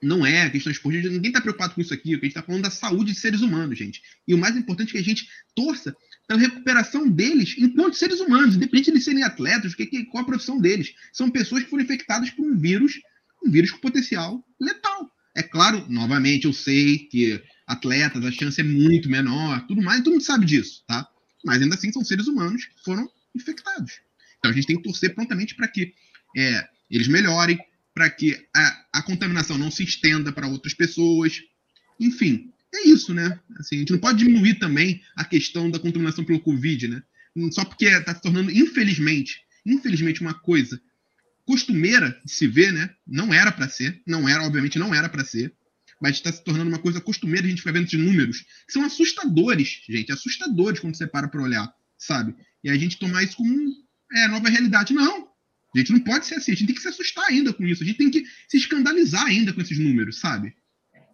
não 0.01 0.25
é 0.25 0.43
a 0.43 0.49
questão 0.49 0.71
esportiva, 0.71 1.09
ninguém 1.09 1.29
está 1.29 1.41
preocupado 1.41 1.73
com 1.73 1.81
isso 1.81 1.93
aqui, 1.93 2.11
a 2.11 2.15
gente 2.15 2.27
está 2.27 2.41
falando 2.41 2.63
da 2.63 2.69
saúde 2.69 3.11
de 3.13 3.19
seres 3.19 3.41
humanos, 3.41 3.77
gente. 3.77 4.01
E 4.27 4.33
o 4.33 4.37
mais 4.37 4.55
importante 4.55 4.89
é 4.89 4.91
que 4.93 4.97
a 4.97 5.03
gente 5.03 5.27
torça 5.55 5.95
pela 6.27 6.39
recuperação 6.39 7.07
deles 7.09 7.55
enquanto 7.57 7.95
seres 7.95 8.19
humanos, 8.19 8.55
independente 8.55 8.91
de 8.91 9.01
serem 9.01 9.23
atletas, 9.23 9.75
que, 9.75 9.85
que, 9.85 10.05
qual 10.05 10.23
a 10.23 10.27
profissão 10.27 10.59
deles. 10.59 10.93
São 11.11 11.29
pessoas 11.29 11.63
que 11.63 11.69
foram 11.69 11.83
infectadas 11.83 12.29
por 12.29 12.45
um 12.45 12.57
vírus, 12.57 12.99
um 13.43 13.51
vírus 13.51 13.71
com 13.71 13.79
potencial 13.79 14.43
letal. 14.59 15.09
É 15.35 15.43
claro, 15.43 15.85
novamente, 15.89 16.45
eu 16.45 16.53
sei 16.53 16.99
que 16.99 17.41
atletas, 17.65 18.25
a 18.25 18.31
chance 18.31 18.59
é 18.59 18.63
muito 18.63 19.09
menor, 19.09 19.65
tudo 19.67 19.81
mais, 19.81 20.01
todo 20.01 20.13
mundo 20.13 20.23
sabe 20.23 20.45
disso, 20.45 20.83
tá? 20.87 21.07
Mas 21.45 21.61
ainda 21.61 21.75
assim 21.75 21.91
são 21.91 22.03
seres 22.03 22.27
humanos 22.27 22.65
que 22.65 22.83
foram 22.83 23.09
infectados. 23.35 24.01
Então 24.37 24.51
a 24.51 24.53
gente 24.53 24.67
tem 24.67 24.77
que 24.77 24.83
torcer 24.83 25.13
prontamente 25.13 25.55
para 25.55 25.67
que 25.67 25.93
é, 26.35 26.67
eles 26.89 27.07
melhorem, 27.07 27.59
para 27.93 28.09
que 28.09 28.35
a, 28.55 28.85
a, 28.93 29.01
contaminação 29.03 29.57
não 29.57 29.69
se 29.69 29.83
estenda 29.83 30.31
para 30.31 30.47
outras 30.47 30.73
pessoas. 30.73 31.41
Enfim, 31.99 32.51
é 32.73 32.87
isso, 32.87 33.13
né? 33.13 33.39
Assim, 33.57 33.75
a 33.75 33.79
gente 33.79 33.91
não 33.91 33.99
pode 33.99 34.19
diminuir 34.19 34.55
também 34.55 35.01
a 35.15 35.23
questão 35.23 35.69
da 35.69 35.79
contaminação 35.79 36.23
pelo 36.23 36.39
Covid, 36.39 36.87
né? 36.87 37.03
Só 37.51 37.63
porque 37.63 37.85
está 37.85 38.15
se 38.15 38.21
tornando, 38.21 38.51
infelizmente, 38.51 39.41
infelizmente, 39.65 40.21
uma 40.21 40.33
coisa 40.33 40.81
costumeira 41.49 42.15
de 42.23 42.31
se 42.31 42.47
ver, 42.47 42.71
né? 42.71 42.91
Não 43.07 43.33
era 43.33 43.51
para 43.51 43.67
ser, 43.67 44.01
não 44.05 44.29
era, 44.29 44.43
obviamente, 44.43 44.77
não 44.77 44.93
era 44.93 45.09
para 45.09 45.25
ser 45.25 45.51
mas 45.99 46.15
está 46.15 46.31
se 46.31 46.43
tornando 46.43 46.69
uma 46.69 46.79
coisa 46.79 47.01
costumeira, 47.01 47.45
a 47.45 47.49
gente 47.49 47.59
fica 47.59 47.73
vendo 47.73 47.85
esses 47.85 47.99
números, 47.99 48.45
que 48.65 48.71
são 48.71 48.83
assustadores, 48.83 49.81
gente, 49.87 50.11
assustadores 50.11 50.79
quando 50.79 50.95
você 50.95 51.05
para 51.05 51.27
para 51.27 51.41
olhar, 51.41 51.73
sabe? 51.97 52.33
E 52.63 52.69
a 52.69 52.75
gente 52.75 52.97
tomar 52.97 53.23
isso 53.23 53.37
como 53.37 53.53
é, 54.13 54.27
nova 54.27 54.49
realidade. 54.49 54.93
Não, 54.93 55.27
a 55.75 55.77
gente 55.77 55.91
não 55.91 55.99
pode 55.99 56.25
ser 56.25 56.35
assim, 56.35 56.53
a 56.53 56.55
gente 56.55 56.67
tem 56.67 56.75
que 56.75 56.81
se 56.81 56.87
assustar 56.87 57.25
ainda 57.25 57.53
com 57.53 57.65
isso, 57.65 57.83
a 57.83 57.85
gente 57.85 57.97
tem 57.97 58.09
que 58.09 58.23
se 58.47 58.57
escandalizar 58.57 59.25
ainda 59.25 59.51
com 59.51 59.61
esses 59.61 59.77
números, 59.77 60.19
sabe? 60.19 60.55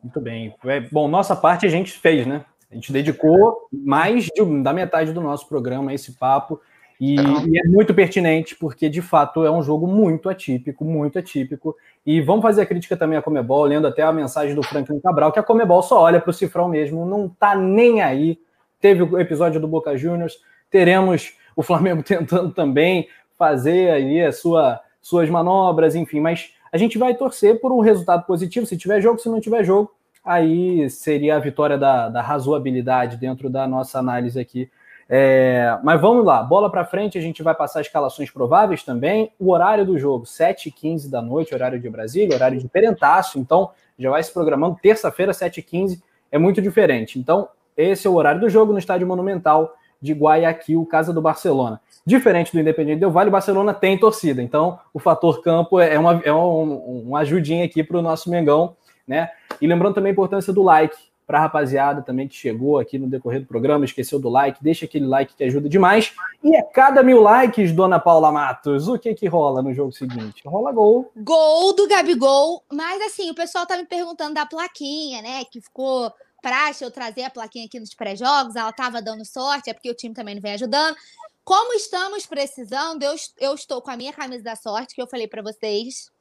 Muito 0.04 0.22
bem. 0.22 0.54
É, 0.66 0.82
bom, 0.82 1.08
nossa 1.08 1.36
parte 1.36 1.66
a 1.66 1.70
gente 1.70 1.92
fez, 1.92 2.28
né? 2.28 2.46
A 2.70 2.76
gente 2.76 2.92
dedicou 2.92 3.68
mais 3.72 4.26
de, 4.26 4.64
da 4.64 4.74
metade 4.74 5.14
do 5.14 5.22
nosso 5.22 5.48
programa 5.48 5.92
a 5.92 5.94
esse 5.94 6.14
papo. 6.14 6.62
E, 7.00 7.16
e, 7.16 7.60
é 7.60 7.64
muito 7.68 7.94
pertinente, 7.94 8.56
porque 8.56 8.88
de 8.88 9.02
fato 9.02 9.44
é 9.46 9.52
um 9.52 9.62
jogo 9.62 9.86
muito 9.86 10.30
atípico, 10.30 10.86
muito 10.86 11.20
atípico. 11.20 11.76
E 12.06 12.22
vamos 12.22 12.42
fazer 12.42 12.62
a 12.62 12.66
crítica 12.66 12.96
também 12.96 13.18
à 13.18 13.22
Comebol, 13.22 13.66
lendo 13.66 13.88
até 13.88 14.02
a 14.02 14.14
mensagem 14.14 14.56
do 14.56 14.64
Franklin 14.64 15.00
Cabral, 15.00 15.32
que 15.32 15.40
a 15.40 15.44
Comebol 15.44 15.82
só 15.82 16.02
olha 16.02 16.22
para 16.22 16.30
o 16.30 16.34
cifrão 16.34 16.70
mesmo, 16.70 17.06
não 17.06 17.28
tá 17.28 17.56
nem 17.56 18.02
aí. 18.02 18.40
Teve 18.80 19.04
o 19.04 19.20
episódio 19.20 19.60
do 19.60 19.68
Boca 19.68 19.98
Juniors, 19.98 20.40
teremos 20.70 21.34
o 21.56 21.62
Flamengo 21.62 22.02
tentando 22.04 22.52
também 22.52 23.08
fazer 23.38 23.92
aí 23.92 24.22
as 24.22 24.40
sua, 24.40 24.80
suas 25.02 25.30
manobras, 25.30 25.96
enfim, 25.96 26.22
mas 26.22 26.52
a 26.72 26.78
gente 26.78 26.98
vai 26.98 27.14
torcer 27.14 27.60
por 27.60 27.72
um 27.72 27.82
resultado 27.82 28.26
positivo. 28.26 28.66
Se 28.66 28.78
tiver 28.78 29.02
jogo, 29.02 29.20
se 29.20 29.28
não 29.28 29.42
tiver 29.42 29.64
jogo, 29.66 29.92
aí 30.24 30.90
seria 30.90 31.36
a 31.36 31.40
vitória 31.40 31.78
da, 31.78 32.08
da 32.08 32.22
razoabilidade 32.22 33.18
dentro 33.18 33.50
da 33.50 33.68
nossa 33.68 34.00
análise 34.00 34.40
aqui 34.40 34.70
é, 35.08 35.78
mas 35.84 36.02
vamos 36.02 36.26
lá, 36.26 36.42
bola 36.42 36.70
para 36.70 36.84
frente, 36.84 37.18
a 37.18 37.22
gente 37.22 37.44
vai 37.44 37.54
passar 37.54 37.82
escalações 37.82 38.32
prováveis 38.32 38.84
também. 38.84 39.32
O 39.40 39.52
horário 39.52 39.86
do 39.86 40.00
jogo, 40.00 40.26
7h15 40.26 41.10
da 41.10 41.22
noite, 41.22 41.54
horário 41.54 41.80
de 41.80 41.90
Brasília, 41.90 42.36
horário 42.36 42.58
de 42.58 42.68
Perentaço, 42.68 43.38
então 43.38 43.72
já 43.98 44.10
vai 44.10 44.24
se 44.24 44.34
programando. 44.34 44.78
Terça-feira, 44.82 45.32
7h15, 45.32 46.02
é 46.32 46.38
muito 46.38 46.62
diferente. 46.62 47.20
Então, 47.20 47.48
esse 47.78 48.08
é 48.08 48.10
o 48.10 48.16
horário 48.16 48.42
do 48.42 48.50
jogo 48.50 48.74
no 48.74 48.80
Estádio 48.80 49.06
Monumental 49.08 49.76
de 50.02 50.14
Guayaquil, 50.14 50.86
casa 50.86 51.14
do 51.14 51.22
Barcelona. 51.22 51.80
Diferente 52.06 52.52
do 52.52 52.60
Independente 52.60 53.00
Del 53.00 53.12
Vale, 53.12 53.30
o 53.30 53.32
Barcelona 53.32 53.74
tem 53.74 53.98
torcida, 53.98 54.42
então 54.42 54.80
o 54.94 55.00
fator 55.00 55.42
campo 55.42 55.80
é 55.80 55.98
uma, 55.98 56.22
é 56.24 56.32
um, 56.32 57.16
ajudinha 57.16 57.66
aqui 57.66 57.84
para 57.84 57.98
o 57.98 58.02
nosso 58.02 58.30
Mengão, 58.30 58.76
né? 59.08 59.32
E 59.60 59.66
lembrando 59.66 59.96
também 59.96 60.12
a 60.12 60.14
importância 60.14 60.54
do 60.54 60.62
like 60.62 60.96
para 61.26 61.40
a 61.40 61.42
rapaziada 61.42 62.02
também 62.02 62.28
que 62.28 62.36
chegou 62.36 62.78
aqui 62.78 62.98
no 62.98 63.08
decorrer 63.08 63.42
do 63.42 63.48
programa, 63.48 63.86
esqueceu 63.86 64.20
do 64.20 64.30
like, 64.30 64.64
deixa 64.64 64.86
aquele 64.86 65.06
like 65.06 65.36
que 65.36 65.44
ajuda 65.44 65.68
demais. 65.68 66.14
E 66.44 66.56
a 66.56 66.64
cada 66.64 67.02
mil 67.02 67.22
likes, 67.22 67.72
dona 67.72 68.00
Paula 68.00 68.32
Matos, 68.32 68.88
o 68.88 68.98
que 69.00 69.14
que 69.14 69.28
rola 69.28 69.62
no 69.62 69.74
jogo 69.74 69.92
seguinte? 69.92 70.44
Rola 70.46 70.72
gol. 70.72 71.12
Gol 71.16 71.74
do 71.74 71.88
Gabigol, 71.88 72.64
mas 72.72 73.02
assim, 73.02 73.32
o 73.32 73.36
pessoal 73.36 73.66
tá 73.66 73.78
me 73.78 73.86
perguntando 73.86 74.36
da 74.36 74.46
plaquinha, 74.46 75.22
né, 75.22 75.44
que 75.46 75.62
ficou 75.62 76.14
praxe 76.42 76.84
eu 76.84 76.92
trazer 76.92 77.24
a 77.24 77.30
plaquinha 77.32 77.66
aqui 77.66 77.80
nos 77.80 77.96
pré-jogos, 77.96 78.56
ela 78.56 78.72
tava 78.72 79.02
dando 79.02 79.26
sorte, 79.26 79.72
é 79.72 79.74
porque 79.74 79.90
o 79.90 79.96
time 79.96 80.14
também 80.14 80.36
não 80.36 80.42
vem 80.44 80.54
ajudando. 80.54 80.96
Como 81.44 81.74
estamos 81.74 82.28
precisando, 82.28 83.02
eu, 83.02 83.16
eu 83.40 83.56
estou 83.56 83.82
com 83.82 83.90
a 83.90 83.98
minha 83.98 84.14
camisa 84.14 84.44
da 84.44 84.56
sorte, 84.56 84.94
que 84.94 85.02
eu 85.02 85.08
falei 85.08 85.28
para 85.28 85.42
vocês, 85.42 86.12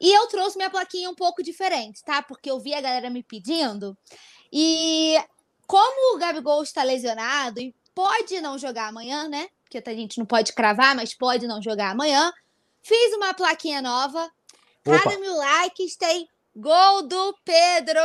e 0.00 0.16
eu 0.16 0.26
trouxe 0.26 0.56
minha 0.56 0.70
plaquinha 0.70 1.10
um 1.10 1.14
pouco 1.14 1.42
diferente, 1.42 2.02
tá? 2.04 2.22
Porque 2.22 2.50
eu 2.50 2.60
vi 2.60 2.74
a 2.74 2.80
galera 2.80 3.08
me 3.10 3.22
pedindo. 3.22 3.96
E 4.52 5.16
como 5.66 6.14
o 6.14 6.18
Gabigol 6.18 6.62
está 6.62 6.82
lesionado 6.82 7.60
e 7.60 7.74
pode 7.94 8.40
não 8.40 8.58
jogar 8.58 8.88
amanhã, 8.88 9.28
né? 9.28 9.48
Porque 9.64 9.82
a 9.88 9.94
gente 9.94 10.18
não 10.18 10.26
pode 10.26 10.52
cravar, 10.52 10.94
mas 10.94 11.14
pode 11.14 11.46
não 11.46 11.62
jogar 11.62 11.90
amanhã. 11.90 12.30
Fiz 12.82 13.14
uma 13.14 13.32
plaquinha 13.32 13.80
nova. 13.80 14.30
Cada 14.84 15.18
mil 15.18 15.34
likes 15.36 15.96
tem 15.96 16.28
gol 16.54 17.06
do 17.06 17.34
Pedro. 17.44 18.00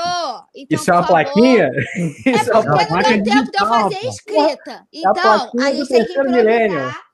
Então, 0.55 0.79
Isso 0.79 0.89
é 0.89 0.93
uma 0.93 1.03
favor, 1.03 1.23
plaquinha? 1.23 1.65
É 1.65 2.31
Isso 2.31 2.51
é 2.51 2.53
porque 2.53 2.85
não 2.85 3.01
deu 3.01 3.23
tempo 3.23 3.51
de 3.51 3.57
eu 3.59 3.67
fazer 3.67 4.07
escrita. 4.07 4.71
É 4.71 4.99
então, 4.99 5.51
a, 5.59 5.63
a 5.65 5.73
gente 5.73 5.87
tem 5.89 6.05
que 6.05 6.11
improvisar. 6.11 7.07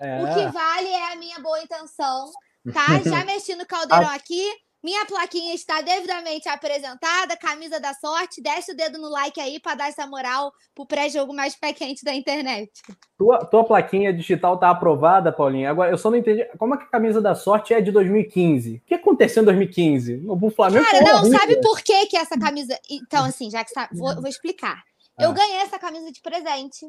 É. 0.00 0.22
O 0.22 0.34
que 0.34 0.52
vale 0.52 0.88
é 0.88 1.12
a 1.12 1.16
minha 1.16 1.38
boa 1.40 1.62
intenção, 1.62 2.32
tá? 2.72 2.86
Já 3.04 3.24
mexi 3.24 3.54
no 3.54 3.66
caldeirão 3.66 4.08
aqui 4.08 4.50
Minha 4.82 5.04
plaquinha 5.04 5.54
está 5.54 5.82
devidamente 5.82 6.48
apresentada, 6.48 7.36
camisa 7.36 7.78
da 7.78 7.92
sorte. 7.92 8.40
Desce 8.40 8.72
o 8.72 8.76
dedo 8.76 8.98
no 8.98 9.10
like 9.10 9.38
aí 9.38 9.60
para 9.60 9.74
dar 9.74 9.88
essa 9.88 10.06
moral 10.06 10.50
pro 10.74 10.86
pré-jogo 10.86 11.34
mais 11.34 11.54
pé 11.54 11.74
quente 11.74 12.02
da 12.02 12.14
internet. 12.14 12.70
Tua, 13.18 13.44
tua 13.44 13.62
plaquinha 13.62 14.10
digital 14.10 14.58
tá 14.58 14.70
aprovada, 14.70 15.30
Paulinha. 15.30 15.70
Agora, 15.70 15.90
eu 15.90 15.98
só 15.98 16.10
não 16.10 16.16
entendi. 16.16 16.46
Como 16.56 16.74
é 16.74 16.78
que 16.78 16.84
a 16.84 16.88
camisa 16.88 17.20
da 17.20 17.34
sorte 17.34 17.74
é 17.74 17.80
de 17.82 17.92
2015? 17.92 18.76
O 18.76 18.80
que 18.88 18.94
aconteceu 18.94 19.42
em 19.42 19.46
2015? 19.46 20.24
O 20.26 20.50
Flamengo. 20.50 20.86
Cara, 20.86 21.04
não, 21.04 21.20
horrível. 21.20 21.38
sabe 21.38 21.60
por 21.60 21.82
que, 21.82 22.06
que 22.06 22.16
essa 22.16 22.38
camisa. 22.38 22.78
Então, 22.88 23.26
assim, 23.26 23.50
já 23.50 23.62
que 23.62 23.70
está. 23.70 23.86
Vou, 23.92 24.14
vou 24.14 24.28
explicar. 24.28 24.82
Ah. 25.18 25.24
Eu 25.24 25.34
ganhei 25.34 25.58
essa 25.58 25.78
camisa 25.78 26.10
de 26.10 26.22
presente. 26.22 26.86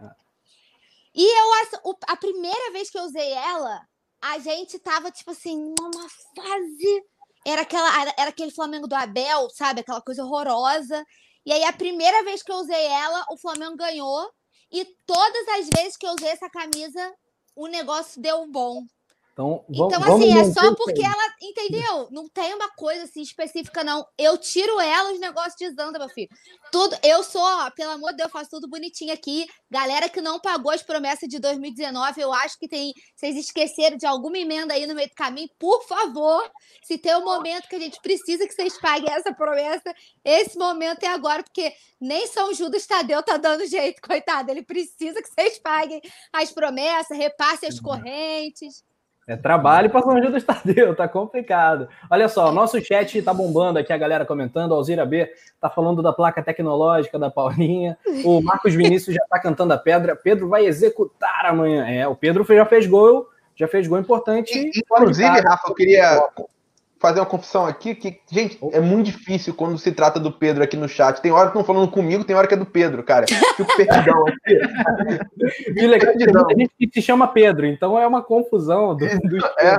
Ah. 0.00 0.14
E 1.12 1.40
eu, 1.40 1.92
a 2.06 2.16
primeira 2.16 2.72
vez 2.72 2.88
que 2.90 2.98
eu 2.98 3.02
usei 3.02 3.32
ela, 3.32 3.80
a 4.20 4.38
gente 4.38 4.78
tava, 4.78 5.10
tipo 5.10 5.30
assim, 5.30 5.56
numa 5.78 6.08
fase. 6.34 7.04
Era, 7.46 7.62
aquela, 7.62 8.14
era 8.18 8.30
aquele 8.30 8.50
Flamengo 8.50 8.88
do 8.88 8.94
Abel, 8.94 9.48
sabe? 9.50 9.80
Aquela 9.80 10.02
coisa 10.02 10.24
horrorosa. 10.24 11.04
E 11.46 11.52
aí, 11.52 11.64
a 11.64 11.72
primeira 11.72 12.22
vez 12.24 12.42
que 12.42 12.52
eu 12.52 12.56
usei 12.56 12.84
ela, 12.86 13.24
o 13.30 13.38
Flamengo 13.38 13.76
ganhou. 13.76 14.30
E 14.70 14.84
todas 15.06 15.48
as 15.48 15.68
vezes 15.74 15.96
que 15.96 16.06
eu 16.06 16.12
usei 16.12 16.28
essa 16.28 16.50
camisa, 16.50 17.14
o 17.54 17.66
negócio 17.66 18.20
deu 18.20 18.46
bom. 18.50 18.82
Então, 19.38 19.64
vamos, 19.68 19.94
então 19.94 20.16
assim, 20.16 20.36
é 20.36 20.52
só 20.52 20.74
porque 20.74 21.00
ela, 21.00 21.34
entendeu? 21.40 22.08
Não 22.10 22.28
tem 22.28 22.52
uma 22.54 22.68
coisa 22.70 23.04
assim 23.04 23.22
específica, 23.22 23.84
não. 23.84 24.04
Eu 24.18 24.36
tiro 24.36 24.80
ela, 24.80 25.12
os 25.12 25.20
negócios 25.20 25.54
desandam, 25.56 26.00
meu 26.00 26.08
filho. 26.08 26.28
Tudo, 26.72 26.96
eu 27.04 27.22
sou, 27.22 27.40
ó, 27.40 27.70
pelo 27.70 27.92
amor 27.92 28.10
de 28.10 28.16
Deus, 28.16 28.32
faço 28.32 28.50
tudo 28.50 28.68
bonitinho 28.68 29.12
aqui. 29.12 29.46
Galera 29.70 30.08
que 30.08 30.20
não 30.20 30.40
pagou 30.40 30.72
as 30.72 30.82
promessas 30.82 31.28
de 31.28 31.38
2019, 31.38 32.20
eu 32.20 32.32
acho 32.32 32.58
que 32.58 32.66
tem. 32.66 32.92
Vocês 33.14 33.36
esqueceram 33.36 33.96
de 33.96 34.06
alguma 34.06 34.38
emenda 34.38 34.74
aí 34.74 34.88
no 34.88 34.94
meio 34.94 35.08
do 35.08 35.14
caminho, 35.14 35.48
por 35.56 35.86
favor. 35.86 36.42
Se 36.82 36.98
tem 36.98 37.14
um 37.14 37.24
momento 37.24 37.68
que 37.68 37.76
a 37.76 37.80
gente 37.80 38.00
precisa 38.00 38.44
que 38.44 38.52
vocês 38.52 38.76
paguem 38.80 39.12
essa 39.12 39.32
promessa, 39.32 39.94
esse 40.24 40.58
momento 40.58 41.04
é 41.04 41.08
agora, 41.08 41.44
porque 41.44 41.72
nem 42.00 42.26
São 42.26 42.52
Judas 42.52 42.84
Tadeu 42.88 43.22
tá 43.22 43.36
dando 43.36 43.64
jeito, 43.66 44.02
coitado. 44.02 44.50
Ele 44.50 44.64
precisa 44.64 45.22
que 45.22 45.28
vocês 45.28 45.60
paguem 45.60 46.00
as 46.32 46.50
promessas, 46.50 47.16
repassem 47.16 47.68
as 47.68 47.76
uhum. 47.76 47.82
correntes. 47.82 48.87
É 49.28 49.36
trabalho 49.36 49.90
para 49.90 50.00
São 50.00 50.22
Judas 50.22 50.42
Tadeu, 50.42 50.96
tá 50.96 51.06
complicado. 51.06 51.86
Olha 52.10 52.30
só, 52.30 52.50
nosso 52.50 52.80
chat 52.80 53.20
tá 53.20 53.34
bombando 53.34 53.78
aqui, 53.78 53.92
a 53.92 53.98
galera 53.98 54.24
comentando. 54.24 54.72
Alzira 54.72 55.04
B 55.04 55.30
tá 55.60 55.68
falando 55.68 56.02
da 56.02 56.14
placa 56.14 56.42
tecnológica 56.42 57.18
da 57.18 57.30
Paulinha. 57.30 57.98
O 58.24 58.40
Marcos 58.40 58.74
Vinícius 58.74 59.14
já 59.14 59.22
tá 59.28 59.38
cantando 59.38 59.74
a 59.74 59.78
pedra. 59.78 60.16
Pedro 60.16 60.48
vai 60.48 60.64
executar 60.64 61.44
amanhã. 61.44 61.86
É, 61.86 62.08
o 62.08 62.16
Pedro 62.16 62.42
já 62.48 62.64
fez 62.64 62.86
gol, 62.86 63.28
já 63.54 63.68
fez 63.68 63.86
gol 63.86 63.98
importante. 63.98 64.72
Inclusive, 64.74 65.40
Rafa, 65.40 65.68
eu 65.68 65.74
queria 65.74 66.18
fazer 67.00 67.20
uma 67.20 67.26
confissão 67.26 67.66
aqui 67.66 67.94
que, 67.94 68.20
gente, 68.30 68.58
é 68.72 68.80
muito 68.80 69.06
difícil 69.06 69.54
quando 69.54 69.78
se 69.78 69.92
trata 69.92 70.18
do 70.18 70.32
Pedro 70.32 70.64
aqui 70.64 70.76
no 70.76 70.88
chat. 70.88 71.20
Tem 71.20 71.30
hora 71.30 71.50
que 71.50 71.58
estão 71.58 71.64
falando 71.64 71.90
comigo, 71.90 72.24
tem 72.24 72.34
hora 72.34 72.46
que 72.46 72.54
é 72.54 72.56
do 72.56 72.66
Pedro, 72.66 73.02
cara. 73.02 73.26
Fico 73.56 73.76
perdão 73.76 74.24
aqui. 74.26 74.58
e 75.76 75.86
legal 75.86 76.16
tem 76.16 76.26
muita 76.26 76.54
gente 76.56 76.72
que 76.78 76.90
se 76.92 77.02
chama 77.02 77.28
Pedro, 77.28 77.66
então 77.66 77.98
é 77.98 78.06
uma 78.06 78.22
confusão 78.22 78.96
do, 78.96 79.06
do 79.06 79.46
é. 79.60 79.78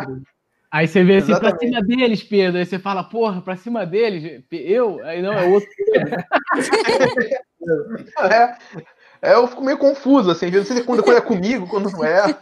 Aí 0.71 0.87
você 0.87 1.03
vê 1.03 1.17
assim, 1.17 1.31
Exatamente. 1.31 1.57
pra 1.57 1.67
cima 1.67 1.81
deles, 1.81 2.23
Pedro. 2.23 2.59
Aí 2.59 2.65
você 2.65 2.77
fala, 2.77 3.03
porra, 3.03 3.41
pra 3.41 3.55
cima 3.55 3.87
deles, 3.87 4.43
eu? 4.51 5.03
Aí 5.03 5.19
não, 5.21 5.33
é 5.33 5.47
outro 5.47 5.67
Pedro. 5.91 6.15
é. 8.31 8.55
É, 9.21 9.33
eu 9.33 9.47
fico 9.47 9.63
meio 9.63 9.77
confuso, 9.77 10.31
assim, 10.31 10.49
não 10.49 10.63
sei 10.63 10.81
quando, 10.81 11.03
quando 11.03 11.17
é 11.17 11.21
comigo, 11.21 11.67
quando 11.67 11.91
não 11.91 12.03
é. 12.03 12.33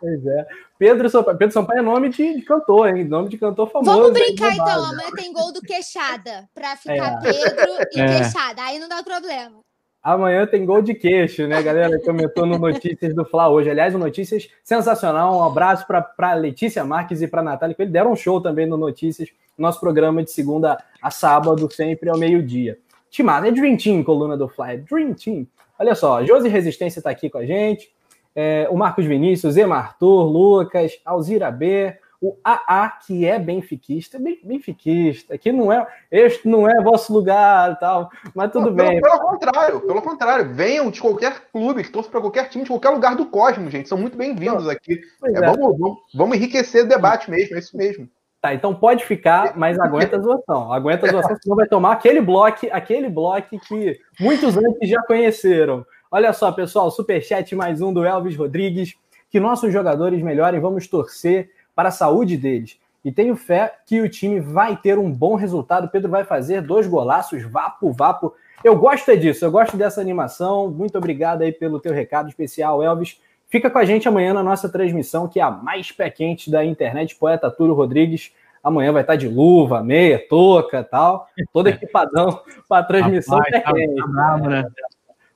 Pois 0.00 0.26
é. 0.26 0.46
Pedro 0.78 1.08
Sampaio, 1.08 1.38
Pedro 1.38 1.54
Sampaio 1.54 1.78
é 1.78 1.82
nome 1.82 2.08
de, 2.08 2.34
de, 2.34 2.42
cantor, 2.42 2.88
hein? 2.88 3.04
Nome 3.04 3.28
de 3.28 3.38
cantor 3.38 3.70
famoso. 3.70 3.90
Vamos 3.90 4.12
brincar 4.12 4.52
então, 4.52 4.84
amanhã 4.84 5.10
tem 5.14 5.32
gol 5.32 5.52
do 5.52 5.60
Queixada, 5.62 6.48
pra 6.54 6.76
ficar 6.76 7.14
é. 7.14 7.32
Pedro 7.32 7.72
e 7.92 8.00
é. 8.00 8.06
Queixada, 8.06 8.62
aí 8.62 8.78
não 8.78 8.88
dá 8.88 9.02
problema. 9.02 9.60
Amanhã 10.02 10.46
tem 10.46 10.64
gol 10.64 10.82
de 10.82 10.94
queixo, 10.94 11.48
né, 11.48 11.60
galera? 11.60 11.98
Comentou 12.00 12.46
no 12.46 12.58
Notícias 12.60 13.12
do 13.12 13.24
Fla 13.24 13.48
hoje. 13.48 13.70
Aliás, 13.70 13.92
o 13.92 13.98
Notícias 13.98 14.48
sensacional. 14.62 15.36
Um 15.36 15.42
abraço 15.42 15.84
para 15.84 16.34
Letícia 16.34 16.84
Marques 16.84 17.22
e 17.22 17.26
para 17.26 17.42
Natália, 17.42 17.74
que 17.74 17.82
eles 17.82 17.92
deram 17.92 18.12
um 18.12 18.16
show 18.16 18.40
também 18.40 18.66
no 18.66 18.76
Notícias, 18.76 19.30
nosso 19.58 19.80
programa 19.80 20.22
de 20.22 20.30
segunda 20.30 20.78
a 21.02 21.10
sábado, 21.10 21.68
sempre 21.72 22.08
ao 22.08 22.16
meio-dia. 22.16 22.78
Timado, 23.10 23.46
é 23.46 23.50
Dream 23.50 23.76
Team, 23.76 24.04
coluna 24.04 24.36
do 24.36 24.46
Fly. 24.46 24.76
Dream 24.88 25.12
Team. 25.14 25.44
Olha 25.78 25.94
só, 25.94 26.24
Josi 26.24 26.48
Resistência 26.48 27.00
está 27.00 27.10
aqui 27.10 27.28
com 27.28 27.38
a 27.38 27.46
gente, 27.46 27.90
é, 28.34 28.66
o 28.70 28.76
Marcos 28.76 29.04
Vinícius, 29.04 29.56
Ema 29.56 29.76
Arthur, 29.76 30.24
Lucas, 30.24 30.98
Alzira 31.04 31.50
B, 31.50 31.94
o 32.20 32.36
AA, 32.42 32.88
que 33.06 33.26
é 33.26 33.38
benfiquista, 33.38 34.18
benfiquista, 34.18 35.36
que 35.36 35.52
não 35.52 35.70
é, 35.70 35.86
este 36.10 36.48
não 36.48 36.68
é 36.68 36.82
vosso 36.82 37.12
lugar 37.12 37.78
tal, 37.78 38.10
mas 38.34 38.50
tudo 38.50 38.66
não, 38.66 38.74
bem. 38.74 39.00
Pelo, 39.00 39.18
pelo, 39.18 39.30
contrário, 39.30 39.80
pelo 39.80 40.02
contrário, 40.02 40.54
venham 40.54 40.90
de 40.90 41.00
qualquer 41.00 41.48
clube, 41.52 41.84
que 41.84 41.90
torçam 41.90 42.10
para 42.10 42.20
qualquer 42.20 42.48
time, 42.48 42.64
de 42.64 42.70
qualquer 42.70 42.90
lugar 42.90 43.14
do 43.14 43.26
cosmos, 43.26 43.70
gente, 43.70 43.88
são 43.88 43.98
muito 43.98 44.16
bem-vindos 44.16 44.68
aqui. 44.68 44.98
É, 45.24 45.30
é. 45.30 45.40
Vamos, 45.40 45.78
vamos, 45.78 45.98
vamos 46.14 46.36
enriquecer 46.36 46.84
o 46.84 46.88
debate 46.88 47.30
mesmo, 47.30 47.54
é 47.54 47.58
isso 47.58 47.76
mesmo. 47.76 48.08
Tá, 48.46 48.54
então 48.54 48.72
pode 48.72 49.04
ficar, 49.04 49.56
mas 49.56 49.76
aguenta 49.76 50.16
a 50.16 50.20
zoação. 50.20 50.72
Aguenta 50.72 51.08
a 51.08 51.10
zoação, 51.10 51.36
senão 51.42 51.56
vai 51.56 51.66
tomar 51.66 51.90
aquele 51.90 52.20
bloco, 52.20 52.68
aquele 52.70 53.08
bloco 53.08 53.58
que 53.58 53.98
muitos 54.20 54.56
antes 54.56 54.88
já 54.88 55.02
conheceram. 55.02 55.84
Olha 56.08 56.32
só, 56.32 56.52
pessoal, 56.52 56.88
superchat 56.88 57.56
mais 57.56 57.80
um 57.80 57.92
do 57.92 58.04
Elvis 58.04 58.36
Rodrigues. 58.36 58.94
Que 59.28 59.40
nossos 59.40 59.72
jogadores 59.72 60.22
melhorem, 60.22 60.60
vamos 60.60 60.86
torcer 60.86 61.50
para 61.74 61.88
a 61.88 61.90
saúde 61.90 62.36
deles. 62.36 62.78
E 63.04 63.10
tenho 63.10 63.34
fé 63.34 63.78
que 63.84 64.00
o 64.00 64.08
time 64.08 64.38
vai 64.38 64.76
ter 64.76 64.96
um 64.96 65.10
bom 65.10 65.34
resultado. 65.34 65.88
Pedro 65.88 66.08
vai 66.08 66.22
fazer 66.22 66.62
dois 66.62 66.86
golaços, 66.86 67.42
vapo, 67.42 67.90
vapo. 67.90 68.32
Eu 68.62 68.76
gosto 68.78 69.10
é 69.10 69.16
disso, 69.16 69.44
eu 69.44 69.50
gosto 69.50 69.76
dessa 69.76 70.00
animação. 70.00 70.70
Muito 70.70 70.96
obrigado 70.96 71.42
aí 71.42 71.50
pelo 71.50 71.80
teu 71.80 71.92
recado 71.92 72.28
especial, 72.28 72.80
Elvis. 72.80 73.20
Fica 73.48 73.70
com 73.70 73.78
a 73.78 73.84
gente 73.84 74.08
amanhã 74.08 74.34
na 74.34 74.42
nossa 74.42 74.68
transmissão, 74.68 75.28
que 75.28 75.38
é 75.38 75.42
a 75.42 75.50
mais 75.50 75.92
pé 75.92 76.10
quente 76.10 76.50
da 76.50 76.64
internet, 76.64 77.14
poeta 77.14 77.50
Túlio 77.50 77.74
Rodrigues. 77.74 78.32
Amanhã 78.62 78.92
vai 78.92 79.02
estar 79.02 79.14
de 79.14 79.28
luva, 79.28 79.82
meia, 79.84 80.18
touca 80.28 80.82
tal, 80.82 81.28
todo 81.52 81.68
equipadão 81.68 82.40
para 82.68 82.78
a 82.80 82.84
transmissão 82.84 83.38
Rapaz, 83.38 83.52
pé 83.52 83.72
quente. 83.72 83.94
Tá, 83.94 84.02
tá 84.02 84.08
bravo, 84.08 84.48
né? 84.48 84.62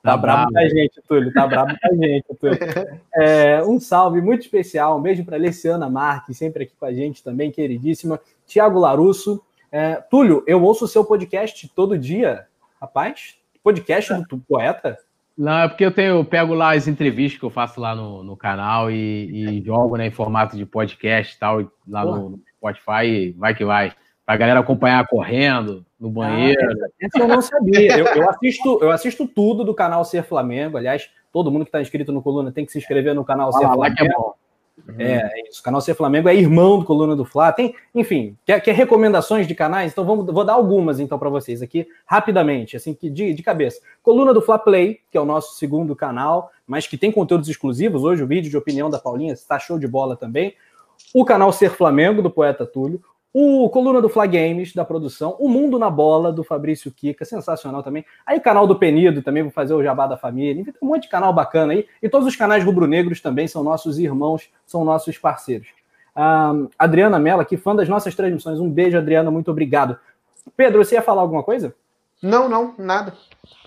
Tá, 0.02 0.10
tá 0.10 0.16
bravo 0.16 0.52
com 0.52 0.58
a 0.58 0.68
gente, 0.68 1.02
Túlio. 1.06 1.32
Tá 1.32 1.46
bravo 1.46 1.76
com 1.80 1.86
a 1.86 2.06
gente, 2.06 2.24
Túlio. 2.40 2.58
É, 3.14 3.62
um 3.62 3.78
salve 3.78 4.20
muito 4.20 4.42
especial. 4.42 4.98
Um 4.98 5.02
beijo 5.02 5.24
para 5.24 5.36
Luciana 5.36 5.88
Marques, 5.88 6.36
sempre 6.36 6.64
aqui 6.64 6.72
com 6.78 6.86
a 6.86 6.92
gente 6.92 7.22
também, 7.22 7.52
queridíssima. 7.52 8.18
Tiago 8.46 8.80
Larusso. 8.80 9.40
É, 9.70 9.96
Túlio, 10.10 10.42
eu 10.48 10.60
ouço 10.64 10.84
o 10.84 10.88
seu 10.88 11.04
podcast 11.04 11.70
todo 11.76 11.96
dia. 11.96 12.46
Rapaz, 12.80 13.36
podcast 13.62 14.12
do 14.28 14.38
poeta? 14.38 14.98
Não, 15.40 15.60
é 15.60 15.68
porque 15.68 15.86
eu 15.86 15.90
tenho, 15.90 16.16
eu 16.16 16.24
pego 16.24 16.52
lá 16.52 16.74
as 16.74 16.86
entrevistas 16.86 17.40
que 17.40 17.46
eu 17.46 17.48
faço 17.48 17.80
lá 17.80 17.94
no, 17.94 18.22
no 18.22 18.36
canal 18.36 18.90
e, 18.90 19.56
e 19.58 19.64
jogo 19.64 19.96
né, 19.96 20.06
em 20.06 20.10
formato 20.10 20.54
de 20.54 20.66
podcast 20.66 21.34
e 21.34 21.38
tal, 21.38 21.72
lá 21.88 22.04
no, 22.04 22.28
no 22.28 22.40
Spotify, 22.58 23.34
vai 23.38 23.54
que 23.54 23.64
vai. 23.64 23.90
Pra 24.26 24.36
galera 24.36 24.60
acompanhar 24.60 25.06
correndo, 25.06 25.82
no 25.98 26.08
ah, 26.08 26.12
banheiro. 26.12 26.60
Ah, 26.60 26.88
essa 27.00 27.18
eu 27.20 27.26
não 27.26 27.40
sabia. 27.40 27.98
Eu, 27.98 28.04
eu, 28.04 28.28
assisto, 28.28 28.78
eu 28.82 28.90
assisto 28.90 29.26
tudo 29.26 29.64
do 29.64 29.74
canal 29.74 30.04
Ser 30.04 30.24
Flamengo. 30.24 30.76
Aliás, 30.76 31.08
todo 31.32 31.50
mundo 31.50 31.64
que 31.64 31.70
está 31.70 31.80
inscrito 31.80 32.12
no 32.12 32.20
Coluna 32.20 32.52
tem 32.52 32.66
que 32.66 32.72
se 32.72 32.76
inscrever 32.76 33.14
no 33.14 33.24
canal 33.24 33.50
Ser 33.50 33.66
Flamengo. 33.66 33.96
Que 33.96 34.04
é 34.04 34.12
bom. 34.12 34.34
Uhum. 34.88 34.94
É, 34.98 35.30
é, 35.32 35.48
isso. 35.48 35.60
O 35.60 35.62
canal 35.62 35.80
Ser 35.80 35.94
Flamengo 35.94 36.28
é 36.28 36.34
irmão 36.34 36.78
do 36.78 36.84
Coluna 36.84 37.14
do 37.14 37.24
Fla. 37.24 37.52
Tem, 37.52 37.74
enfim, 37.94 38.36
quer, 38.44 38.60
quer 38.60 38.74
recomendações 38.74 39.46
de 39.46 39.54
canais? 39.54 39.92
Então 39.92 40.04
vamos, 40.04 40.26
vou 40.26 40.44
dar 40.44 40.54
algumas 40.54 41.00
então 41.00 41.18
para 41.18 41.28
vocês 41.28 41.62
aqui 41.62 41.86
rapidamente, 42.06 42.76
assim 42.76 42.94
que 42.94 43.10
de, 43.10 43.32
de 43.34 43.42
cabeça. 43.42 43.80
Coluna 44.02 44.34
do 44.34 44.42
Fla 44.42 44.58
Play, 44.58 45.00
que 45.10 45.18
é 45.18 45.20
o 45.20 45.24
nosso 45.24 45.56
segundo 45.56 45.94
canal, 45.94 46.50
mas 46.66 46.86
que 46.86 46.96
tem 46.96 47.12
conteúdos 47.12 47.48
exclusivos. 47.48 48.02
Hoje 48.02 48.22
o 48.22 48.26
vídeo 48.26 48.50
de 48.50 48.56
opinião 48.56 48.90
da 48.90 48.98
Paulinha 48.98 49.32
está 49.32 49.58
show 49.58 49.78
de 49.78 49.88
bola 49.88 50.16
também. 50.16 50.54
O 51.14 51.24
canal 51.24 51.52
Ser 51.52 51.70
Flamengo 51.70 52.22
do 52.22 52.30
poeta 52.30 52.64
Túlio, 52.64 53.02
o 53.32 53.68
Coluna 53.70 54.02
do 54.02 54.08
Fla 54.08 54.26
Games, 54.26 54.74
da 54.74 54.84
produção. 54.84 55.36
O 55.38 55.48
Mundo 55.48 55.78
na 55.78 55.88
Bola, 55.88 56.32
do 56.32 56.42
Fabrício 56.42 56.90
Kika, 56.90 57.24
sensacional 57.24 57.82
também. 57.82 58.04
Aí 58.26 58.38
o 58.38 58.40
canal 58.40 58.66
do 58.66 58.76
Penido 58.76 59.22
também, 59.22 59.42
vou 59.42 59.52
fazer 59.52 59.72
o 59.74 59.82
Jabá 59.82 60.06
da 60.06 60.16
Família. 60.16 60.64
Um 60.82 60.88
monte 60.88 61.02
de 61.02 61.08
canal 61.08 61.32
bacana 61.32 61.72
aí. 61.72 61.86
E 62.02 62.08
todos 62.08 62.26
os 62.26 62.34
canais 62.34 62.64
rubro-negros 62.64 63.20
também 63.20 63.46
são 63.46 63.62
nossos 63.62 63.98
irmãos, 63.98 64.50
são 64.66 64.84
nossos 64.84 65.16
parceiros. 65.16 65.68
Um, 66.16 66.68
Adriana 66.78 67.18
Mello, 67.18 67.40
aqui, 67.40 67.56
fã 67.56 67.74
das 67.74 67.88
nossas 67.88 68.14
transmissões. 68.14 68.58
Um 68.58 68.68
beijo, 68.68 68.98
Adriana, 68.98 69.30
muito 69.30 69.50
obrigado. 69.50 69.98
Pedro, 70.56 70.84
você 70.84 70.96
ia 70.96 71.02
falar 71.02 71.22
alguma 71.22 71.42
coisa? 71.42 71.74
Não, 72.22 72.48
não, 72.48 72.74
nada. 72.76 73.14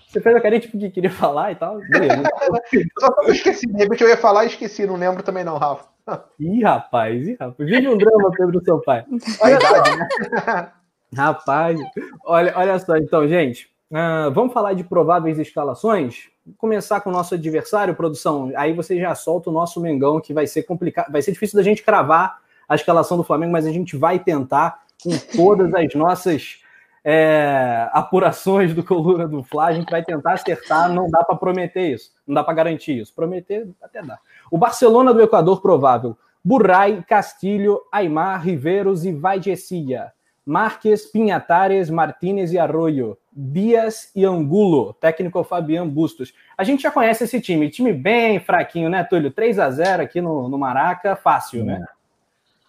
Você 0.06 0.20
fez 0.20 0.36
a 0.36 0.40
carinha 0.40 0.60
tipo 0.60 0.78
que 0.78 0.90
queria 0.90 1.10
falar 1.10 1.52
e 1.52 1.56
tal? 1.56 1.80
Beleza. 1.88 2.22
eu 3.26 3.32
esqueci, 3.32 3.66
de 3.66 3.82
repente 3.82 4.04
eu 4.04 4.08
ia 4.08 4.16
falar 4.16 4.44
e 4.44 4.48
esqueci, 4.48 4.86
não 4.86 4.96
lembro 4.96 5.22
também 5.22 5.42
não, 5.42 5.56
Rafa. 5.56 5.93
Ih, 6.38 6.62
rapaz, 6.62 7.26
ih, 7.26 7.36
rapaz. 7.38 7.70
Vive 7.70 7.88
um 7.88 7.96
drama, 7.96 8.30
Pedro 8.36 8.62
Sampaio. 8.64 9.04
Olha 9.40 9.58
só. 9.60 9.96
Né? 9.96 10.72
rapaz, 11.16 11.80
olha, 12.24 12.52
olha 12.56 12.78
só, 12.78 12.96
então, 12.96 13.26
gente. 13.26 13.72
Uh, 13.90 14.30
vamos 14.32 14.52
falar 14.52 14.72
de 14.72 14.82
prováveis 14.82 15.38
escalações? 15.38 16.28
Vou 16.44 16.54
começar 16.58 17.00
com 17.00 17.10
o 17.10 17.12
nosso 17.12 17.34
adversário, 17.34 17.94
produção. 17.94 18.50
Aí 18.56 18.72
você 18.72 18.98
já 18.98 19.14
solta 19.14 19.50
o 19.50 19.52
nosso 19.52 19.80
Mengão, 19.80 20.20
que 20.20 20.34
vai 20.34 20.46
ser 20.46 20.64
complicado, 20.64 21.10
vai 21.12 21.22
ser 21.22 21.32
difícil 21.32 21.56
da 21.56 21.62
gente 21.62 21.82
cravar 21.82 22.38
a 22.68 22.74
escalação 22.74 23.16
do 23.16 23.24
Flamengo, 23.24 23.52
mas 23.52 23.66
a 23.66 23.70
gente 23.70 23.96
vai 23.96 24.18
tentar 24.18 24.82
com 25.02 25.10
todas 25.36 25.72
as 25.74 25.94
nossas 25.94 26.60
é, 27.04 27.88
apurações 27.92 28.74
do 28.74 28.82
Coluna 28.82 29.28
do 29.28 29.42
Fla, 29.42 29.66
a 29.66 29.72
gente 29.72 29.90
vai 29.90 30.02
tentar 30.02 30.32
acertar, 30.32 30.90
não 30.90 31.08
dá 31.08 31.22
para 31.22 31.36
prometer 31.36 31.92
isso, 31.92 32.12
não 32.26 32.34
dá 32.34 32.42
para 32.42 32.54
garantir 32.54 32.98
isso. 32.98 33.14
Prometer 33.14 33.68
até 33.82 34.02
dá. 34.02 34.18
O 34.54 34.56
Barcelona 34.56 35.12
do 35.12 35.20
Equador 35.20 35.60
provável, 35.60 36.16
Burray, 36.44 37.02
Castilho, 37.08 37.80
Aymar, 37.90 38.40
Riveiros 38.40 39.04
e 39.04 39.10
Vaidecia. 39.10 40.12
Marques, 40.46 41.06
Pinhatares, 41.06 41.90
Martínez 41.90 42.52
e 42.52 42.58
Arroyo, 42.60 43.18
Dias 43.32 44.12
e 44.14 44.24
Angulo, 44.24 44.92
técnico 44.92 45.42
Fabian 45.42 45.88
Bustos. 45.88 46.32
A 46.56 46.62
gente 46.62 46.84
já 46.84 46.92
conhece 46.92 47.24
esse 47.24 47.40
time, 47.40 47.68
time 47.68 47.92
bem 47.92 48.38
fraquinho, 48.38 48.88
né, 48.88 49.02
Túlio? 49.02 49.32
3 49.32 49.58
a 49.58 49.68
0 49.72 50.04
aqui 50.04 50.20
no, 50.20 50.48
no 50.48 50.56
Maraca, 50.56 51.16
fácil, 51.16 51.64
né? 51.64 51.84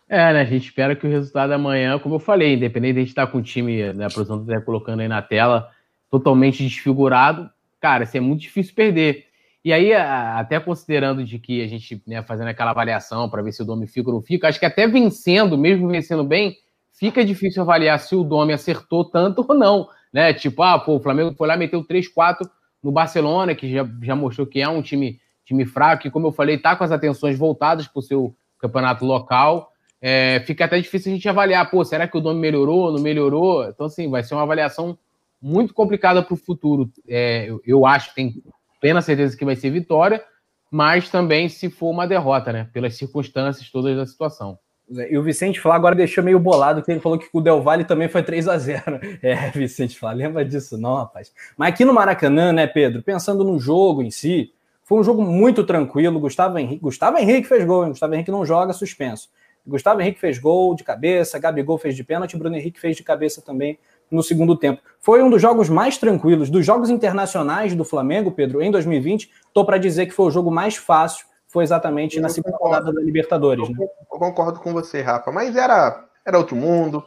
É, 0.09 0.33
né? 0.33 0.41
A 0.41 0.45
gente 0.45 0.65
espera 0.65 0.95
que 0.95 1.05
o 1.05 1.09
resultado 1.11 1.51
amanhã, 1.51 1.99
como 1.99 2.15
eu 2.15 2.19
falei, 2.19 2.55
independente 2.55 2.93
de 2.93 2.99
a 2.99 3.01
gente 3.03 3.09
estar 3.09 3.27
com 3.27 3.38
o 3.38 3.43
time, 3.43 3.93
né, 3.93 4.05
a 4.05 4.09
produção 4.09 4.41
está 4.41 4.59
colocando 4.59 5.01
aí 5.01 5.07
na 5.07 5.21
tela, 5.21 5.69
totalmente 6.09 6.63
desfigurado, 6.63 7.47
cara, 7.79 8.05
isso 8.05 8.17
é 8.17 8.19
muito 8.19 8.41
difícil 8.41 8.73
perder. 8.73 9.24
E 9.66 9.74
aí, 9.74 9.91
até 9.93 10.59
considerando 10.59 11.26
de 11.26 11.39
que 11.39 11.63
a 11.63 11.68
gente, 11.68 12.01
né, 12.05 12.22
fazendo 12.22 12.49
aquela 12.49 12.70
avaliação 12.70 13.28
para 13.28 13.41
ver 13.41 13.51
se 13.51 13.63
o 13.63 13.66
Domi 13.66 13.88
fica 13.88 14.09
ou 14.09 14.16
não 14.16 14.22
fica, 14.22 14.47
acho 14.47 14.59
que 14.59 14.66
até 14.66 14.88
vencendo, 14.88 15.57
mesmo 15.57 15.89
vencendo 15.89 16.24
bem, 16.24 16.55
fica 16.93 17.26
difícil 17.26 17.63
avaliar 17.63 17.99
se 17.99 18.16
o 18.16 18.24
Domi 18.24 18.53
acertou 18.53 19.03
tanto 19.03 19.43
ou 19.47 19.55
não, 19.55 19.89
né? 20.13 20.34
Tipo, 20.34 20.61
ah, 20.61 20.78
pô, 20.78 20.97
o 20.97 20.99
Flamengo 20.99 21.34
foi 21.36 21.47
lá 21.47 21.57
meteu 21.57 21.84
3-4 21.84 22.47
no 22.84 22.91
Barcelona, 22.91 23.55
que 23.55 23.68
já, 23.70 23.89
já 24.03 24.16
mostrou 24.16 24.45
que 24.45 24.61
é 24.61 24.70
um 24.70 24.84
time, 24.84 25.20
time 25.43 25.66
fraco, 25.66 26.07
e 26.07 26.11
como 26.11 26.28
eu 26.28 26.32
falei, 26.32 26.59
tá 26.59 26.76
com 26.76 26.84
as 26.84 26.91
atenções 26.91 27.36
voltadas 27.36 27.88
para 27.88 27.99
o 27.99 28.03
seu 28.03 28.36
campeonato 28.59 29.03
local 29.03 29.72
é, 30.07 30.39
fica 30.41 30.66
até 30.66 30.80
difícil 30.80 31.11
a 31.11 31.16
gente 31.16 31.28
avaliar, 31.28 31.68
pô, 31.68 31.84
será 31.84 32.07
que 32.07 32.16
o 32.16 32.22
nome 32.22 32.39
melhorou, 32.39 32.91
não 32.91 33.01
melhorou? 33.01 33.68
Então, 33.68 33.88
assim, 33.88 34.07
vai 34.07 34.22
ser 34.22 34.36
uma 34.36 34.43
avaliação 34.43 34.95
muito 35.41 35.74
complicada 35.74 36.22
para 36.22 36.34
o 36.36 36.38
futuro. 36.38 36.91
É, 37.07 37.49
eu, 37.49 37.59
eu, 37.66 37.86
acho 37.88 38.09
que 38.09 38.16
tem 38.16 38.43
plena 38.80 39.01
certeza 39.01 39.36
que 39.38 39.45
vai 39.45 39.55
ser 39.55 39.69
vitória, 39.69 40.23
mas 40.71 41.09
também 41.09 41.47
se 41.49 41.69
for 41.69 41.89
uma 41.89 42.07
derrota, 42.07 42.51
né? 42.51 42.69
Pelas 42.73 42.95
circunstâncias 42.95 43.69
todas 43.69 43.95
da 43.95 44.05
situação. 44.05 44.57
E 44.88 45.17
o 45.17 45.23
Vicente 45.23 45.59
Flá 45.59 45.76
agora 45.76 45.95
deixou 45.95 46.23
meio 46.23 46.39
bolado, 46.39 46.84
que 46.84 46.91
ele 46.91 46.99
falou 46.99 47.17
que 47.17 47.28
o 47.34 47.41
Del 47.41 47.61
Valle 47.61 47.84
também 47.86 48.07
foi 48.07 48.21
3 48.21 48.47
a 48.47 48.57
0 48.57 48.99
É, 49.21 49.49
Vicente 49.49 49.97
Flá, 49.97 50.11
lembra 50.11 50.45
disso 50.45 50.78
não, 50.78 50.95
rapaz? 50.95 51.34
Mas 51.57 51.69
aqui 51.69 51.84
no 51.84 51.93
Maracanã, 51.93 52.53
né, 52.53 52.67
Pedro, 52.67 53.01
pensando 53.01 53.43
no 53.43 53.57
jogo 53.57 54.03
em 54.03 54.11
si, 54.11 54.53
foi 54.84 54.99
um 54.99 55.03
jogo 55.03 55.23
muito 55.23 55.63
tranquilo, 55.63 56.19
Gustavo 56.19 56.59
Henrique, 56.59 56.84
Gustavo 56.84 57.17
Henrique 57.17 57.47
fez 57.47 57.65
gol, 57.65 57.84
hein? 57.84 57.89
Gustavo 57.89 58.13
Henrique 58.13 58.30
não 58.30 58.45
joga 58.45 58.73
suspenso. 58.73 59.30
Gustavo 59.65 59.99
Henrique 59.99 60.19
fez 60.19 60.38
gol 60.38 60.76
de 60.76 60.84
cabeça, 60.84 61.39
Gabigol 61.39 61.80
fez 61.80 61.95
de 61.95 62.03
pênalti, 62.03 62.38
Bruno 62.38 62.55
Henrique 62.55 62.80
fez 62.80 62.95
de 62.95 63.03
cabeça 63.03 63.41
também 63.41 63.80
no 64.09 64.23
segundo 64.23 64.55
tempo. 64.55 64.81
Foi 64.99 65.21
um 65.21 65.29
dos 65.29 65.41
jogos 65.41 65.69
mais 65.69 65.97
tranquilos. 65.97 66.49
Dos 66.49 66.65
jogos 66.65 66.89
internacionais 66.89 67.75
do 67.75 67.83
Flamengo, 67.83 68.31
Pedro, 68.31 68.61
em 68.61 68.71
2020, 68.71 69.31
estou 69.47 69.65
para 69.65 69.77
dizer 69.77 70.05
que 70.05 70.13
foi 70.13 70.27
o 70.27 70.31
jogo 70.31 70.51
mais 70.51 70.75
fácil, 70.75 71.25
foi 71.47 71.63
exatamente 71.63 72.17
eu 72.17 72.21
na 72.21 72.29
segunda 72.29 72.57
rodada 72.57 72.91
da 72.91 73.01
Libertadores. 73.01 73.69
Né? 73.69 73.77
Eu 74.11 74.19
concordo 74.19 74.59
com 74.59 74.73
você, 74.73 75.01
Rafa, 75.01 75.31
mas 75.31 75.55
era, 75.55 76.05
era 76.25 76.37
outro 76.37 76.55
mundo, 76.55 77.03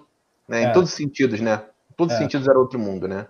né? 0.48 0.64
É. 0.64 0.70
em 0.70 0.72
todos 0.72 0.90
os 0.90 0.96
sentidos, 0.96 1.40
né? 1.40 1.62
Em 1.90 1.94
todos 1.94 2.14
os 2.14 2.20
é. 2.20 2.22
sentidos 2.22 2.48
era 2.48 2.58
outro 2.58 2.78
mundo, 2.78 3.06
né? 3.06 3.26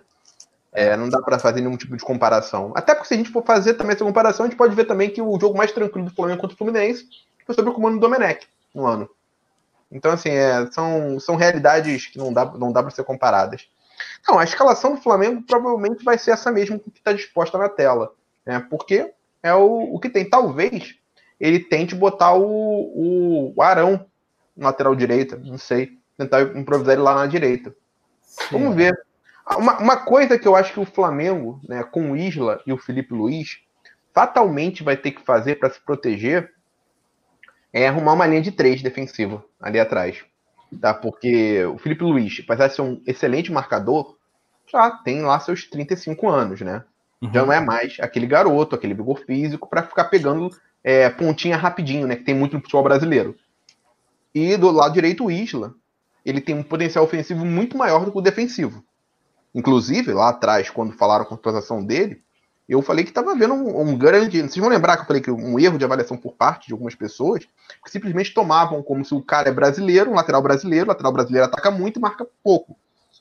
É, 0.71 0.95
não 0.95 1.09
dá 1.09 1.19
para 1.21 1.39
fazer 1.39 1.61
nenhum 1.61 1.75
tipo 1.75 1.97
de 1.97 2.03
comparação. 2.03 2.71
Até 2.75 2.93
porque 2.93 3.07
se 3.07 3.15
a 3.15 3.17
gente 3.17 3.31
for 3.31 3.43
fazer 3.43 3.73
também 3.73 3.95
essa 3.95 4.05
comparação, 4.05 4.45
a 4.45 4.49
gente 4.49 4.57
pode 4.57 4.75
ver 4.75 4.85
também 4.85 5.09
que 5.09 5.21
o 5.21 5.39
jogo 5.39 5.57
mais 5.57 5.71
tranquilo 5.71 6.07
do 6.07 6.15
Flamengo 6.15 6.39
contra 6.39 6.53
o 6.53 6.57
Fluminense 6.57 7.05
foi 7.45 7.55
sobre 7.55 7.71
o 7.71 7.73
comando 7.73 7.95
do 7.95 7.99
Domenech 7.99 8.47
no 8.73 8.85
ano. 8.85 9.09
Então, 9.91 10.11
assim, 10.11 10.29
é, 10.29 10.69
são, 10.71 11.19
são 11.19 11.35
realidades 11.35 12.07
que 12.07 12.17
não 12.17 12.31
dá, 12.31 12.45
não 12.45 12.71
dá 12.71 12.81
para 12.81 12.91
ser 12.91 13.03
comparadas. 13.03 13.67
Não, 14.27 14.37
a 14.37 14.43
escalação 14.43 14.95
do 14.95 15.01
Flamengo 15.01 15.41
provavelmente 15.41 16.03
vai 16.03 16.17
ser 16.17 16.31
essa 16.31 16.51
mesma 16.51 16.79
que 16.79 16.89
está 16.95 17.11
disposta 17.11 17.57
na 17.57 17.67
tela. 17.67 18.13
Né? 18.45 18.59
Porque 18.69 19.11
é 19.41 19.53
o, 19.53 19.95
o 19.95 19.99
que 19.99 20.09
tem. 20.09 20.29
Talvez 20.29 20.95
ele 21.39 21.59
tente 21.59 21.95
botar 21.95 22.33
o, 22.33 23.53
o, 23.55 23.61
Arão 23.61 24.05
na 24.55 24.67
lateral 24.67 24.95
direita, 24.95 25.37
não 25.37 25.57
sei. 25.57 25.97
Tentar 26.17 26.41
improvisar 26.57 26.93
ele 26.93 27.01
lá 27.01 27.15
na 27.15 27.25
direita. 27.25 27.73
Sim. 28.21 28.45
Vamos 28.51 28.75
ver. 28.75 28.93
Uma, 29.57 29.79
uma, 29.79 29.97
coisa 29.97 30.37
que 30.37 30.47
eu 30.47 30.55
acho 30.55 30.73
que 30.73 30.79
o 30.79 30.85
Flamengo, 30.85 31.59
né, 31.67 31.83
com 31.83 32.11
o 32.11 32.17
Isla 32.17 32.61
e 32.67 32.73
o 32.73 32.77
Felipe 32.77 33.13
Luiz, 33.13 33.59
fatalmente 34.13 34.83
vai 34.83 34.95
ter 34.95 35.11
que 35.11 35.23
fazer 35.23 35.55
para 35.55 35.69
se 35.69 35.79
proteger 35.79 36.53
é 37.71 37.87
arrumar 37.87 38.13
uma 38.13 38.27
linha 38.27 38.41
de 38.41 38.51
três 38.51 38.81
defensiva 38.81 39.43
ali 39.59 39.79
atrás. 39.79 40.23
Tá? 40.79 40.93
Porque 40.93 41.63
o 41.65 41.77
Felipe 41.77 42.03
Luiz, 42.03 42.41
apesar 42.43 42.67
de 42.67 42.75
ser 42.75 42.81
um 42.81 43.01
excelente 43.05 43.51
marcador, 43.51 44.17
já 44.71 44.91
tem 44.91 45.21
lá 45.21 45.39
seus 45.39 45.65
35 45.65 46.29
anos, 46.29 46.61
né? 46.61 46.83
Uhum. 47.21 47.33
Já 47.33 47.45
não 47.45 47.53
é 47.53 47.59
mais 47.59 47.97
aquele 47.99 48.27
garoto, 48.27 48.75
aquele 48.75 48.93
vigor 48.93 49.19
físico 49.25 49.67
para 49.67 49.83
ficar 49.83 50.05
pegando 50.05 50.49
é, 50.83 51.09
pontinha 51.09 51.57
rapidinho, 51.57 52.07
né? 52.07 52.15
Que 52.15 52.23
tem 52.23 52.35
muito 52.35 52.53
no 52.53 52.61
futebol 52.61 52.83
brasileiro. 52.83 53.35
E 54.33 54.55
do 54.57 54.69
lado 54.71 54.93
direito, 54.93 55.25
o 55.25 55.31
Isla. 55.31 55.73
Ele 56.23 56.41
tem 56.41 56.53
um 56.53 56.63
potencial 56.63 57.03
ofensivo 57.03 57.45
muito 57.45 57.77
maior 57.77 58.05
do 58.05 58.11
que 58.11 58.17
o 58.17 58.21
defensivo. 58.21 58.83
Inclusive, 59.55 60.13
lá 60.13 60.29
atrás, 60.29 60.69
quando 60.69 60.93
falaram 60.93 61.23
a 61.23 61.27
contratação 61.27 61.83
dele, 61.83 62.21
eu 62.69 62.83
falei 62.83 63.03
que 63.03 63.09
estava 63.09 63.35
vendo 63.35 63.55
um, 63.55 63.81
um, 63.81 63.97
grande. 63.97 64.41
Vocês 64.41 64.57
vão 64.57 64.69
lembrar 64.69 64.95
que 64.95 65.01
eu 65.01 65.07
falei 65.07 65.21
que 65.23 65.31
um 65.31 65.57
erro 65.57 65.79
de 65.79 65.83
avaliação 65.83 66.15
por 66.15 66.33
parte 66.33 66.67
de 66.67 66.73
algumas 66.73 66.93
pessoas, 66.93 67.43
que 67.83 67.89
simplesmente 67.89 68.31
tomavam 68.31 68.83
como 68.83 69.03
se 69.03 69.15
o 69.15 69.23
cara 69.23 69.49
é 69.49 69.51
brasileiro, 69.51 70.11
um 70.11 70.13
lateral 70.13 70.39
brasileiro, 70.39 70.85
o 70.85 70.89
lateral 70.89 71.11
brasileiro 71.11 71.47
ataca 71.47 71.71
muito 71.71 71.97
e 71.97 72.01
marca 72.01 72.27
pouco. 72.43 72.77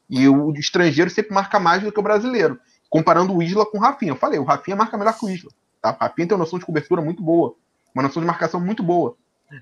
E 0.09 0.29
o 0.29 0.53
estrangeiro 0.53 1.11
sempre 1.11 1.33
marca 1.33 1.59
mais 1.59 1.83
do 1.83 1.91
que 1.91 1.99
o 1.99 2.03
brasileiro. 2.03 2.61
Comparando 2.91 3.35
o 3.35 3.43
Isla 3.43 3.65
com 3.65 3.79
o 3.79 3.81
Rafinha. 3.81 4.13
Eu 4.13 4.17
falei, 4.17 4.39
o 4.39 4.45
Rafinha 4.45 4.77
marca 4.77 4.99
melhor 4.99 5.19
que 5.19 5.25
o 5.25 5.31
Isla. 5.31 5.51
Tá? 5.81 5.93
O 5.93 6.05
Rafinha 6.05 6.29
tem 6.29 6.35
uma 6.35 6.45
noção 6.45 6.59
de 6.59 6.67
cobertura 6.67 7.01
muito 7.01 7.23
boa, 7.23 7.55
uma 7.95 8.03
noção 8.03 8.21
de 8.21 8.27
marcação 8.27 8.61
muito 8.61 8.83
boa, 8.83 9.17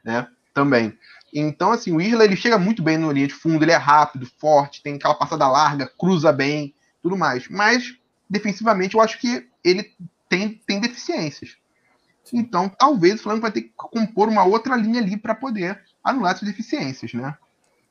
né? 0.04 0.26
Também. 0.52 0.98
Então, 1.32 1.70
assim, 1.70 1.92
o 1.92 2.00
Isla 2.00 2.24
ele 2.24 2.34
chega 2.34 2.58
muito 2.58 2.82
bem 2.82 2.98
no 2.98 3.12
linha 3.12 3.28
de 3.28 3.34
fundo, 3.34 3.64
ele 3.64 3.72
é 3.72 3.76
rápido, 3.76 4.26
forte, 4.38 4.82
tem 4.82 4.96
aquela 4.96 5.14
passada 5.14 5.46
larga, 5.46 5.86
cruza 5.86 6.32
bem, 6.32 6.74
tudo 7.00 7.16
mais. 7.16 7.48
Mas 7.48 7.96
defensivamente 8.28 8.94
eu 8.94 9.00
acho 9.00 9.18
que 9.20 9.46
ele 9.66 9.92
tem, 10.28 10.60
tem 10.66 10.80
deficiências. 10.80 11.56
Então, 12.32 12.68
talvez 12.68 13.20
o 13.20 13.22
Flamengo 13.24 13.42
vai 13.42 13.52
ter 13.52 13.62
que 13.62 13.72
compor 13.76 14.28
uma 14.28 14.44
outra 14.44 14.76
linha 14.76 15.00
ali 15.00 15.16
para 15.16 15.34
poder 15.34 15.80
anular 16.02 16.34
essas 16.34 16.48
deficiências, 16.48 17.12
né? 17.12 17.36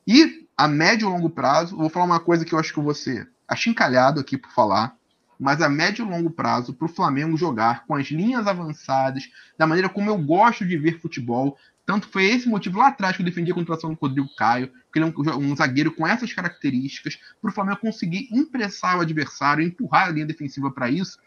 E 0.07 0.47
a 0.57 0.67
médio 0.67 1.07
e 1.07 1.11
longo 1.11 1.29
prazo, 1.29 1.75
vou 1.75 1.89
falar 1.89 2.05
uma 2.05 2.19
coisa 2.19 2.45
que 2.45 2.53
eu 2.53 2.59
acho 2.59 2.73
que 2.73 2.79
você 2.79 3.27
achincalhado 3.47 4.19
aqui 4.19 4.37
por 4.37 4.51
falar, 4.51 4.95
mas 5.39 5.61
a 5.61 5.69
médio 5.69 6.05
e 6.05 6.09
longo 6.09 6.29
prazo 6.29 6.73
para 6.73 6.85
o 6.85 6.89
Flamengo 6.89 7.37
jogar 7.37 7.85
com 7.85 7.95
as 7.95 8.07
linhas 8.07 8.47
avançadas, 8.47 9.29
da 9.57 9.67
maneira 9.67 9.89
como 9.89 10.09
eu 10.09 10.17
gosto 10.17 10.65
de 10.65 10.77
ver 10.77 10.99
futebol, 10.99 11.57
tanto 11.85 12.07
foi 12.07 12.25
esse 12.25 12.49
motivo 12.49 12.79
lá 12.79 12.87
atrás 12.87 13.15
que 13.15 13.21
eu 13.21 13.25
defendi 13.25 13.51
a 13.51 13.55
contratação 13.55 13.93
do 13.93 13.99
Rodrigo 13.99 14.29
Caio, 14.35 14.71
que 14.91 14.99
ele 14.99 15.05
é 15.05 15.35
um, 15.35 15.51
um 15.51 15.55
zagueiro 15.55 15.91
com 15.91 16.07
essas 16.07 16.33
características, 16.33 17.19
para 17.41 17.51
o 17.51 17.53
Flamengo 17.53 17.79
conseguir 17.79 18.27
impressar 18.31 18.97
o 18.97 19.01
adversário, 19.01 19.63
empurrar 19.63 20.07
a 20.07 20.11
linha 20.11 20.25
defensiva 20.25 20.71
para 20.71 20.89
isso. 20.89 21.19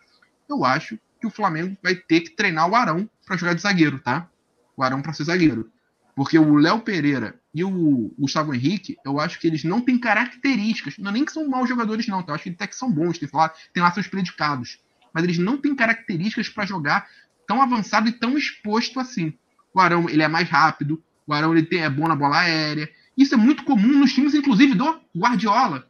Eu 0.49 0.65
acho 0.65 0.99
que 1.21 1.27
o 1.27 1.31
Flamengo 1.31 1.77
vai 1.83 1.95
ter 1.95 2.21
que 2.21 2.31
treinar 2.31 2.69
o 2.69 2.75
Arão 2.75 3.09
para 3.27 3.37
jogar 3.37 3.55
de 3.55 3.61
zagueiro, 3.61 3.99
tá? 3.99 4.29
O 4.77 4.83
Arão 4.83 5.03
para 5.03 5.13
ser 5.13 5.25
zagueiro. 5.25 5.71
Porque 6.15 6.39
o 6.39 6.57
Léo 6.57 6.81
Pereira 6.81 7.39
e 7.55 7.63
o 7.63 8.13
Gustavo 8.19 8.55
Henrique, 8.55 8.97
eu 9.05 9.21
acho 9.21 9.39
que 9.39 9.47
eles 9.47 9.65
não 9.65 9.81
têm 9.81 9.99
características, 9.99 10.97
não 10.99 11.11
é 11.11 11.15
nem 11.15 11.25
que 11.25 11.33
são 11.33 11.49
maus 11.49 11.69
jogadores, 11.69 12.07
não, 12.07 12.23
tá? 12.23 12.33
eu 12.33 12.35
acho 12.35 12.45
que 12.45 12.51
até 12.51 12.67
que 12.67 12.75
são 12.75 12.91
bons, 12.91 13.19
tem 13.19 13.29
lá, 13.33 13.53
tem 13.73 13.83
lá 13.83 13.93
seus 13.93 14.09
predicados. 14.09 14.79
Mas 15.13 15.25
eles 15.25 15.39
não 15.39 15.57
têm 15.57 15.75
características 15.75 16.49
para 16.49 16.67
jogar 16.67 17.09
tão 17.47 17.63
avançado 17.63 18.09
e 18.09 18.13
tão 18.13 18.37
exposto 18.37 19.01
assim. 19.01 19.33
O 19.73 19.81
Arão 19.81 20.09
ele 20.09 20.23
é 20.23 20.29
mais 20.29 20.49
rápido, 20.49 21.03
o 21.27 21.33
Arão 21.33 21.53
ele 21.53 21.67
tem, 21.67 21.83
é 21.83 21.91
bom 21.91 22.09
na 22.09 22.17
bola 22.17 22.41
aérea. 22.41 22.91
Isso 23.17 23.35
é 23.35 23.37
muito 23.37 23.65
comum 23.65 23.99
nos 23.99 24.13
times, 24.13 24.35
inclusive, 24.35 24.75
do 24.75 25.01
Guardiola. 25.17 25.89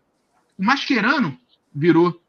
O 0.56 0.64
Mascherano 0.64 1.38
virou 1.74 2.20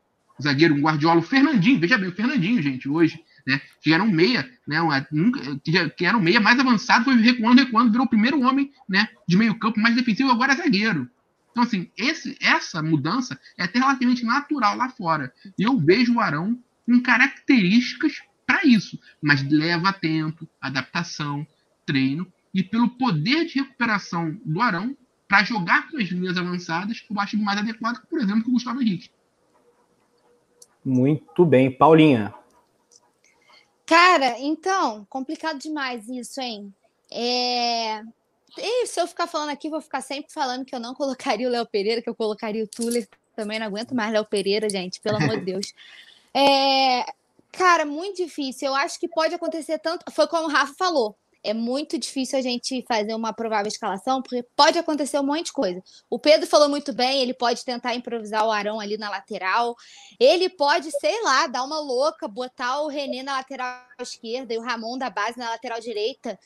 zagueiro, 0.42 0.76
um 0.76 0.82
Guardiola, 0.82 1.20
o 1.20 1.24
Fernandinho, 1.24 1.80
veja 1.80 1.98
bem, 1.98 2.10
o 2.10 2.16
Fernandinho, 2.16 2.62
gente, 2.62 2.88
hoje, 2.88 3.24
né? 3.46 3.62
Que 3.82 3.94
era 3.94 4.04
um 4.04 4.12
meia, 4.12 4.50
né? 4.68 4.80
Nunca, 5.12 5.40
que, 5.64 5.90
que 5.90 6.06
era 6.06 6.18
um 6.18 6.22
meia 6.22 6.40
mais 6.40 6.60
avançado, 6.60 7.06
foi 7.06 7.16
recuando, 7.16 7.60
recuando, 7.60 7.92
virou 7.92 8.06
o 8.06 8.10
primeiro 8.10 8.42
homem, 8.42 8.72
né? 8.88 9.08
De 9.28 9.38
meio 9.38 9.58
campo, 9.58 9.80
mais 9.80 9.96
defensivo, 9.96 10.32
agora 10.32 10.54
é 10.54 10.58
zagueiro. 10.58 11.10
Então, 11.52 11.64
assim, 11.64 11.90
esse, 11.98 12.38
essa 12.42 12.82
mudança 12.82 13.40
é 13.58 13.64
até 13.64 13.80
relativamente 13.80 14.24
natural 14.24 14.76
lá 14.76 14.90
fora. 14.90 15.34
E 15.58 15.64
eu 15.64 15.78
vejo 15.78 16.16
o 16.16 16.20
Arão 16.20 16.58
com 16.86 17.02
características 17.02 18.22
para 18.46 18.66
isso, 18.66 19.00
mas 19.22 19.44
leva 19.44 19.94
tempo, 19.94 20.48
adaptação, 20.62 21.46
treino 21.86 22.32
e 22.54 22.64
pelo 22.64 22.90
poder 22.90 23.46
de 23.46 23.60
recuperação 23.60 24.40
do 24.46 24.62
Arão 24.62 24.96
para 25.28 25.44
jogar 25.44 25.88
com 25.90 25.98
as 25.98 26.10
linhas 26.10 26.38
avançadas, 26.38 27.06
eu 27.10 27.20
acho 27.20 27.38
mais 27.38 27.60
adequado 27.60 28.04
por 28.10 28.20
exemplo, 28.20 28.44
que 28.44 28.50
o 28.50 28.54
Gustavo 28.54 28.82
Henrique. 28.82 29.12
Muito 30.84 31.46
bem, 31.46 31.72
Paulinha. 31.72 32.34
Cara, 33.86 34.40
então, 34.40 35.06
complicado 35.10 35.58
demais 35.58 36.08
isso, 36.08 36.40
hein? 36.40 36.74
É... 37.12 38.02
E 38.58 38.86
se 38.88 39.00
eu 39.00 39.08
ficar 39.08 39.28
falando 39.28 39.50
aqui, 39.50 39.70
vou 39.70 39.82
ficar 39.82 40.02
sempre 40.02 40.32
falando 40.32 40.66
que 40.66 40.76
eu 40.76 40.80
não 40.80 40.94
colocaria 40.94 41.48
o 41.48 41.52
Léo 41.52 41.66
Pereira, 41.66 42.02
que 42.02 42.10
eu 42.10 42.16
colocaria 42.16 42.64
o 42.64 42.68
Tuller. 42.68 43.08
Também 43.36 43.60
não 43.60 43.68
aguento 43.68 43.96
mais 43.96 44.12
Léo 44.12 44.26
Pereira, 44.26 44.70
gente, 44.70 45.00
pelo 45.00 45.18
amor 45.18 45.40
de 45.40 45.46
Deus. 45.46 45.74
É, 46.32 47.12
cara, 47.52 47.88
muito 47.88 48.18
difícil. 48.18 48.68
Eu 48.68 48.76
acho 48.76 49.00
que 49.00 49.08
pode 49.08 49.34
acontecer 49.34 49.80
tanto. 49.80 50.06
Foi 50.12 50.28
como 50.28 50.48
o 50.48 50.52
Rafa 50.52 50.76
falou 50.78 51.18
é 51.44 51.54
muito 51.54 51.98
difícil 51.98 52.38
a 52.38 52.42
gente 52.42 52.84
fazer 52.88 53.14
uma 53.14 53.34
provável 53.34 53.68
escalação, 53.68 54.22
porque 54.22 54.44
pode 54.56 54.78
acontecer 54.78 55.20
um 55.20 55.24
monte 55.24 55.46
de 55.46 55.54
coisa. 55.54 55.82
O 56.10 56.20
Pedro 56.20 56.48
falou 56.48 56.68
muito 56.70 56.94
bem, 56.94 57.22
ele 57.22 57.34
pode 57.34 57.64
tentar 57.64 57.96
improvisar 57.96 58.46
o 58.46 58.52
Arão 58.52 58.80
ali 58.80 58.98
na 58.98 59.10
lateral. 59.10 59.76
Ele 60.20 60.50
pode, 60.50 60.92
sei 60.92 61.24
lá, 61.24 61.48
dar 61.48 61.64
uma 61.64 61.80
louca, 61.80 62.28
botar 62.28 62.82
o 62.82 62.88
René 62.88 63.24
na 63.24 63.38
lateral 63.38 63.82
esquerda 64.02 64.54
e 64.54 64.58
o 64.58 64.62
Ramon 64.62 64.98
da 64.98 65.10
base 65.10 65.38
na 65.38 65.50
lateral 65.50 65.80
direita. 65.80 66.38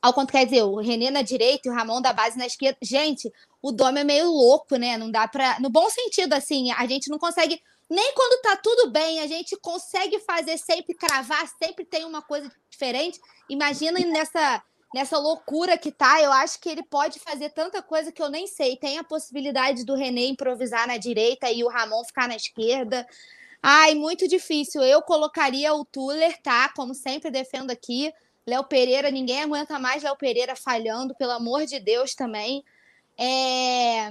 Ao 0.00 0.12
quanto 0.12 0.30
quer 0.30 0.44
dizer, 0.44 0.62
o 0.62 0.76
René 0.76 1.10
na 1.10 1.22
direita 1.22 1.68
e 1.68 1.70
o 1.70 1.74
Ramon 1.74 2.00
da 2.00 2.12
base 2.12 2.38
na 2.38 2.46
esquerda. 2.46 2.78
Gente, 2.82 3.32
o 3.60 3.72
Dom 3.72 3.96
é 3.96 4.04
meio 4.04 4.30
louco, 4.30 4.76
né? 4.76 4.96
Não 4.96 5.10
dá 5.10 5.26
pra. 5.26 5.58
No 5.58 5.68
bom 5.68 5.90
sentido, 5.90 6.34
assim, 6.34 6.70
a 6.70 6.86
gente 6.86 7.10
não 7.10 7.18
consegue 7.18 7.60
nem 7.88 8.12
quando 8.14 8.42
tá 8.42 8.56
tudo 8.56 8.90
bem, 8.90 9.20
a 9.20 9.26
gente 9.26 9.56
consegue 9.56 10.18
fazer 10.20 10.58
sempre 10.58 10.94
cravar, 10.94 11.46
sempre 11.62 11.84
tem 11.84 12.04
uma 12.04 12.22
coisa 12.22 12.50
diferente. 12.70 13.20
Imagina 13.48 13.98
nessa 14.00 14.62
nessa 14.94 15.18
loucura 15.18 15.76
que 15.76 15.92
tá, 15.92 16.22
eu 16.22 16.32
acho 16.32 16.58
que 16.58 16.70
ele 16.70 16.82
pode 16.82 17.18
fazer 17.18 17.50
tanta 17.50 17.82
coisa 17.82 18.10
que 18.10 18.22
eu 18.22 18.30
nem 18.30 18.46
sei. 18.46 18.76
Tem 18.76 18.98
a 18.98 19.04
possibilidade 19.04 19.84
do 19.84 19.94
René 19.94 20.26
improvisar 20.26 20.86
na 20.86 20.96
direita 20.96 21.50
e 21.50 21.62
o 21.62 21.68
Ramon 21.68 22.02
ficar 22.04 22.26
na 22.26 22.36
esquerda. 22.36 23.06
Ai, 23.62 23.94
muito 23.94 24.26
difícil. 24.26 24.82
Eu 24.82 25.02
colocaria 25.02 25.74
o 25.74 25.84
Tuller, 25.84 26.40
tá? 26.40 26.72
Como 26.74 26.94
sempre 26.94 27.30
defendo 27.30 27.70
aqui. 27.70 28.12
Léo 28.46 28.64
Pereira, 28.64 29.10
ninguém 29.10 29.42
aguenta 29.42 29.78
mais 29.78 30.02
Léo 30.02 30.16
Pereira 30.16 30.54
falhando, 30.54 31.14
pelo 31.14 31.32
amor 31.32 31.66
de 31.66 31.80
Deus 31.80 32.14
também. 32.14 32.64
É... 33.18 34.10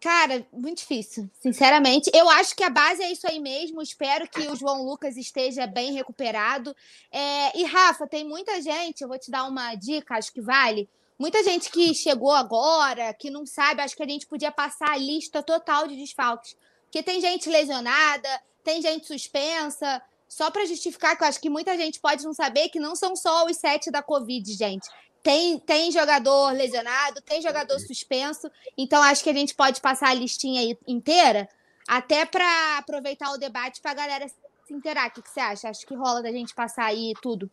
Cara, 0.00 0.46
muito 0.52 0.78
difícil, 0.78 1.28
sinceramente. 1.40 2.10
Eu 2.14 2.28
acho 2.30 2.54
que 2.54 2.62
a 2.62 2.70
base 2.70 3.02
é 3.02 3.10
isso 3.10 3.26
aí 3.26 3.40
mesmo. 3.40 3.82
Espero 3.82 4.28
que 4.28 4.46
o 4.46 4.54
João 4.54 4.84
Lucas 4.84 5.16
esteja 5.16 5.66
bem 5.66 5.92
recuperado. 5.92 6.74
É... 7.10 7.58
E, 7.58 7.64
Rafa, 7.64 8.06
tem 8.06 8.24
muita 8.24 8.62
gente, 8.62 9.02
eu 9.02 9.08
vou 9.08 9.18
te 9.18 9.30
dar 9.30 9.44
uma 9.44 9.74
dica, 9.74 10.14
acho 10.14 10.32
que 10.32 10.40
vale. 10.40 10.88
Muita 11.18 11.42
gente 11.42 11.68
que 11.70 11.92
chegou 11.94 12.30
agora, 12.30 13.12
que 13.12 13.28
não 13.28 13.44
sabe, 13.44 13.82
acho 13.82 13.96
que 13.96 14.02
a 14.04 14.08
gente 14.08 14.26
podia 14.26 14.52
passar 14.52 14.90
a 14.90 14.96
lista 14.96 15.42
total 15.42 15.88
de 15.88 15.96
desfalques. 15.96 16.56
Porque 16.84 17.02
tem 17.02 17.20
gente 17.20 17.48
lesionada, 17.48 18.28
tem 18.62 18.80
gente 18.80 19.06
suspensa. 19.06 20.00
Só 20.28 20.50
para 20.50 20.66
justificar, 20.66 21.16
que 21.16 21.24
eu 21.24 21.28
acho 21.28 21.40
que 21.40 21.50
muita 21.50 21.76
gente 21.76 21.98
pode 21.98 22.22
não 22.22 22.32
saber 22.32 22.68
que 22.68 22.78
não 22.78 22.94
são 22.94 23.16
só 23.16 23.46
os 23.46 23.56
sete 23.56 23.90
da 23.90 24.02
Covid, 24.02 24.52
gente. 24.52 24.88
Tem, 25.22 25.58
tem 25.58 25.90
jogador 25.90 26.52
lesionado, 26.52 27.20
tem 27.22 27.42
jogador 27.42 27.78
suspenso, 27.80 28.50
então 28.76 29.02
acho 29.02 29.22
que 29.22 29.30
a 29.30 29.34
gente 29.34 29.54
pode 29.54 29.80
passar 29.80 30.10
a 30.10 30.14
listinha 30.14 30.76
inteira, 30.86 31.48
até 31.86 32.24
para 32.24 32.78
aproveitar 32.78 33.32
o 33.32 33.38
debate 33.38 33.80
para 33.80 33.90
a 33.90 33.94
galera 33.94 34.28
se 34.28 34.72
interar. 34.72 35.08
O 35.08 35.10
que, 35.10 35.22
que 35.22 35.30
você 35.30 35.40
acha? 35.40 35.68
Acho 35.68 35.86
que 35.86 35.94
rola 35.94 36.22
da 36.22 36.30
gente 36.30 36.54
passar 36.54 36.84
aí 36.84 37.12
tudo. 37.20 37.50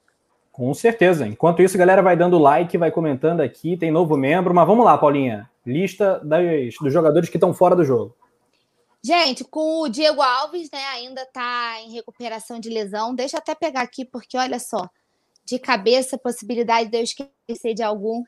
Com 0.52 0.74
certeza. 0.74 1.28
Enquanto 1.28 1.62
isso, 1.62 1.76
a 1.76 1.80
galera 1.80 2.02
vai 2.02 2.16
dando 2.16 2.38
like, 2.38 2.78
vai 2.78 2.92
comentando 2.92 3.42
aqui, 3.42 3.76
tem 3.76 3.92
novo 3.92 4.16
membro, 4.16 4.54
mas 4.54 4.66
vamos 4.66 4.86
lá, 4.86 4.98
Paulinha. 4.98 5.50
Lista 5.66 6.20
das, 6.24 6.76
dos 6.80 6.94
jogadores 6.94 7.30
que 7.30 7.36
estão 7.36 7.54
fora 7.54 7.76
do 7.76 7.84
jogo. 7.84 8.16
Gente, 9.04 9.44
com 9.44 9.82
o 9.82 9.90
Diego 9.90 10.22
Alves, 10.22 10.72
né, 10.72 10.84
ainda 10.94 11.24
está 11.24 11.80
em 11.82 11.92
recuperação 11.92 12.60
de 12.60 12.70
lesão. 12.70 13.14
Deixa 13.14 13.38
eu 13.38 13.40
até 13.40 13.54
pegar 13.54 13.82
aqui, 13.82 14.04
porque 14.06 14.38
olha 14.38 14.58
só, 14.58 14.90
de 15.46 15.60
cabeça, 15.60 16.18
possibilidade 16.18 16.90
de 16.90 16.98
eu 16.98 17.04
esquecer 17.04 17.74
de 17.74 17.84
algum. 17.84 18.24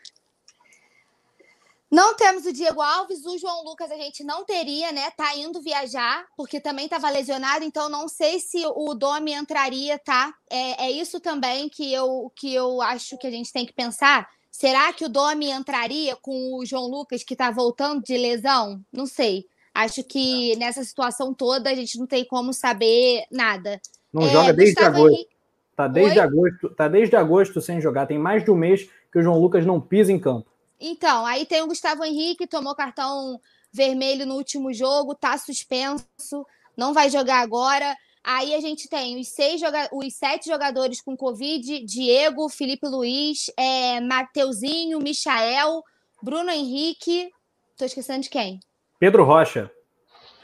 Não 1.89 2.15
temos 2.15 2.45
o 2.45 2.51
Diego 2.51 2.81
Alves, 2.81 3.25
o 3.25 3.37
João 3.37 3.63
Lucas 3.63 3.89
a 3.89 3.95
gente 3.95 4.21
não 4.21 4.43
teria, 4.43 4.91
né? 4.91 5.09
Tá 5.11 5.35
indo 5.37 5.61
viajar, 5.61 6.25
porque 6.35 6.59
também 6.59 6.83
estava 6.83 7.09
lesionado, 7.09 7.63
então 7.63 7.87
não 7.87 8.09
sei 8.09 8.39
se 8.39 8.61
o 8.65 8.93
Domi 8.93 9.31
entraria, 9.33 9.97
tá? 9.97 10.33
É, 10.49 10.87
é, 10.87 10.91
isso 10.91 11.19
também 11.21 11.69
que 11.69 11.93
eu, 11.93 12.29
que 12.35 12.53
eu 12.53 12.81
acho 12.81 13.17
que 13.17 13.25
a 13.25 13.31
gente 13.31 13.53
tem 13.53 13.65
que 13.65 13.71
pensar. 13.71 14.27
Será 14.51 14.91
que 14.91 15.05
o 15.05 15.09
Domi 15.09 15.49
entraria 15.49 16.17
com 16.17 16.55
o 16.55 16.65
João 16.65 16.87
Lucas, 16.87 17.23
que 17.23 17.37
tá 17.37 17.51
voltando 17.51 18.03
de 18.03 18.17
lesão? 18.17 18.81
Não 18.91 19.05
sei. 19.05 19.45
Acho 19.73 20.03
que 20.03 20.55
nessa 20.57 20.83
situação 20.83 21.33
toda 21.33 21.69
a 21.69 21.75
gente 21.75 21.97
não 21.97 22.07
tem 22.07 22.25
como 22.25 22.51
saber 22.51 23.23
nada. 23.31 23.79
Não 24.11 24.23
é, 24.23 24.29
joga 24.29 24.53
desde 24.53 24.75
Gustavo 24.75 24.97
agosto. 24.97 25.13
Henrique... 25.13 25.36
Tá 25.77 25.87
desde 25.87 26.19
agosto, 26.19 26.69
tá 26.71 26.87
desde 26.87 27.15
agosto 27.15 27.61
sem 27.61 27.79
jogar. 27.79 28.07
Tem 28.07 28.17
mais 28.17 28.43
de 28.43 28.49
um 28.49 28.55
mês 28.55 28.89
que 29.11 29.19
o 29.19 29.21
João 29.21 29.39
Lucas 29.39 29.63
não 29.63 29.79
pisa 29.79 30.11
em 30.11 30.17
campo. 30.17 30.49
Então, 30.79 31.23
aí 31.23 31.45
tem 31.45 31.61
o 31.61 31.67
Gustavo 31.67 32.03
Henrique, 32.03 32.47
tomou 32.47 32.73
cartão 32.73 33.39
vermelho 33.71 34.25
no 34.25 34.33
último 34.33 34.73
jogo, 34.73 35.13
tá 35.13 35.37
suspenso, 35.37 36.47
não 36.75 36.95
vai 36.95 37.11
jogar 37.11 37.41
agora. 37.41 37.95
Aí 38.23 38.55
a 38.55 38.59
gente 38.59 38.89
tem 38.89 39.19
os, 39.19 39.27
seis 39.27 39.61
joga 39.61 39.87
os 39.93 40.15
sete 40.15 40.49
jogadores 40.49 40.99
com 40.99 41.15
Covid: 41.15 41.85
Diego, 41.85 42.49
Felipe 42.49 42.87
Luiz, 42.87 43.51
é, 43.55 44.01
Mateuzinho, 44.01 44.97
Michael, 44.97 45.83
Bruno 46.23 46.49
Henrique. 46.49 47.29
Tô 47.77 47.85
esquecendo 47.85 48.21
de 48.21 48.31
quem? 48.31 48.59
Pedro 48.97 49.23
Rocha. 49.23 49.71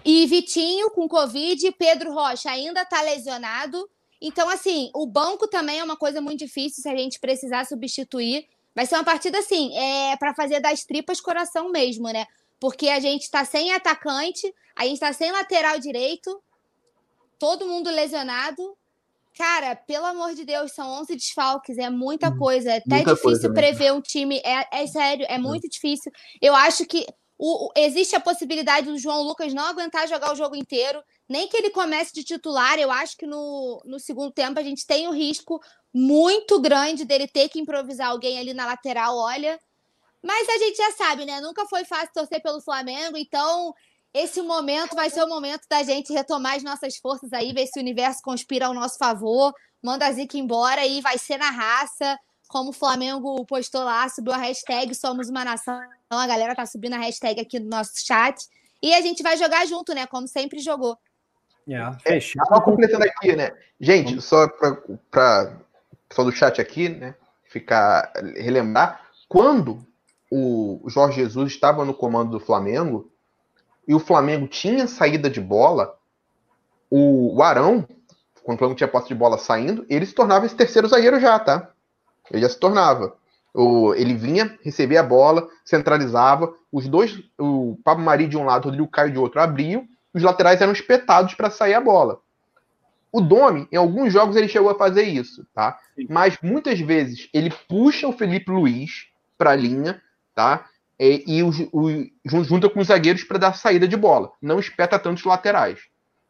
E 0.06 0.28
Vitinho 0.28 0.92
com 0.92 1.08
Covid, 1.08 1.72
Pedro 1.72 2.14
Rocha 2.14 2.52
ainda 2.52 2.86
tá 2.86 3.02
lesionado. 3.02 3.90
Então, 4.26 4.48
assim, 4.48 4.90
o 4.96 5.06
banco 5.06 5.50
também 5.50 5.80
é 5.80 5.84
uma 5.84 5.98
coisa 5.98 6.22
muito 6.22 6.40
difícil 6.40 6.82
se 6.82 6.88
a 6.88 6.96
gente 6.96 7.20
precisar 7.20 7.66
substituir. 7.66 8.48
Vai 8.74 8.86
ser 8.86 8.96
uma 8.96 9.04
partida, 9.04 9.38
assim, 9.38 9.78
é 9.78 10.16
para 10.16 10.34
fazer 10.34 10.62
das 10.62 10.86
tripas 10.86 11.20
coração 11.20 11.70
mesmo, 11.70 12.08
né? 12.08 12.26
Porque 12.58 12.88
a 12.88 13.02
gente 13.02 13.30
tá 13.30 13.44
sem 13.44 13.74
atacante, 13.74 14.42
a 14.78 14.86
gente 14.86 14.98
tá 14.98 15.12
sem 15.12 15.30
lateral 15.30 15.78
direito, 15.78 16.42
todo 17.38 17.68
mundo 17.68 17.90
lesionado. 17.90 18.78
Cara, 19.38 19.76
pelo 19.76 20.06
amor 20.06 20.34
de 20.34 20.46
Deus, 20.46 20.72
são 20.72 21.02
11 21.02 21.16
desfalques, 21.18 21.78
é 21.78 21.90
muita 21.90 22.30
uhum. 22.30 22.38
coisa. 22.38 22.72
É 22.72 22.78
até 22.78 22.96
muita 22.96 23.16
difícil 23.16 23.54
prever 23.54 23.92
um 23.92 24.00
time. 24.00 24.42
É, 24.46 24.84
é 24.84 24.88
sério, 24.88 25.26
é 25.28 25.38
muito 25.38 25.68
difícil. 25.68 26.10
Eu 26.42 26.56
acho 26.56 26.86
que 26.86 27.06
o, 27.38 27.70
existe 27.76 28.16
a 28.16 28.22
possibilidade 28.22 28.88
do 28.88 28.98
João 28.98 29.22
Lucas 29.22 29.54
não 29.54 29.66
aguentar 29.66 30.08
jogar 30.08 30.32
o 30.32 30.36
jogo 30.36 30.56
inteiro, 30.56 31.04
nem 31.28 31.48
que 31.48 31.58
ele 31.58 31.70
comece 31.70 32.14
de 32.14 32.24
titular. 32.24 32.78
Eu 32.80 32.92
acho 32.92 33.18
que 33.18 33.26
no, 33.26 33.82
no 33.86 34.00
segundo 34.00 34.32
tempo 34.32 34.60
a 34.60 34.64
gente 34.64 34.86
tem 34.86 35.08
um 35.08 35.14
risco 35.14 35.60
muito 35.94 36.60
grande 36.60 37.06
dele 37.06 37.28
ter 37.28 37.50
que 37.50 37.60
improvisar 37.60 38.10
alguém 38.10 38.40
ali 38.40 38.54
na 38.54 38.66
lateral, 38.66 39.16
olha. 39.18 39.60
Mas 40.22 40.48
a 40.50 40.58
gente 40.58 40.78
já 40.78 40.92
sabe, 40.92 41.26
né? 41.26 41.42
Nunca 41.42 41.66
foi 41.68 41.84
fácil 41.86 42.14
torcer 42.14 42.42
pelo 42.42 42.62
Flamengo, 42.62 43.18
então 43.18 43.74
esse 44.14 44.42
momento 44.42 44.96
vai 44.96 45.10
ser 45.10 45.24
o 45.24 45.28
momento 45.28 45.68
da 45.70 45.84
gente 45.84 46.14
retomar 46.14 46.56
as 46.56 46.64
nossas 46.64 46.98
forças 46.98 47.34
aí, 47.34 47.52
ver 47.52 47.68
se 47.68 47.80
o 47.80 47.82
universo 47.82 48.22
conspira 48.24 48.68
ao 48.68 48.74
nosso 48.74 48.98
favor, 48.98 49.54
manda 49.82 50.06
a 50.06 50.12
Zica 50.12 50.38
embora 50.38 50.86
e 50.86 51.02
vai 51.02 51.18
ser 51.18 51.38
na 51.38 51.50
raça 51.50 52.18
como 52.54 52.70
o 52.70 52.74
Flamengo 52.74 53.44
postou 53.48 53.84
lá, 53.84 54.08
subiu 54.08 54.32
a 54.32 54.38
hashtag 54.38 54.94
Somos 54.94 55.28
uma 55.28 55.44
Nação. 55.44 55.80
A 56.08 56.28
galera 56.28 56.54
tá 56.54 56.68
subindo 56.68 56.94
a 56.94 57.00
hashtag 57.00 57.42
aqui 57.42 57.60
no 57.60 57.68
nosso 57.68 57.94
chat. 57.96 58.40
E 58.80 58.94
a 58.94 59.02
gente 59.02 59.24
vai 59.24 59.36
jogar 59.36 59.66
junto, 59.66 59.92
né? 59.96 60.06
Como 60.06 60.28
sempre 60.28 60.60
jogou. 60.60 60.96
Yeah, 61.68 61.98
é, 62.06 62.20
só 62.20 62.62
completando 62.62 63.06
aqui, 63.06 63.36
né? 63.36 63.52
Gente, 63.80 64.22
só 64.22 64.48
para 65.10 65.58
pessoal 66.10 66.28
do 66.28 66.32
chat 66.32 66.60
aqui, 66.60 66.90
né? 66.90 67.16
Ficar 67.46 68.12
relembrar, 68.36 69.02
quando 69.28 69.86
o 70.32 70.84
Jorge 70.88 71.22
Jesus 71.22 71.52
estava 71.52 71.86
no 71.86 71.94
comando 71.94 72.32
do 72.32 72.40
Flamengo 72.40 73.12
e 73.88 73.94
o 73.94 74.00
Flamengo 74.00 74.48
tinha 74.48 74.88
saída 74.88 75.30
de 75.30 75.40
bola, 75.40 75.96
o, 76.90 77.36
o 77.36 77.44
Arão, 77.44 77.88
quando 78.44 78.56
o 78.56 78.60
Flamengo 78.60 78.78
tinha 78.78 78.88
posse 78.88 79.08
de 79.08 79.16
bola 79.16 79.38
saindo, 79.38 79.86
ele 79.90 80.06
se 80.06 80.14
tornava 80.14 80.46
esse 80.46 80.56
terceiro 80.56 80.88
zagueiro 80.88 81.20
já, 81.20 81.38
tá? 81.40 81.70
Ele 82.32 82.42
já 82.42 82.50
se 82.50 82.60
tornava. 82.60 83.16
O, 83.54 83.94
ele 83.94 84.16
vinha, 84.16 84.58
recebia 84.64 85.02
a 85.02 85.04
bola, 85.04 85.48
centralizava, 85.64 86.54
os 86.72 86.88
dois, 86.88 87.20
o 87.40 87.78
Pablo 87.84 88.04
Mari 88.04 88.28
de 88.28 88.38
um 88.38 88.46
lado, 88.46 88.66
o 88.66 88.70
Rodrigo 88.70 88.88
Caio 88.88 89.12
de 89.12 89.20
outro, 89.20 89.40
abriam, 89.40 89.88
os 90.14 90.22
laterais 90.22 90.62
eram 90.62 90.74
espetados 90.74 91.34
para 91.34 91.50
sair 91.50 91.74
a 91.74 91.82
bola. 91.82 92.20
O 93.12 93.22
Domi, 93.22 93.68
em 93.72 93.76
alguns 93.76 94.12
jogos, 94.12 94.36
ele 94.36 94.48
chegou 94.48 94.70
a 94.70 94.78
fazer 94.78 95.04
isso, 95.04 95.46
tá? 95.54 95.78
Sim. 95.96 96.08
Mas 96.10 96.38
muitas 96.42 96.80
vezes 96.80 97.30
ele 97.34 97.54
puxa 97.68 98.08
o 98.08 98.14
Felipe 98.14 98.52
Luiz 98.52 99.08
para 99.38 99.52
a 99.52 99.56
linha, 99.56 100.02
tá? 100.34 100.66
E, 101.00 101.24
e 101.28 101.44
o, 101.44 101.50
o, 101.72 102.10
junta 102.44 102.70
com 102.70 102.80
os 102.80 102.88
zagueiros 102.88 103.24
para 103.24 103.38
dar 103.38 103.54
saída 103.54 103.88
de 103.88 103.96
bola. 103.96 104.32
Não 104.42 104.60
espeta 104.60 104.98
tantos 104.98 105.24
laterais. 105.24 105.80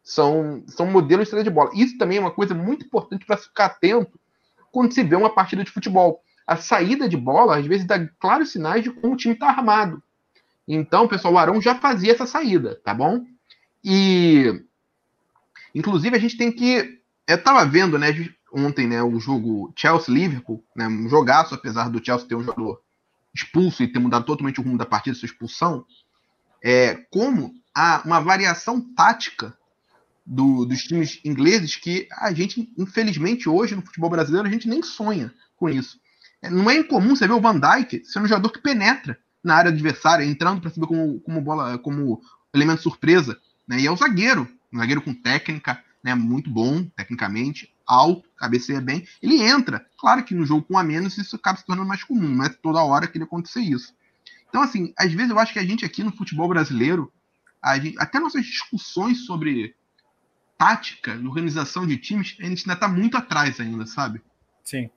São, 0.02 0.62
são 0.66 0.86
modelos 0.86 1.24
de 1.24 1.30
saída 1.30 1.44
de 1.44 1.54
bola. 1.54 1.70
Isso 1.74 1.96
também 1.96 2.18
é 2.18 2.20
uma 2.20 2.30
coisa 2.30 2.54
muito 2.54 2.84
importante 2.84 3.24
para 3.24 3.38
ficar 3.38 3.66
atento 3.66 4.20
quando 4.70 4.92
se 4.92 5.02
vê 5.02 5.16
uma 5.16 5.30
partida 5.30 5.64
de 5.64 5.70
futebol. 5.70 6.20
A 6.46 6.56
saída 6.56 7.08
de 7.08 7.16
bola, 7.16 7.56
às 7.56 7.64
vezes, 7.64 7.86
dá 7.86 8.06
claros 8.18 8.50
sinais 8.50 8.82
de 8.82 8.90
como 8.90 9.14
o 9.14 9.16
time 9.16 9.32
está 9.32 9.48
armado. 9.48 10.02
Então, 10.68 11.08
pessoal, 11.08 11.34
o 11.34 11.38
Arão 11.38 11.60
já 11.60 11.74
fazia 11.74 12.12
essa 12.12 12.26
saída, 12.26 12.78
tá 12.84 12.92
bom? 12.92 13.24
E, 13.84 14.64
inclusive, 15.74 16.16
a 16.16 16.20
gente 16.20 16.36
tem 16.36 16.50
que. 16.50 17.00
Eu 17.26 17.36
estava 17.36 17.64
vendo, 17.66 17.98
né, 17.98 18.08
ontem, 18.52 18.86
né, 18.86 19.02
o 19.02 19.18
jogo 19.18 19.72
Chelsea-Liverpool, 19.76 20.64
né, 20.74 20.88
um 20.88 21.08
jogaço, 21.08 21.54
apesar 21.54 21.90
do 21.90 22.04
Chelsea 22.04 22.28
ter 22.28 22.34
um 22.34 22.42
jogador 22.42 22.80
expulso 23.34 23.82
e 23.82 23.88
ter 23.88 23.98
mudado 23.98 24.24
totalmente 24.24 24.60
o 24.60 24.62
rumo 24.62 24.78
da 24.78 24.86
partida, 24.86 25.16
sua 25.16 25.26
expulsão, 25.26 25.84
é, 26.62 26.94
como 27.10 27.52
há 27.74 28.02
uma 28.04 28.20
variação 28.20 28.80
tática 28.94 29.56
do, 30.24 30.64
dos 30.64 30.82
times 30.84 31.20
ingleses 31.24 31.76
que 31.76 32.08
a 32.12 32.32
gente, 32.32 32.72
infelizmente, 32.78 33.48
hoje 33.48 33.74
no 33.74 33.82
futebol 33.82 34.08
brasileiro, 34.08 34.48
a 34.48 34.50
gente 34.50 34.68
nem 34.68 34.82
sonha 34.82 35.32
com 35.56 35.68
isso. 35.68 35.98
É, 36.40 36.48
não 36.48 36.70
é 36.70 36.76
incomum 36.76 37.14
você 37.14 37.26
ver 37.26 37.34
o 37.34 37.40
Van 37.40 37.58
Dijk 37.58 38.04
sendo 38.04 38.24
um 38.24 38.28
jogador 38.28 38.50
que 38.50 38.62
penetra 38.62 39.18
na 39.42 39.56
área 39.56 39.70
adversária, 39.70 40.24
entrando 40.24 40.60
para 40.60 40.70
saber 40.70 40.86
como, 40.86 41.20
como 41.20 41.40
bola, 41.40 41.78
como 41.78 42.22
elemento 42.54 42.82
surpresa. 42.82 43.38
Né? 43.66 43.80
E 43.80 43.86
é 43.86 43.90
o 43.90 43.96
zagueiro, 43.96 44.48
um 44.72 44.78
zagueiro 44.78 45.02
com 45.02 45.14
técnica, 45.14 45.82
né, 46.02 46.14
muito 46.14 46.50
bom, 46.50 46.84
tecnicamente, 46.96 47.72
alto, 47.86 48.28
cabeceia 48.36 48.80
bem. 48.80 49.06
Ele 49.22 49.42
entra. 49.42 49.84
Claro 49.98 50.22
que 50.22 50.34
no 50.34 50.44
jogo 50.44 50.62
com 50.62 50.76
a 50.76 50.84
menos 50.84 51.16
isso 51.16 51.36
acaba 51.36 51.58
se 51.58 51.64
tornando 51.64 51.88
mais 51.88 52.04
comum, 52.04 52.28
não 52.28 52.44
é 52.44 52.48
toda 52.48 52.84
hora 52.84 53.06
que 53.06 53.16
ele 53.16 53.24
acontecer 53.24 53.60
isso. 53.60 53.94
Então, 54.48 54.62
assim, 54.62 54.92
às 54.98 55.12
vezes 55.12 55.30
eu 55.30 55.38
acho 55.38 55.52
que 55.52 55.58
a 55.58 55.64
gente 55.64 55.84
aqui 55.84 56.04
no 56.04 56.12
futebol 56.12 56.46
brasileiro, 56.46 57.12
gente, 57.80 57.96
até 57.98 58.20
nossas 58.20 58.44
discussões 58.44 59.24
sobre 59.24 59.74
tática, 60.56 61.18
organização 61.24 61.86
de 61.86 61.96
times, 61.96 62.36
a 62.38 62.44
gente 62.44 62.62
ainda 62.62 62.74
está 62.74 62.86
muito 62.86 63.16
atrás 63.16 63.58
ainda, 63.58 63.86
sabe? 63.86 64.22
Sim. 64.62 64.88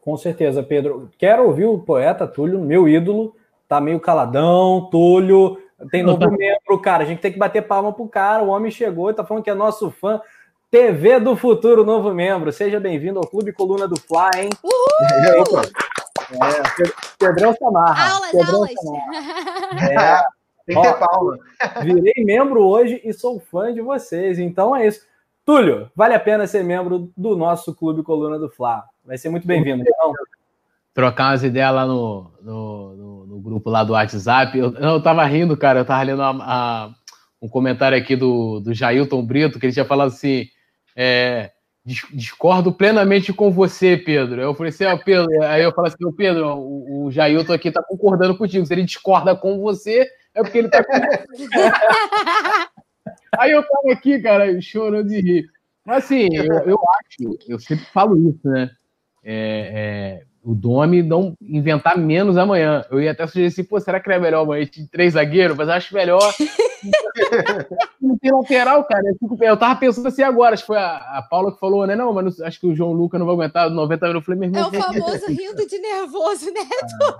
Com 0.00 0.16
certeza, 0.16 0.62
Pedro. 0.62 1.10
Quero 1.18 1.44
ouvir 1.46 1.66
o 1.66 1.78
poeta 1.78 2.26
Túlio, 2.26 2.60
meu 2.60 2.88
ídolo. 2.88 3.36
Tá 3.68 3.80
meio 3.80 4.00
caladão, 4.00 4.88
Túlio. 4.90 5.58
Tem 5.90 6.02
novo 6.02 6.30
membro, 6.30 6.78
cara. 6.80 7.02
A 7.02 7.06
gente 7.06 7.20
tem 7.20 7.32
que 7.32 7.38
bater 7.38 7.62
palma 7.62 7.92
pro 7.92 8.08
cara. 8.08 8.42
O 8.42 8.48
homem 8.48 8.70
chegou 8.70 9.10
e 9.10 9.14
tá 9.14 9.24
falando 9.24 9.42
que 9.42 9.50
é 9.50 9.54
nosso 9.54 9.90
fã. 9.90 10.20
TV 10.70 11.20
do 11.20 11.36
Futuro, 11.36 11.84
novo 11.84 12.14
membro. 12.14 12.52
Seja 12.52 12.80
bem-vindo 12.80 13.18
ao 13.18 13.26
Clube 13.26 13.52
Coluna 13.52 13.86
do 13.86 14.00
Fly, 14.00 14.44
hein? 14.44 14.50
Uhul! 14.62 15.60
É, 16.32 16.90
Pedrão 17.18 17.54
Samarra. 17.54 18.14
Aulas, 18.14 18.30
Pedrão 18.30 18.54
aulas. 18.54 18.72
Samarra. 18.72 20.24
É, 20.64 20.74
Tem 20.74 20.80
que 20.80 20.82
ter 20.82 20.98
palma. 20.98 21.38
Virei 21.82 22.24
membro 22.24 22.62
hoje 22.62 23.00
e 23.04 23.12
sou 23.12 23.40
fã 23.40 23.72
de 23.72 23.80
vocês. 23.80 24.38
Então 24.38 24.76
é 24.76 24.86
isso. 24.86 25.06
Túlio, 25.44 25.90
vale 25.94 26.14
a 26.14 26.20
pena 26.20 26.46
ser 26.46 26.62
membro 26.62 27.10
do 27.16 27.36
nosso 27.36 27.74
Clube 27.74 28.02
Coluna 28.02 28.38
do 28.38 28.48
Fla. 28.48 28.84
Vai 29.04 29.18
ser 29.18 29.28
muito 29.28 29.46
bem-vindo. 29.46 29.82
Então. 29.82 30.12
Trocar 30.94 31.30
umas 31.30 31.42
ideias 31.42 31.74
lá 31.74 31.86
no, 31.86 32.30
no, 32.40 32.96
no, 32.96 32.96
no, 32.96 33.01
grupo 33.62 33.70
lá 33.70 33.84
do 33.84 33.92
WhatsApp. 33.92 34.58
Eu, 34.58 34.74
eu 34.74 35.00
tava 35.00 35.24
rindo, 35.24 35.56
cara. 35.56 35.80
Eu 35.80 35.84
tava 35.84 36.02
lendo 36.02 36.20
a, 36.22 36.30
a, 36.30 36.90
um 37.40 37.48
comentário 37.48 37.96
aqui 37.96 38.16
do, 38.16 38.60
do 38.60 38.74
Jailton 38.74 39.24
Brito, 39.24 39.58
que 39.58 39.66
ele 39.66 39.72
tinha 39.72 39.84
falado 39.84 40.08
assim. 40.08 40.46
É, 40.94 41.52
discordo 41.84 42.72
plenamente 42.72 43.32
com 43.32 43.50
você, 43.50 43.96
Pedro. 43.96 44.40
Eu 44.40 44.54
falei 44.54 44.70
assim, 44.70 44.84
ó, 44.84 44.96
Pedro, 44.96 45.42
aí 45.42 45.62
eu 45.62 45.72
falei 45.72 45.90
assim, 45.92 46.12
Pedro, 46.12 46.56
o, 46.56 47.06
o 47.06 47.10
Jailton 47.10 47.52
aqui 47.52 47.70
tá 47.70 47.82
concordando 47.82 48.36
contigo. 48.36 48.66
Se 48.66 48.74
ele 48.74 48.84
discorda 48.84 49.34
com 49.34 49.58
você, 49.58 50.06
é 50.34 50.42
porque 50.42 50.58
ele 50.58 50.68
tá 50.68 50.84
com 50.84 50.92
Aí 53.38 53.50
eu 53.50 53.62
tava 53.62 53.92
aqui, 53.92 54.20
cara, 54.20 54.60
chorando 54.60 55.08
de 55.08 55.20
rir. 55.20 55.46
Mas 55.84 56.04
assim, 56.04 56.28
eu, 56.32 56.44
eu 56.44 56.78
acho, 57.00 57.38
eu 57.48 57.58
sempre 57.58 57.84
falo 57.86 58.16
isso, 58.28 58.46
né? 58.46 58.70
É, 59.24 59.72
é, 59.74 60.22
o 60.44 60.54
Domi 60.54 61.02
não 61.02 61.36
inventar 61.40 61.96
menos 61.96 62.36
amanhã. 62.36 62.84
Eu 62.90 63.00
ia 63.00 63.12
até 63.12 63.24
sugerir 63.26 63.46
assim, 63.46 63.62
pô, 63.62 63.78
será 63.78 64.00
que 64.00 64.10
é 64.10 64.18
melhor 64.18 64.42
amanhã 64.42 64.66
de 64.66 64.88
três 64.88 65.12
zagueiros? 65.14 65.56
Mas 65.56 65.68
acho 65.68 65.94
melhor. 65.94 66.34
não 68.00 68.18
tem 68.18 68.32
lateral, 68.32 68.84
cara. 68.84 69.04
Eu 69.40 69.56
tava 69.56 69.78
pensando 69.78 70.08
assim 70.08 70.22
agora, 70.22 70.54
acho 70.54 70.64
que 70.64 70.66
foi 70.66 70.78
a, 70.78 70.96
a 71.18 71.22
Paula 71.22 71.52
que 71.52 71.60
falou, 71.60 71.86
né? 71.86 71.94
Não, 71.94 72.12
mas 72.12 72.40
acho 72.40 72.58
que 72.58 72.66
o 72.66 72.74
João 72.74 72.92
Lucas 72.92 73.20
não 73.20 73.26
vai 73.26 73.36
aguentar 73.36 73.70
90 73.70 74.08
minutos. 74.08 74.28
Eu 74.28 74.34
falei, 74.34 74.50
meu. 74.50 74.60
É 74.60 74.66
o 74.66 74.70
famoso 74.70 75.26
rindo 75.28 75.66
de 75.66 75.78
nervoso, 75.78 76.46
né? 76.46 76.60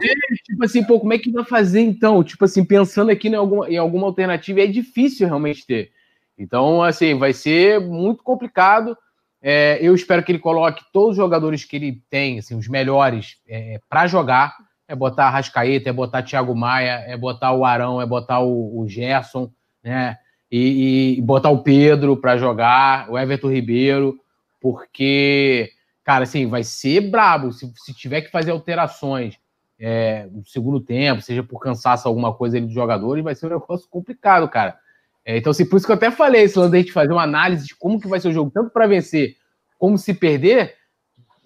É, 0.03 0.35
tipo 0.45 0.65
assim, 0.65 0.83
pô, 0.83 0.99
como 0.99 1.13
é 1.13 1.19
que 1.19 1.31
vai 1.31 1.45
fazer 1.45 1.81
então? 1.81 2.25
Tipo 2.25 2.45
assim, 2.45 2.65
pensando 2.65 3.11
aqui 3.13 3.29
em 3.29 3.35
alguma, 3.35 3.71
em 3.71 3.77
alguma 3.77 4.09
alternativa, 4.09 4.63
é 4.63 4.67
difícil 4.67 5.29
realmente 5.29 5.65
ter. 5.65 5.93
Então, 6.37 6.83
assim, 6.83 7.17
vai 7.17 7.33
ser 7.33 7.79
muito 7.81 8.25
complicado. 8.25 8.99
É, 9.43 9.77
eu 9.83 9.93
espero 9.93 10.23
que 10.23 10.31
ele 10.31 10.39
coloque 10.39 10.85
todos 10.93 11.11
os 11.11 11.17
jogadores 11.17 11.65
que 11.65 11.75
ele 11.75 12.01
tem, 12.09 12.39
assim, 12.39 12.55
os 12.55 12.69
melhores, 12.69 13.39
é, 13.49 13.81
para 13.89 14.07
jogar. 14.07 14.57
É 14.87 14.95
botar 14.95 15.31
Rascaeta, 15.31 15.89
é 15.89 15.93
botar 15.93 16.23
Thiago 16.23 16.55
Maia, 16.55 17.05
é 17.07 17.17
botar 17.17 17.53
o 17.53 17.65
Arão, 17.65 18.01
é 18.01 18.07
botar 18.07 18.41
o, 18.41 18.79
o 18.81 18.87
Gerson, 18.87 19.51
né? 19.83 20.19
E, 20.51 21.17
e 21.19 21.23
botar 21.23 21.49
o 21.49 21.63
Pedro 21.63 22.17
para 22.17 22.37
jogar, 22.37 23.11
o 23.11 23.19
Everton 23.19 23.51
Ribeiro, 23.51 24.19
porque, 24.61 25.71
cara, 26.05 26.25
assim, 26.25 26.47
vai 26.47 26.63
ser 26.63 27.01
brabo. 27.11 27.53
Se, 27.53 27.73
se 27.75 27.95
tiver 27.95 28.21
que 28.21 28.31
fazer 28.31 28.51
alterações 28.51 29.39
é, 29.81 30.29
no 30.31 30.45
segundo 30.45 30.79
tempo, 30.79 31.23
seja 31.23 31.43
por 31.43 31.59
cansaço 31.59 32.07
alguma 32.07 32.35
coisa 32.35 32.59
ali 32.59 32.67
dos 32.67 32.75
jogadores, 32.75 33.25
vai 33.25 33.35
ser 33.35 33.47
um 33.47 33.51
negócio 33.59 33.89
complicado, 33.89 34.47
cara. 34.49 34.79
É, 35.25 35.37
então, 35.37 35.51
assim, 35.51 35.65
por 35.65 35.77
isso 35.77 35.87
que 35.87 35.93
eu 35.93 35.97
até 35.97 36.11
falei, 36.11 36.43
esse 36.43 36.59
lance 36.59 36.73
da 36.73 36.79
gente 36.79 36.93
fazer 36.93 37.13
uma 37.13 37.23
análise 37.23 37.67
de 37.67 37.77
como 37.77 38.01
que 38.01 38.09
vai 38.09 38.19
ser 38.21 38.29
o 38.29 38.33
jogo, 38.33 38.51
tanto 38.51 38.71
para 38.71 38.87
vencer 38.87 39.37
como 39.79 39.97
se 39.97 40.15
perder, 40.15 40.75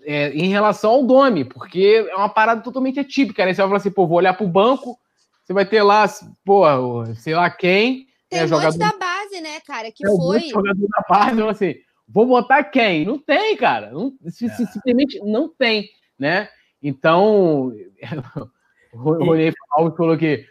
é, 0.05 0.31
em 0.31 0.48
relação 0.48 0.93
ao 0.93 1.03
Domi, 1.03 1.44
porque 1.44 2.07
é 2.09 2.15
uma 2.15 2.28
parada 2.28 2.62
totalmente 2.62 3.01
atípica, 3.01 3.44
né? 3.44 3.53
Você 3.53 3.61
vai 3.61 3.69
falar 3.69 3.78
assim, 3.78 3.90
pô, 3.90 4.07
vou 4.07 4.19
olhar 4.19 4.35
pro 4.35 4.47
banco, 4.47 4.98
você 5.44 5.53
vai 5.53 5.66
ter 5.66 5.82
lá, 5.82 6.07
pô, 6.44 6.65
sei 7.16 7.35
lá 7.35 7.51
quem. 7.51 8.07
Tem 8.31 8.40
é, 8.40 8.44
um 8.44 8.48
jogador... 8.48 8.73
monte 8.73 8.78
da 8.78 8.98
base, 8.98 9.40
né, 9.40 9.61
cara, 9.66 9.90
que 9.93 10.07
é, 10.07 10.09
foi. 10.09 10.39
Um 10.39 10.48
jogador 10.48 10.89
da 10.89 11.05
base, 11.09 11.32
então, 11.32 11.48
assim, 11.48 11.74
vou 12.09 12.27
botar 12.27 12.65
quem? 12.65 13.05
Não 13.05 13.19
tem, 13.19 13.57
cara. 13.57 13.90
Não, 13.90 14.15
é. 14.24 14.31
simplesmente 14.31 15.19
não 15.24 15.48
tem, 15.48 15.90
né? 16.19 16.48
Então, 16.82 17.73
o 18.93 18.98
Rony 18.98 19.53
Alves 19.73 19.97
falou 19.97 20.16
que 20.16 20.47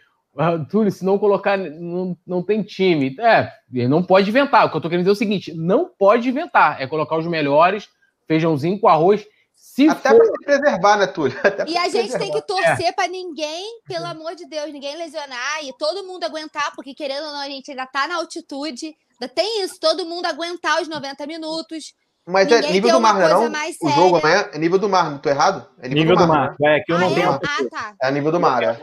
Túlio, 0.70 0.92
se 0.92 1.04
não 1.04 1.18
colocar, 1.18 1.56
não, 1.56 2.16
não 2.26 2.42
tem 2.42 2.62
time. 2.62 3.16
É, 3.18 3.50
ele 3.72 3.88
não 3.88 4.02
pode 4.02 4.28
inventar. 4.28 4.66
O 4.66 4.70
que 4.70 4.76
eu 4.76 4.80
tô 4.80 4.88
querendo 4.88 5.04
dizer 5.04 5.10
é 5.10 5.12
o 5.12 5.16
seguinte: 5.16 5.54
não 5.54 5.88
pode 5.88 6.28
inventar. 6.28 6.80
É 6.80 6.86
colocar 6.86 7.16
os 7.16 7.26
melhores, 7.26 7.88
feijãozinho 8.26 8.78
com 8.78 8.88
arroz. 8.88 9.24
Se 9.54 9.88
Até 9.88 10.10
for... 10.10 10.18
para 10.18 10.26
se 10.26 10.44
preservar, 10.44 10.96
né, 10.98 11.06
Túlio? 11.06 11.36
Até 11.42 11.64
e 11.66 11.76
a 11.78 11.84
gente 11.84 12.10
preservar. 12.10 12.18
tem 12.18 12.32
que 12.32 12.42
torcer 12.42 12.86
é. 12.86 12.92
para 12.92 13.08
ninguém, 13.08 13.80
pelo 13.86 14.04
amor 14.04 14.34
de 14.34 14.46
Deus, 14.46 14.70
ninguém 14.72 14.96
lesionar 14.96 15.64
e 15.64 15.72
todo 15.78 16.06
mundo 16.06 16.24
aguentar, 16.24 16.74
porque 16.74 16.94
querendo 16.94 17.24
ou 17.24 17.32
não, 17.32 17.40
a 17.40 17.48
gente 17.48 17.70
ainda 17.70 17.86
tá 17.86 18.06
na 18.06 18.16
altitude. 18.16 18.94
Ainda 19.18 19.32
tem 19.34 19.62
isso, 19.62 19.80
todo 19.80 20.04
mundo 20.04 20.26
aguentar 20.26 20.82
os 20.82 20.88
90 20.88 21.26
minutos. 21.26 21.94
Mas 22.26 22.50
é 22.50 22.60
nível 22.72 22.92
do 22.92 23.00
mar, 23.00 23.14
não? 23.18 23.50
O 23.82 23.88
jogo 23.88 24.16
amanhã 24.16 24.50
é 24.52 24.58
nível 24.58 24.78
do 24.78 24.88
mar, 24.88 25.10
não 25.10 25.18
tô 25.18 25.28
errado? 25.30 25.66
É 25.80 25.88
nível, 25.88 26.02
nível 26.02 26.16
do 26.16 26.28
mar. 26.28 26.50
Do 26.50 26.56
mar. 26.60 26.70
É, 26.72 26.80
que 26.80 26.92
eu 26.92 26.96
ah, 26.96 27.00
não 27.00 27.14
tenho. 27.14 27.30
Ah, 27.30 27.40
tá. 27.70 27.94
É 28.02 28.10
nível 28.10 28.32
do 28.32 28.40
mar, 28.40 28.62
é. 28.62 28.78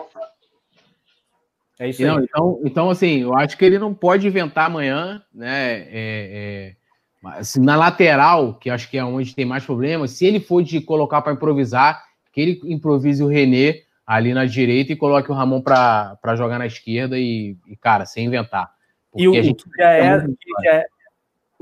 É 1.84 1.90
isso 1.90 2.02
não, 2.02 2.24
Então, 2.24 2.62
então, 2.64 2.90
assim, 2.90 3.24
eu 3.24 3.36
acho 3.36 3.58
que 3.58 3.66
ele 3.66 3.78
não 3.78 3.94
pode 3.94 4.26
inventar 4.26 4.68
amanhã, 4.68 5.22
né? 5.34 5.82
É, 5.82 5.86
é, 5.92 6.76
assim, 7.26 7.60
na 7.60 7.76
lateral, 7.76 8.54
que 8.54 8.70
acho 8.70 8.90
que 8.90 8.98
é 8.98 9.04
onde 9.04 9.36
tem 9.36 9.44
mais 9.44 9.66
problemas, 9.66 10.12
se 10.12 10.26
ele 10.26 10.40
for 10.40 10.64
de 10.64 10.80
colocar 10.80 11.22
para 11.22 11.34
improvisar, 11.34 12.02
que 12.32 12.40
ele 12.40 12.62
improvise 12.64 13.22
o 13.22 13.28
René 13.28 13.82
ali 14.08 14.34
na 14.34 14.46
direita 14.46 14.94
e 14.94 14.96
coloque 14.96 15.30
o 15.30 15.34
Ramon 15.34 15.60
para 15.60 16.36
jogar 16.38 16.58
na 16.58 16.66
esquerda 16.66 17.20
e, 17.20 17.58
e, 17.68 17.76
cara, 17.76 18.06
sem 18.06 18.28
inventar. 18.28 18.72
e 19.14 19.28
o, 19.28 19.38
a 19.38 19.42
gente 19.42 19.66
já 19.78 19.92
é, 19.92 20.20
já 20.64 20.72
é, 20.72 20.86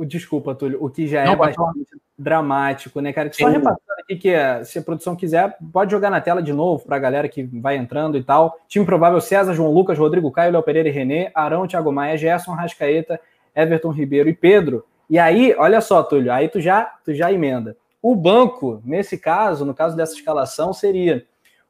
desculpa, 0.06 0.54
Túlio, 0.54 0.84
o 0.84 0.88
que 0.88 1.08
já 1.08 1.26
não, 1.26 1.34
é 1.34 1.36
bastante 1.36 1.80
dramático, 2.22 3.02
né, 3.02 3.12
cara? 3.12 3.32
Só 3.34 3.48
repassando 3.48 3.80
aqui 4.00 4.16
que 4.16 4.30
é, 4.30 4.64
se 4.64 4.80
a 4.80 4.82
produção 4.82 5.16
quiser, 5.16 5.58
pode 5.74 5.92
jogar 5.92 6.10
na 6.10 6.22
tela 6.22 6.42
de 6.42 6.54
novo 6.54 6.86
para 6.86 6.96
a 6.96 7.00
galera 7.00 7.28
que 7.28 7.44
vai 7.44 7.76
entrando 7.76 8.18
e 8.18 8.24
tal. 8.24 8.60
Time 8.68 8.86
provável: 8.86 9.20
César, 9.20 9.54
João 9.54 9.72
Lucas, 9.72 9.98
Rodrigo 9.98 10.32
Caio, 10.32 10.54
Léo 10.54 10.64
Pereira 10.64 10.90
e 10.90 10.92
Renê, 10.92 11.32
Arão, 11.34 11.68
Thiago 11.68 11.92
Maia, 11.92 12.18
Gerson, 12.18 12.54
Rascaeta, 12.54 13.20
Everton 13.56 13.90
Ribeiro 13.90 14.30
e 14.30 14.34
Pedro. 14.34 14.86
E 15.10 15.20
aí, 15.20 15.54
olha 15.58 15.82
só, 15.82 16.04
Túlio, 16.04 16.32
aí 16.32 16.48
tu 16.48 16.62
já, 16.62 16.84
tu 17.04 17.14
já 17.14 17.32
emenda. 17.32 17.76
O 18.02 18.16
banco, 18.16 18.82
nesse 18.86 19.18
caso, 19.18 19.66
no 19.66 19.74
caso 19.74 19.96
dessa 19.96 20.14
escalação, 20.14 20.74
seria 20.74 21.26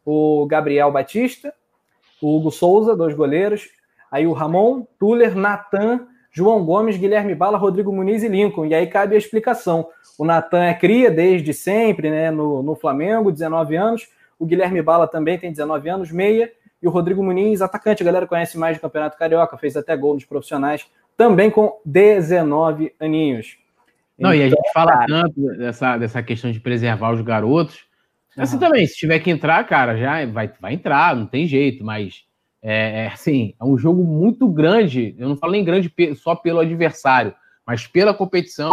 o 0.06 0.46
Gabriel 0.46 0.92
Batista, 0.92 1.54
o 2.22 2.38
Hugo 2.38 2.52
Souza, 2.52 2.96
dois 2.96 3.16
goleiros, 3.16 3.68
aí 4.12 4.28
o 4.28 4.34
Ramon, 4.34 4.86
Tuller, 5.00 5.36
Natan, 5.36 6.08
João 6.32 6.64
Gomes, 6.64 6.98
Guilherme 6.98 7.36
Bala, 7.36 7.58
Rodrigo 7.58 7.92
Muniz 7.92 8.24
e 8.24 8.28
Lincoln. 8.28 8.66
E 8.66 8.74
aí 8.74 8.88
cabe 8.88 9.16
a 9.16 9.18
explicação. 9.18 9.88
O 10.18 10.24
Natan 10.24 10.64
é 10.64 10.74
cria 10.74 11.12
desde 11.12 11.54
sempre, 11.54 12.10
né, 12.10 12.32
no, 12.32 12.64
no 12.64 12.76
Flamengo, 12.76 13.32
19 13.32 13.76
anos. 13.76 14.08
O 14.40 14.46
Guilherme 14.46 14.82
Bala 14.82 15.08
também 15.08 15.38
tem 15.38 15.52
19 15.52 15.90
anos, 15.90 16.12
meia. 16.12 16.52
E 16.82 16.88
o 16.88 16.92
Rodrigo 16.92 17.24
Muniz, 17.24 17.62
atacante, 17.62 18.02
a 18.02 18.06
galera 18.06 18.26
conhece 18.26 18.58
mais 18.58 18.78
do 18.78 18.82
Campeonato 18.82 19.18
Carioca, 19.18 19.58
fez 19.58 19.78
até 19.78 19.96
gol 19.96 20.16
nos 20.16 20.26
profissionais, 20.26 20.88
também 21.16 21.52
com 21.52 21.80
19 21.86 22.94
aninhos. 23.00 23.58
Não, 24.18 24.34
então, 24.34 24.34
e 24.34 24.44
a 24.44 24.48
então, 24.48 24.58
gente 24.58 24.74
fala 24.74 24.92
cara... 24.94 25.06
tanto 25.06 25.42
dessa, 25.58 25.98
dessa 25.98 26.24
questão 26.24 26.52
de 26.52 26.60
preservar 26.60 27.12
os 27.12 27.22
garotos. 27.22 27.86
Assim 28.38 28.56
uhum. 28.56 28.62
também, 28.62 28.88
se 28.88 28.96
tiver 28.96 29.20
que 29.20 29.30
entrar, 29.30 29.64
cara, 29.68 29.98
já 29.98 30.26
vai, 30.28 30.52
vai 30.60 30.74
entrar, 30.74 31.16
não 31.16 31.28
tem 31.28 31.46
jeito, 31.46 31.84
mas 31.84 32.24
é, 32.62 33.06
é, 33.06 33.08
assim, 33.08 33.56
é 33.60 33.64
um 33.64 33.78
jogo 33.78 34.04
muito 34.04 34.48
grande. 34.48 35.16
Eu 35.18 35.28
não 35.28 35.36
falo 35.36 35.54
nem 35.54 35.64
grande 35.64 35.92
só 36.16 36.36
pelo 36.36 36.60
adversário, 36.60 37.34
mas 37.66 37.88
pela 37.88 38.14
competição 38.14 38.72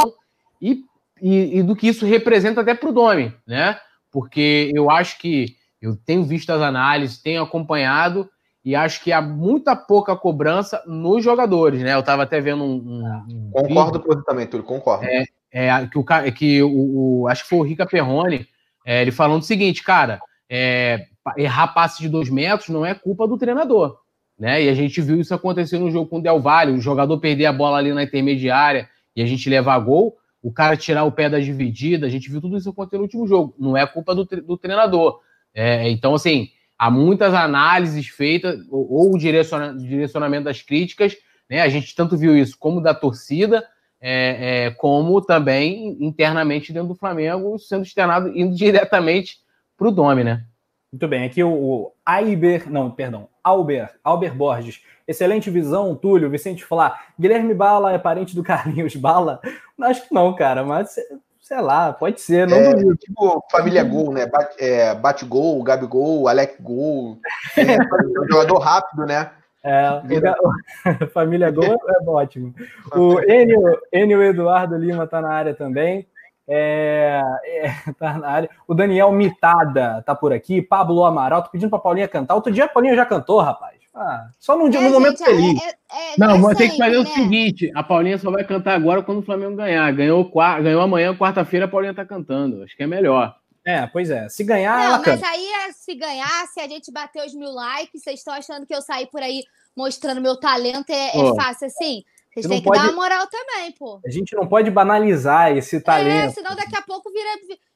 e, 0.60 0.82
e, 1.22 1.58
e 1.58 1.62
do 1.62 1.74
que 1.74 1.88
isso 1.88 2.04
representa 2.04 2.60
até 2.60 2.74
para 2.74 2.88
o 2.88 2.92
Domi, 2.92 3.34
né? 3.46 3.78
Porque 4.10 4.70
eu 4.74 4.90
acho 4.90 5.18
que 5.18 5.56
Eu 5.80 5.96
tenho 5.96 6.24
visto 6.24 6.50
as 6.50 6.60
análises, 6.60 7.22
tenho 7.22 7.42
acompanhado 7.42 8.28
e 8.64 8.74
acho 8.74 9.02
que 9.02 9.12
há 9.12 9.22
muita 9.22 9.76
pouca 9.76 10.16
cobrança 10.16 10.82
nos 10.86 11.22
jogadores, 11.22 11.80
né? 11.80 11.94
Eu 11.94 12.00
estava 12.00 12.24
até 12.24 12.40
vendo 12.40 12.64
um. 12.64 12.74
um, 12.74 13.24
um 13.28 13.50
concordo 13.52 14.00
com 14.00 14.08
você 14.08 14.24
também, 14.24 14.46
Túlio, 14.46 14.66
concordo. 14.66 15.06
É, 15.06 15.24
é, 15.52 15.86
que 15.86 15.98
o, 15.98 16.04
que 16.32 16.62
o, 16.62 17.20
o, 17.22 17.28
acho 17.28 17.44
que 17.44 17.48
foi 17.48 17.58
o 17.58 17.62
Rica 17.62 17.86
Perrone, 17.86 18.46
é, 18.84 19.00
ele 19.00 19.12
falando 19.12 19.42
o 19.42 19.46
seguinte, 19.46 19.82
cara, 19.82 20.20
é, 20.50 21.06
errar 21.36 21.68
passe 21.68 22.00
de 22.00 22.08
dois 22.08 22.28
metros 22.28 22.68
não 22.68 22.84
é 22.84 22.94
culpa 22.94 23.26
do 23.26 23.38
treinador. 23.38 23.98
Né? 24.38 24.64
E 24.64 24.68
a 24.68 24.74
gente 24.74 25.00
viu 25.00 25.20
isso 25.20 25.34
acontecer 25.34 25.78
no 25.78 25.90
jogo 25.90 26.08
com 26.08 26.18
o 26.18 26.22
Del 26.22 26.40
Valle, 26.40 26.72
o 26.72 26.80
jogador 26.80 27.18
perder 27.18 27.46
a 27.46 27.52
bola 27.52 27.78
ali 27.78 27.92
na 27.92 28.04
intermediária 28.04 28.88
e 29.16 29.22
a 29.22 29.26
gente 29.26 29.50
levar 29.50 29.78
gol, 29.80 30.16
o 30.40 30.52
cara 30.52 30.76
tirar 30.76 31.04
o 31.04 31.12
pé 31.12 31.28
da 31.28 31.40
dividida, 31.40 32.06
a 32.06 32.10
gente 32.10 32.30
viu 32.30 32.40
tudo 32.40 32.56
isso 32.56 32.70
acontecer 32.70 32.96
no 32.96 33.02
último 33.02 33.26
jogo. 33.26 33.54
Não 33.58 33.76
é 33.76 33.84
culpa 33.86 34.14
do, 34.14 34.24
do 34.24 34.56
treinador. 34.56 35.20
É, 35.52 35.90
então, 35.90 36.14
assim, 36.14 36.50
há 36.78 36.90
muitas 36.90 37.34
análises 37.34 38.06
feitas, 38.06 38.60
ou, 38.70 39.12
o 39.12 39.18
direciona, 39.18 39.74
direcionamento 39.76 40.44
das 40.44 40.62
críticas, 40.62 41.16
né? 41.50 41.62
A 41.62 41.68
gente 41.68 41.94
tanto 41.94 42.16
viu 42.16 42.36
isso 42.36 42.56
como 42.58 42.80
da 42.80 42.94
torcida, 42.94 43.66
é, 44.00 44.66
é, 44.66 44.70
como 44.70 45.20
também 45.20 45.96
internamente 46.00 46.72
dentro 46.72 46.90
do 46.90 46.94
Flamengo, 46.94 47.58
sendo 47.58 47.82
externado, 47.82 48.28
indo 48.36 48.54
diretamente 48.56 49.38
para 49.76 49.88
o 49.88 49.92
Dome, 49.92 50.22
né? 50.22 50.44
Muito 50.92 51.06
bem, 51.06 51.24
aqui 51.24 51.44
o, 51.44 51.50
o 51.50 51.92
Aiber, 52.04 52.70
não, 52.70 52.90
perdão, 52.90 53.28
Albert, 53.44 53.94
Albert 54.02 54.34
Borges. 54.34 54.82
Excelente 55.06 55.50
visão, 55.50 55.94
Túlio, 55.94 56.30
Vicente 56.30 56.64
Flá. 56.64 56.98
Guilherme 57.18 57.54
Bala 57.54 57.92
é 57.92 57.98
parente 57.98 58.34
do 58.34 58.42
Carlinhos 58.44 58.96
Bala? 58.96 59.40
Acho 59.82 60.08
que 60.08 60.14
não, 60.14 60.34
cara, 60.34 60.64
mas 60.64 60.96
sei 61.40 61.60
lá, 61.60 61.92
pode 61.94 62.20
ser, 62.20 62.46
não 62.46 62.58
é, 62.58 62.74
duvido. 62.74 62.96
Tipo, 62.96 63.42
família 63.50 63.82
Gol, 63.82 64.12
né? 64.12 64.26
Bate, 64.26 64.62
é, 64.62 64.94
bate 64.94 65.24
Gol, 65.24 65.62
Gabi 65.62 65.86
Gol, 65.86 66.28
Alec 66.28 66.60
Gol. 66.60 67.18
É, 67.56 67.76
jogador 68.30 68.58
rápido, 68.58 69.06
né? 69.06 69.30
É, 69.64 69.90
o, 69.90 71.08
família 71.12 71.50
Gol 71.50 71.64
é 71.64 72.08
ótimo. 72.08 72.54
O 72.94 73.20
Enio, 73.20 73.78
Enio 73.92 74.22
Eduardo 74.22 74.76
Lima 74.76 75.06
tá 75.06 75.20
na 75.20 75.30
área 75.30 75.54
também. 75.54 76.06
É, 76.48 77.22
é, 77.44 77.92
tá 77.98 78.18
na 78.18 78.28
área. 78.28 78.50
O 78.66 78.74
Daniel 78.74 79.12
Mitada 79.12 80.02
tá 80.06 80.14
por 80.14 80.32
aqui. 80.32 80.62
Pablo 80.62 81.04
Amaral, 81.04 81.42
tô 81.42 81.50
pedindo 81.50 81.70
pra 81.70 81.78
Paulinha 81.78 82.08
cantar. 82.08 82.34
Outro 82.34 82.52
dia 82.52 82.64
a 82.64 82.68
Paulinha 82.68 82.96
já 82.96 83.04
cantou, 83.04 83.40
rapaz. 83.40 83.76
Ah, 83.94 84.28
só 84.38 84.56
num, 84.56 84.70
dia, 84.70 84.80
é, 84.80 84.88
momento 84.88 85.18
gente, 85.18 85.26
feliz. 85.26 85.60
É, 85.60 85.68
é, 85.68 86.14
não, 86.16 86.38
mas 86.38 86.56
tem 86.56 86.70
que 86.70 86.76
fazer 86.76 86.98
né? 86.98 87.02
o 87.02 87.06
seguinte: 87.06 87.70
a 87.74 87.82
Paulinha 87.82 88.16
só 88.16 88.30
vai 88.30 88.44
cantar 88.44 88.74
agora 88.74 89.02
quando 89.02 89.18
o 89.18 89.22
Flamengo 89.22 89.56
ganhar. 89.56 89.90
Ganhou, 89.92 90.30
ganhou 90.62 90.80
amanhã, 90.80 91.16
quarta-feira, 91.16 91.66
a 91.66 91.68
Paulinha 91.68 91.92
tá 91.92 92.04
cantando. 92.04 92.62
Acho 92.62 92.76
que 92.76 92.82
é 92.82 92.86
melhor. 92.86 93.34
É, 93.66 93.86
pois 93.86 94.08
é. 94.08 94.28
Se 94.28 94.44
ganhar, 94.44 94.78
não, 94.78 94.84
ela 94.84 94.96
mas 94.98 95.04
canta. 95.04 95.26
aí, 95.26 95.72
se 95.74 95.94
ganhar, 95.94 96.46
se 96.46 96.60
a 96.60 96.68
gente 96.68 96.92
bater 96.92 97.26
os 97.26 97.34
mil 97.34 97.52
likes, 97.52 98.02
vocês 98.02 98.20
estão 98.20 98.32
achando 98.32 98.64
que 98.64 98.74
eu 98.74 98.80
saí 98.80 99.06
por 99.06 99.20
aí 99.20 99.42
mostrando 99.76 100.20
meu 100.20 100.38
talento 100.38 100.90
é, 100.90 101.08
é 101.08 101.34
fácil 101.34 101.66
assim? 101.66 102.02
Vocês 102.32 102.46
têm 102.46 102.58
que 102.58 102.64
pode... 102.64 102.80
dar 102.80 102.88
uma 102.88 103.02
moral 103.02 103.26
também, 103.26 103.72
pô. 103.72 104.00
A 104.04 104.10
gente 104.10 104.34
não 104.36 104.46
pode 104.46 104.70
banalizar 104.70 105.56
esse 105.56 105.76
é, 105.76 105.80
talento. 105.80 106.30
É, 106.30 106.30
senão 106.30 106.54
daqui 106.54 106.76
a 106.76 106.82
pouco 106.82 107.10
vira. 107.10 107.30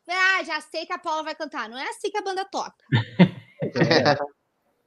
Ah, 0.09 0.45
já 0.45 0.61
sei 0.61 0.85
que 0.87 0.93
a 0.93 0.99
Paula 0.99 1.23
vai 1.23 1.35
cantar. 1.35 1.69
Não 1.69 1.79
é 1.79 1.89
assim 1.89 2.11
que 2.11 2.19
a 2.19 2.23
banda 2.23 2.45
toca. 2.45 2.75
é. 3.19 4.17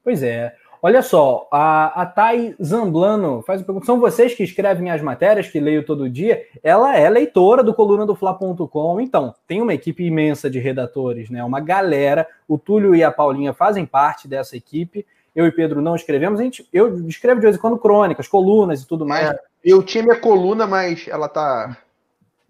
Pois 0.04 0.22
é. 0.22 0.56
Olha 0.86 1.02
só, 1.02 1.48
a, 1.52 2.04
a 2.04 2.06
Thay 2.06 2.56
Zamblano 2.64 3.42
faz 3.42 3.60
uma 3.60 3.66
pergunta. 3.66 3.88
São 3.88 4.00
vocês 4.00 4.36
que 4.36 4.44
escrevem 4.44 4.92
as 4.92 5.02
matérias, 5.02 5.48
que 5.48 5.60
leio 5.60 5.84
todo 5.84 6.08
dia. 6.08 6.44
Ela 6.62 6.96
é 6.96 7.10
leitora 7.10 7.64
do 7.64 7.74
coluna 7.74 8.06
do 8.06 8.14
Fla.com. 8.14 9.02
Então, 9.02 9.34
tem 9.48 9.64
uma 9.64 9.74
equipe 9.74 10.04
imensa 10.06 10.48
de 10.48 10.60
redatores, 10.60 11.28
né? 11.32 11.44
Uma 11.44 11.60
galera. 11.60 12.28
O 12.48 12.56
Túlio 12.60 12.94
e 12.94 13.04
a 13.04 13.10
Paulinha 13.10 13.52
fazem 13.52 13.84
parte 13.84 14.28
dessa 14.28 14.56
equipe. 14.56 15.04
Eu 15.36 15.48
e 15.48 15.52
Pedro 15.52 15.82
não 15.82 15.96
escrevemos. 15.96 16.40
A 16.40 16.44
gente, 16.44 16.68
eu 16.72 17.08
escrevo 17.08 17.40
de 17.40 17.46
vez 17.48 17.56
em 17.56 17.60
quando 17.60 17.80
crônicas, 17.80 18.28
colunas 18.28 18.84
e 18.84 18.88
tudo 18.88 19.08
mais. 19.08 19.28
É, 19.28 19.40
eu 19.66 19.82
tinha 19.82 20.04
minha 20.04 20.20
coluna, 20.20 20.68
mas 20.68 21.08
ela 21.08 21.28
tá 21.28 21.78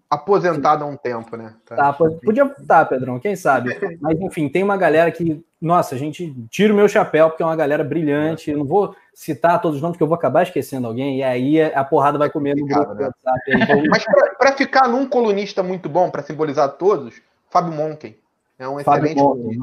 aposentada 0.08 0.84
há 0.84 0.86
um 0.86 0.96
tempo, 0.96 1.36
né? 1.36 1.54
Tá. 1.64 1.76
tá 1.76 1.92
podia 1.92 2.44
estar, 2.44 2.64
tá, 2.66 2.84
Pedrão, 2.84 3.18
quem 3.18 3.34
sabe. 3.34 3.70
Mas 4.00 4.20
enfim, 4.20 4.48
tem 4.48 4.62
uma 4.62 4.76
galera 4.76 5.10
que, 5.10 5.44
nossa, 5.60 5.94
a 5.96 5.98
gente 5.98 6.32
tira 6.48 6.72
o 6.72 6.76
meu 6.76 6.88
chapéu, 6.88 7.28
porque 7.28 7.42
é 7.42 7.46
uma 7.46 7.56
galera 7.56 7.82
brilhante. 7.82 8.50
Eu 8.50 8.58
não 8.58 8.64
vou 8.64 8.94
citar 9.12 9.60
todos 9.60 9.76
os 9.76 9.82
nomes, 9.82 9.96
porque 9.96 10.04
eu 10.04 10.08
vou 10.08 10.14
acabar 10.14 10.44
esquecendo 10.44 10.86
alguém, 10.86 11.18
e 11.18 11.22
aí 11.22 11.60
a 11.60 11.82
porrada 11.82 12.18
vai 12.18 12.30
comer 12.30 12.54
no 12.54 12.66
grupo 12.66 12.94
né? 12.94 13.10
WhatsApp. 13.24 13.88
Mas 13.88 14.04
para 14.38 14.52
ficar 14.52 14.88
num 14.88 15.08
colunista 15.08 15.62
muito 15.62 15.88
bom, 15.88 16.10
para 16.10 16.22
simbolizar 16.22 16.68
todos, 16.76 17.20
Fábio 17.50 17.72
Monken. 17.72 18.16
É 18.58 18.68
um 18.68 18.78
Fábio 18.80 19.10
excelente 19.10 19.58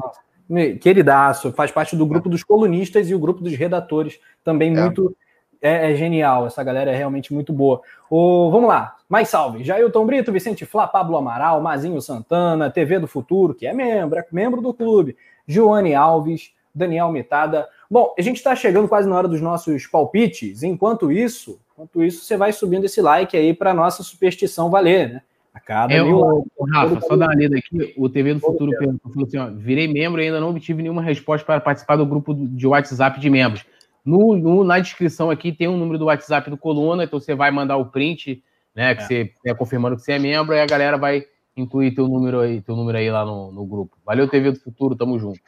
Monken, 0.46 0.78
Queridaço, 0.78 1.52
faz 1.52 1.70
parte 1.70 1.96
do 1.96 2.04
grupo 2.04 2.28
dos 2.28 2.44
colunistas 2.44 3.08
e 3.08 3.14
o 3.14 3.18
grupo 3.18 3.42
dos 3.42 3.54
redatores, 3.54 4.20
também 4.44 4.76
é. 4.76 4.80
muito 4.80 5.16
é, 5.64 5.90
é, 5.90 5.96
genial. 5.96 6.46
Essa 6.46 6.62
galera 6.62 6.90
é 6.90 6.94
realmente 6.94 7.32
muito 7.32 7.50
boa. 7.50 7.80
O, 8.10 8.50
vamos 8.50 8.68
lá, 8.68 8.96
mais 9.08 9.30
salve. 9.30 9.64
Jailton 9.64 10.04
Brito, 10.04 10.30
Vicente 10.30 10.66
Flá, 10.66 10.86
Pablo 10.86 11.16
Amaral, 11.16 11.58
Mazinho 11.62 12.02
Santana, 12.02 12.70
TV 12.70 12.98
do 12.98 13.06
Futuro, 13.06 13.54
que 13.54 13.66
é 13.66 13.72
membro, 13.72 14.18
é 14.18 14.26
membro 14.30 14.60
do 14.60 14.74
clube. 14.74 15.16
Joane 15.48 15.94
Alves, 15.94 16.52
Daniel 16.74 17.10
Mitada. 17.10 17.66
Bom, 17.90 18.14
a 18.18 18.20
gente 18.20 18.36
está 18.36 18.54
chegando 18.54 18.88
quase 18.88 19.08
na 19.08 19.16
hora 19.16 19.26
dos 19.26 19.40
nossos 19.40 19.86
palpites. 19.86 20.62
Enquanto 20.62 21.10
isso, 21.10 21.58
enquanto 21.72 22.04
isso, 22.04 22.26
você 22.26 22.36
vai 22.36 22.52
subindo 22.52 22.84
esse 22.84 23.00
like 23.00 23.34
aí 23.34 23.54
para 23.54 23.72
nossa 23.72 24.02
superstição 24.02 24.70
valer, 24.70 25.14
né? 25.14 25.22
A 25.54 25.60
cada 25.60 25.94
é, 25.94 26.02
mil... 26.02 26.18
o, 26.18 26.66
Rafa, 26.72 27.00
só 27.00 27.16
dar 27.16 27.28
uma 27.28 27.34
lida 27.34 27.56
aqui. 27.56 27.94
O 27.96 28.08
TV 28.08 28.34
do 28.34 28.40
Futuro 28.40 28.72
falou 28.76 29.26
assim: 29.26 29.38
ó, 29.38 29.48
virei 29.50 29.86
membro 29.86 30.20
e 30.20 30.24
ainda 30.24 30.40
não 30.40 30.50
obtive 30.50 30.82
nenhuma 30.82 31.00
resposta 31.00 31.46
para 31.46 31.60
participar 31.60 31.96
do 31.96 32.04
grupo 32.04 32.34
de 32.34 32.66
WhatsApp 32.66 33.20
de 33.20 33.30
membros. 33.30 33.64
No, 34.04 34.36
no, 34.36 34.64
na 34.64 34.78
descrição 34.78 35.30
aqui 35.30 35.50
tem 35.50 35.66
um 35.66 35.78
número 35.78 35.98
do 35.98 36.06
WhatsApp 36.06 36.50
do 36.50 36.58
Coluna, 36.58 37.04
então 37.04 37.18
você 37.18 37.34
vai 37.34 37.50
mandar 37.50 37.76
o 37.76 37.86
print, 37.86 38.42
né? 38.74 38.94
Que 38.94 39.02
é. 39.02 39.06
você 39.06 39.32
é 39.46 39.54
confirmando 39.54 39.96
que 39.96 40.02
você 40.02 40.12
é 40.12 40.18
membro, 40.18 40.54
e 40.54 40.60
a 40.60 40.66
galera 40.66 40.98
vai 40.98 41.24
incluir 41.56 41.94
teu 41.94 42.06
número 42.08 42.40
aí, 42.40 42.60
teu 42.60 42.76
número 42.76 42.98
aí 42.98 43.10
lá 43.10 43.24
no, 43.24 43.50
no 43.50 43.64
grupo. 43.64 43.96
Valeu, 44.04 44.28
TV 44.28 44.52
do 44.52 44.60
Futuro, 44.60 44.94
tamo 44.94 45.18
junto. 45.18 45.40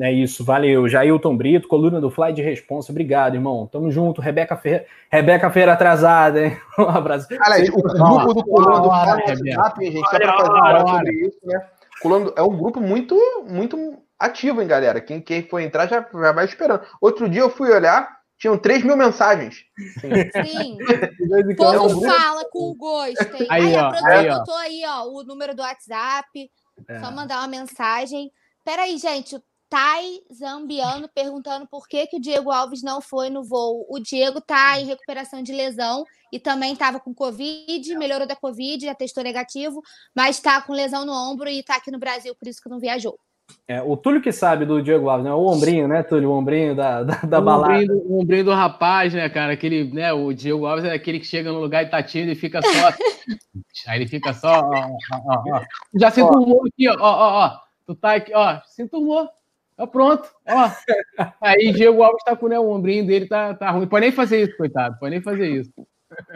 É 0.00 0.10
isso, 0.10 0.42
valeu. 0.42 0.88
Jailton 0.88 1.36
Brito, 1.36 1.68
coluna 1.68 2.00
do 2.00 2.10
Fly 2.10 2.32
de 2.32 2.42
Responsa. 2.42 2.90
Obrigado, 2.90 3.34
irmão. 3.34 3.68
Tamo 3.70 3.90
junto. 3.90 4.22
Rebeca 4.22 4.56
Feira, 4.56 4.86
Rebeca 5.10 5.50
Feira 5.50 5.74
atrasada, 5.74 6.46
hein? 6.46 6.56
Um 6.78 6.88
abraço. 6.88 7.28
Aliás, 7.40 7.68
o 7.68 7.72
grupo 7.72 8.34
do 8.34 8.44
Coluna 8.44 8.80
do 8.80 8.90
Fly 8.90 9.36
de 9.36 9.54
WhatsApp, 9.54 9.84
gente, 9.84 10.10
fazer 10.10 10.28
um 10.28 10.88
sobre 10.88 11.12
isso, 11.26 11.38
né? 11.44 11.66
Coluna, 12.00 12.32
é 12.36 12.42
um 12.42 12.56
grupo 12.56 12.80
muito, 12.80 13.14
muito 13.48 13.98
ativo, 14.26 14.62
hein, 14.62 14.68
galera? 14.68 15.00
Quem, 15.00 15.20
quem 15.20 15.42
for 15.48 15.60
entrar 15.60 15.88
já, 15.88 16.06
já 16.12 16.32
vai 16.32 16.44
esperando. 16.44 16.86
Outro 17.00 17.28
dia 17.28 17.40
eu 17.40 17.50
fui 17.50 17.70
olhar, 17.70 18.08
tinham 18.38 18.58
3 18.58 18.84
mil 18.84 18.96
mensagens. 18.96 19.64
Sim. 20.00 20.78
o 21.52 21.56
povo 21.56 22.00
fala 22.00 22.44
com 22.50 22.74
gosto. 22.74 23.42
Hein? 23.42 23.46
Aí, 23.50 23.62
aí, 23.66 23.74
ó, 23.74 23.80
a 23.80 23.90
produção 23.90 24.12
aí, 24.12 24.30
botou 24.30 24.56
aí, 24.56 24.82
ó, 24.86 25.04
o 25.08 25.22
número 25.24 25.54
do 25.54 25.62
WhatsApp. 25.62 26.50
É. 26.88 27.00
Só 27.00 27.10
mandar 27.10 27.38
uma 27.38 27.48
mensagem. 27.48 28.32
Peraí, 28.64 28.96
gente. 28.98 29.36
O 29.36 29.42
Tai 29.72 30.04
Zambiano 30.30 31.08
perguntando 31.08 31.66
por 31.66 31.88
que, 31.88 32.06
que 32.06 32.18
o 32.18 32.20
Diego 32.20 32.50
Alves 32.50 32.82
não 32.82 33.00
foi 33.00 33.30
no 33.30 33.42
voo. 33.42 33.86
O 33.88 33.98
Diego 33.98 34.38
tá 34.38 34.78
em 34.78 34.84
recuperação 34.84 35.42
de 35.42 35.50
lesão 35.50 36.04
e 36.30 36.38
também 36.38 36.74
estava 36.74 37.00
com 37.00 37.14
Covid, 37.14 37.96
melhorou 37.96 38.26
da 38.26 38.36
Covid, 38.36 38.84
já 38.84 38.94
testou 38.94 39.24
negativo, 39.24 39.82
mas 40.14 40.36
está 40.36 40.60
com 40.60 40.74
lesão 40.74 41.06
no 41.06 41.12
ombro 41.12 41.48
e 41.48 41.60
está 41.60 41.76
aqui 41.76 41.90
no 41.90 41.98
Brasil, 41.98 42.34
por 42.34 42.46
isso 42.46 42.60
que 42.62 42.68
não 42.68 42.78
viajou. 42.78 43.18
É, 43.66 43.80
o 43.80 43.96
Túlio 43.96 44.20
que 44.20 44.32
sabe 44.32 44.66
do 44.66 44.82
Diego 44.82 45.08
Alves, 45.08 45.24
né? 45.24 45.32
O 45.32 45.46
ombrinho, 45.46 45.88
né, 45.88 46.02
Túlio? 46.02 46.30
O 46.30 46.32
ombrinho 46.32 46.74
da, 46.74 47.02
da, 47.02 47.14
da 47.16 47.38
o 47.38 47.42
balada. 47.42 47.74
Ombrinho 47.74 47.86
do, 47.88 48.12
o 48.12 48.20
ombrinho 48.20 48.44
do 48.44 48.52
rapaz, 48.52 49.14
né, 49.14 49.28
cara? 49.28 49.52
Aquele, 49.52 49.84
né, 49.92 50.12
o 50.12 50.32
Diego 50.32 50.66
Alves 50.66 50.84
é 50.84 50.92
aquele 50.92 51.20
que 51.20 51.26
chega 51.26 51.52
no 51.52 51.60
lugar 51.60 51.82
e 51.82 51.88
tá 51.88 52.02
tímido 52.02 52.32
e 52.32 52.36
fica 52.36 52.60
só. 52.60 52.68
Aí 53.88 53.98
ele 53.98 54.08
fica 54.08 54.32
só. 54.32 54.60
Ó, 54.60 54.96
ó, 55.26 55.42
ó, 55.54 55.62
Já 55.94 56.10
se 56.10 56.20
enturmou 56.20 56.64
aqui, 56.66 56.88
ó, 56.88 56.96
ó, 56.98 57.46
ó. 57.46 57.58
Tu 57.86 57.94
tá 57.94 58.14
aqui, 58.14 58.32
ó. 58.34 58.60
Se 58.66 58.82
enturmou. 58.82 59.28
Tá 59.76 59.86
pronto, 59.86 60.28
ó. 60.46 60.70
Aí 61.40 61.72
Diego 61.72 62.02
Alves 62.02 62.22
tá 62.24 62.36
com 62.36 62.48
né, 62.48 62.58
o 62.58 62.70
ombrinho 62.70 63.06
dele, 63.06 63.26
tá, 63.26 63.54
tá 63.54 63.70
ruim. 63.70 63.86
Pode 63.86 64.04
nem 64.04 64.12
fazer 64.12 64.42
isso, 64.42 64.56
coitado. 64.56 64.98
Pode 64.98 65.10
nem 65.10 65.22
fazer 65.22 65.48
isso. 65.48 65.72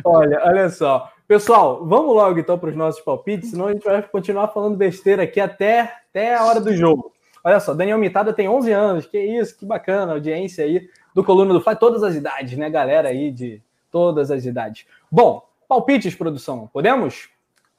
Olha, 0.04 0.40
olha 0.44 0.68
só. 0.68 1.10
Pessoal, 1.28 1.84
vamos 1.84 2.14
logo 2.14 2.38
então 2.38 2.58
para 2.58 2.70
os 2.70 2.76
nossos 2.76 3.00
palpites, 3.00 3.50
senão 3.50 3.66
a 3.66 3.72
gente 3.72 3.84
vai 3.84 4.00
continuar 4.02 4.48
falando 4.48 4.76
besteira 4.76 5.24
aqui 5.24 5.40
até, 5.40 5.80
até 6.10 6.36
a 6.36 6.44
hora 6.44 6.60
do 6.60 6.74
jogo. 6.74 7.12
Olha 7.42 7.60
só, 7.60 7.74
Daniel 7.74 7.98
Mitada 7.98 8.32
tem 8.32 8.48
11 8.48 8.72
anos, 8.72 9.06
que 9.06 9.18
isso, 9.18 9.56
que 9.56 9.64
bacana, 9.64 10.12
audiência 10.12 10.64
aí 10.64 10.88
do 11.14 11.22
Coluna 11.22 11.52
do 11.52 11.60
Fly, 11.60 11.76
todas 11.76 12.02
as 12.02 12.14
idades, 12.14 12.58
né, 12.58 12.68
galera 12.68 13.08
aí 13.08 13.30
de 13.30 13.62
todas 13.90 14.30
as 14.30 14.44
idades. 14.44 14.84
Bom, 15.10 15.42
palpites, 15.68 16.14
produção, 16.14 16.68
podemos? 16.72 17.28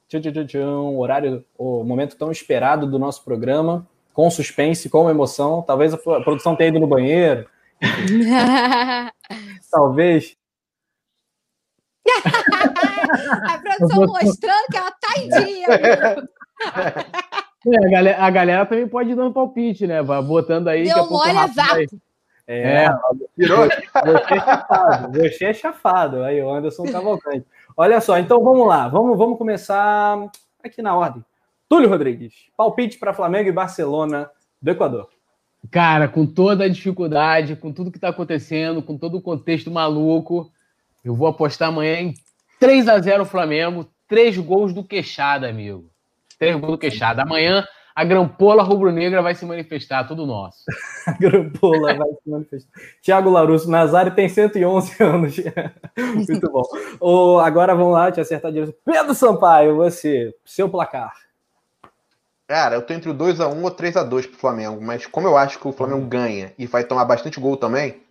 Tchum, 0.08 0.22
tchum, 0.22 0.46
tchum, 0.46 0.98
horário, 0.98 1.44
o 1.58 1.84
momento 1.84 2.16
tão 2.16 2.32
esperado 2.32 2.88
do 2.88 2.98
nosso 2.98 3.26
programa, 3.26 3.86
com 4.14 4.30
suspense, 4.30 4.90
com 4.90 5.10
emoção, 5.10 5.62
talvez 5.62 5.94
a 5.94 5.98
produção 5.98 6.56
tenha 6.56 6.70
ido 6.70 6.80
no 6.80 6.88
banheiro, 6.88 7.46
talvez 9.70 10.37
a 13.50 13.58
produção 13.58 14.06
mostrando 14.06 14.68
que 14.72 14.78
ela 14.78 14.92
tá 14.92 15.14
em 15.18 15.30
dia. 15.30 16.30
É, 17.66 17.86
a, 17.86 17.90
galera, 17.90 18.24
a 18.24 18.30
galera 18.30 18.66
também 18.66 18.88
pode 18.88 19.14
dar 19.16 19.26
um 19.26 19.34
palpite, 19.34 19.86
né? 19.86 20.02
Vai 20.02 20.22
botando 20.22 20.68
aí. 20.68 20.84
Deu 20.84 21.10
mole 21.10 21.38
a 21.38 21.48
vapo. 21.48 22.02
É, 22.48 22.86
é. 22.86 22.90
Virou. 23.38 23.66
Você 23.66 24.34
é 24.34 24.40
chafado. 24.40 25.12
Você 25.12 25.46
é 25.46 25.54
chafado. 25.54 26.24
Aí, 26.24 26.42
o 26.42 26.50
Anderson 26.50 26.86
Cavalcante. 26.86 27.46
Olha 27.76 28.00
só, 28.00 28.18
então 28.18 28.44
vamos 28.44 28.68
lá. 28.68 28.88
Vamos, 28.88 29.18
vamos 29.18 29.38
começar 29.38 30.18
aqui 30.64 30.82
na 30.82 30.96
ordem. 30.96 31.24
Túlio 31.70 31.90
Rodrigues, 31.90 32.34
palpite 32.56 32.98
para 32.98 33.14
Flamengo 33.14 33.50
e 33.50 33.52
Barcelona 33.52 34.30
do 34.62 34.72
Equador. 34.72 35.10
Cara, 35.70 36.08
com 36.08 36.26
toda 36.26 36.64
a 36.64 36.70
dificuldade, 36.70 37.58
com 37.58 37.74
tudo 37.74 37.92
que 37.92 37.98
está 37.98 38.10
acontecendo, 38.10 38.82
com 38.82 38.98
todo 38.98 39.18
o 39.18 39.22
contexto 39.22 39.70
maluco, 39.70 40.50
eu 41.08 41.16
vou 41.16 41.28
apostar 41.28 41.70
amanhã 41.70 42.00
em 42.00 42.14
3 42.60 42.88
a 42.88 43.00
0 43.00 43.26
Flamengo, 43.26 43.88
três 44.08 44.38
gols 44.38 44.74
do 44.74 44.84
Queixada, 44.84 45.48
amigo. 45.48 45.90
Três 46.38 46.56
gols 46.56 46.74
do 46.74 46.78
Queixada. 46.78 47.22
Amanhã 47.22 47.66
a 47.96 48.04
grampola 48.04 48.62
rubro-negra 48.62 49.22
vai 49.22 49.34
se 49.34 49.46
manifestar, 49.46 50.04
tudo 50.04 50.26
nosso. 50.26 50.60
a 51.08 51.14
grampola 51.14 51.96
vai 51.96 52.10
se 52.10 52.30
manifestar. 52.30 52.72
Tiago 53.02 53.30
Larusso, 53.30 53.72
Nazário 53.72 54.14
tem 54.14 54.28
111 54.28 55.02
anos. 55.02 55.36
Muito 55.98 56.52
bom. 56.52 56.64
O, 57.00 57.40
agora 57.40 57.74
vamos 57.74 57.94
lá, 57.94 58.12
te 58.12 58.20
acertar 58.20 58.52
direito. 58.52 58.76
Pedro 58.86 59.16
Sampaio, 59.16 59.78
você, 59.78 60.34
seu 60.46 60.70
placar. 60.70 61.14
Cara, 62.48 62.76
eu 62.76 62.82
tô 62.82 62.94
entre 62.94 63.10
o 63.10 63.16
2x1 63.16 63.64
ou 63.64 63.72
3x2 63.72 64.28
pro 64.30 64.40
Flamengo, 64.40 64.82
mas 64.82 65.06
como 65.06 65.28
eu 65.28 65.38
acho 65.38 65.58
que 65.58 65.68
o 65.68 65.74
Flamengo 65.74 66.06
ganha 66.06 66.54
e 66.58 66.66
vai 66.66 66.84
tomar 66.84 67.04
bastante 67.04 67.40
gol 67.40 67.58
também, 67.58 68.02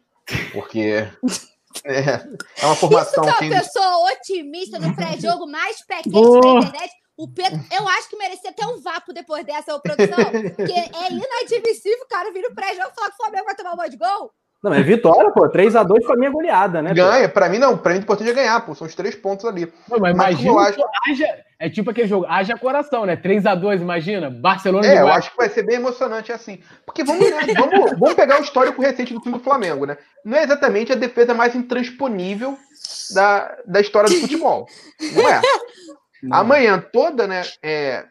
porque 0.53 1.09
é, 1.85 2.63
é 2.63 2.67
uma 2.67 2.77
formação 2.77 3.25
Isso 3.25 3.39
que 3.39 3.45
é 3.45 3.49
uma 3.49 3.61
pessoa 3.61 4.13
otimista 4.13 4.79
no 4.79 4.95
pré-jogo 4.95 5.47
mais 5.47 5.85
pé 5.85 6.03
quente 6.03 6.41
da 6.41 6.49
internet. 6.49 6.93
O 7.17 7.27
Pedro, 7.29 7.59
eu 7.73 7.89
acho 7.89 8.11
que 8.11 8.17
merecia 8.17 8.51
até 8.51 8.67
um 8.67 8.81
vapo 8.81 9.13
depois 9.13 9.45
dessa, 9.45 9.79
produção. 9.81 10.19
Porque 10.55 10.73
é 10.73 11.13
inadmissível 11.13 12.05
o 12.05 12.09
cara 12.09 12.31
vir 12.31 12.43
no 12.43 12.55
pré-jogo 12.55 12.91
e 12.91 12.95
falar 12.95 13.09
que 13.09 13.15
o 13.15 13.17
Flamengo 13.17 13.45
vai 13.47 13.55
tomar 13.55 13.73
um 13.73 13.77
monte 13.77 13.91
de 13.91 13.97
gol. 13.97 14.33
Não, 14.71 14.75
é 14.75 14.83
vitória, 14.83 15.31
pô. 15.31 15.49
3x2 15.49 16.05
foi 16.05 16.17
a 16.17 16.19
minha 16.19 16.31
goleada, 16.31 16.83
né? 16.83 16.93
Ganha, 16.93 17.29
pra 17.29 17.49
mim 17.49 17.59
não. 17.59 17.79
Pra 17.79 17.93
mim 17.93 18.01
o 18.01 18.03
importante 18.03 18.31
é 18.31 18.35
ganhar, 18.35 18.61
pô. 18.67 18.75
São 18.75 18.87
os 18.87 18.95
três 18.95 19.15
pontos 19.15 19.45
ali. 19.45 19.73
Não, 19.89 19.99
mas, 20.01 20.17
mas 20.17 20.41
imagina, 20.41 20.61
acho... 20.61 20.81
haja, 21.09 21.39
é 21.59 21.71
tipo 21.71 21.91
aquele 21.91 22.09
jogo, 22.09 22.27
haja 22.29 22.59
coração, 22.59 23.07
né? 23.07 23.17
3x2, 23.17 23.81
imagina. 23.81 24.29
Barcelona 24.29 24.87
É, 24.87 25.01
eu 25.01 25.09
acho 25.09 25.31
que 25.31 25.37
vai 25.37 25.49
ser 25.49 25.63
bem 25.63 25.77
emocionante 25.77 26.33
assim. 26.33 26.61
Porque 26.85 27.05
vamos, 27.05 27.31
né, 27.31 27.39
vamos, 27.57 27.91
vamos 27.99 28.15
pegar 28.15 28.41
o 28.41 28.43
histórico 28.43 28.83
recente 28.83 29.15
do 29.15 29.21
time 29.21 29.39
do 29.39 29.45
Flamengo, 29.45 29.87
né? 29.87 29.97
Não 30.25 30.37
é 30.37 30.43
exatamente 30.43 30.93
a 30.93 30.97
defesa 30.97 31.33
mais 31.33 31.55
intransponível 31.55 32.59
da, 33.15 33.57
da 33.65 33.81
história 33.81 34.11
do 34.11 34.21
futebol. 34.21 34.67
Não 35.15 35.29
é. 35.29 35.41
Não. 36.23 36.39
Amanhã 36.39 36.83
toda, 36.93 37.27
né, 37.27 37.43
é, 37.63 38.05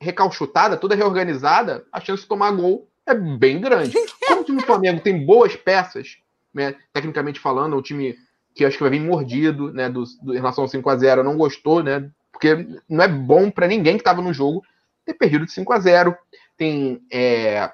recalchutada, 0.00 0.76
toda 0.76 0.94
reorganizada, 0.94 1.84
a 1.92 2.00
chance 2.00 2.22
de 2.22 2.28
tomar 2.28 2.50
gol 2.52 2.89
é 3.06 3.14
bem 3.14 3.60
grande. 3.60 3.96
Como 4.26 4.42
o 4.42 4.44
time 4.44 4.58
do 4.58 4.66
Flamengo 4.66 5.00
tem 5.00 5.24
boas 5.24 5.56
peças, 5.56 6.18
né, 6.52 6.74
tecnicamente 6.92 7.40
falando, 7.40 7.76
o 7.76 7.82
time 7.82 8.16
que 8.54 8.64
acho 8.64 8.76
que 8.76 8.82
vai 8.82 8.90
vir 8.90 9.00
mordido, 9.00 9.72
né, 9.72 9.88
do, 9.88 10.04
do, 10.22 10.34
em 10.34 10.38
relação 10.38 10.64
ao 10.64 10.68
5 10.68 10.88
a 10.90 10.96
0 10.96 11.24
não 11.24 11.36
gostou, 11.36 11.82
né, 11.82 12.10
porque 12.32 12.66
não 12.88 13.04
é 13.04 13.08
bom 13.08 13.50
para 13.50 13.66
ninguém 13.66 13.94
que 13.94 14.00
estava 14.00 14.22
no 14.22 14.32
jogo 14.32 14.62
ter 15.04 15.14
perdido 15.14 15.46
de 15.46 15.52
5 15.52 15.72
a 15.72 15.80
0 15.80 16.16
Tem, 16.56 17.02
é, 17.10 17.70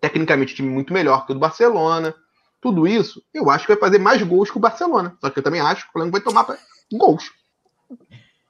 tecnicamente, 0.00 0.54
time 0.54 0.68
muito 0.68 0.92
melhor 0.92 1.26
que 1.26 1.32
o 1.32 1.34
do 1.34 1.40
Barcelona. 1.40 2.14
Tudo 2.60 2.86
isso, 2.86 3.22
eu 3.32 3.50
acho 3.50 3.66
que 3.66 3.72
vai 3.72 3.80
fazer 3.80 3.98
mais 3.98 4.20
gols 4.22 4.50
que 4.50 4.56
o 4.56 4.60
Barcelona. 4.60 5.16
Só 5.20 5.30
que 5.30 5.38
eu 5.38 5.42
também 5.42 5.60
acho 5.60 5.84
que 5.84 5.90
o 5.90 5.92
Flamengo 5.92 6.12
vai 6.12 6.20
tomar 6.20 6.46
gols. 6.92 7.30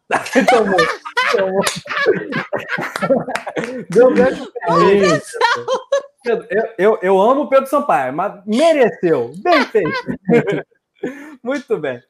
tomou, 0.49 0.77
tomou. 1.37 1.61
Deu 3.91 4.15
grande 4.15 4.41
eu, 6.25 6.75
eu, 6.77 6.99
eu 7.03 7.21
amo 7.21 7.43
o 7.43 7.49
Pedro 7.49 7.69
Sampaio, 7.69 8.13
mas 8.13 8.45
mereceu. 8.45 9.33
Bem 9.39 9.65
feito. 9.67 9.91
Muito 11.43 11.79
bem. 11.79 12.03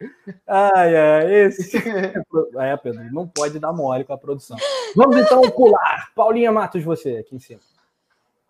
Ai, 0.47 0.97
ai, 0.97 1.35
esse. 1.35 1.77
É, 1.77 2.77
Pedro, 2.77 3.05
não 3.13 3.29
pode 3.29 3.59
dar 3.59 3.73
mole 3.73 4.05
com 4.05 4.15
a 4.15 4.19
produção. 4.19 4.57
Vamos 4.97 5.17
então 5.17 5.43
pular. 5.51 6.11
Paulinha 6.15 6.51
Matos, 6.51 6.83
você 6.83 7.19
aqui 7.19 7.37
em 7.37 7.39
cima. 7.39 7.61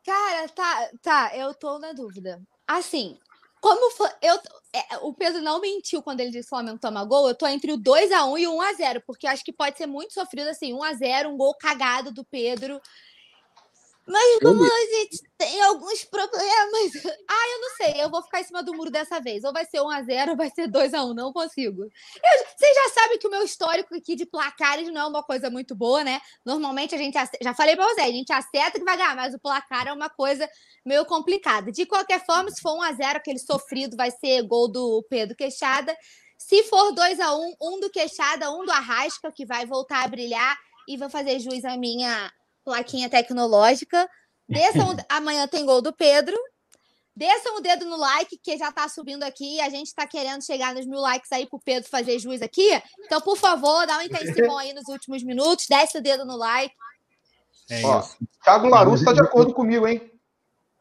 Cara, 0.07 0.49
tá, 0.49 0.89
tá, 1.03 1.37
eu 1.37 1.53
tô 1.53 1.79
na 1.79 1.93
dúvida. 1.93 2.41
Assim, 2.67 3.19
como 3.61 3.91
foi, 3.91 4.09
eu, 4.23 4.39
é, 4.75 4.99
o 4.99 5.15
Pedro 5.15 5.41
não 5.43 5.61
mentiu 5.61 6.03
quando 6.03 6.21
ele 6.21 6.31
disse 6.31 6.49
que 6.49 6.55
o 6.55 6.57
Flamengo 6.57 6.79
toma 6.79 7.05
gol, 7.05 7.29
eu 7.29 7.35
tô 7.35 7.47
entre 7.47 7.73
o 7.73 7.77
2 7.77 8.13
a 8.13 8.25
1 8.27 8.39
e 8.39 8.47
o 8.47 8.55
1 8.57 8.61
a 8.61 8.73
0 8.75 9.03
porque 9.07 9.27
acho 9.27 9.45
que 9.45 9.53
pode 9.53 9.77
ser 9.79 9.87
muito 9.87 10.13
sofrido 10.13 10.49
assim, 10.49 10.75
1 10.75 10.83
a 10.83 10.95
0 10.95 11.31
um 11.31 11.37
gol 11.37 11.55
cagado 11.55 12.13
do 12.13 12.25
Pedro. 12.25 12.81
Mas 14.09 14.39
como 14.39 14.65
a 14.65 14.81
gente 14.97 15.23
tem 15.37 15.61
alguns 15.63 16.05
problemas. 16.05 16.39
Ah, 17.31 17.49
eu 17.51 17.61
não 17.61 17.77
sei. 17.77 18.03
Eu 18.03 18.11
vou 18.11 18.23
ficar 18.23 18.41
em 18.41 18.45
cima 18.45 18.63
do 18.63 18.75
muro 18.75 18.91
dessa 18.91 19.21
vez. 19.21 19.45
Ou 19.45 19.53
vai 19.53 19.65
ser 19.67 19.79
1x0 19.79 20.31
ou 20.31 20.37
vai 20.37 20.51
ser 20.51 20.67
2x1. 20.67 21.15
Não 21.15 21.33
consigo. 21.33 21.83
Eu, 21.83 22.47
vocês 22.57 22.75
já 22.75 22.89
sabem 23.01 23.19
que 23.19 23.27
o 23.27 23.31
meu 23.31 23.43
histórico 23.43 23.95
aqui 23.95 24.17
de 24.17 24.25
placares 24.25 24.89
não 24.89 25.03
é 25.03 25.07
uma 25.07 25.23
coisa 25.23 25.51
muito 25.51 25.75
boa, 25.75 26.03
né? 26.03 26.21
Normalmente 26.45 26.95
a 26.95 26.99
gente. 26.99 27.17
Já 27.43 27.55
falei 27.55 27.77
pra 27.77 27.87
você, 27.87 28.01
a 28.01 28.11
gente 28.11 28.33
acerta 28.33 28.79
que 28.79 28.85
vai 28.85 28.97
ganhar, 28.97 29.15
mas 29.15 29.35
o 29.35 29.39
placar 29.39 29.87
é 29.87 29.93
uma 29.93 30.09
coisa 30.09 30.49
meio 30.85 31.05
complicada. 31.05 31.71
De 31.71 31.85
qualquer 31.85 32.25
forma, 32.25 32.51
se 32.51 32.63
for 32.63 32.79
1x0, 32.79 33.17
aquele 33.17 33.39
sofrido 33.39 33.97
vai 33.97 34.11
ser 34.11 34.43
gol 34.43 34.69
do 34.69 35.05
Pedro 35.09 35.37
Queixada. 35.37 35.95
Se 36.39 36.63
for 36.65 36.95
2x1, 36.95 37.57
um 37.61 37.81
do 37.81 37.91
Queixada, 37.91 38.51
um 38.51 38.65
do 38.65 38.73
Arrasca, 38.73 39.31
que 39.31 39.45
vai 39.45 39.67
voltar 39.67 40.05
a 40.05 40.09
brilhar 40.09 40.57
e 40.89 40.97
vai 40.97 41.11
fazer 41.11 41.39
juiz 41.39 41.65
à 41.65 41.77
minha 41.77 42.33
plaquinha 42.69 43.09
tecnológica. 43.09 44.07
Desçam, 44.47 44.95
amanhã 45.09 45.49
tem 45.49 45.65
gol 45.65 45.81
do 45.81 45.93
Pedro. 45.93 46.37
Desçam 47.17 47.57
o 47.57 47.61
dedo 47.61 47.85
no 47.87 47.97
like, 47.97 48.39
que 48.39 48.57
já 48.57 48.71
tá 48.71 48.89
subindo 48.89 49.25
aqui. 49.25 49.61
A 49.61 49.71
gente 49.71 49.93
tá 49.93 50.07
querendo 50.07 50.45
chegar 50.45 50.75
nos 50.75 50.87
mil 50.87 51.01
likes 51.01 51.33
aí 51.33 51.49
pro 51.49 51.59
Pedro 51.59 51.89
fazer 51.89 52.19
juiz 52.19 52.43
aqui. 52.43 52.71
Então, 53.01 53.21
por 53.21 53.37
favor, 53.37 53.87
dá 53.87 53.99
um 53.99 54.03
intensivão 54.03 54.57
aí 54.57 54.73
nos 54.73 54.87
últimos 54.87 55.25
minutos. 55.25 55.67
Desce 55.69 55.99
o 55.99 56.03
dedo 56.03 56.25
no 56.25 56.37
like. 56.37 56.73
É 57.71 57.85
Ó, 57.85 58.03
Thiago 58.45 58.69
Larusso 58.69 59.05
tá 59.05 59.13
de 59.13 59.21
acordo 59.21 59.53
comigo, 59.53 59.89
hein? 59.89 60.01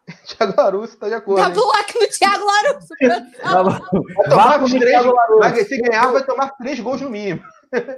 Thiago 0.28 0.54
Larusso 0.56 0.98
tá 0.98 1.08
de 1.08 1.16
acordo. 1.16 1.42
Dá 1.42 1.66
like 1.66 2.00
no 2.00 2.08
Thiago 2.08 2.46
Larusso. 2.46 2.94
vai 4.30 4.30
tomar 4.30 4.64
três, 4.70 5.06
vai, 5.40 5.66
se 5.66 5.82
ganhar, 5.82 6.12
vai 6.12 6.24
tomar 6.24 6.50
três 6.52 6.80
gols 6.80 7.02
no 7.02 7.10
mínimo. 7.10 7.42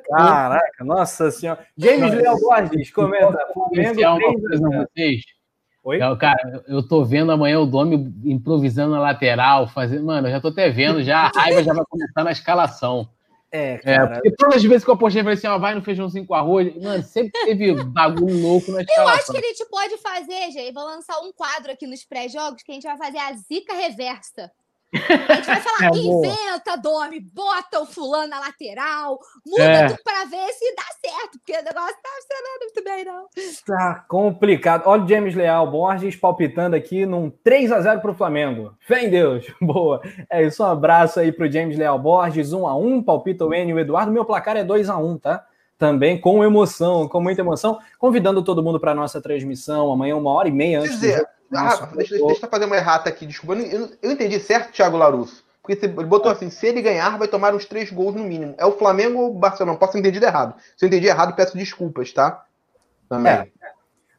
Caraca, 0.09 0.83
nossa 0.83 1.31
senhora. 1.31 1.65
James 1.77 2.13
Léo 2.13 2.39
Borges, 2.39 2.91
comenta. 2.91 3.37
Flamengo 3.53 4.87
vocês. 4.95 5.23
Oi? 5.83 5.97
Não, 5.97 6.17
cara, 6.17 6.63
eu 6.67 6.85
tô 6.85 7.05
vendo 7.05 7.31
amanhã 7.31 7.59
o 7.59 7.65
Domi 7.65 8.13
improvisando 8.25 8.91
na 8.91 8.99
lateral, 8.99 9.67
fazendo. 9.67 10.05
Mano, 10.05 10.27
eu 10.27 10.31
já 10.31 10.41
tô 10.41 10.49
até 10.49 10.69
vendo, 10.69 11.01
já 11.01 11.21
a 11.21 11.29
raiva 11.29 11.63
já 11.63 11.73
vai 11.73 11.85
começar 11.89 12.23
na 12.23 12.31
escalação. 12.31 13.09
É, 13.51 13.79
cara. 13.79 14.03
É, 14.03 14.07
porque 14.07 14.31
todas 14.31 14.57
as 14.57 14.63
vezes 14.63 14.83
que 14.83 14.89
eu 14.89 14.93
apostei, 14.93 15.21
eu 15.21 15.23
falei 15.23 15.37
assim: 15.37 15.47
ó, 15.47 15.57
vai 15.57 15.73
no 15.73 15.81
feijãozinho 15.81 16.25
com 16.25 16.35
arroz. 16.35 16.75
Mano, 16.75 17.01
sempre 17.03 17.31
teve 17.45 17.73
bagulho 17.83 18.39
louco 18.41 18.71
na 18.71 18.81
escalação. 18.81 19.13
Eu 19.13 19.19
acho 19.19 19.31
que 19.31 19.37
a 19.37 19.41
gente 19.41 19.65
pode 19.69 19.97
fazer, 19.97 20.51
gente. 20.51 20.73
Vou 20.73 20.83
lançar 20.83 21.17
um 21.21 21.31
quadro 21.31 21.71
aqui 21.71 21.87
nos 21.87 22.05
pré-jogos 22.05 22.61
que 22.61 22.71
a 22.71 22.75
gente 22.75 22.83
vai 22.83 22.97
fazer 22.97 23.17
a 23.17 23.33
zica 23.33 23.73
reversa. 23.73 24.51
A 24.91 25.35
gente 25.35 25.45
vai 25.45 25.61
falar, 25.61 25.91
é 25.93 25.97
inventa, 25.97 26.75
Domi, 26.81 27.19
bota 27.19 27.79
o 27.79 27.85
fulano 27.85 28.27
na 28.27 28.39
lateral, 28.39 29.19
muda 29.45 29.63
é. 29.63 29.87
tudo 29.87 29.99
para 30.03 30.25
ver 30.25 30.51
se 30.53 30.75
dá 30.75 30.83
certo, 31.09 31.37
porque 31.37 31.53
o 31.53 31.63
negócio 31.63 31.95
tá 32.01 32.09
funcionando 32.19 32.59
muito 32.61 32.83
bem, 32.83 33.05
não. 33.05 33.27
Tá 33.65 34.05
complicado. 34.07 34.83
Olha 34.87 35.03
o 35.03 35.07
James 35.07 35.35
Leal, 35.35 35.69
Borges 35.69 36.15
palpitando 36.15 36.75
aqui 36.75 37.05
num 37.05 37.29
3 37.29 37.71
a 37.71 37.81
0 37.81 38.01
pro 38.01 38.15
Flamengo. 38.15 38.73
Fé 38.79 39.05
em 39.05 39.09
Deus. 39.11 39.45
Boa. 39.61 40.01
É 40.29 40.43
isso, 40.43 40.63
um 40.63 40.67
abraço 40.67 41.19
aí 41.19 41.31
pro 41.31 41.51
James 41.51 41.77
Leal 41.77 41.99
Borges, 41.99 42.51
1 42.51 42.67
a 42.67 42.75
1 42.75 43.03
palpita 43.03 43.45
o 43.45 43.53
Enio 43.53 43.77
e 43.77 43.79
o 43.79 43.79
Eduardo. 43.79 44.11
Meu 44.11 44.25
placar 44.25 44.57
é 44.57 44.63
2 44.63 44.89
a 44.89 44.97
1 44.97 45.17
tá? 45.19 45.45
Também 45.77 46.19
com 46.19 46.43
emoção, 46.43 47.07
com 47.07 47.21
muita 47.21 47.41
emoção. 47.41 47.79
Convidando 47.97 48.43
todo 48.43 48.63
mundo 48.63 48.79
para 48.79 48.95
nossa 48.95 49.21
transmissão 49.21 49.91
amanhã, 49.91 50.17
uma 50.17 50.33
hora 50.33 50.49
e 50.49 50.51
meia 50.51 50.79
antes 50.79 50.99
dizer, 50.99 51.25
ah, 51.53 51.89
deixa, 51.95 52.15
deixa, 52.17 52.45
eu 52.45 52.49
fazer 52.49 52.65
uma 52.65 52.77
errata 52.77 53.09
aqui, 53.09 53.25
desculpa. 53.25 53.55
Eu, 53.61 53.89
eu 54.01 54.11
entendi 54.11 54.39
certo, 54.39 54.71
Thiago 54.71 54.97
Larusso. 54.97 55.43
Porque 55.61 55.85
ele 55.85 56.05
botou 56.05 56.31
assim: 56.31 56.49
se 56.49 56.65
ele 56.67 56.81
ganhar, 56.81 57.17
vai 57.17 57.27
tomar 57.27 57.53
uns 57.53 57.65
três 57.65 57.91
gols 57.91 58.15
no 58.15 58.23
mínimo. 58.23 58.55
É 58.57 58.65
o 58.65 58.71
Flamengo 58.71 59.19
ou 59.19 59.31
o 59.31 59.39
Barcelona? 59.39 59.77
Posso 59.77 59.93
ter 59.93 59.99
entendido 59.99 60.25
errado. 60.25 60.55
Se 60.75 60.85
eu 60.85 60.87
entendi 60.87 61.07
errado, 61.07 61.35
peço 61.35 61.57
desculpas, 61.57 62.11
tá? 62.11 62.43
Também. 63.07 63.33
É. 63.33 63.47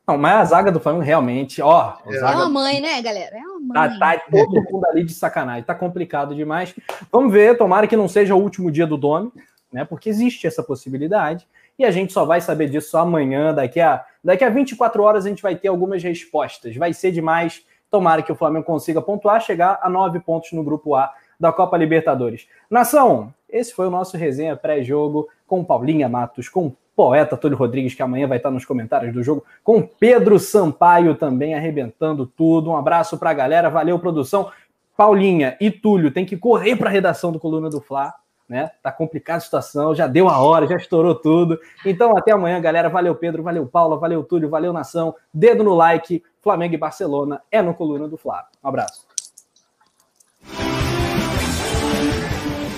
Não, 0.06 0.18
mas 0.18 0.40
a 0.40 0.44
zaga 0.44 0.72
do 0.72 0.80
Flamengo 0.80 1.04
realmente, 1.04 1.62
ó. 1.62 1.94
É 2.06 2.18
zaga... 2.18 2.36
uma 2.36 2.48
mãe, 2.48 2.80
né, 2.80 3.00
galera? 3.00 3.36
É 3.36 3.42
uma 3.42 3.60
mãe. 3.60 3.98
Tá, 3.98 4.16
tá 4.16 4.22
todo 4.30 4.62
mundo 4.62 4.86
ali 4.86 5.04
de 5.04 5.14
sacanagem. 5.14 5.62
Tá 5.62 5.74
complicado 5.74 6.34
demais. 6.34 6.74
Vamos 7.12 7.32
ver, 7.32 7.56
tomara 7.56 7.86
que 7.86 7.96
não 7.96 8.08
seja 8.08 8.34
o 8.34 8.42
último 8.42 8.70
dia 8.70 8.86
do 8.86 8.96
Domi, 8.96 9.32
né? 9.72 9.84
Porque 9.84 10.08
existe 10.08 10.46
essa 10.46 10.62
possibilidade. 10.62 11.46
E 11.80 11.84
a 11.86 11.90
gente 11.90 12.12
só 12.12 12.26
vai 12.26 12.42
saber 12.42 12.68
disso 12.68 12.98
amanhã, 12.98 13.54
daqui 13.54 13.80
a, 13.80 14.04
daqui 14.22 14.44
a 14.44 14.50
24 14.50 15.02
horas 15.02 15.24
a 15.24 15.30
gente 15.30 15.40
vai 15.42 15.56
ter 15.56 15.68
algumas 15.68 16.02
respostas. 16.02 16.76
Vai 16.76 16.92
ser 16.92 17.10
demais. 17.10 17.64
Tomara 17.90 18.22
que 18.22 18.30
o 18.30 18.34
Flamengo 18.34 18.66
consiga 18.66 19.00
pontuar, 19.00 19.40
chegar 19.40 19.80
a 19.80 19.88
nove 19.88 20.20
pontos 20.20 20.52
no 20.52 20.62
grupo 20.62 20.94
A 20.94 21.10
da 21.40 21.50
Copa 21.50 21.78
Libertadores. 21.78 22.46
Nação, 22.68 23.32
esse 23.48 23.72
foi 23.72 23.86
o 23.86 23.90
nosso 23.90 24.18
resenha 24.18 24.54
pré-jogo 24.56 25.26
com 25.46 25.64
Paulinha 25.64 26.06
Matos, 26.06 26.50
com 26.50 26.70
poeta 26.94 27.34
Túlio 27.34 27.56
Rodrigues, 27.56 27.94
que 27.94 28.02
amanhã 28.02 28.28
vai 28.28 28.36
estar 28.36 28.50
nos 28.50 28.66
comentários 28.66 29.14
do 29.14 29.22
jogo, 29.22 29.42
com 29.64 29.80
Pedro 29.80 30.38
Sampaio 30.38 31.14
também 31.14 31.54
arrebentando 31.54 32.26
tudo. 32.26 32.72
Um 32.72 32.76
abraço 32.76 33.16
para 33.16 33.30
a 33.30 33.34
galera, 33.34 33.70
valeu 33.70 33.98
produção. 33.98 34.50
Paulinha 34.98 35.56
e 35.58 35.70
Túlio 35.70 36.10
tem 36.10 36.26
que 36.26 36.36
correr 36.36 36.76
para 36.76 36.90
a 36.90 36.92
redação 36.92 37.32
do 37.32 37.40
Coluna 37.40 37.70
do 37.70 37.80
Fla, 37.80 38.12
né? 38.50 38.68
Tá 38.82 38.90
complicada 38.90 39.38
a 39.38 39.40
situação, 39.40 39.94
já 39.94 40.08
deu 40.08 40.28
a 40.28 40.38
hora, 40.38 40.66
já 40.66 40.74
estourou 40.74 41.14
tudo. 41.14 41.56
Então 41.86 42.16
até 42.16 42.32
amanhã, 42.32 42.60
galera. 42.60 42.90
Valeu 42.90 43.14
Pedro, 43.14 43.44
valeu 43.44 43.64
Paula, 43.64 43.96
valeu 43.96 44.24
Túlio, 44.24 44.50
valeu 44.50 44.72
Nação. 44.72 45.14
Dedo 45.32 45.62
no 45.62 45.74
like. 45.74 46.22
Flamengo 46.42 46.74
e 46.74 46.78
Barcelona 46.78 47.42
é 47.52 47.62
no 47.62 47.74
Coluna 47.74 48.08
do 48.08 48.16
Fla. 48.16 48.46
Um 48.64 48.68
abraço. 48.68 49.09